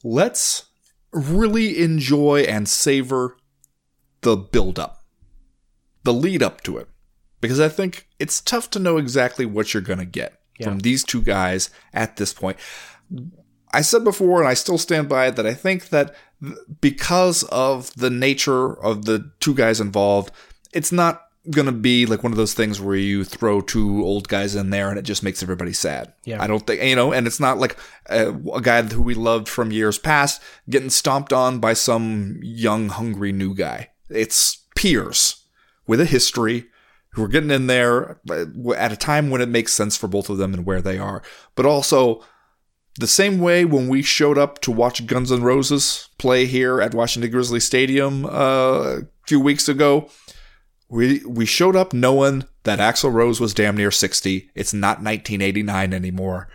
Let's 0.04 0.66
really 1.12 1.82
enjoy 1.82 2.42
and 2.42 2.68
savor 2.68 3.36
the 4.20 4.36
build 4.36 4.78
up 4.78 5.02
the 6.06 6.14
lead 6.14 6.42
up 6.42 6.62
to 6.62 6.78
it 6.78 6.88
because 7.40 7.60
I 7.60 7.68
think 7.68 8.08
it's 8.18 8.40
tough 8.40 8.70
to 8.70 8.78
know 8.78 8.96
exactly 8.96 9.44
what 9.44 9.74
you're 9.74 9.82
going 9.82 9.98
to 9.98 10.06
get 10.06 10.40
yeah. 10.58 10.68
from 10.68 10.78
these 10.78 11.04
two 11.04 11.20
guys 11.20 11.68
at 11.92 12.16
this 12.16 12.32
point. 12.32 12.56
I 13.72 13.82
said 13.82 14.04
before, 14.04 14.40
and 14.40 14.48
I 14.48 14.54
still 14.54 14.78
stand 14.78 15.08
by 15.08 15.26
it, 15.26 15.36
that 15.36 15.46
I 15.46 15.52
think 15.52 15.90
that 15.90 16.14
because 16.80 17.42
of 17.44 17.92
the 17.94 18.08
nature 18.08 18.80
of 18.80 19.04
the 19.04 19.30
two 19.40 19.52
guys 19.54 19.80
involved, 19.80 20.32
it's 20.72 20.92
not 20.92 21.24
going 21.50 21.66
to 21.66 21.72
be 21.72 22.06
like 22.06 22.22
one 22.22 22.32
of 22.32 22.38
those 22.38 22.54
things 22.54 22.80
where 22.80 22.96
you 22.96 23.24
throw 23.24 23.60
two 23.60 24.04
old 24.04 24.28
guys 24.28 24.54
in 24.54 24.70
there 24.70 24.88
and 24.90 24.98
it 24.98 25.02
just 25.02 25.22
makes 25.22 25.42
everybody 25.42 25.72
sad. 25.72 26.12
Yeah. 26.24 26.42
I 26.42 26.46
don't 26.46 26.66
think, 26.66 26.82
you 26.82 26.96
know, 26.96 27.12
and 27.12 27.26
it's 27.26 27.40
not 27.40 27.58
like 27.58 27.76
a, 28.06 28.30
a 28.54 28.60
guy 28.60 28.82
who 28.82 29.02
we 29.02 29.14
loved 29.14 29.48
from 29.48 29.72
years 29.72 29.98
past 29.98 30.40
getting 30.70 30.90
stomped 30.90 31.32
on 31.32 31.58
by 31.58 31.72
some 31.72 32.38
young, 32.42 32.88
hungry 32.88 33.32
new 33.32 33.54
guy. 33.54 33.90
It's 34.08 34.64
peers 34.74 35.45
with 35.86 36.00
a 36.00 36.04
history 36.04 36.66
who 37.10 37.24
are 37.24 37.28
getting 37.28 37.50
in 37.50 37.66
there 37.66 38.20
at 38.76 38.92
a 38.92 38.96
time 38.96 39.30
when 39.30 39.40
it 39.40 39.48
makes 39.48 39.72
sense 39.72 39.96
for 39.96 40.06
both 40.06 40.28
of 40.28 40.38
them 40.38 40.52
and 40.52 40.66
where 40.66 40.82
they 40.82 40.98
are. 40.98 41.22
But 41.54 41.64
also, 41.64 42.22
the 42.98 43.06
same 43.06 43.38
way 43.38 43.64
when 43.64 43.88
we 43.88 44.02
showed 44.02 44.38
up 44.38 44.60
to 44.62 44.70
watch 44.70 45.06
Guns 45.06 45.32
N' 45.32 45.42
Roses 45.42 46.10
play 46.18 46.46
here 46.46 46.80
at 46.80 46.94
Washington 46.94 47.30
Grizzly 47.30 47.60
Stadium 47.60 48.26
uh, 48.26 48.98
a 48.98 49.02
few 49.26 49.40
weeks 49.40 49.68
ago, 49.68 50.10
we 50.88 51.22
we 51.26 51.46
showed 51.46 51.74
up 51.74 51.92
knowing 51.92 52.44
that 52.64 52.78
Axl 52.78 53.12
Rose 53.12 53.40
was 53.40 53.54
damn 53.54 53.76
near 53.76 53.90
60. 53.90 54.50
It's 54.54 54.74
not 54.74 55.02
1989 55.02 55.92
anymore. 55.92 56.48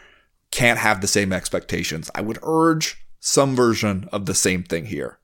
Can't 0.52 0.80
have 0.80 1.02
the 1.02 1.08
same 1.08 1.34
expectations. 1.34 2.12
I 2.14 2.22
would 2.22 2.40
urge 2.44 3.06
some 3.20 3.56
version 3.56 4.08
of 4.12 4.26
the 4.26 4.36
same 4.36 4.64
thing 4.64 4.86
here. 4.86 5.18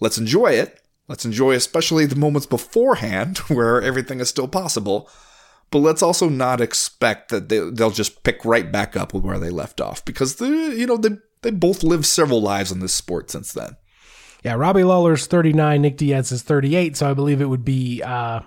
Let's 0.00 0.18
enjoy 0.18 0.52
it 0.52 0.80
Let's 1.08 1.24
enjoy 1.24 1.52
especially 1.54 2.06
the 2.06 2.16
moments 2.16 2.46
beforehand 2.46 3.38
where 3.48 3.82
everything 3.82 4.20
is 4.20 4.28
still 4.28 4.48
possible. 4.48 5.08
But 5.70 5.78
let's 5.80 6.02
also 6.02 6.28
not 6.28 6.60
expect 6.60 7.30
that 7.30 7.48
they, 7.48 7.58
they'll 7.58 7.90
just 7.90 8.22
pick 8.22 8.44
right 8.44 8.70
back 8.70 8.96
up 8.96 9.12
where 9.12 9.38
they 9.38 9.50
left 9.50 9.80
off 9.80 10.04
because 10.04 10.36
the 10.36 10.46
you 10.46 10.86
know 10.86 10.96
they 10.96 11.16
they 11.42 11.50
both 11.50 11.82
lived 11.82 12.06
several 12.06 12.40
lives 12.40 12.70
in 12.70 12.80
this 12.80 12.94
sport 12.94 13.30
since 13.30 13.52
then. 13.52 13.76
Yeah, 14.44 14.54
Robbie 14.54 14.84
Lawler's 14.84 15.26
39, 15.26 15.80
Nick 15.80 15.96
Diaz 15.96 16.30
is 16.30 16.42
38, 16.42 16.98
so 16.98 17.10
I 17.10 17.14
believe 17.14 17.40
it 17.40 17.48
would 17.48 17.64
be 17.64 18.02
uh, 18.02 18.40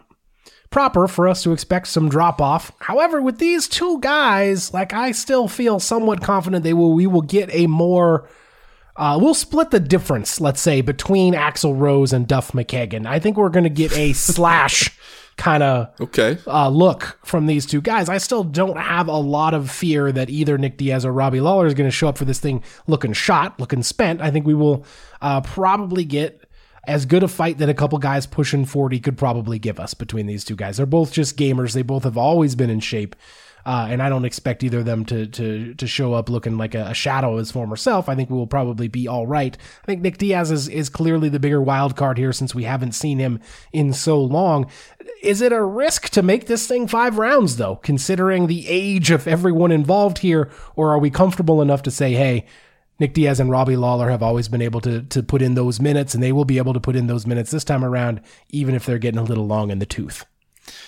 proper 0.70 1.08
for 1.08 1.28
us 1.28 1.42
to 1.44 1.54
expect 1.54 1.88
some 1.88 2.08
drop 2.08 2.40
off. 2.40 2.72
However, 2.80 3.20
with 3.20 3.40
these 3.40 3.68
two 3.68 4.00
guys, 4.00 4.74
like 4.74 4.94
I 4.94 5.12
still 5.12 5.48
feel 5.48 5.80
somewhat 5.80 6.22
confident 6.22 6.64
they 6.64 6.74
will 6.74 6.94
we 6.94 7.08
will 7.08 7.24
get 7.24 7.54
a 7.54 7.68
more 7.68 8.30
uh, 8.98 9.18
we'll 9.22 9.34
split 9.34 9.72
the 9.72 9.80
difference, 9.80 10.42
let's 10.42 10.60
say, 10.60 10.82
between 10.82 11.34
Axl 11.34 11.78
Rose 11.78 12.14
and 12.14 12.28
Duff 12.28 12.52
McKagan. 12.52 13.06
I 13.06 13.20
think 13.20 13.38
we're 13.38 13.50
going 13.50 13.64
to 13.64 13.70
get 13.70 13.96
a 13.96 14.14
slash 14.14 14.98
kind 15.38 15.62
of 15.62 15.94
okay 16.02 16.36
uh, 16.48 16.68
look 16.68 17.20
from 17.24 17.46
these 17.46 17.68
two 17.68 17.80
guys. 17.80 18.10
I 18.10 18.18
still 18.18 18.44
don't 18.44 18.78
have 18.78 19.08
a 19.08 19.18
lot 19.18 19.54
of 19.54 19.70
fear 19.70 20.12
that 20.12 20.32
either 20.32 20.58
Nick 20.58 20.78
Diaz 20.78 21.06
or 21.06 21.14
Robbie 21.14 21.42
Lawler 21.42 21.68
is 21.68 21.76
going 21.76 21.88
to 21.88 21.96
show 21.96 22.08
up 22.08 22.18
for 22.18 22.26
this 22.26 22.40
thing 22.40 22.64
looking 22.88 23.14
shot, 23.14 23.60
looking 23.60 23.84
spent. 23.84 24.20
I 24.20 24.32
think 24.32 24.48
we 24.48 24.56
will 24.56 24.84
uh, 25.22 25.42
probably 25.42 26.06
get 26.06 26.44
as 26.88 27.06
good 27.06 27.22
a 27.22 27.28
fight 27.28 27.60
that 27.60 27.70
a 27.70 27.74
couple 27.74 28.00
guys 28.00 28.26
pushing 28.26 28.66
40 28.66 29.00
could 29.02 29.18
probably 29.18 29.60
give 29.60 29.80
us 29.80 29.94
between 29.94 30.26
these 30.26 30.44
two 30.44 30.56
guys. 30.56 30.78
They're 30.78 30.86
both 30.86 31.12
just 31.12 31.38
gamers. 31.38 31.74
They 31.74 31.82
both 31.82 32.04
have 32.06 32.18
always 32.18 32.56
been 32.56 32.70
in 32.70 32.80
shape. 32.80 33.16
Uh, 33.68 33.86
and 33.90 34.02
I 34.02 34.08
don't 34.08 34.24
expect 34.24 34.64
either 34.64 34.80
of 34.80 34.86
them 34.86 35.04
to 35.08 35.28
to 35.28 35.74
to 35.74 35.88
show 35.88 36.14
up 36.14 36.30
looking 36.30 36.58
like 36.58 36.74
a, 36.74 36.86
a, 36.86 36.94
shadow 36.94 37.34
of 37.34 37.40
his 37.40 37.52
former 37.52 37.76
self. 37.76 38.08
I 38.08 38.16
think 38.16 38.30
we 38.30 38.38
will 38.38 38.48
probably 38.48 38.88
be 38.88 39.10
all 39.10 39.28
right. 39.28 39.58
I 39.84 39.86
think 39.86 40.02
Nick 40.02 40.18
Diaz 40.18 40.52
is 40.52 40.70
is 40.70 40.88
clearly 40.88 41.28
the 41.28 41.38
bigger 41.38 41.62
wild 41.62 41.98
card 41.98 42.18
here 42.18 42.32
since 42.32 42.56
we 42.56 42.64
haven't 42.64 42.94
seen 42.94 43.20
him 43.20 43.42
in 43.74 43.92
so 43.92 44.22
long. 44.22 44.72
Is 45.22 45.42
it 45.42 45.52
a 45.52 45.62
risk 45.62 46.08
to 46.12 46.22
make 46.22 46.48
this 46.48 46.66
thing 46.66 46.88
five 46.88 47.18
rounds 47.18 47.58
though, 47.58 47.76
considering 47.76 48.48
the 48.48 48.66
age 48.70 49.12
of 49.12 49.28
everyone 49.28 49.74
involved 49.74 50.20
here, 50.20 50.50
or 50.78 50.94
are 50.94 51.00
we 51.00 51.10
comfortable 51.10 51.62
enough 51.62 51.84
to 51.84 51.92
say, 51.92 52.14
hey? 52.14 52.46
Nick 53.00 53.14
Diaz 53.14 53.40
and 53.40 53.52
Robbie 53.52 53.76
Lawler 53.76 54.10
have 54.10 54.24
always 54.24 54.48
been 54.48 54.62
able 54.62 54.80
to 54.82 55.04
to 55.04 55.22
put 55.22 55.42
in 55.42 55.56
those 55.56 55.82
minutes, 55.82 56.14
and 56.16 56.24
they 56.24 56.32
will 56.32 56.46
be 56.46 56.58
able 56.58 56.74
to 56.74 56.80
put 56.80 56.96
in 56.96 57.08
those 57.08 57.28
minutes 57.28 57.52
this 57.52 57.66
time 57.66 57.84
around, 57.84 58.22
even 58.50 58.76
if 58.76 58.86
they're 58.86 58.98
getting 58.98 59.20
a 59.20 59.24
little 59.24 59.46
long 59.46 59.72
in 59.72 59.80
the 59.80 59.86
tooth. 59.86 60.26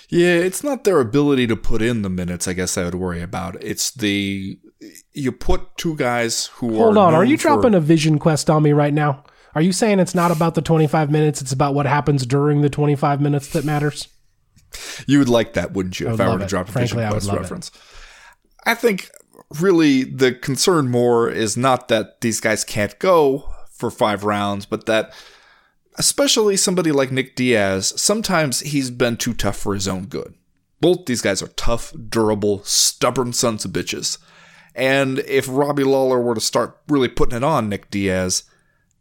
Yeah, 0.08 0.34
it's 0.34 0.62
not 0.62 0.84
their 0.84 1.00
ability 1.00 1.46
to 1.48 1.56
put 1.56 1.82
in 1.82 2.02
the 2.02 2.10
minutes. 2.10 2.48
I 2.48 2.52
guess 2.52 2.76
I 2.76 2.84
would 2.84 2.94
worry 2.94 3.22
about. 3.22 3.62
It's 3.62 3.90
the 3.90 4.58
you 5.12 5.32
put 5.32 5.76
two 5.76 5.96
guys 5.96 6.46
who 6.54 6.76
hold 6.76 6.98
on. 6.98 7.14
Are 7.14 7.24
you 7.24 7.36
for, 7.36 7.42
dropping 7.42 7.74
a 7.74 7.80
vision 7.80 8.18
quest 8.18 8.50
on 8.50 8.62
me 8.62 8.72
right 8.72 8.94
now? 8.94 9.24
Are 9.54 9.62
you 9.62 9.72
saying 9.72 9.98
it's 9.98 10.14
not 10.14 10.30
about 10.30 10.54
the 10.54 10.62
twenty 10.62 10.86
five 10.86 11.10
minutes? 11.10 11.40
It's 11.40 11.52
about 11.52 11.74
what 11.74 11.86
happens 11.86 12.26
during 12.26 12.60
the 12.60 12.70
twenty 12.70 12.96
five 12.96 13.20
minutes 13.20 13.48
that 13.48 13.64
matters. 13.64 14.08
You 15.06 15.18
would 15.18 15.28
like 15.28 15.54
that, 15.54 15.72
wouldn't 15.72 15.98
you? 15.98 16.08
I 16.08 16.14
if 16.14 16.20
I 16.20 16.32
were 16.32 16.38
to 16.38 16.46
drop 16.46 16.68
a 16.68 16.72
Frankly, 16.72 16.96
vision 16.96 17.10
quest 17.10 17.32
reference. 17.32 17.68
It. 17.68 17.80
I 18.66 18.74
think 18.74 19.10
really 19.58 20.04
the 20.04 20.32
concern 20.32 20.90
more 20.90 21.28
is 21.28 21.56
not 21.56 21.88
that 21.88 22.20
these 22.20 22.40
guys 22.40 22.62
can't 22.64 22.96
go 22.98 23.50
for 23.70 23.90
five 23.90 24.24
rounds, 24.24 24.66
but 24.66 24.86
that 24.86 25.12
especially 26.00 26.56
somebody 26.56 26.92
like 26.92 27.12
Nick 27.12 27.36
Diaz, 27.36 27.92
sometimes 28.00 28.60
he's 28.60 28.90
been 28.90 29.18
too 29.18 29.34
tough 29.34 29.58
for 29.58 29.74
his 29.74 29.86
own 29.86 30.06
good. 30.06 30.32
Both 30.80 31.04
these 31.04 31.20
guys 31.20 31.42
are 31.42 31.48
tough, 31.48 31.92
durable, 32.08 32.64
stubborn 32.64 33.34
sons 33.34 33.66
of 33.66 33.72
bitches. 33.72 34.16
And 34.74 35.18
if 35.18 35.46
Robbie 35.46 35.84
Lawler 35.84 36.18
were 36.18 36.34
to 36.34 36.40
start 36.40 36.78
really 36.88 37.08
putting 37.08 37.36
it 37.36 37.44
on 37.44 37.68
Nick 37.68 37.90
Diaz, 37.90 38.44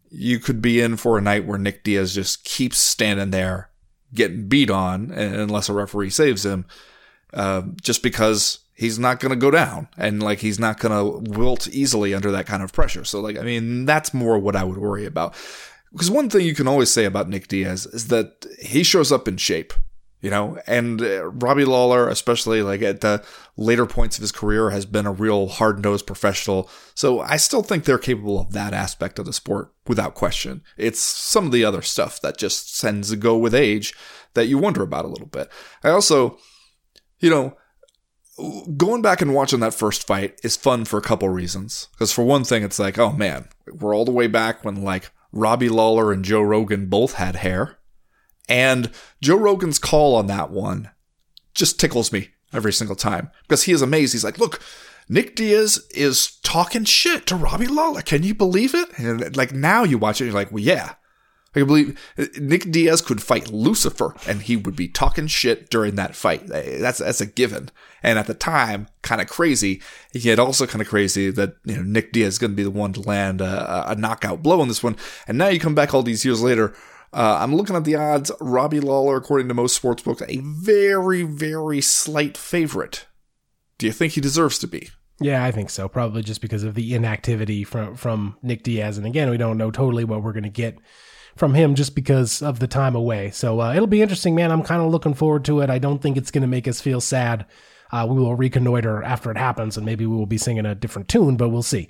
you 0.10 0.40
could 0.40 0.62
be 0.62 0.82
in 0.82 0.98
for 0.98 1.18
a 1.18 1.22
night 1.22 1.46
where 1.46 1.58
Nick 1.58 1.86
Diaz 1.86 2.14
just 2.14 2.44
keeps 2.44 2.80
standing 2.80 3.32
there 3.32 3.70
getting 4.14 4.50
beat 4.50 4.70
on 4.70 5.10
unless 5.12 5.70
a 5.70 5.74
referee 5.74 6.10
saves 6.10 6.46
him, 6.46 6.66
uh, 7.34 7.62
just 7.82 8.04
because 8.04 8.60
he's 8.74 9.00
not 9.00 9.22
going 9.22 9.30
to 9.30 9.38
go 9.38 9.52
down 9.52 9.88
and 9.98 10.22
like 10.22 10.40
he's 10.40 10.60
not 10.60 10.82
going 10.82 10.92
to 10.92 11.32
wilt 11.32 11.70
easily 11.70 12.14
under 12.14 12.32
that 12.32 12.46
kind 12.46 12.62
of 12.62 12.74
pressure. 12.74 13.06
So 13.06 13.22
like 13.22 13.38
I 13.38 13.44
mean 13.44 13.86
that's 13.86 14.14
more 14.14 14.38
what 14.38 14.58
I 14.58 14.66
would 14.66 14.80
worry 14.80 15.06
about. 15.06 15.34
Because 15.92 16.12
one 16.12 16.30
thing 16.30 16.46
you 16.46 16.56
can 16.56 16.68
always 16.68 16.92
say 16.92 17.06
about 17.06 17.30
Nick 17.30 17.48
Diaz 17.48 17.86
is 17.88 18.08
that 18.08 18.46
he 18.62 18.84
shows 18.84 19.12
up 19.12 19.28
in 19.28 19.38
shape, 19.38 19.74
you 20.22 20.30
know, 20.30 20.60
and 20.68 21.02
uh, 21.02 21.26
Robbie 21.30 21.66
Lawler, 21.66 22.08
especially 22.08 22.62
like 22.62 22.82
at 22.82 23.02
the 23.02 23.24
later 23.58 23.86
points 23.86 24.18
of 24.18 24.22
his 24.22 24.32
career, 24.32 24.70
has 24.70 24.86
been 24.86 25.06
a 25.06 25.12
real 25.12 25.48
hard 25.48 25.84
nosed 25.84 26.06
professional. 26.06 26.70
So 26.94 27.22
I 27.22 27.38
still 27.38 27.64
think 27.64 27.86
they're 27.86 27.98
capable 27.98 28.40
of 28.40 28.54
that 28.54 28.74
aspect 28.74 29.18
of 29.18 29.26
the 29.26 29.34
sport 29.34 29.74
without 29.88 30.14
question. 30.14 30.62
It's 30.78 31.00
some 31.00 31.46
of 31.46 31.52
the 31.52 31.66
other 31.66 31.82
stuff 31.82 32.22
that 32.22 32.38
just 32.38 32.80
tends 32.80 33.10
to 33.10 33.16
go 33.16 33.38
with 33.38 33.56
age 33.56 33.94
that 34.36 34.48
you 34.48 34.58
wonder 34.58 34.84
about 34.84 35.06
a 35.06 35.10
little 35.10 35.28
bit. 35.28 35.50
I 35.84 35.90
also, 35.90 36.38
you 37.20 37.30
know, 37.30 37.58
going 38.78 39.02
back 39.02 39.22
and 39.22 39.34
watching 39.34 39.60
that 39.62 39.74
first 39.74 40.06
fight 40.06 40.40
is 40.44 40.56
fun 40.56 40.86
for 40.86 40.98
a 40.98 41.02
couple 41.02 41.30
reasons. 41.30 41.88
Because 41.94 42.12
for 42.12 42.24
one 42.24 42.44
thing, 42.44 42.64
it's 42.64 42.80
like, 42.80 43.00
oh 43.00 43.12
man, 43.12 43.50
we're 43.72 43.96
all 43.96 44.06
the 44.06 44.12
way 44.12 44.28
back 44.28 44.64
when 44.64 44.84
like 44.84 45.12
Robbie 45.32 45.70
Lawler 45.70 46.12
and 46.12 46.26
Joe 46.26 46.42
Rogan 46.42 46.88
both 46.88 47.14
had 47.14 47.38
hair. 47.38 47.78
And 48.48 48.92
Joe 49.22 49.38
Rogan's 49.38 49.80
call 49.80 50.16
on 50.16 50.28
that 50.28 50.50
one 50.50 50.90
just 51.54 51.80
tickles 51.80 52.12
me 52.12 52.30
every 52.52 52.74
single 52.74 52.96
time 52.96 53.30
because 53.44 53.64
he 53.64 53.72
is 53.72 53.82
amazed. 53.82 54.14
He's 54.14 54.24
like, 54.24 54.40
look, 54.40 54.62
Nick 55.08 55.36
Diaz 55.36 55.88
is 55.92 56.38
talking 56.44 56.84
shit 56.84 57.28
to 57.28 57.36
Robbie 57.36 57.68
Lawler. 57.68 58.02
Can 58.02 58.24
you 58.24 58.34
believe 58.34 58.74
it? 58.74 58.90
And 58.98 59.36
like 59.36 59.54
now 59.54 59.84
you 59.84 59.98
watch 59.98 60.22
it, 60.22 60.26
you're 60.26 60.34
like, 60.34 60.52
well, 60.52 60.64
yeah, 60.64 60.94
I 61.56 61.60
can 61.60 61.68
believe 61.68 62.00
Nick 62.40 62.72
Diaz 62.72 63.02
could 63.02 63.24
fight 63.24 63.52
Lucifer 63.52 64.14
and 64.28 64.44
he 64.44 64.56
would 64.56 64.76
be 64.76 64.88
talking 64.88 65.26
shit 65.26 65.70
during 65.70 65.96
that 65.96 66.16
fight. 66.16 66.46
That's 66.46 67.00
that's 67.00 67.22
a 67.22 67.26
given. 67.26 67.72
And 68.04 68.20
at 68.20 68.28
the 68.28 68.36
time, 68.36 68.88
kind 69.02 69.20
of 69.20 69.28
crazy. 69.28 69.82
Yet 70.14 70.38
also 70.38 70.68
kind 70.68 70.82
of 70.82 70.88
crazy 70.88 71.32
that 71.32 71.56
you 71.66 71.76
know 71.76 71.82
Nick 71.82 72.12
Diaz 72.12 72.34
is 72.34 72.40
going 72.40 72.52
to 72.52 72.56
be 72.56 72.64
the 72.64 72.70
one 72.70 72.94
to 72.94 73.02
land 73.02 73.42
a, 73.42 73.92
a, 73.92 73.96
knockout 73.96 74.44
blow 74.44 74.62
in 74.62 74.68
this 74.68 74.84
one. 74.84 74.96
And 75.28 75.38
now 75.38 75.48
you 75.48 75.60
come 75.60 75.76
back 75.76 75.94
all 75.94 76.04
these 76.04 76.24
years 76.24 76.42
later. 76.42 76.76
Uh, 77.12 77.40
I'm 77.42 77.56
looking 77.56 77.76
at 77.76 77.84
the 77.84 77.96
odds. 77.96 78.32
Robbie 78.40 78.80
Lawler, 78.80 79.18
according 79.18 79.48
to 79.48 79.56
most 79.56 79.82
sportsbooks, 79.82 80.22
a 80.30 80.42
very 80.44 81.24
very 81.24 81.82
slight 81.82 82.38
favorite. 82.38 83.08
Do 83.80 83.88
you 83.88 83.92
think 83.92 84.14
he 84.14 84.22
deserves 84.22 84.60
to 84.60 84.68
be? 84.68 84.90
Yeah, 85.20 85.44
I 85.44 85.52
think 85.52 85.72
so. 85.72 85.90
Probably 85.90 86.22
just 86.22 86.42
because 86.42 86.64
of 86.64 86.76
the 86.76 86.94
inactivity 86.94 87.64
from 87.64 87.96
from 87.96 88.38
Nick 88.44 88.62
Diaz, 88.62 89.00
and 89.00 89.08
again, 89.08 89.32
we 89.32 89.38
don't 89.38 89.58
know 89.58 89.72
totally 89.72 90.04
what 90.04 90.22
we're 90.22 90.34
going 90.34 90.44
to 90.44 90.50
get 90.50 90.78
from 91.36 91.54
him 91.54 91.76
just 91.76 91.96
because 91.96 92.42
of 92.42 92.60
the 92.60 92.68
time 92.68 92.96
away. 92.96 93.32
So 93.32 93.62
uh, 93.62 93.74
it'll 93.74 93.88
be 93.88 94.02
interesting, 94.02 94.36
man. 94.36 94.52
I'm 94.52 94.64
kind 94.64 94.82
of 94.82 94.92
looking 94.92 95.14
forward 95.14 95.46
to 95.46 95.62
it. 95.62 95.70
I 95.70 95.80
don't 95.80 96.02
think 96.02 96.18
it's 96.18 96.32
going 96.32 96.42
to 96.42 96.48
make 96.48 96.68
us 96.68 96.82
feel 96.82 97.02
sad. 97.02 97.46
Uh, 97.92 98.06
we 98.08 98.20
will 98.20 98.36
reconnoiter 98.36 99.04
after 99.04 99.32
it 99.32 99.38
happens, 99.38 99.78
and 99.78 99.86
maybe 99.86 100.06
we 100.06 100.16
will 100.16 100.26
be 100.26 100.38
singing 100.38 100.66
a 100.66 100.76
different 100.76 101.08
tune, 101.08 101.38
but 101.38 101.50
we'll 101.50 101.64
see. 101.64 101.88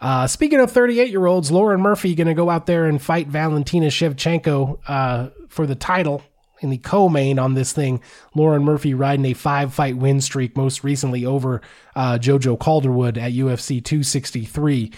Uh, 0.00 0.26
speaking 0.26 0.60
of 0.60 0.70
38 0.70 1.10
year 1.10 1.26
olds, 1.26 1.50
Lauren 1.50 1.80
Murphy 1.80 2.14
going 2.14 2.28
to 2.28 2.34
go 2.34 2.50
out 2.50 2.66
there 2.66 2.86
and 2.86 3.02
fight 3.02 3.28
Valentina 3.28 3.86
Shevchenko 3.86 4.78
uh, 4.86 5.30
for 5.48 5.66
the 5.66 5.74
title 5.74 6.22
in 6.60 6.70
the 6.70 6.78
co-main 6.78 7.38
on 7.38 7.54
this 7.54 7.72
thing. 7.72 8.00
Lauren 8.34 8.64
Murphy 8.64 8.94
riding 8.94 9.24
a 9.26 9.34
five-fight 9.34 9.96
win 9.96 10.20
streak, 10.20 10.56
most 10.56 10.84
recently 10.84 11.24
over 11.24 11.60
uh, 11.96 12.18
JoJo 12.18 12.58
Calderwood 12.58 13.16
at 13.16 13.32
UFC 13.32 13.82
263. 13.82 14.92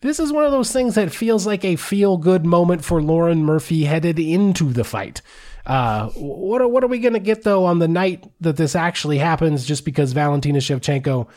This 0.00 0.18
is 0.18 0.32
one 0.32 0.44
of 0.44 0.52
those 0.52 0.72
things 0.72 0.94
that 0.94 1.12
feels 1.12 1.46
like 1.46 1.64
a 1.64 1.76
feel-good 1.76 2.46
moment 2.46 2.84
for 2.84 3.02
Lauren 3.02 3.44
Murphy 3.44 3.84
headed 3.84 4.18
into 4.18 4.72
the 4.72 4.84
fight. 4.84 5.20
Uh, 5.66 6.08
what 6.16 6.62
are, 6.62 6.68
what 6.68 6.82
are 6.82 6.88
we 6.88 6.98
going 6.98 7.12
to 7.12 7.20
get 7.20 7.42
though 7.42 7.66
on 7.66 7.80
the 7.80 7.88
night 7.88 8.24
that 8.40 8.56
this 8.56 8.74
actually 8.74 9.18
happens? 9.18 9.66
Just 9.66 9.84
because 9.84 10.12
Valentina 10.12 10.58
Shevchenko 10.58 11.28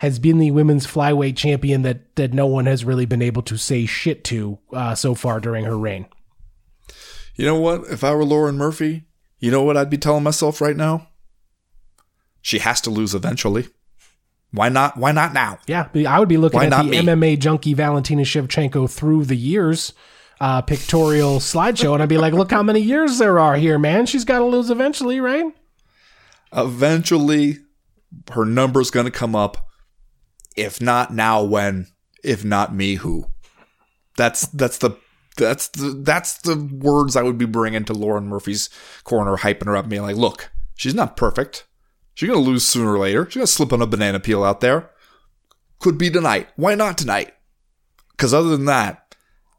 has 0.00 0.18
been 0.18 0.38
the 0.38 0.50
women's 0.50 0.86
flyweight 0.86 1.36
champion 1.36 1.82
that 1.82 2.16
that 2.16 2.32
no 2.32 2.46
one 2.46 2.66
has 2.66 2.84
really 2.84 3.06
been 3.06 3.22
able 3.22 3.42
to 3.42 3.56
say 3.56 3.86
shit 3.86 4.24
to 4.24 4.58
uh, 4.72 4.94
so 4.94 5.14
far 5.14 5.40
during 5.40 5.64
her 5.64 5.78
reign. 5.78 6.06
You 7.36 7.46
know 7.46 7.58
what? 7.58 7.84
If 7.88 8.02
I 8.02 8.12
were 8.14 8.24
Lauren 8.24 8.56
Murphy, 8.56 9.04
you 9.38 9.50
know 9.50 9.62
what 9.62 9.76
I'd 9.76 9.90
be 9.90 9.98
telling 9.98 10.24
myself 10.24 10.60
right 10.60 10.76
now? 10.76 11.08
She 12.42 12.58
has 12.58 12.80
to 12.82 12.90
lose 12.90 13.14
eventually. 13.14 13.68
Why 14.50 14.68
not? 14.68 14.96
Why 14.96 15.12
not 15.12 15.32
now? 15.32 15.58
Yeah, 15.66 15.88
I 16.08 16.18
would 16.18 16.28
be 16.28 16.38
looking 16.38 16.60
Why 16.60 16.66
at 16.66 16.82
the 16.82 16.90
me? 16.90 16.98
MMA 16.98 17.38
junkie 17.38 17.74
Valentina 17.74 18.22
Shevchenko 18.22 18.90
through 18.90 19.24
the 19.24 19.36
years 19.36 19.92
uh, 20.40 20.62
pictorial 20.62 21.38
slideshow, 21.38 21.94
and 21.94 22.02
I'd 22.02 22.08
be 22.08 22.18
like, 22.18 22.32
look 22.32 22.50
how 22.50 22.62
many 22.62 22.80
years 22.80 23.18
there 23.18 23.38
are 23.38 23.56
here, 23.56 23.78
man. 23.78 24.06
She's 24.06 24.24
got 24.24 24.38
to 24.38 24.44
lose 24.44 24.70
eventually, 24.70 25.20
right? 25.20 25.44
Eventually, 26.52 27.58
her 28.32 28.44
number's 28.46 28.90
going 28.90 29.06
to 29.06 29.12
come 29.12 29.36
up. 29.36 29.68
If 30.56 30.80
not 30.80 31.12
now, 31.12 31.42
when? 31.42 31.88
If 32.24 32.44
not 32.44 32.74
me, 32.74 32.96
who? 32.96 33.26
That's 34.16 34.46
that's 34.48 34.78
the 34.78 34.96
that's 35.36 35.68
the 35.68 35.90
that's 36.02 36.38
the 36.38 36.56
words 36.56 37.14
I 37.16 37.22
would 37.22 37.38
be 37.38 37.44
bringing 37.44 37.84
to 37.84 37.92
Lauren 37.92 38.26
Murphy's 38.26 38.70
corner, 39.04 39.36
hyping 39.36 39.66
her 39.66 39.76
up, 39.76 39.88
being 39.88 40.02
like, 40.02 40.16
"Look, 40.16 40.50
she's 40.74 40.94
not 40.94 41.16
perfect. 41.16 41.67
She's 42.18 42.28
going 42.28 42.42
to 42.42 42.50
lose 42.50 42.66
sooner 42.66 42.94
or 42.94 42.98
later. 42.98 43.26
She's 43.26 43.36
going 43.36 43.46
to 43.46 43.52
slip 43.52 43.72
on 43.72 43.80
a 43.80 43.86
banana 43.86 44.18
peel 44.18 44.42
out 44.42 44.60
there. 44.60 44.90
Could 45.78 45.96
be 45.96 46.10
tonight. 46.10 46.48
Why 46.56 46.74
not 46.74 46.98
tonight? 46.98 47.32
Because 48.10 48.34
other 48.34 48.48
than 48.48 48.64
that, 48.64 49.14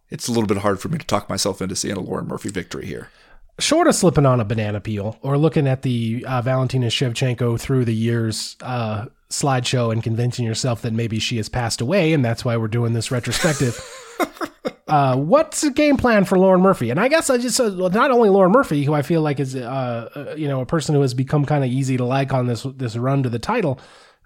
it's 0.09 0.27
a 0.27 0.33
little 0.33 0.45
bit 0.45 0.57
hard 0.57 0.81
for 0.81 0.89
me 0.89 0.97
to 0.97 1.05
talk 1.05 1.29
myself 1.29 1.61
into 1.61 1.77
seeing 1.77 1.95
a 1.95 2.01
Lauren 2.01 2.27
Murphy 2.27 2.49
victory 2.49 2.85
here. 2.85 3.11
Short 3.59 3.87
of 3.87 3.95
slipping 3.95 4.25
on 4.25 4.39
a 4.39 4.45
banana 4.45 4.79
peel 4.79 5.17
or 5.21 5.37
looking 5.37 5.67
at 5.67 5.81
the 5.81 6.25
uh, 6.27 6.41
Valentina 6.41 6.87
Shevchenko 6.87 7.59
through 7.59 7.85
the 7.85 7.93
years 7.93 8.55
uh, 8.61 9.05
slideshow 9.29 9.91
and 9.91 10.01
convincing 10.01 10.45
yourself 10.45 10.81
that 10.81 10.93
maybe 10.93 11.19
she 11.19 11.37
has 11.37 11.49
passed 11.49 11.81
away, 11.81 12.13
and 12.13 12.23
that's 12.23 12.43
why 12.43 12.57
we're 12.57 12.67
doing 12.67 12.93
this 12.93 13.11
retrospective. 13.11 13.79
uh, 14.87 15.15
what's 15.15 15.61
the 15.61 15.71
game 15.71 15.97
plan 15.97 16.25
for 16.25 16.37
Lauren 16.37 16.61
Murphy? 16.61 16.89
And 16.89 16.99
I 16.99 17.07
guess 17.07 17.29
I 17.29 17.37
just 17.37 17.59
uh, 17.59 17.69
not 17.89 18.11
only 18.11 18.29
Lauren 18.29 18.51
Murphy, 18.51 18.83
who 18.83 18.93
I 18.93 19.01
feel 19.01 19.21
like 19.21 19.39
is 19.39 19.55
uh, 19.55 20.09
uh, 20.15 20.35
you 20.35 20.47
know 20.47 20.61
a 20.61 20.65
person 20.65 20.95
who 20.95 21.01
has 21.01 21.13
become 21.13 21.45
kind 21.45 21.63
of 21.63 21.69
easy 21.69 21.97
to 21.97 22.05
like 22.05 22.33
on 22.33 22.47
this 22.47 22.63
this 22.75 22.95
run 22.95 23.23
to 23.23 23.29
the 23.29 23.39
title 23.39 23.79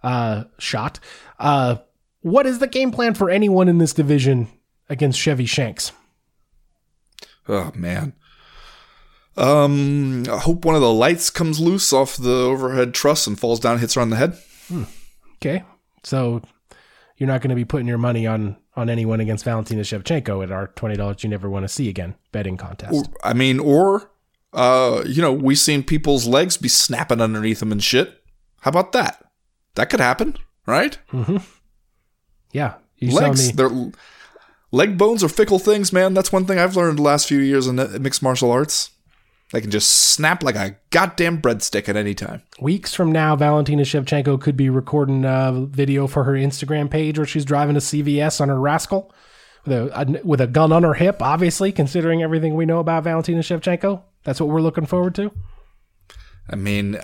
uh, 0.03 0.45
shot. 0.59 0.99
Uh, 1.39 1.77
what 2.21 2.45
is 2.45 2.59
the 2.59 2.67
game 2.67 2.91
plan 2.91 3.13
for 3.13 3.29
anyone 3.29 3.67
in 3.67 3.77
this 3.77 3.93
division 3.93 4.47
against 4.89 5.19
Chevy 5.19 5.45
Shanks? 5.45 5.91
Oh 7.47 7.71
man. 7.75 8.13
Um, 9.35 10.25
I 10.29 10.37
hope 10.37 10.65
one 10.65 10.75
of 10.75 10.81
the 10.81 10.93
lights 10.93 11.29
comes 11.29 11.59
loose 11.59 11.91
off 11.91 12.17
the 12.17 12.31
overhead 12.31 12.93
truss 12.93 13.25
and 13.25 13.39
falls 13.39 13.59
down, 13.59 13.73
and 13.73 13.81
hits 13.81 13.95
her 13.95 14.01
on 14.01 14.09
the 14.09 14.15
head. 14.15 14.37
Okay, 15.37 15.63
so 16.03 16.41
you're 17.17 17.27
not 17.27 17.41
going 17.41 17.49
to 17.49 17.55
be 17.55 17.65
putting 17.65 17.87
your 17.87 17.97
money 17.97 18.27
on 18.27 18.57
on 18.75 18.89
anyone 18.89 19.19
against 19.19 19.45
Valentina 19.45 19.81
Shevchenko 19.81 20.43
at 20.43 20.51
our 20.51 20.67
twenty 20.67 20.95
dollars 20.95 21.23
you 21.23 21.29
never 21.29 21.49
want 21.49 21.63
to 21.63 21.69
see 21.69 21.89
again 21.89 22.15
betting 22.31 22.57
contest. 22.57 22.93
Or, 22.93 23.03
I 23.23 23.33
mean, 23.33 23.59
or 23.59 24.11
uh, 24.53 25.03
you 25.05 25.21
know, 25.21 25.33
we've 25.33 25.59
seen 25.59 25.83
people's 25.83 26.27
legs 26.27 26.57
be 26.57 26.69
snapping 26.69 27.21
underneath 27.21 27.59
them 27.59 27.71
and 27.71 27.83
shit. 27.83 28.21
How 28.61 28.69
about 28.69 28.91
that? 28.93 29.23
That 29.75 29.89
could 29.89 29.99
happen, 29.99 30.37
right? 30.67 30.97
yeah, 32.51 32.75
you 32.97 33.11
saw 33.11 33.17
Legs, 33.17 33.47
me. 33.47 33.53
they're 33.53 33.91
leg 34.71 34.97
bones 34.97 35.23
are 35.23 35.29
fickle 35.29 35.59
things, 35.59 35.91
man. 35.91 36.13
That's 36.13 36.31
one 36.31 36.45
thing 36.45 36.59
I've 36.59 36.75
learned 36.75 36.99
the 36.99 37.03
last 37.03 37.27
few 37.27 37.39
years 37.39 37.67
in 37.67 37.79
uh, 37.79 37.97
mixed 37.99 38.21
martial 38.21 38.51
arts. 38.51 38.91
They 39.53 39.61
can 39.61 39.69
just 39.69 40.09
snap 40.09 40.41
like 40.41 40.55
a 40.55 40.77
goddamn 40.89 41.39
breadstick 41.39 41.87
at 41.87 41.95
any 41.95 42.15
time. 42.15 42.41
Weeks 42.59 42.95
from 42.95 43.11
now, 43.11 43.35
Valentina 43.35 43.83
Shevchenko 43.83 44.41
could 44.41 44.57
be 44.57 44.67
recording 44.67 45.25
a 45.25 45.67
video 45.69 46.07
for 46.07 46.23
her 46.23 46.31
Instagram 46.31 46.89
page 46.89 47.19
where 47.19 47.27
she's 47.27 47.45
driving 47.45 47.75
a 47.75 47.79
CVS 47.79 48.41
on 48.41 48.49
her 48.49 48.59
rascal 48.59 49.13
with 49.63 49.77
a, 49.77 50.21
with 50.23 50.41
a 50.41 50.47
gun 50.47 50.71
on 50.71 50.81
her 50.81 50.95
hip. 50.95 51.21
Obviously, 51.21 51.71
considering 51.71 52.23
everything 52.23 52.55
we 52.55 52.65
know 52.65 52.79
about 52.79 53.03
Valentina 53.03 53.41
Shevchenko, 53.41 54.01
that's 54.23 54.39
what 54.39 54.49
we're 54.49 54.59
looking 54.59 54.87
forward 54.87 55.13
to. 55.15 55.31
I 56.49 56.55
mean, 56.55 56.99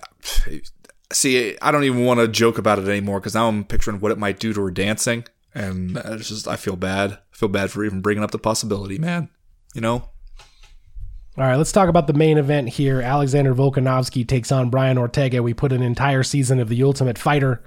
see, 1.13 1.55
I 1.61 1.69
don't 1.69 1.83
even 1.83 2.03
want 2.03 2.19
to 2.19 2.27
joke 2.27 2.57
about 2.57 2.79
it 2.79 2.87
anymore 2.87 3.19
because 3.19 3.35
now 3.35 3.47
I'm 3.47 3.63
picturing 3.63 3.99
what 3.99 4.11
it 4.11 4.17
might 4.17 4.39
do 4.39 4.53
to 4.53 4.61
her 4.61 4.71
dancing, 4.71 5.23
and 5.53 5.97
it's 5.97 6.29
just 6.29 6.47
I 6.47 6.55
feel 6.55 6.75
bad. 6.75 7.11
I 7.11 7.35
feel 7.37 7.47
bad 7.47 7.69
for 7.69 7.85
even 7.85 8.01
bringing 8.01 8.23
up 8.23 8.31
the 8.31 8.39
possibility, 8.39 8.97
man. 8.97 9.29
You 9.75 9.81
know, 9.81 10.09
All 11.37 11.45
right, 11.45 11.55
let's 11.55 11.71
talk 11.71 11.89
about 11.89 12.07
the 12.07 12.13
main 12.13 12.37
event 12.37 12.69
here. 12.69 13.01
Alexander 13.01 13.53
Volkanovski 13.53 14.27
takes 14.27 14.51
on 14.51 14.69
Brian 14.69 14.97
Ortega. 14.97 15.43
We 15.43 15.53
put 15.53 15.71
an 15.71 15.81
entire 15.81 16.23
season 16.23 16.59
of 16.59 16.69
The 16.69 16.83
Ultimate 16.83 17.17
Fighter 17.17 17.61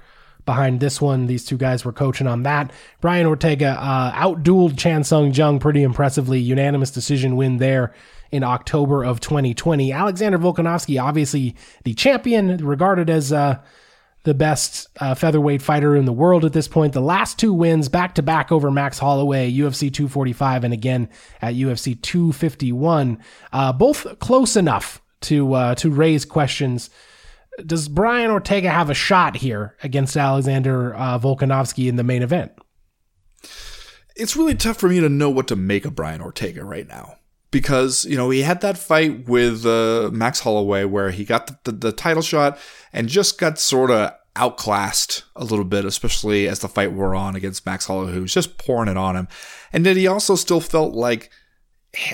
behind 0.45 0.79
this 0.79 1.01
one. 1.01 1.27
These 1.27 1.45
two 1.45 1.57
guys 1.57 1.85
were 1.85 1.93
coaching 1.93 2.27
on 2.27 2.43
that. 2.43 2.71
Brian 3.01 3.25
Ortega 3.25 3.77
uh, 3.79 4.11
outdueled 4.11 4.77
Chan 4.77 5.05
Sung 5.05 5.33
Jung 5.33 5.59
pretty 5.59 5.81
impressively. 5.81 6.39
Unanimous 6.39 6.91
decision 6.91 7.35
win 7.35 7.57
there 7.57 7.93
in 8.31 8.43
October 8.43 9.03
of 9.03 9.19
2020. 9.21 9.91
Alexander 9.91 10.37
Volkanovski, 10.37 11.01
obviously 11.01 11.55
the 11.83 11.93
champion, 11.93 12.57
regarded 12.57 13.09
as 13.09 13.31
uh, 13.31 13.59
the 14.23 14.33
best 14.33 14.87
uh, 14.99 15.15
featherweight 15.15 15.61
fighter 15.61 15.95
in 15.95 16.05
the 16.05 16.13
world 16.13 16.45
at 16.45 16.53
this 16.53 16.67
point. 16.67 16.93
The 16.93 17.01
last 17.01 17.37
two 17.37 17.53
wins 17.53 17.89
back 17.89 18.15
to 18.15 18.23
back 18.23 18.51
over 18.51 18.71
Max 18.71 18.99
Holloway, 18.99 19.51
UFC 19.51 19.93
245, 19.93 20.63
and 20.63 20.73
again 20.73 21.09
at 21.41 21.55
UFC 21.55 22.01
251, 22.01 23.19
uh, 23.51 23.73
both 23.73 24.19
close 24.19 24.55
enough 24.55 25.01
to 25.21 25.53
uh, 25.53 25.75
to 25.75 25.89
raise 25.89 26.25
questions. 26.25 26.89
Does 27.65 27.87
Brian 27.87 28.31
Ortega 28.31 28.69
have 28.69 28.89
a 28.89 28.95
shot 28.95 29.35
here 29.35 29.75
against 29.83 30.17
Alexander 30.17 30.95
uh, 30.95 31.19
Volkanovski 31.19 31.87
in 31.87 31.97
the 31.97 32.03
main 32.03 32.23
event? 32.23 32.51
it's 34.15 34.35
really 34.35 34.55
tough 34.55 34.77
for 34.77 34.89
me 34.89 34.99
to 34.99 35.09
know 35.09 35.29
what 35.29 35.47
to 35.47 35.55
make 35.55 35.85
of 35.85 35.95
Brian 35.95 36.21
Ortega 36.21 36.63
right 36.63 36.87
now 36.87 37.17
because 37.53 38.03
you 38.03 38.17
know 38.17 38.29
he 38.31 38.41
had 38.41 38.59
that 38.59 38.77
fight 38.77 39.29
with 39.29 39.65
uh, 39.65 40.09
Max 40.11 40.41
Holloway 40.41 40.83
where 40.83 41.11
he 41.11 41.23
got 41.23 41.47
the, 41.47 41.57
the, 41.63 41.71
the 41.71 41.91
title 41.93 42.23
shot 42.23 42.57
and 42.91 43.07
just 43.07 43.39
got 43.39 43.59
sort 43.59 43.91
of 43.91 44.11
outclassed 44.35 45.23
a 45.35 45.45
little 45.45 45.63
bit, 45.63 45.85
especially 45.85 46.47
as 46.47 46.59
the 46.59 46.67
fight 46.67 46.91
wore 46.91 47.15
on 47.15 47.35
against 47.35 47.65
Max 47.65 47.85
Holloway, 47.85 48.11
who 48.11 48.21
was 48.21 48.33
just 48.33 48.57
pouring 48.57 48.89
it 48.89 48.97
on 48.97 49.15
him, 49.15 49.27
and 49.71 49.85
then 49.85 49.95
he 49.95 50.07
also 50.07 50.35
still 50.35 50.59
felt 50.59 50.93
like. 50.93 51.29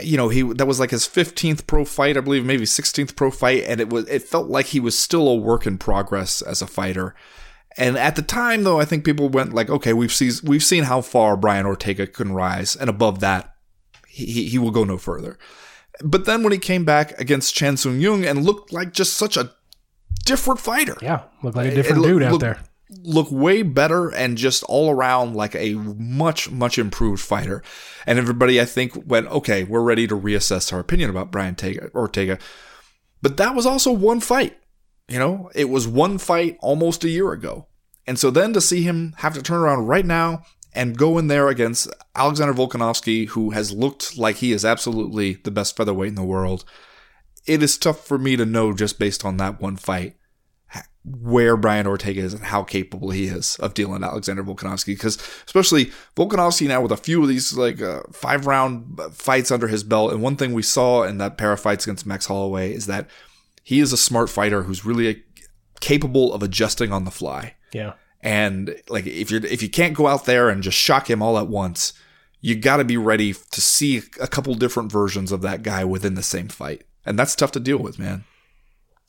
You 0.01 0.17
know, 0.17 0.27
he 0.27 0.41
that 0.41 0.67
was 0.67 0.81
like 0.81 0.91
his 0.91 1.07
15th 1.07 1.65
pro 1.65 1.85
fight, 1.85 2.17
I 2.17 2.19
believe, 2.19 2.43
maybe 2.43 2.65
16th 2.65 3.15
pro 3.15 3.31
fight, 3.31 3.63
and 3.65 3.79
it 3.79 3.89
was 3.89 4.09
it 4.09 4.23
felt 4.23 4.49
like 4.49 4.65
he 4.65 4.81
was 4.81 4.99
still 4.99 5.25
a 5.29 5.35
work 5.35 5.65
in 5.65 5.77
progress 5.77 6.41
as 6.41 6.61
a 6.61 6.67
fighter. 6.67 7.15
And 7.77 7.97
at 7.97 8.17
the 8.17 8.21
time, 8.21 8.63
though, 8.63 8.77
I 8.77 8.83
think 8.83 9.05
people 9.05 9.29
went 9.29 9.53
like, 9.53 9.69
okay, 9.69 9.93
we've 9.93 10.11
seen 10.11 10.33
we've 10.43 10.65
seen 10.65 10.83
how 10.83 10.99
far 10.99 11.37
Brian 11.37 11.65
Ortega 11.65 12.07
can 12.07 12.33
rise, 12.33 12.75
and 12.75 12.89
above 12.89 13.21
that, 13.21 13.48
he 14.26 14.45
he, 14.49 14.57
will 14.59 14.72
go 14.72 14.84
no 14.84 14.97
further. 14.97 15.38
But 16.03 16.26
then 16.26 16.43
when 16.43 16.53
he 16.53 16.59
came 16.59 16.86
back 16.86 17.20
against 17.20 17.55
Chan 17.55 17.78
Sung 17.78 17.99
Jung 17.99 18.26
and 18.26 18.43
looked 18.45 18.72
like 18.72 18.93
just 18.93 19.13
such 19.13 19.36
a 19.38 19.51
different 20.26 20.59
fighter, 20.59 20.95
Yeah, 21.01 21.24
look 21.43 21.55
like 21.55 21.72
a 21.72 21.76
different 21.76 22.01
look- 22.01 22.11
dude 22.11 22.24
out 22.24 22.32
look- 22.34 22.41
there. 22.41 22.59
look 23.03 23.28
way 23.32 23.61
better 23.61 24.09
and 24.09 24.38
just 24.38 24.63
all 24.63 24.89
around 24.89 25.36
like 25.36 25.55
a 25.55 25.74
much 25.76 26.49
much 26.49 26.78
improved 26.80 27.22
fighter. 27.22 27.61
And 28.07 28.17
everybody, 28.17 28.59
I 28.61 28.65
think, 28.65 28.93
went 29.05 29.28
okay. 29.28 29.63
We're 29.63 29.82
ready 29.82 30.07
to 30.07 30.15
reassess 30.20 30.72
our 30.74 30.80
opinion 30.80 31.09
about 31.09 31.32
Brian. 31.32 31.55
Ortega. 31.93 32.39
But 33.22 33.38
that 33.38 33.53
was 33.55 33.65
also 33.65 33.91
one 33.91 34.20
fight. 34.22 34.57
You 35.07 35.20
know, 35.20 35.49
it 35.55 35.70
was 35.70 35.88
one 35.88 36.17
fight 36.17 36.57
almost 36.61 37.03
a 37.03 37.09
year 37.09 37.32
ago. 37.32 37.67
And 38.07 38.17
so 38.17 38.32
then 38.32 38.53
to 38.53 38.61
see 38.61 38.82
him 38.84 39.13
have 39.17 39.34
to 39.36 39.41
turn 39.41 39.59
around 39.59 39.86
right 39.88 40.05
now 40.05 40.43
and 40.74 40.97
go 40.97 41.17
in 41.17 41.28
there 41.28 41.47
against 41.47 41.88
Alexander 42.15 42.53
Volkanovski, 42.53 43.30
who 43.30 43.51
has 43.51 43.72
looked 43.72 44.17
like 44.17 44.38
he 44.38 44.52
is 44.52 44.64
absolutely 44.64 45.34
the 45.34 45.52
best 45.52 45.76
featherweight 45.76 46.10
in 46.10 46.15
the 46.15 46.23
world, 46.23 46.65
it 47.45 47.64
is 47.64 47.77
tough 47.77 48.06
for 48.06 48.18
me 48.18 48.35
to 48.35 48.45
know 48.45 48.73
just 48.73 48.99
based 48.99 49.26
on 49.26 49.38
that 49.38 49.61
one 49.61 49.76
fight 49.76 50.15
where 51.06 51.57
Brian 51.57 51.88
Ortega 51.88 52.22
is 52.22 52.34
and 52.34 52.43
how 52.43 52.64
capable 52.64 53.10
he 53.11 53.26
is 53.26 53.56
of 53.57 53.73
dealing 53.73 54.03
Alexander 54.03 54.43
Volkanovski. 54.43 54.93
Because 54.93 55.18
especially 55.45 55.91
Volkanovski 56.15 56.68
now 56.68 56.81
with 56.81 56.91
a 56.91 56.98
few 56.98 57.22
of 57.22 57.27
these 57.27 57.53
like 57.53 57.81
uh, 57.81 58.02
five 58.11 58.45
round 58.45 58.99
fights 59.11 59.52
under 59.52 59.68
his 59.68 59.84
belt, 59.84 60.11
and 60.11 60.22
one 60.22 60.35
thing 60.35 60.53
we 60.53 60.61
saw 60.61 61.03
in 61.03 61.18
that 61.18 61.38
pair 61.38 61.52
of 61.52 61.60
fights 61.60 61.85
against 61.85 62.06
Max 62.06 62.26
Holloway 62.26 62.73
is 62.73 62.85
that 62.88 63.07
he 63.64 63.80
is 63.80 63.93
a 63.93 63.98
smart 63.98 64.30
fighter 64.30 64.64
who's 64.64 64.85
really 64.85 65.10
uh, 65.10 65.14
capable 65.80 66.34
of 66.34 66.43
adjusting 66.43 66.91
on 66.91 67.06
the 67.06 67.11
fly. 67.11 67.56
Yeah. 67.73 67.93
And 68.21 68.75
like 68.89 69.07
if 69.07 69.31
you're 69.31 69.45
if 69.45 69.61
you 69.61 69.69
can't 69.69 69.95
go 69.95 70.07
out 70.07 70.25
there 70.25 70.49
and 70.49 70.63
just 70.63 70.77
shock 70.77 71.09
him 71.09 71.21
all 71.21 71.37
at 71.37 71.47
once, 71.47 71.93
you 72.41 72.55
got 72.55 72.77
to 72.77 72.83
be 72.83 72.97
ready 72.97 73.33
to 73.33 73.61
see 73.61 74.01
a 74.19 74.27
couple 74.27 74.53
different 74.55 74.91
versions 74.91 75.31
of 75.31 75.41
that 75.41 75.63
guy 75.63 75.85
within 75.85 76.15
the 76.15 76.23
same 76.23 76.47
fight. 76.47 76.83
And 77.05 77.17
that's 77.17 77.35
tough 77.35 77.51
to 77.53 77.59
deal 77.59 77.77
with, 77.77 77.97
man. 77.97 78.25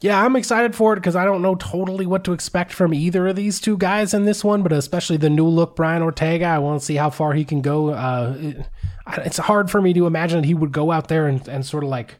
Yeah, 0.00 0.24
I'm 0.24 0.36
excited 0.36 0.74
for 0.74 0.94
it 0.94 0.96
because 0.96 1.14
I 1.14 1.26
don't 1.26 1.42
know 1.42 1.56
totally 1.56 2.06
what 2.06 2.24
to 2.24 2.32
expect 2.32 2.72
from 2.72 2.94
either 2.94 3.28
of 3.28 3.36
these 3.36 3.60
two 3.60 3.76
guys 3.76 4.14
in 4.14 4.24
this 4.24 4.42
one, 4.42 4.62
but 4.62 4.72
especially 4.72 5.18
the 5.18 5.28
new 5.28 5.46
look 5.46 5.76
Brian 5.76 6.02
Ortega. 6.02 6.46
I 6.46 6.58
want 6.58 6.80
to 6.80 6.86
see 6.86 6.96
how 6.96 7.10
far 7.10 7.34
he 7.34 7.44
can 7.44 7.60
go. 7.60 7.90
Uh, 7.90 8.34
it, 8.38 8.66
it's 9.18 9.36
hard 9.36 9.70
for 9.70 9.82
me 9.82 9.92
to 9.92 10.06
imagine 10.06 10.40
that 10.40 10.46
he 10.46 10.54
would 10.54 10.72
go 10.72 10.90
out 10.90 11.08
there 11.08 11.26
and, 11.26 11.46
and 11.48 11.66
sort 11.66 11.84
of 11.84 11.90
like 11.90 12.14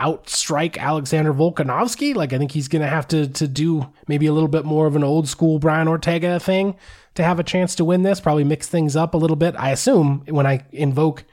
outstrike 0.00 0.78
Alexander 0.78 1.32
Volkanovski. 1.34 2.14
Like 2.14 2.32
I 2.32 2.38
think 2.38 2.52
he's 2.52 2.68
going 2.68 2.82
to 2.82 2.88
have 2.88 3.06
to 3.08 3.28
to 3.28 3.46
do 3.46 3.92
maybe 4.08 4.26
a 4.26 4.32
little 4.32 4.48
bit 4.48 4.64
more 4.64 4.86
of 4.86 4.96
an 4.96 5.04
old 5.04 5.28
school 5.28 5.58
Brian 5.58 5.88
Ortega 5.88 6.40
thing 6.40 6.76
to 7.14 7.22
have 7.22 7.38
a 7.38 7.44
chance 7.44 7.74
to 7.76 7.84
win 7.84 8.02
this. 8.02 8.20
Probably 8.20 8.44
mix 8.44 8.66
things 8.68 8.96
up 8.96 9.14
a 9.14 9.16
little 9.18 9.36
bit. 9.36 9.54
I 9.58 9.70
assume 9.70 10.22
when 10.28 10.46
I 10.46 10.64
invoke 10.72 11.24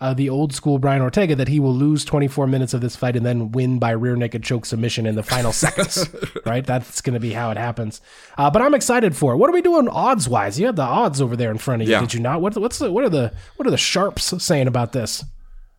uh, 0.00 0.12
the 0.12 0.28
old 0.28 0.52
school 0.52 0.78
Brian 0.78 1.00
Ortega 1.00 1.34
that 1.36 1.48
he 1.48 1.60
will 1.60 1.72
lose 1.74 2.04
24 2.04 2.46
minutes 2.46 2.74
of 2.74 2.80
this 2.80 2.94
fight 2.96 3.16
and 3.16 3.24
then 3.24 3.52
win 3.52 3.78
by 3.78 3.90
rear 3.92 4.16
naked 4.16 4.42
choke 4.42 4.66
submission 4.66 5.06
in 5.06 5.14
the 5.14 5.22
final 5.22 5.52
seconds. 5.64 6.08
right? 6.44 6.66
That's 6.66 7.00
going 7.00 7.14
to 7.14 7.20
be 7.20 7.32
how 7.32 7.50
it 7.50 7.56
happens. 7.56 8.00
Uh, 8.36 8.50
but 8.50 8.60
I'm 8.60 8.74
excited 8.74 9.16
for 9.16 9.32
it. 9.32 9.36
What 9.38 9.48
are 9.48 9.52
we 9.54 9.62
doing 9.62 9.88
odds 9.88 10.28
wise? 10.28 10.58
You 10.60 10.66
have 10.66 10.76
the 10.76 10.82
odds 10.82 11.20
over 11.22 11.36
there 11.36 11.50
in 11.50 11.58
front 11.58 11.80
of 11.82 11.88
you, 11.88 11.92
Yeah. 11.94 12.00
did 12.00 12.12
you 12.12 12.20
not? 12.20 12.40
What, 12.42 12.56
what's 12.58 12.78
the, 12.80 12.92
what 12.92 13.04
are 13.04 13.08
the 13.08 13.32
what 13.56 13.66
are 13.66 13.70
the 13.70 13.76
sharps 13.78 14.42
saying 14.42 14.66
about 14.66 14.92
this? 14.92 15.24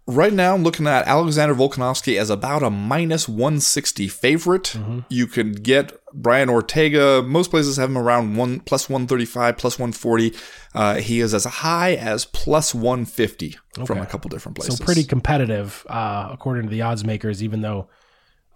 Right 0.08 0.32
now, 0.32 0.54
I'm 0.54 0.62
looking 0.62 0.86
at 0.86 1.08
Alexander 1.08 1.56
Volkanovski 1.56 2.20
as 2.20 2.30
about 2.30 2.62
a 2.62 2.70
minus 2.70 3.28
160 3.28 4.08
favorite. 4.08 4.78
You 5.10 5.26
can 5.26 5.54
get 5.54 5.94
Brian 6.14 6.48
Ortega. 6.48 7.24
Most 7.24 7.50
places 7.50 7.78
have 7.78 7.90
him 7.90 7.98
around 7.98 8.36
one 8.36 8.60
plus 8.60 8.88
135, 8.88 9.58
plus 9.58 9.80
140. 9.80 10.34
Uh, 10.76 10.96
he 10.96 11.22
is 11.22 11.34
as 11.34 11.46
high 11.46 11.96
as 11.96 12.26
plus 12.26 12.76
150 12.76 13.58
from 13.86 13.98
a 13.98 14.06
couple 14.06 14.30
different 14.30 14.56
places. 14.56 14.78
So 14.78 14.86
pretty 14.86 15.04
competitive 15.06 15.84
uh, 15.90 16.30
according 16.32 16.66
to 16.66 16.70
the 16.70 16.84
odds 16.84 17.04
makers, 17.04 17.42
even 17.42 17.62
though 17.62 17.90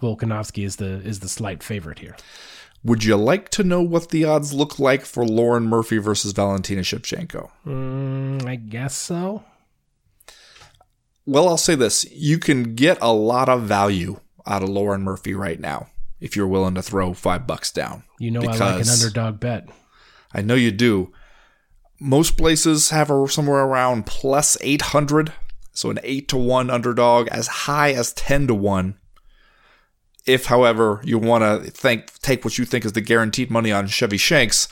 Volkanovski 0.04 0.64
is 0.64 0.76
the 0.76 1.02
is 1.04 1.20
the 1.20 1.30
slight 1.30 1.64
favorite 1.64 1.98
here. 1.98 2.16
Would 2.84 3.04
you 3.04 3.18
like 3.18 3.50
to 3.50 3.64
know 3.64 3.82
what 3.82 4.10
the 4.10 4.24
odds 4.24 4.54
look 4.54 4.78
like 4.78 5.04
for 5.04 5.26
Lauren 5.26 5.64
Murphy 5.64 5.98
versus 5.98 6.32
Valentina 6.32 6.82
Shevchenko? 6.82 7.50
Mm, 7.66 8.46
I 8.46 8.56
guess 8.56 8.96
so. 8.96 9.44
Well, 11.30 11.48
I'll 11.48 11.58
say 11.58 11.76
this: 11.76 12.10
you 12.12 12.40
can 12.40 12.74
get 12.74 12.98
a 13.04 13.14
lot 13.14 13.50
of 13.50 13.62
value 13.62 14.20
out 14.48 14.64
of 14.64 14.70
Lauren 14.70 15.04
Murphy 15.04 15.36
right 15.36 15.60
now 15.60 15.86
if 16.20 16.36
you're 16.36 16.48
willing 16.48 16.74
to 16.74 16.82
throw 16.82 17.14
five 17.14 17.46
bucks 17.46 17.72
down. 17.72 18.04
You 18.18 18.32
know 18.32 18.42
I 18.42 18.46
like 18.46 18.82
an 18.82 18.90
underdog 18.90 19.40
bet. 19.40 19.70
I 20.34 20.42
know 20.42 20.56
you 20.56 20.72
do. 20.72 21.14
Most 22.00 22.36
places 22.36 22.90
have 22.90 23.10
her 23.10 23.28
somewhere 23.28 23.64
around 23.64 24.08
plus 24.08 24.58
800, 24.62 25.32
so 25.72 25.92
an 25.92 26.00
8 26.02 26.28
to 26.30 26.38
1 26.38 26.72
underdog, 26.72 27.28
as 27.28 27.48
high 27.48 27.92
as 27.92 28.12
10 28.14 28.48
to 28.48 28.56
1. 28.56 28.98
If, 30.26 30.46
however, 30.46 31.00
you 31.04 31.20
want 31.20 31.44
to 31.44 31.70
think 31.70 32.12
take 32.22 32.44
what 32.44 32.58
you 32.58 32.66
think 32.66 32.86
is 32.86 32.94
the 32.94 33.02
guaranteed 33.02 33.52
money 33.52 33.72
on 33.72 33.86
Chevy 33.86 34.18
Shanks, 34.18 34.68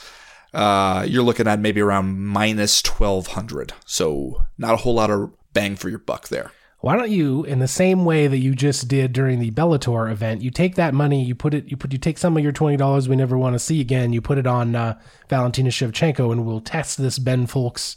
uh, 0.52 1.04
you're 1.06 1.22
looking 1.22 1.46
at 1.46 1.60
maybe 1.60 1.80
around 1.80 2.20
minus 2.20 2.82
1200. 2.84 3.74
So, 3.86 4.42
not 4.56 4.74
a 4.74 4.78
whole 4.78 4.94
lot 4.94 5.10
of 5.10 5.37
bang 5.58 5.74
for 5.74 5.88
your 5.88 5.98
buck 5.98 6.28
there. 6.28 6.52
Why 6.80 6.96
don't 6.96 7.10
you, 7.10 7.42
in 7.44 7.58
the 7.58 7.66
same 7.66 8.04
way 8.04 8.28
that 8.28 8.38
you 8.38 8.54
just 8.54 8.86
did 8.86 9.12
during 9.12 9.40
the 9.40 9.50
Bellator 9.50 10.08
event, 10.12 10.42
you 10.42 10.52
take 10.52 10.76
that 10.76 10.94
money, 10.94 11.24
you 11.24 11.34
put 11.34 11.52
it, 11.52 11.68
you 11.68 11.76
put, 11.76 11.92
you 11.92 11.98
take 11.98 12.18
some 12.18 12.36
of 12.36 12.42
your 12.44 12.52
twenty 12.52 12.76
dollars 12.76 13.08
we 13.08 13.16
never 13.16 13.36
want 13.36 13.54
to 13.54 13.58
see 13.58 13.80
again, 13.80 14.12
you 14.12 14.20
put 14.20 14.38
it 14.38 14.46
on 14.46 14.76
uh, 14.76 14.96
Valentina 15.28 15.70
Shevchenko, 15.70 16.30
and 16.30 16.46
we'll 16.46 16.60
test 16.60 16.98
this 16.98 17.18
Ben 17.18 17.48
Fowlkes 17.48 17.96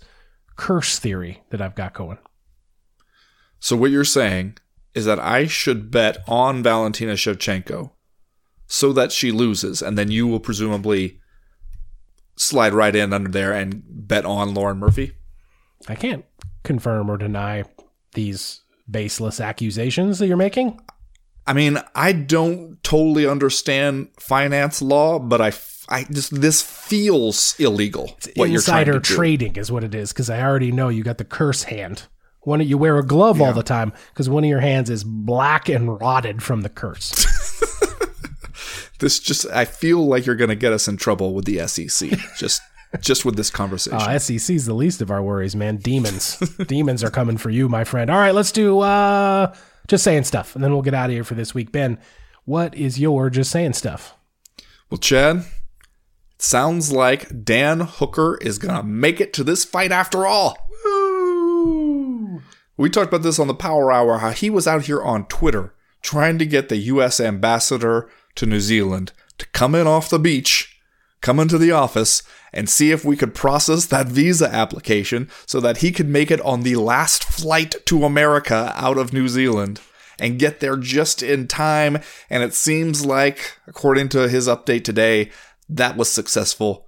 curse 0.55 0.97
theory 0.97 1.43
that 1.51 1.61
I've 1.61 1.75
got 1.75 1.93
going. 1.93 2.17
So, 3.59 3.75
what 3.75 3.91
you're 3.91 4.03
saying 4.03 4.57
is 4.95 5.05
that 5.05 5.19
I 5.19 5.45
should 5.45 5.91
bet 5.91 6.17
on 6.27 6.63
Valentina 6.63 7.13
Shevchenko 7.13 7.91
so 8.65 8.91
that 8.93 9.11
she 9.11 9.31
loses, 9.31 9.83
and 9.83 9.95
then 9.95 10.09
you 10.09 10.27
will 10.27 10.39
presumably 10.39 11.19
slide 12.35 12.73
right 12.73 12.95
in 12.95 13.13
under 13.13 13.29
there 13.29 13.53
and 13.53 13.83
bet 13.87 14.25
on 14.25 14.55
Lauren 14.55 14.79
Murphy? 14.79 15.11
I 15.87 15.93
can't 15.93 16.25
confirm 16.63 17.09
or 17.09 17.17
deny 17.17 17.63
these 18.13 18.61
baseless 18.89 19.39
accusations 19.39 20.19
that 20.19 20.27
you're 20.27 20.37
making. 20.37 20.79
I 21.47 21.53
mean, 21.53 21.79
I 21.95 22.11
don't 22.11 22.81
totally 22.83 23.25
understand 23.27 24.09
finance 24.19 24.81
law, 24.81 25.17
but 25.19 25.41
I, 25.41 25.47
f- 25.47 25.85
I 25.89 26.03
just 26.05 26.39
this 26.39 26.61
feels 26.61 27.55
illegal. 27.59 28.15
what 28.35 28.49
you're 28.49 28.61
trying 28.61 28.81
Insider 28.81 28.93
to 28.93 28.99
do. 28.99 29.15
trading 29.15 29.55
is 29.55 29.71
what 29.71 29.83
it 29.83 29.95
is 29.95 30.13
because 30.13 30.29
I 30.29 30.41
already 30.41 30.71
know 30.71 30.89
you 30.89 31.03
got 31.03 31.17
the 31.17 31.25
curse 31.25 31.63
hand. 31.63 32.03
One 32.41 32.59
you 32.61 32.77
wear 32.77 32.97
a 32.97 33.05
glove 33.05 33.39
all 33.41 33.53
the 33.53 33.61
time 33.63 33.93
because 34.13 34.27
one 34.29 34.43
of 34.43 34.49
your 34.49 34.61
hands 34.61 34.89
is 34.89 35.03
black 35.03 35.69
and 35.69 35.99
rotted 35.99 36.41
from 36.41 36.61
the 36.61 36.69
curse. 36.69 37.27
This 38.99 39.19
just 39.19 39.47
I 39.47 39.65
feel 39.65 40.05
like 40.05 40.27
you're 40.27 40.35
going 40.35 40.49
to 40.51 40.55
get 40.55 40.73
us 40.73 40.87
in 40.87 40.95
trouble 40.95 41.33
with 41.33 41.45
the 41.45 41.67
SEC. 41.67 42.11
just 42.37 42.61
just 42.99 43.25
with 43.25 43.35
this 43.35 43.49
conversation. 43.49 43.97
Uh, 43.97 44.19
SEC's 44.19 44.65
the 44.65 44.73
least 44.73 45.01
of 45.01 45.09
our 45.11 45.21
worries, 45.23 45.55
man. 45.55 45.77
Demons, 45.77 46.37
demons 46.67 47.03
are 47.03 47.09
coming 47.09 47.37
for 47.37 47.49
you, 47.49 47.69
my 47.69 47.83
friend. 47.83 48.09
All 48.09 48.17
right, 48.17 48.35
let's 48.35 48.51
do 48.51 48.79
uh, 48.79 49.55
just 49.87 50.03
saying 50.03 50.25
stuff, 50.25 50.55
and 50.55 50.63
then 50.63 50.73
we'll 50.73 50.81
get 50.81 50.93
out 50.93 51.09
of 51.09 51.13
here 51.13 51.23
for 51.23 51.35
this 51.35 51.53
week. 51.53 51.71
Ben, 51.71 51.99
what 52.45 52.75
is 52.75 52.99
your 52.99 53.29
just 53.29 53.51
saying 53.51 53.73
stuff? 53.73 54.15
Well, 54.89 54.97
Chad, 54.97 55.37
it 55.37 55.45
sounds 56.41 56.91
like 56.91 57.43
Dan 57.45 57.81
Hooker 57.81 58.37
is 58.41 58.57
going 58.57 58.75
to 58.75 58.83
make 58.83 59.21
it 59.21 59.31
to 59.33 59.43
this 59.43 59.63
fight 59.63 59.91
after 59.91 60.25
all. 60.25 60.57
We 62.77 62.89
talked 62.89 63.09
about 63.09 63.21
this 63.21 63.39
on 63.39 63.47
the 63.47 63.53
Power 63.53 63.91
Hour, 63.91 64.17
how 64.17 64.31
he 64.31 64.49
was 64.49 64.67
out 64.67 64.85
here 64.85 65.01
on 65.01 65.27
Twitter 65.27 65.73
trying 66.01 66.39
to 66.39 66.45
get 66.45 66.69
the 66.69 66.77
U.S. 66.77 67.19
ambassador 67.19 68.09
to 68.35 68.45
New 68.45 68.59
Zealand 68.59 69.13
to 69.37 69.47
come 69.49 69.75
in 69.75 69.87
off 69.87 70.09
the 70.09 70.19
beach, 70.19 70.70
come 71.21 71.39
into 71.39 71.57
the 71.57 71.71
office, 71.71 72.23
and 72.53 72.69
see 72.69 72.91
if 72.91 73.05
we 73.05 73.15
could 73.15 73.33
process 73.33 73.85
that 73.85 74.07
visa 74.07 74.53
application 74.53 75.29
so 75.45 75.59
that 75.59 75.77
he 75.77 75.91
could 75.91 76.09
make 76.09 76.29
it 76.29 76.41
on 76.41 76.63
the 76.63 76.75
last 76.75 77.23
flight 77.23 77.75
to 77.85 78.03
America 78.03 78.73
out 78.75 78.97
of 78.97 79.13
New 79.13 79.27
Zealand 79.27 79.79
and 80.19 80.39
get 80.39 80.59
there 80.59 80.75
just 80.75 81.23
in 81.23 81.47
time. 81.47 81.99
And 82.29 82.43
it 82.43 82.53
seems 82.53 83.05
like, 83.05 83.57
according 83.67 84.09
to 84.09 84.27
his 84.27 84.47
update 84.47 84.83
today, 84.83 85.31
that 85.69 85.95
was 85.95 86.11
successful. 86.11 86.87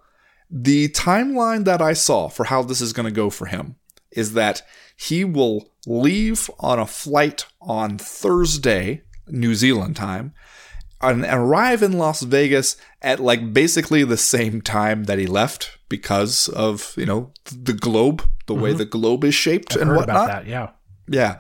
The 0.50 0.90
timeline 0.90 1.66
that 1.66 1.82
I 1.82 1.94
saw 1.94 2.28
for 2.28 2.46
how 2.46 2.62
this 2.62 2.82
is 2.82 2.94
going 2.94 3.08
to 3.08 3.12
go 3.12 3.30
for 3.30 3.46
him 3.46 3.78
is 4.12 4.34
that 4.34 4.62
he 4.96 5.24
will 5.24 5.72
leave 5.88 6.50
on 6.60 6.78
a 6.80 6.86
flight 6.86 7.46
on 7.62 7.98
Thursday, 7.98 9.02
New 9.28 9.56
Zealand 9.56 9.96
time, 9.96 10.34
and 11.04 11.26
arrive 11.26 11.84
in 11.84 11.94
Las 11.94 12.22
Vegas 12.22 12.78
at 13.02 13.20
like 13.20 13.54
basically 13.54 14.04
the 14.04 14.18
same 14.18 14.62
time 14.62 15.04
that 15.06 15.20
he 15.20 15.28
left 15.28 15.78
because 15.90 16.48
of, 16.50 16.94
you 16.98 17.06
know, 17.06 17.32
the 17.52 17.74
globe, 17.74 18.24
the 18.48 18.56
way 18.56 18.74
the 18.74 18.86
globe 18.86 19.24
is 19.24 19.36
shaped 19.36 19.76
and 19.76 19.90
Heard 19.90 19.98
whatnot. 19.98 20.16
about 20.16 20.28
that? 20.28 20.48
Yeah. 20.48 20.70
Yeah. 21.08 21.40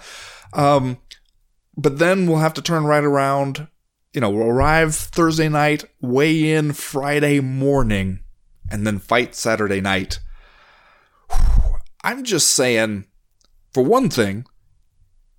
Um, 0.53 0.97
but 1.75 1.97
then 1.99 2.27
we'll 2.27 2.37
have 2.39 2.53
to 2.55 2.61
turn 2.61 2.83
right 2.83 3.03
around. 3.03 3.67
You 4.13 4.21
know, 4.21 4.29
we'll 4.29 4.47
arrive 4.47 4.93
Thursday 4.93 5.49
night, 5.49 5.85
weigh 6.01 6.51
in 6.53 6.73
Friday 6.73 7.39
morning, 7.39 8.19
and 8.69 8.85
then 8.85 8.99
fight 8.99 9.33
Saturday 9.33 9.81
night. 9.81 10.19
I'm 12.03 12.23
just 12.23 12.49
saying, 12.49 13.05
for 13.73 13.83
one 13.83 14.09
thing, 14.09 14.45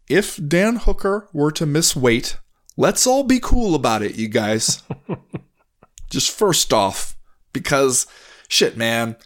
if 0.09 0.41
Dan 0.47 0.77
Hooker 0.77 1.29
were 1.33 1.53
to 1.53 1.67
miss 1.67 1.95
weight, 1.95 2.39
let's 2.77 3.07
all 3.07 3.25
be 3.25 3.41
cool 3.41 3.75
about 3.75 4.03
it, 4.03 4.17
you 4.17 4.29
guys. 4.29 4.83
just 6.11 6.31
first 6.31 6.73
off, 6.73 7.17
because 7.53 8.07
shit, 8.49 8.77
man, 8.77 9.17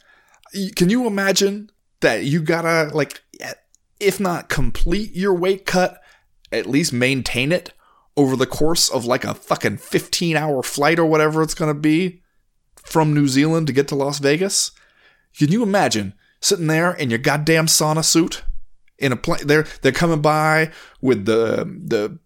can 0.76 0.90
you 0.90 1.06
imagine 1.06 1.70
that 2.00 2.24
you 2.24 2.40
gotta, 2.40 2.94
like, 2.94 3.22
if 4.00 4.20
not 4.20 4.48
complete 4.48 5.14
your 5.14 5.34
weight 5.34 5.66
cut, 5.66 6.00
at 6.52 6.66
least 6.66 6.92
maintain 6.92 7.52
it 7.52 7.72
over 8.16 8.34
the 8.34 8.46
course 8.46 8.88
of 8.88 9.04
like 9.04 9.24
a 9.24 9.34
fucking 9.34 9.76
15 9.76 10.36
hour 10.36 10.62
flight 10.62 10.98
or 10.98 11.04
whatever 11.04 11.42
it's 11.42 11.54
to 11.54 11.74
be 11.74 12.22
from 12.76 13.14
New 13.14 13.28
Zealand 13.28 13.66
to 13.66 13.72
get 13.72 13.88
to 13.88 13.94
Las 13.94 14.18
Vegas? 14.18 14.72
Can 15.38 15.52
you 15.52 15.62
imagine 15.62 16.14
sitting 16.40 16.66
there 16.66 16.92
in 16.92 17.10
your 17.10 17.18
goddamn 17.18 17.66
sauna 17.66 18.04
suit 18.04 18.42
in 18.98 19.12
a 19.12 19.16
plane? 19.16 19.46
They're 19.46 19.66
they're 19.82 19.92
coming 19.92 20.20
by 20.20 20.72
with 21.00 21.26
the 21.26 21.64
the 21.64 22.18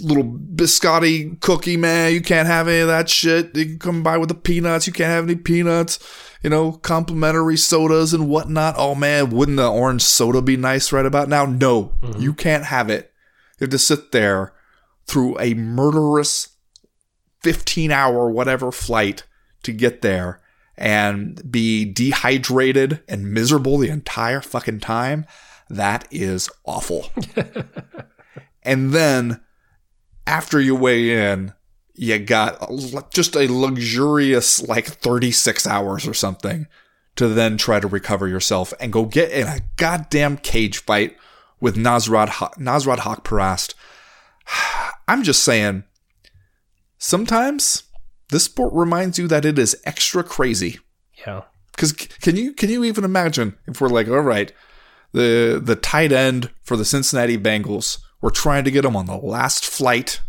little 0.00 0.24
biscotti 0.24 1.40
cookie, 1.40 1.76
man. 1.76 2.12
You 2.12 2.20
can't 2.20 2.46
have 2.46 2.68
any 2.68 2.80
of 2.80 2.88
that 2.88 3.08
shit. 3.08 3.54
You 3.56 3.66
can 3.66 3.78
come 3.78 4.02
by 4.02 4.18
with 4.18 4.28
the 4.28 4.34
peanuts. 4.34 4.86
You 4.86 4.92
can't 4.92 5.10
have 5.10 5.24
any 5.24 5.36
peanuts. 5.36 5.98
You 6.42 6.50
know, 6.50 6.72
complimentary 6.72 7.56
sodas 7.56 8.14
and 8.14 8.28
whatnot. 8.28 8.74
Oh 8.78 8.94
man, 8.94 9.30
wouldn't 9.30 9.58
the 9.58 9.70
orange 9.70 10.02
soda 10.02 10.40
be 10.40 10.56
nice 10.56 10.92
right 10.92 11.06
about 11.06 11.28
now? 11.28 11.44
No, 11.44 11.92
mm-hmm. 12.02 12.20
you 12.20 12.32
can't 12.32 12.64
have 12.64 12.88
it. 12.88 13.12
You 13.58 13.64
have 13.64 13.70
to 13.70 13.78
sit 13.78 14.12
there 14.12 14.54
through 15.06 15.38
a 15.38 15.54
murderous 15.54 16.56
15 17.42 17.90
hour 17.90 18.30
whatever 18.30 18.72
flight 18.72 19.24
to 19.62 19.72
get 19.72 20.02
there 20.02 20.40
and 20.76 21.50
be 21.50 21.84
dehydrated 21.84 23.02
and 23.06 23.32
miserable 23.32 23.76
the 23.76 23.90
entire 23.90 24.40
fucking 24.40 24.80
time. 24.80 25.26
That 25.68 26.08
is 26.10 26.48
awful. 26.64 27.10
and 28.62 28.92
then 28.92 29.40
after 30.30 30.60
you 30.60 30.76
weigh 30.76 31.32
in, 31.32 31.52
you 31.94 32.18
got 32.20 32.70
just 33.12 33.34
a 33.34 33.52
luxurious 33.52 34.62
like 34.62 34.86
36 34.86 35.66
hours 35.66 36.06
or 36.06 36.14
something 36.14 36.68
to 37.16 37.28
then 37.28 37.56
try 37.56 37.80
to 37.80 37.88
recover 37.88 38.28
yourself 38.28 38.72
and 38.78 38.92
go 38.92 39.04
get 39.04 39.32
in 39.32 39.48
a 39.48 39.58
goddamn 39.76 40.36
cage 40.38 40.78
fight 40.78 41.16
with 41.60 41.74
Nasrat, 41.76 42.28
Ha- 42.28 42.52
Nasrat 42.58 42.98
Haqparast. 42.98 43.74
I'm 45.08 45.24
just 45.24 45.42
saying, 45.42 45.82
sometimes 46.96 47.82
this 48.30 48.44
sport 48.44 48.72
reminds 48.72 49.18
you 49.18 49.26
that 49.26 49.44
it 49.44 49.58
is 49.58 49.76
extra 49.84 50.22
crazy. 50.22 50.78
Yeah. 51.26 51.42
Because 51.72 51.92
can 51.92 52.36
you 52.36 52.52
can 52.52 52.70
you 52.70 52.84
even 52.84 53.04
imagine 53.04 53.56
if 53.66 53.80
we're 53.80 53.88
like, 53.88 54.06
all 54.06 54.20
right, 54.20 54.52
the 55.12 55.60
the 55.62 55.76
tight 55.76 56.12
end 56.12 56.50
for 56.62 56.76
the 56.76 56.84
Cincinnati 56.84 57.36
Bengals, 57.36 57.98
we're 58.20 58.30
trying 58.30 58.64
to 58.64 58.70
get 58.70 58.84
him 58.84 58.96
on 58.96 59.06
the 59.06 59.16
last 59.16 59.64
flight 59.64 60.20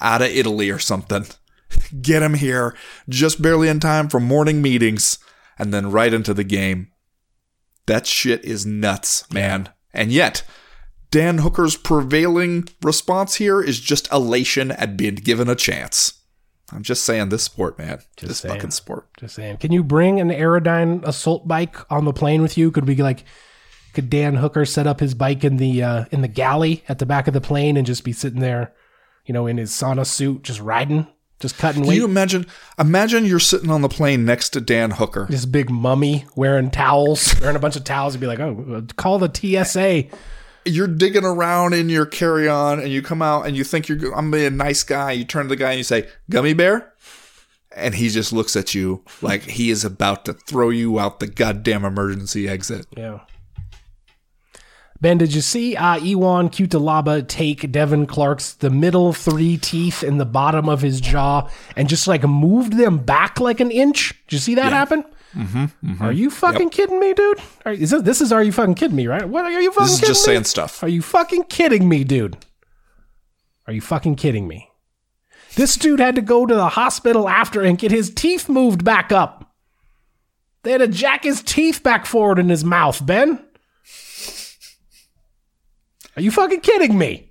out 0.00 0.22
of 0.22 0.28
Italy 0.28 0.70
or 0.70 0.78
something, 0.78 1.26
get 2.02 2.22
him 2.22 2.34
here 2.34 2.74
just 3.08 3.42
barely 3.42 3.68
in 3.68 3.80
time 3.80 4.08
for 4.08 4.20
morning 4.20 4.62
meetings, 4.62 5.18
and 5.58 5.72
then 5.72 5.90
right 5.90 6.12
into 6.12 6.34
the 6.34 6.44
game. 6.44 6.88
That 7.86 8.06
shit 8.06 8.44
is 8.44 8.64
nuts, 8.64 9.30
man. 9.32 9.68
And 9.92 10.10
yet, 10.10 10.42
Dan 11.10 11.38
Hooker's 11.38 11.76
prevailing 11.76 12.68
response 12.82 13.36
here 13.36 13.60
is 13.60 13.78
just 13.78 14.10
elation 14.10 14.72
at 14.72 14.96
being 14.96 15.14
given 15.16 15.48
a 15.48 15.54
chance. 15.54 16.20
I'm 16.72 16.82
just 16.82 17.04
saying, 17.04 17.28
this 17.28 17.44
sport, 17.44 17.78
man, 17.78 18.00
this 18.20 18.38
saying. 18.38 18.54
fucking 18.54 18.70
sport. 18.70 19.08
Just 19.18 19.36
saying. 19.36 19.58
Can 19.58 19.70
you 19.70 19.84
bring 19.84 20.18
an 20.18 20.30
Airdyne 20.30 21.06
assault 21.06 21.46
bike 21.46 21.76
on 21.92 22.04
the 22.04 22.12
plane 22.12 22.42
with 22.42 22.56
you? 22.58 22.70
Could 22.70 22.88
we 22.88 22.96
like 22.96 23.24
could 23.94 24.10
Dan 24.10 24.34
Hooker 24.36 24.64
set 24.64 24.86
up 24.86 25.00
his 25.00 25.14
bike 25.14 25.44
in 25.44 25.56
the 25.56 25.82
uh, 25.82 26.04
in 26.10 26.20
the 26.22 26.28
galley 26.28 26.84
at 26.88 26.98
the 26.98 27.06
back 27.06 27.26
of 27.28 27.34
the 27.34 27.40
plane 27.40 27.76
and 27.76 27.86
just 27.86 28.04
be 28.04 28.12
sitting 28.12 28.40
there, 28.40 28.72
you 29.26 29.32
know, 29.32 29.46
in 29.46 29.56
his 29.56 29.70
sauna 29.70 30.04
suit, 30.06 30.42
just 30.42 30.60
riding, 30.60 31.06
just 31.40 31.56
cutting 31.58 31.82
Can 31.82 31.88
weight? 31.88 31.96
you 31.96 32.04
imagine? 32.04 32.46
Imagine 32.78 33.24
you're 33.24 33.38
sitting 33.38 33.70
on 33.70 33.82
the 33.82 33.88
plane 33.88 34.24
next 34.24 34.50
to 34.50 34.60
Dan 34.60 34.92
Hooker. 34.92 35.26
this 35.30 35.46
big 35.46 35.70
mummy 35.70 36.26
wearing 36.36 36.70
towels, 36.70 37.34
wearing 37.40 37.56
a 37.56 37.60
bunch 37.60 37.76
of 37.76 37.84
towels, 37.84 38.14
and 38.14 38.20
be 38.20 38.26
like, 38.26 38.40
"Oh, 38.40 38.84
call 38.96 39.18
the 39.18 39.30
TSA." 39.32 40.04
You're 40.66 40.88
digging 40.88 41.24
around 41.24 41.74
in 41.74 41.90
your 41.90 42.06
carry-on, 42.06 42.80
and 42.80 42.88
you 42.88 43.02
come 43.02 43.20
out 43.20 43.46
and 43.46 43.54
you 43.54 43.64
think 43.64 43.88
you're. 43.88 44.14
I'm 44.14 44.30
being 44.30 44.46
a 44.46 44.50
nice 44.50 44.82
guy. 44.82 45.12
You 45.12 45.24
turn 45.26 45.42
to 45.44 45.48
the 45.50 45.56
guy 45.56 45.70
and 45.72 45.78
you 45.78 45.84
say, 45.84 46.08
"Gummy 46.30 46.54
bear," 46.54 46.94
and 47.76 47.94
he 47.94 48.08
just 48.08 48.32
looks 48.32 48.56
at 48.56 48.74
you 48.74 49.04
like 49.20 49.42
he 49.42 49.68
is 49.70 49.84
about 49.84 50.24
to 50.24 50.32
throw 50.32 50.70
you 50.70 50.98
out 50.98 51.20
the 51.20 51.26
goddamn 51.26 51.84
emergency 51.84 52.48
exit. 52.48 52.86
Yeah. 52.96 53.20
Ben, 55.04 55.18
did 55.18 55.34
you 55.34 55.42
see 55.42 55.76
uh, 55.76 55.96
Ion 55.96 56.48
Cutelaba 56.48 57.28
take 57.28 57.70
Devin 57.70 58.06
Clark's 58.06 58.54
the 58.54 58.70
middle 58.70 59.12
three 59.12 59.58
teeth 59.58 60.02
in 60.02 60.16
the 60.16 60.24
bottom 60.24 60.66
of 60.66 60.80
his 60.80 60.98
jaw 60.98 61.46
and 61.76 61.90
just 61.90 62.08
like 62.08 62.22
moved 62.22 62.78
them 62.78 62.96
back 62.96 63.38
like 63.38 63.60
an 63.60 63.70
inch? 63.70 64.14
Did 64.28 64.36
you 64.36 64.38
see 64.38 64.54
that 64.54 64.72
happen? 64.72 65.04
Mm-hmm, 65.36 66.02
Are 66.02 66.10
you 66.10 66.30
fucking 66.30 66.70
kidding 66.70 66.98
me, 66.98 67.12
dude? 67.12 67.38
Are, 67.66 67.72
is 67.72 67.90
this, 67.90 68.00
this 68.00 68.20
is 68.22 68.32
are 68.32 68.42
you 68.42 68.50
fucking 68.50 68.76
kidding 68.76 68.96
me, 68.96 69.06
right? 69.06 69.28
What 69.28 69.44
are 69.44 69.60
you 69.60 69.72
fucking 69.72 69.84
This 69.84 69.92
is 69.92 70.00
kidding 70.00 70.10
just 70.14 70.26
me? 70.26 70.32
saying 70.32 70.44
stuff. 70.44 70.82
Are 70.82 70.88
you 70.88 71.02
fucking 71.02 71.44
kidding 71.50 71.86
me, 71.86 72.02
dude? 72.02 72.38
Are 73.66 73.74
you 73.74 73.82
fucking 73.82 74.16
kidding 74.16 74.48
me? 74.48 74.70
This 75.54 75.76
dude 75.76 76.00
had 76.00 76.14
to 76.14 76.22
go 76.22 76.46
to 76.46 76.54
the 76.54 76.70
hospital 76.70 77.28
after 77.28 77.60
and 77.60 77.76
get 77.76 77.90
his 77.90 78.08
teeth 78.08 78.48
moved 78.48 78.84
back 78.84 79.12
up. 79.12 79.52
They 80.62 80.72
had 80.72 80.78
to 80.78 80.88
jack 80.88 81.24
his 81.24 81.42
teeth 81.42 81.82
back 81.82 82.06
forward 82.06 82.38
in 82.38 82.48
his 82.48 82.64
mouth, 82.64 83.04
Ben. 83.04 83.44
Are 86.16 86.22
you 86.22 86.30
fucking 86.30 86.60
kidding 86.60 86.96
me? 86.96 87.30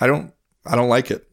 I 0.00 0.06
don't. 0.06 0.32
I 0.64 0.76
don't 0.76 0.88
like 0.88 1.10
it. 1.10 1.26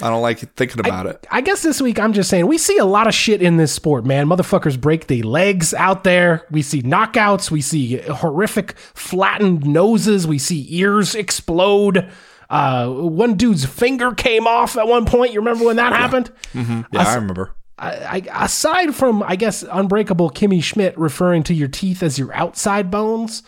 I 0.00 0.08
don't 0.08 0.22
like 0.22 0.38
thinking 0.38 0.80
about 0.80 1.06
it. 1.06 1.26
I 1.30 1.40
guess 1.40 1.62
this 1.62 1.80
week 1.80 2.00
I'm 2.00 2.12
just 2.12 2.30
saying 2.30 2.46
we 2.46 2.58
see 2.58 2.78
a 2.78 2.84
lot 2.84 3.06
of 3.06 3.14
shit 3.14 3.42
in 3.42 3.56
this 3.58 3.72
sport, 3.72 4.04
man. 4.04 4.26
Motherfuckers 4.26 4.80
break 4.80 5.06
their 5.06 5.22
legs 5.22 5.74
out 5.74 6.04
there. 6.04 6.46
We 6.50 6.62
see 6.62 6.82
knockouts. 6.82 7.50
We 7.50 7.60
see 7.60 7.98
horrific 7.98 8.72
flattened 8.94 9.66
noses. 9.66 10.26
We 10.26 10.38
see 10.38 10.66
ears 10.70 11.14
explode. 11.14 12.10
Uh, 12.50 12.88
one 12.90 13.34
dude's 13.34 13.64
finger 13.64 14.14
came 14.14 14.46
off 14.46 14.76
at 14.76 14.86
one 14.88 15.06
point. 15.06 15.32
You 15.32 15.40
remember 15.40 15.64
when 15.64 15.76
that 15.76 15.92
happened? 15.92 16.30
Yeah, 16.54 16.84
I 16.94 17.14
remember. 17.14 17.54
I, 17.78 18.22
I, 18.30 18.44
aside 18.44 18.94
from, 18.94 19.22
I 19.22 19.36
guess, 19.36 19.64
Unbreakable 19.64 20.30
Kimmy 20.30 20.62
Schmidt 20.62 20.96
referring 20.96 21.42
to 21.44 21.54
your 21.54 21.68
teeth 21.68 22.02
as 22.02 22.18
your 22.18 22.32
outside 22.32 22.90
bones, 22.90 23.42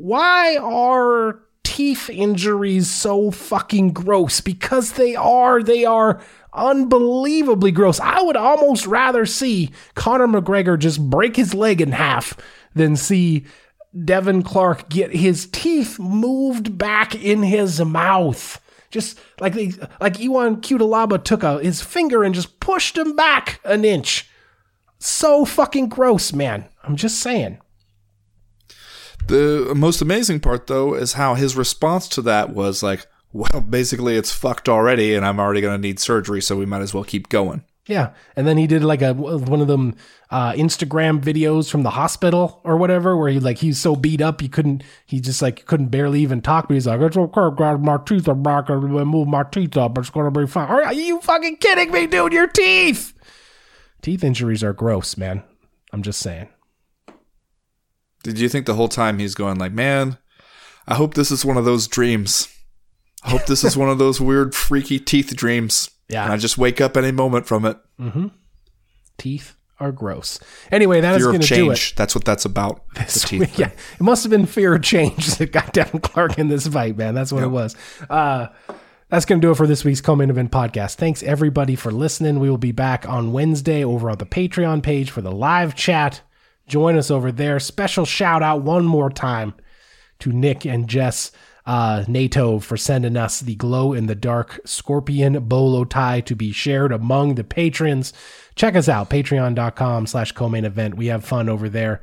why 0.00 0.56
are 0.56 1.40
teeth 1.62 2.08
injuries 2.08 2.88
so 2.88 3.30
fucking 3.30 3.92
gross? 3.92 4.40
Because 4.40 4.92
they 4.92 5.14
are. 5.14 5.62
They 5.62 5.84
are 5.84 6.22
unbelievably 6.54 7.72
gross. 7.72 8.00
I 8.00 8.22
would 8.22 8.36
almost 8.36 8.86
rather 8.86 9.26
see 9.26 9.70
Conor 9.94 10.26
McGregor 10.26 10.78
just 10.78 11.10
break 11.10 11.36
his 11.36 11.52
leg 11.52 11.82
in 11.82 11.92
half 11.92 12.34
than 12.74 12.96
see 12.96 13.44
Devin 14.04 14.42
Clark 14.42 14.88
get 14.88 15.14
his 15.14 15.46
teeth 15.46 15.98
moved 15.98 16.78
back 16.78 17.14
in 17.14 17.42
his 17.42 17.78
mouth. 17.84 18.58
Just 18.90 19.20
like 19.38 19.52
they, 19.52 19.72
like 20.00 20.18
Ion 20.18 20.62
Cutelaba 20.62 21.22
took 21.22 21.42
a, 21.42 21.60
his 21.60 21.82
finger 21.82 22.24
and 22.24 22.34
just 22.34 22.58
pushed 22.58 22.96
him 22.96 23.14
back 23.14 23.60
an 23.64 23.84
inch. 23.84 24.30
So 24.98 25.44
fucking 25.44 25.90
gross, 25.90 26.32
man. 26.32 26.64
I'm 26.82 26.96
just 26.96 27.20
saying. 27.20 27.58
The 29.30 29.74
most 29.76 30.02
amazing 30.02 30.40
part, 30.40 30.66
though, 30.66 30.94
is 30.94 31.12
how 31.12 31.34
his 31.34 31.54
response 31.54 32.08
to 32.08 32.22
that 32.22 32.50
was 32.50 32.82
like, 32.82 33.06
"Well, 33.32 33.60
basically, 33.60 34.16
it's 34.16 34.32
fucked 34.32 34.68
already, 34.68 35.14
and 35.14 35.24
I'm 35.24 35.38
already 35.38 35.60
going 35.60 35.80
to 35.80 35.88
need 35.88 36.00
surgery, 36.00 36.42
so 36.42 36.56
we 36.56 36.66
might 36.66 36.82
as 36.82 36.92
well 36.92 37.04
keep 37.04 37.28
going." 37.28 37.62
Yeah, 37.86 38.10
and 38.34 38.44
then 38.44 38.56
he 38.56 38.66
did 38.66 38.82
like 38.82 39.02
a 39.02 39.14
one 39.14 39.60
of 39.60 39.68
them 39.68 39.94
uh, 40.30 40.52
Instagram 40.54 41.22
videos 41.22 41.70
from 41.70 41.84
the 41.84 41.90
hospital 41.90 42.60
or 42.64 42.76
whatever, 42.76 43.16
where 43.16 43.30
he 43.30 43.38
like 43.38 43.58
he's 43.58 43.80
so 43.80 43.94
beat 43.94 44.20
up 44.20 44.40
he 44.40 44.48
couldn't 44.48 44.82
he 45.06 45.20
just 45.20 45.40
like 45.40 45.64
couldn't 45.64 45.88
barely 45.90 46.22
even 46.22 46.40
talk. 46.40 46.66
But 46.66 46.74
he's 46.74 46.88
like, 46.88 47.00
"It's 47.00 47.16
okay, 47.16 47.54
grab 47.56 47.80
my 47.84 47.98
teeth 48.04 48.26
are 48.26 48.34
back 48.34 48.68
and 48.68 48.82
move 48.82 49.28
my 49.28 49.44
teeth 49.44 49.76
up. 49.76 49.96
It's 49.96 50.10
gonna 50.10 50.32
be 50.32 50.48
fine." 50.48 50.68
Are 50.68 50.92
you 50.92 51.20
fucking 51.20 51.58
kidding 51.58 51.92
me, 51.92 52.08
dude? 52.08 52.32
Your 52.32 52.48
teeth. 52.48 53.14
Teeth 54.02 54.24
injuries 54.24 54.64
are 54.64 54.72
gross, 54.72 55.16
man. 55.16 55.44
I'm 55.92 56.02
just 56.02 56.18
saying. 56.18 56.48
Did 58.22 58.38
you 58.38 58.48
think 58.48 58.66
the 58.66 58.74
whole 58.74 58.88
time 58.88 59.18
he's 59.18 59.34
going 59.34 59.58
like, 59.58 59.72
"Man, 59.72 60.18
I 60.86 60.94
hope 60.94 61.14
this 61.14 61.30
is 61.30 61.44
one 61.44 61.56
of 61.56 61.64
those 61.64 61.88
dreams. 61.88 62.48
I 63.22 63.30
hope 63.30 63.46
this 63.46 63.64
is 63.64 63.76
one 63.76 63.88
of 63.88 63.98
those 63.98 64.20
weird, 64.20 64.54
freaky 64.54 64.98
teeth 64.98 65.34
dreams." 65.36 65.90
Yeah. 66.08 66.24
and 66.24 66.32
I 66.32 66.36
just 66.38 66.58
wake 66.58 66.80
up 66.80 66.96
any 66.96 67.12
moment 67.12 67.46
from 67.46 67.64
it. 67.64 67.76
Mm-hmm. 68.00 68.26
Teeth 69.16 69.54
are 69.78 69.92
gross. 69.92 70.38
Anyway, 70.70 71.00
that 71.00 71.14
is 71.14 71.22
Fear 71.22 71.26
going 71.26 71.40
of 71.42 71.46
to 71.48 71.54
do 71.54 71.70
it. 71.70 71.92
That's 71.96 72.14
what 72.14 72.24
that's 72.24 72.44
about. 72.44 72.82
The 72.94 73.24
teeth. 73.26 73.58
yeah, 73.58 73.68
it 73.68 74.00
must 74.00 74.24
have 74.24 74.30
been 74.30 74.46
fear 74.46 74.74
of 74.74 74.82
change 74.82 75.34
that 75.38 75.52
got 75.52 75.72
Devin 75.72 76.00
Clark 76.00 76.38
in 76.38 76.48
this 76.48 76.66
fight, 76.66 76.96
man. 76.96 77.14
That's 77.14 77.32
what 77.32 77.42
it 77.42 77.48
was. 77.48 77.76
Uh, 78.08 78.48
that's 79.08 79.24
going 79.24 79.40
to 79.40 79.46
do 79.46 79.50
it 79.50 79.56
for 79.56 79.66
this 79.66 79.84
week's 79.84 80.00
Co-Main 80.00 80.30
Event 80.30 80.52
podcast. 80.52 80.94
Thanks 80.94 81.22
everybody 81.22 81.74
for 81.74 81.90
listening. 81.90 82.38
We 82.38 82.48
will 82.48 82.58
be 82.58 82.72
back 82.72 83.08
on 83.08 83.32
Wednesday 83.32 83.84
over 83.84 84.08
on 84.10 84.18
the 84.18 84.26
Patreon 84.26 84.82
page 84.82 85.10
for 85.10 85.20
the 85.20 85.32
live 85.32 85.74
chat. 85.74 86.20
Join 86.70 86.96
us 86.96 87.10
over 87.10 87.32
there. 87.32 87.58
Special 87.58 88.04
shout 88.04 88.44
out 88.44 88.62
one 88.62 88.84
more 88.84 89.10
time 89.10 89.54
to 90.20 90.30
Nick 90.30 90.64
and 90.64 90.86
Jess 90.86 91.32
uh, 91.66 92.04
NATO 92.06 92.60
for 92.60 92.76
sending 92.76 93.16
us 93.16 93.40
the 93.40 93.56
glow 93.56 93.92
in 93.92 94.06
the 94.06 94.14
dark 94.14 94.60
scorpion 94.64 95.48
bolo 95.48 95.84
tie 95.84 96.20
to 96.20 96.36
be 96.36 96.52
shared 96.52 96.92
among 96.92 97.34
the 97.34 97.42
patrons. 97.42 98.12
Check 98.54 98.76
us 98.76 98.88
out, 98.88 99.10
patreon.com 99.10 100.06
slash 100.06 100.30
co-main 100.30 100.64
event. 100.64 100.96
We 100.96 101.06
have 101.06 101.24
fun 101.24 101.48
over 101.48 101.68
there. 101.68 102.02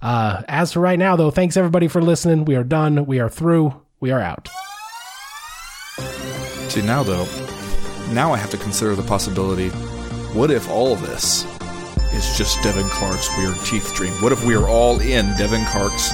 Uh, 0.00 0.42
as 0.48 0.72
for 0.72 0.80
right 0.80 0.98
now, 0.98 1.14
though, 1.14 1.30
thanks 1.30 1.58
everybody 1.58 1.86
for 1.86 2.00
listening. 2.00 2.46
We 2.46 2.56
are 2.56 2.64
done. 2.64 3.04
We 3.04 3.20
are 3.20 3.28
through. 3.28 3.82
We 4.00 4.12
are 4.12 4.20
out. 4.20 4.48
See 6.70 6.80
now 6.80 7.02
though, 7.02 7.26
now 8.12 8.32
I 8.32 8.38
have 8.38 8.50
to 8.50 8.56
consider 8.56 8.94
the 8.94 9.02
possibility. 9.02 9.68
What 10.32 10.50
if 10.50 10.70
all 10.70 10.96
this 10.96 11.44
is 12.14 12.36
just 12.36 12.62
Devin 12.62 12.84
Clark's 12.88 13.28
weird 13.38 13.56
teeth 13.64 13.94
dream? 13.94 14.12
What 14.22 14.32
if 14.32 14.44
we 14.44 14.54
are 14.54 14.68
all 14.68 15.00
in 15.00 15.26
Devin 15.36 15.64
Clark's 15.66 16.10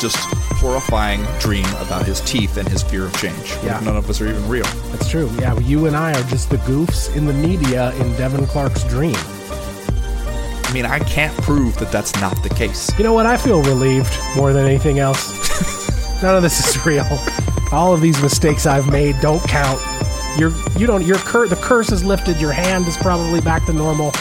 just 0.00 0.16
horrifying 0.58 1.24
dream 1.38 1.66
about 1.80 2.04
his 2.04 2.20
teeth 2.22 2.56
and 2.56 2.68
his 2.68 2.82
fear 2.82 3.06
of 3.06 3.16
change. 3.20 3.36
What 3.36 3.58
if 3.58 3.64
Yeah. 3.64 3.80
None 3.80 3.96
of 3.96 4.10
us 4.10 4.20
are 4.20 4.28
even 4.28 4.48
real. 4.48 4.64
That's 4.90 5.08
true. 5.08 5.30
Yeah, 5.38 5.56
you 5.60 5.86
and 5.86 5.96
I 5.96 6.10
are 6.18 6.22
just 6.24 6.50
the 6.50 6.56
goofs 6.58 7.14
in 7.16 7.26
the 7.26 7.32
media 7.32 7.92
in 7.96 8.12
Devin 8.16 8.46
Clark's 8.46 8.84
dream. 8.84 9.16
I 9.16 10.70
mean, 10.72 10.84
I 10.84 10.98
can't 10.98 11.34
prove 11.38 11.76
that 11.78 11.90
that's 11.90 12.14
not 12.20 12.42
the 12.42 12.50
case. 12.50 12.90
You 12.98 13.04
know 13.04 13.12
what? 13.12 13.24
I 13.26 13.36
feel 13.36 13.62
relieved 13.62 14.12
more 14.36 14.52
than 14.52 14.66
anything 14.66 14.98
else. 14.98 15.32
None 16.22 16.36
of 16.36 16.42
this 16.42 16.76
is 16.76 16.84
real. 16.84 17.06
All 17.72 17.94
of 17.94 18.00
these 18.00 18.20
mistakes 18.20 18.66
I've 18.66 18.90
made 18.90 19.18
don't 19.20 19.42
count. 19.44 19.80
You're 20.38 20.52
you 20.76 20.86
don't 20.86 21.04
your 21.04 21.18
cur- 21.18 21.48
the 21.48 21.56
curse 21.56 21.90
is 21.90 22.04
lifted. 22.04 22.40
Your 22.40 22.52
hand 22.52 22.86
is 22.86 22.96
probably 22.98 23.40
back 23.40 23.64
to 23.66 23.72
normal. 23.72 24.12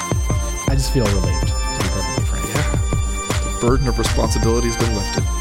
I 0.69 0.76
just 0.76 0.91
feel 0.91 1.06
relieved. 1.06 1.48
To 1.48 1.53
be 1.53 1.89
perfectly 1.89 2.26
frank. 2.26 2.45
The 3.44 3.57
burden 3.61 3.88
of 3.88 3.98
responsibility 3.98 4.68
has 4.68 4.77
been 4.77 4.95
lifted. 4.95 5.36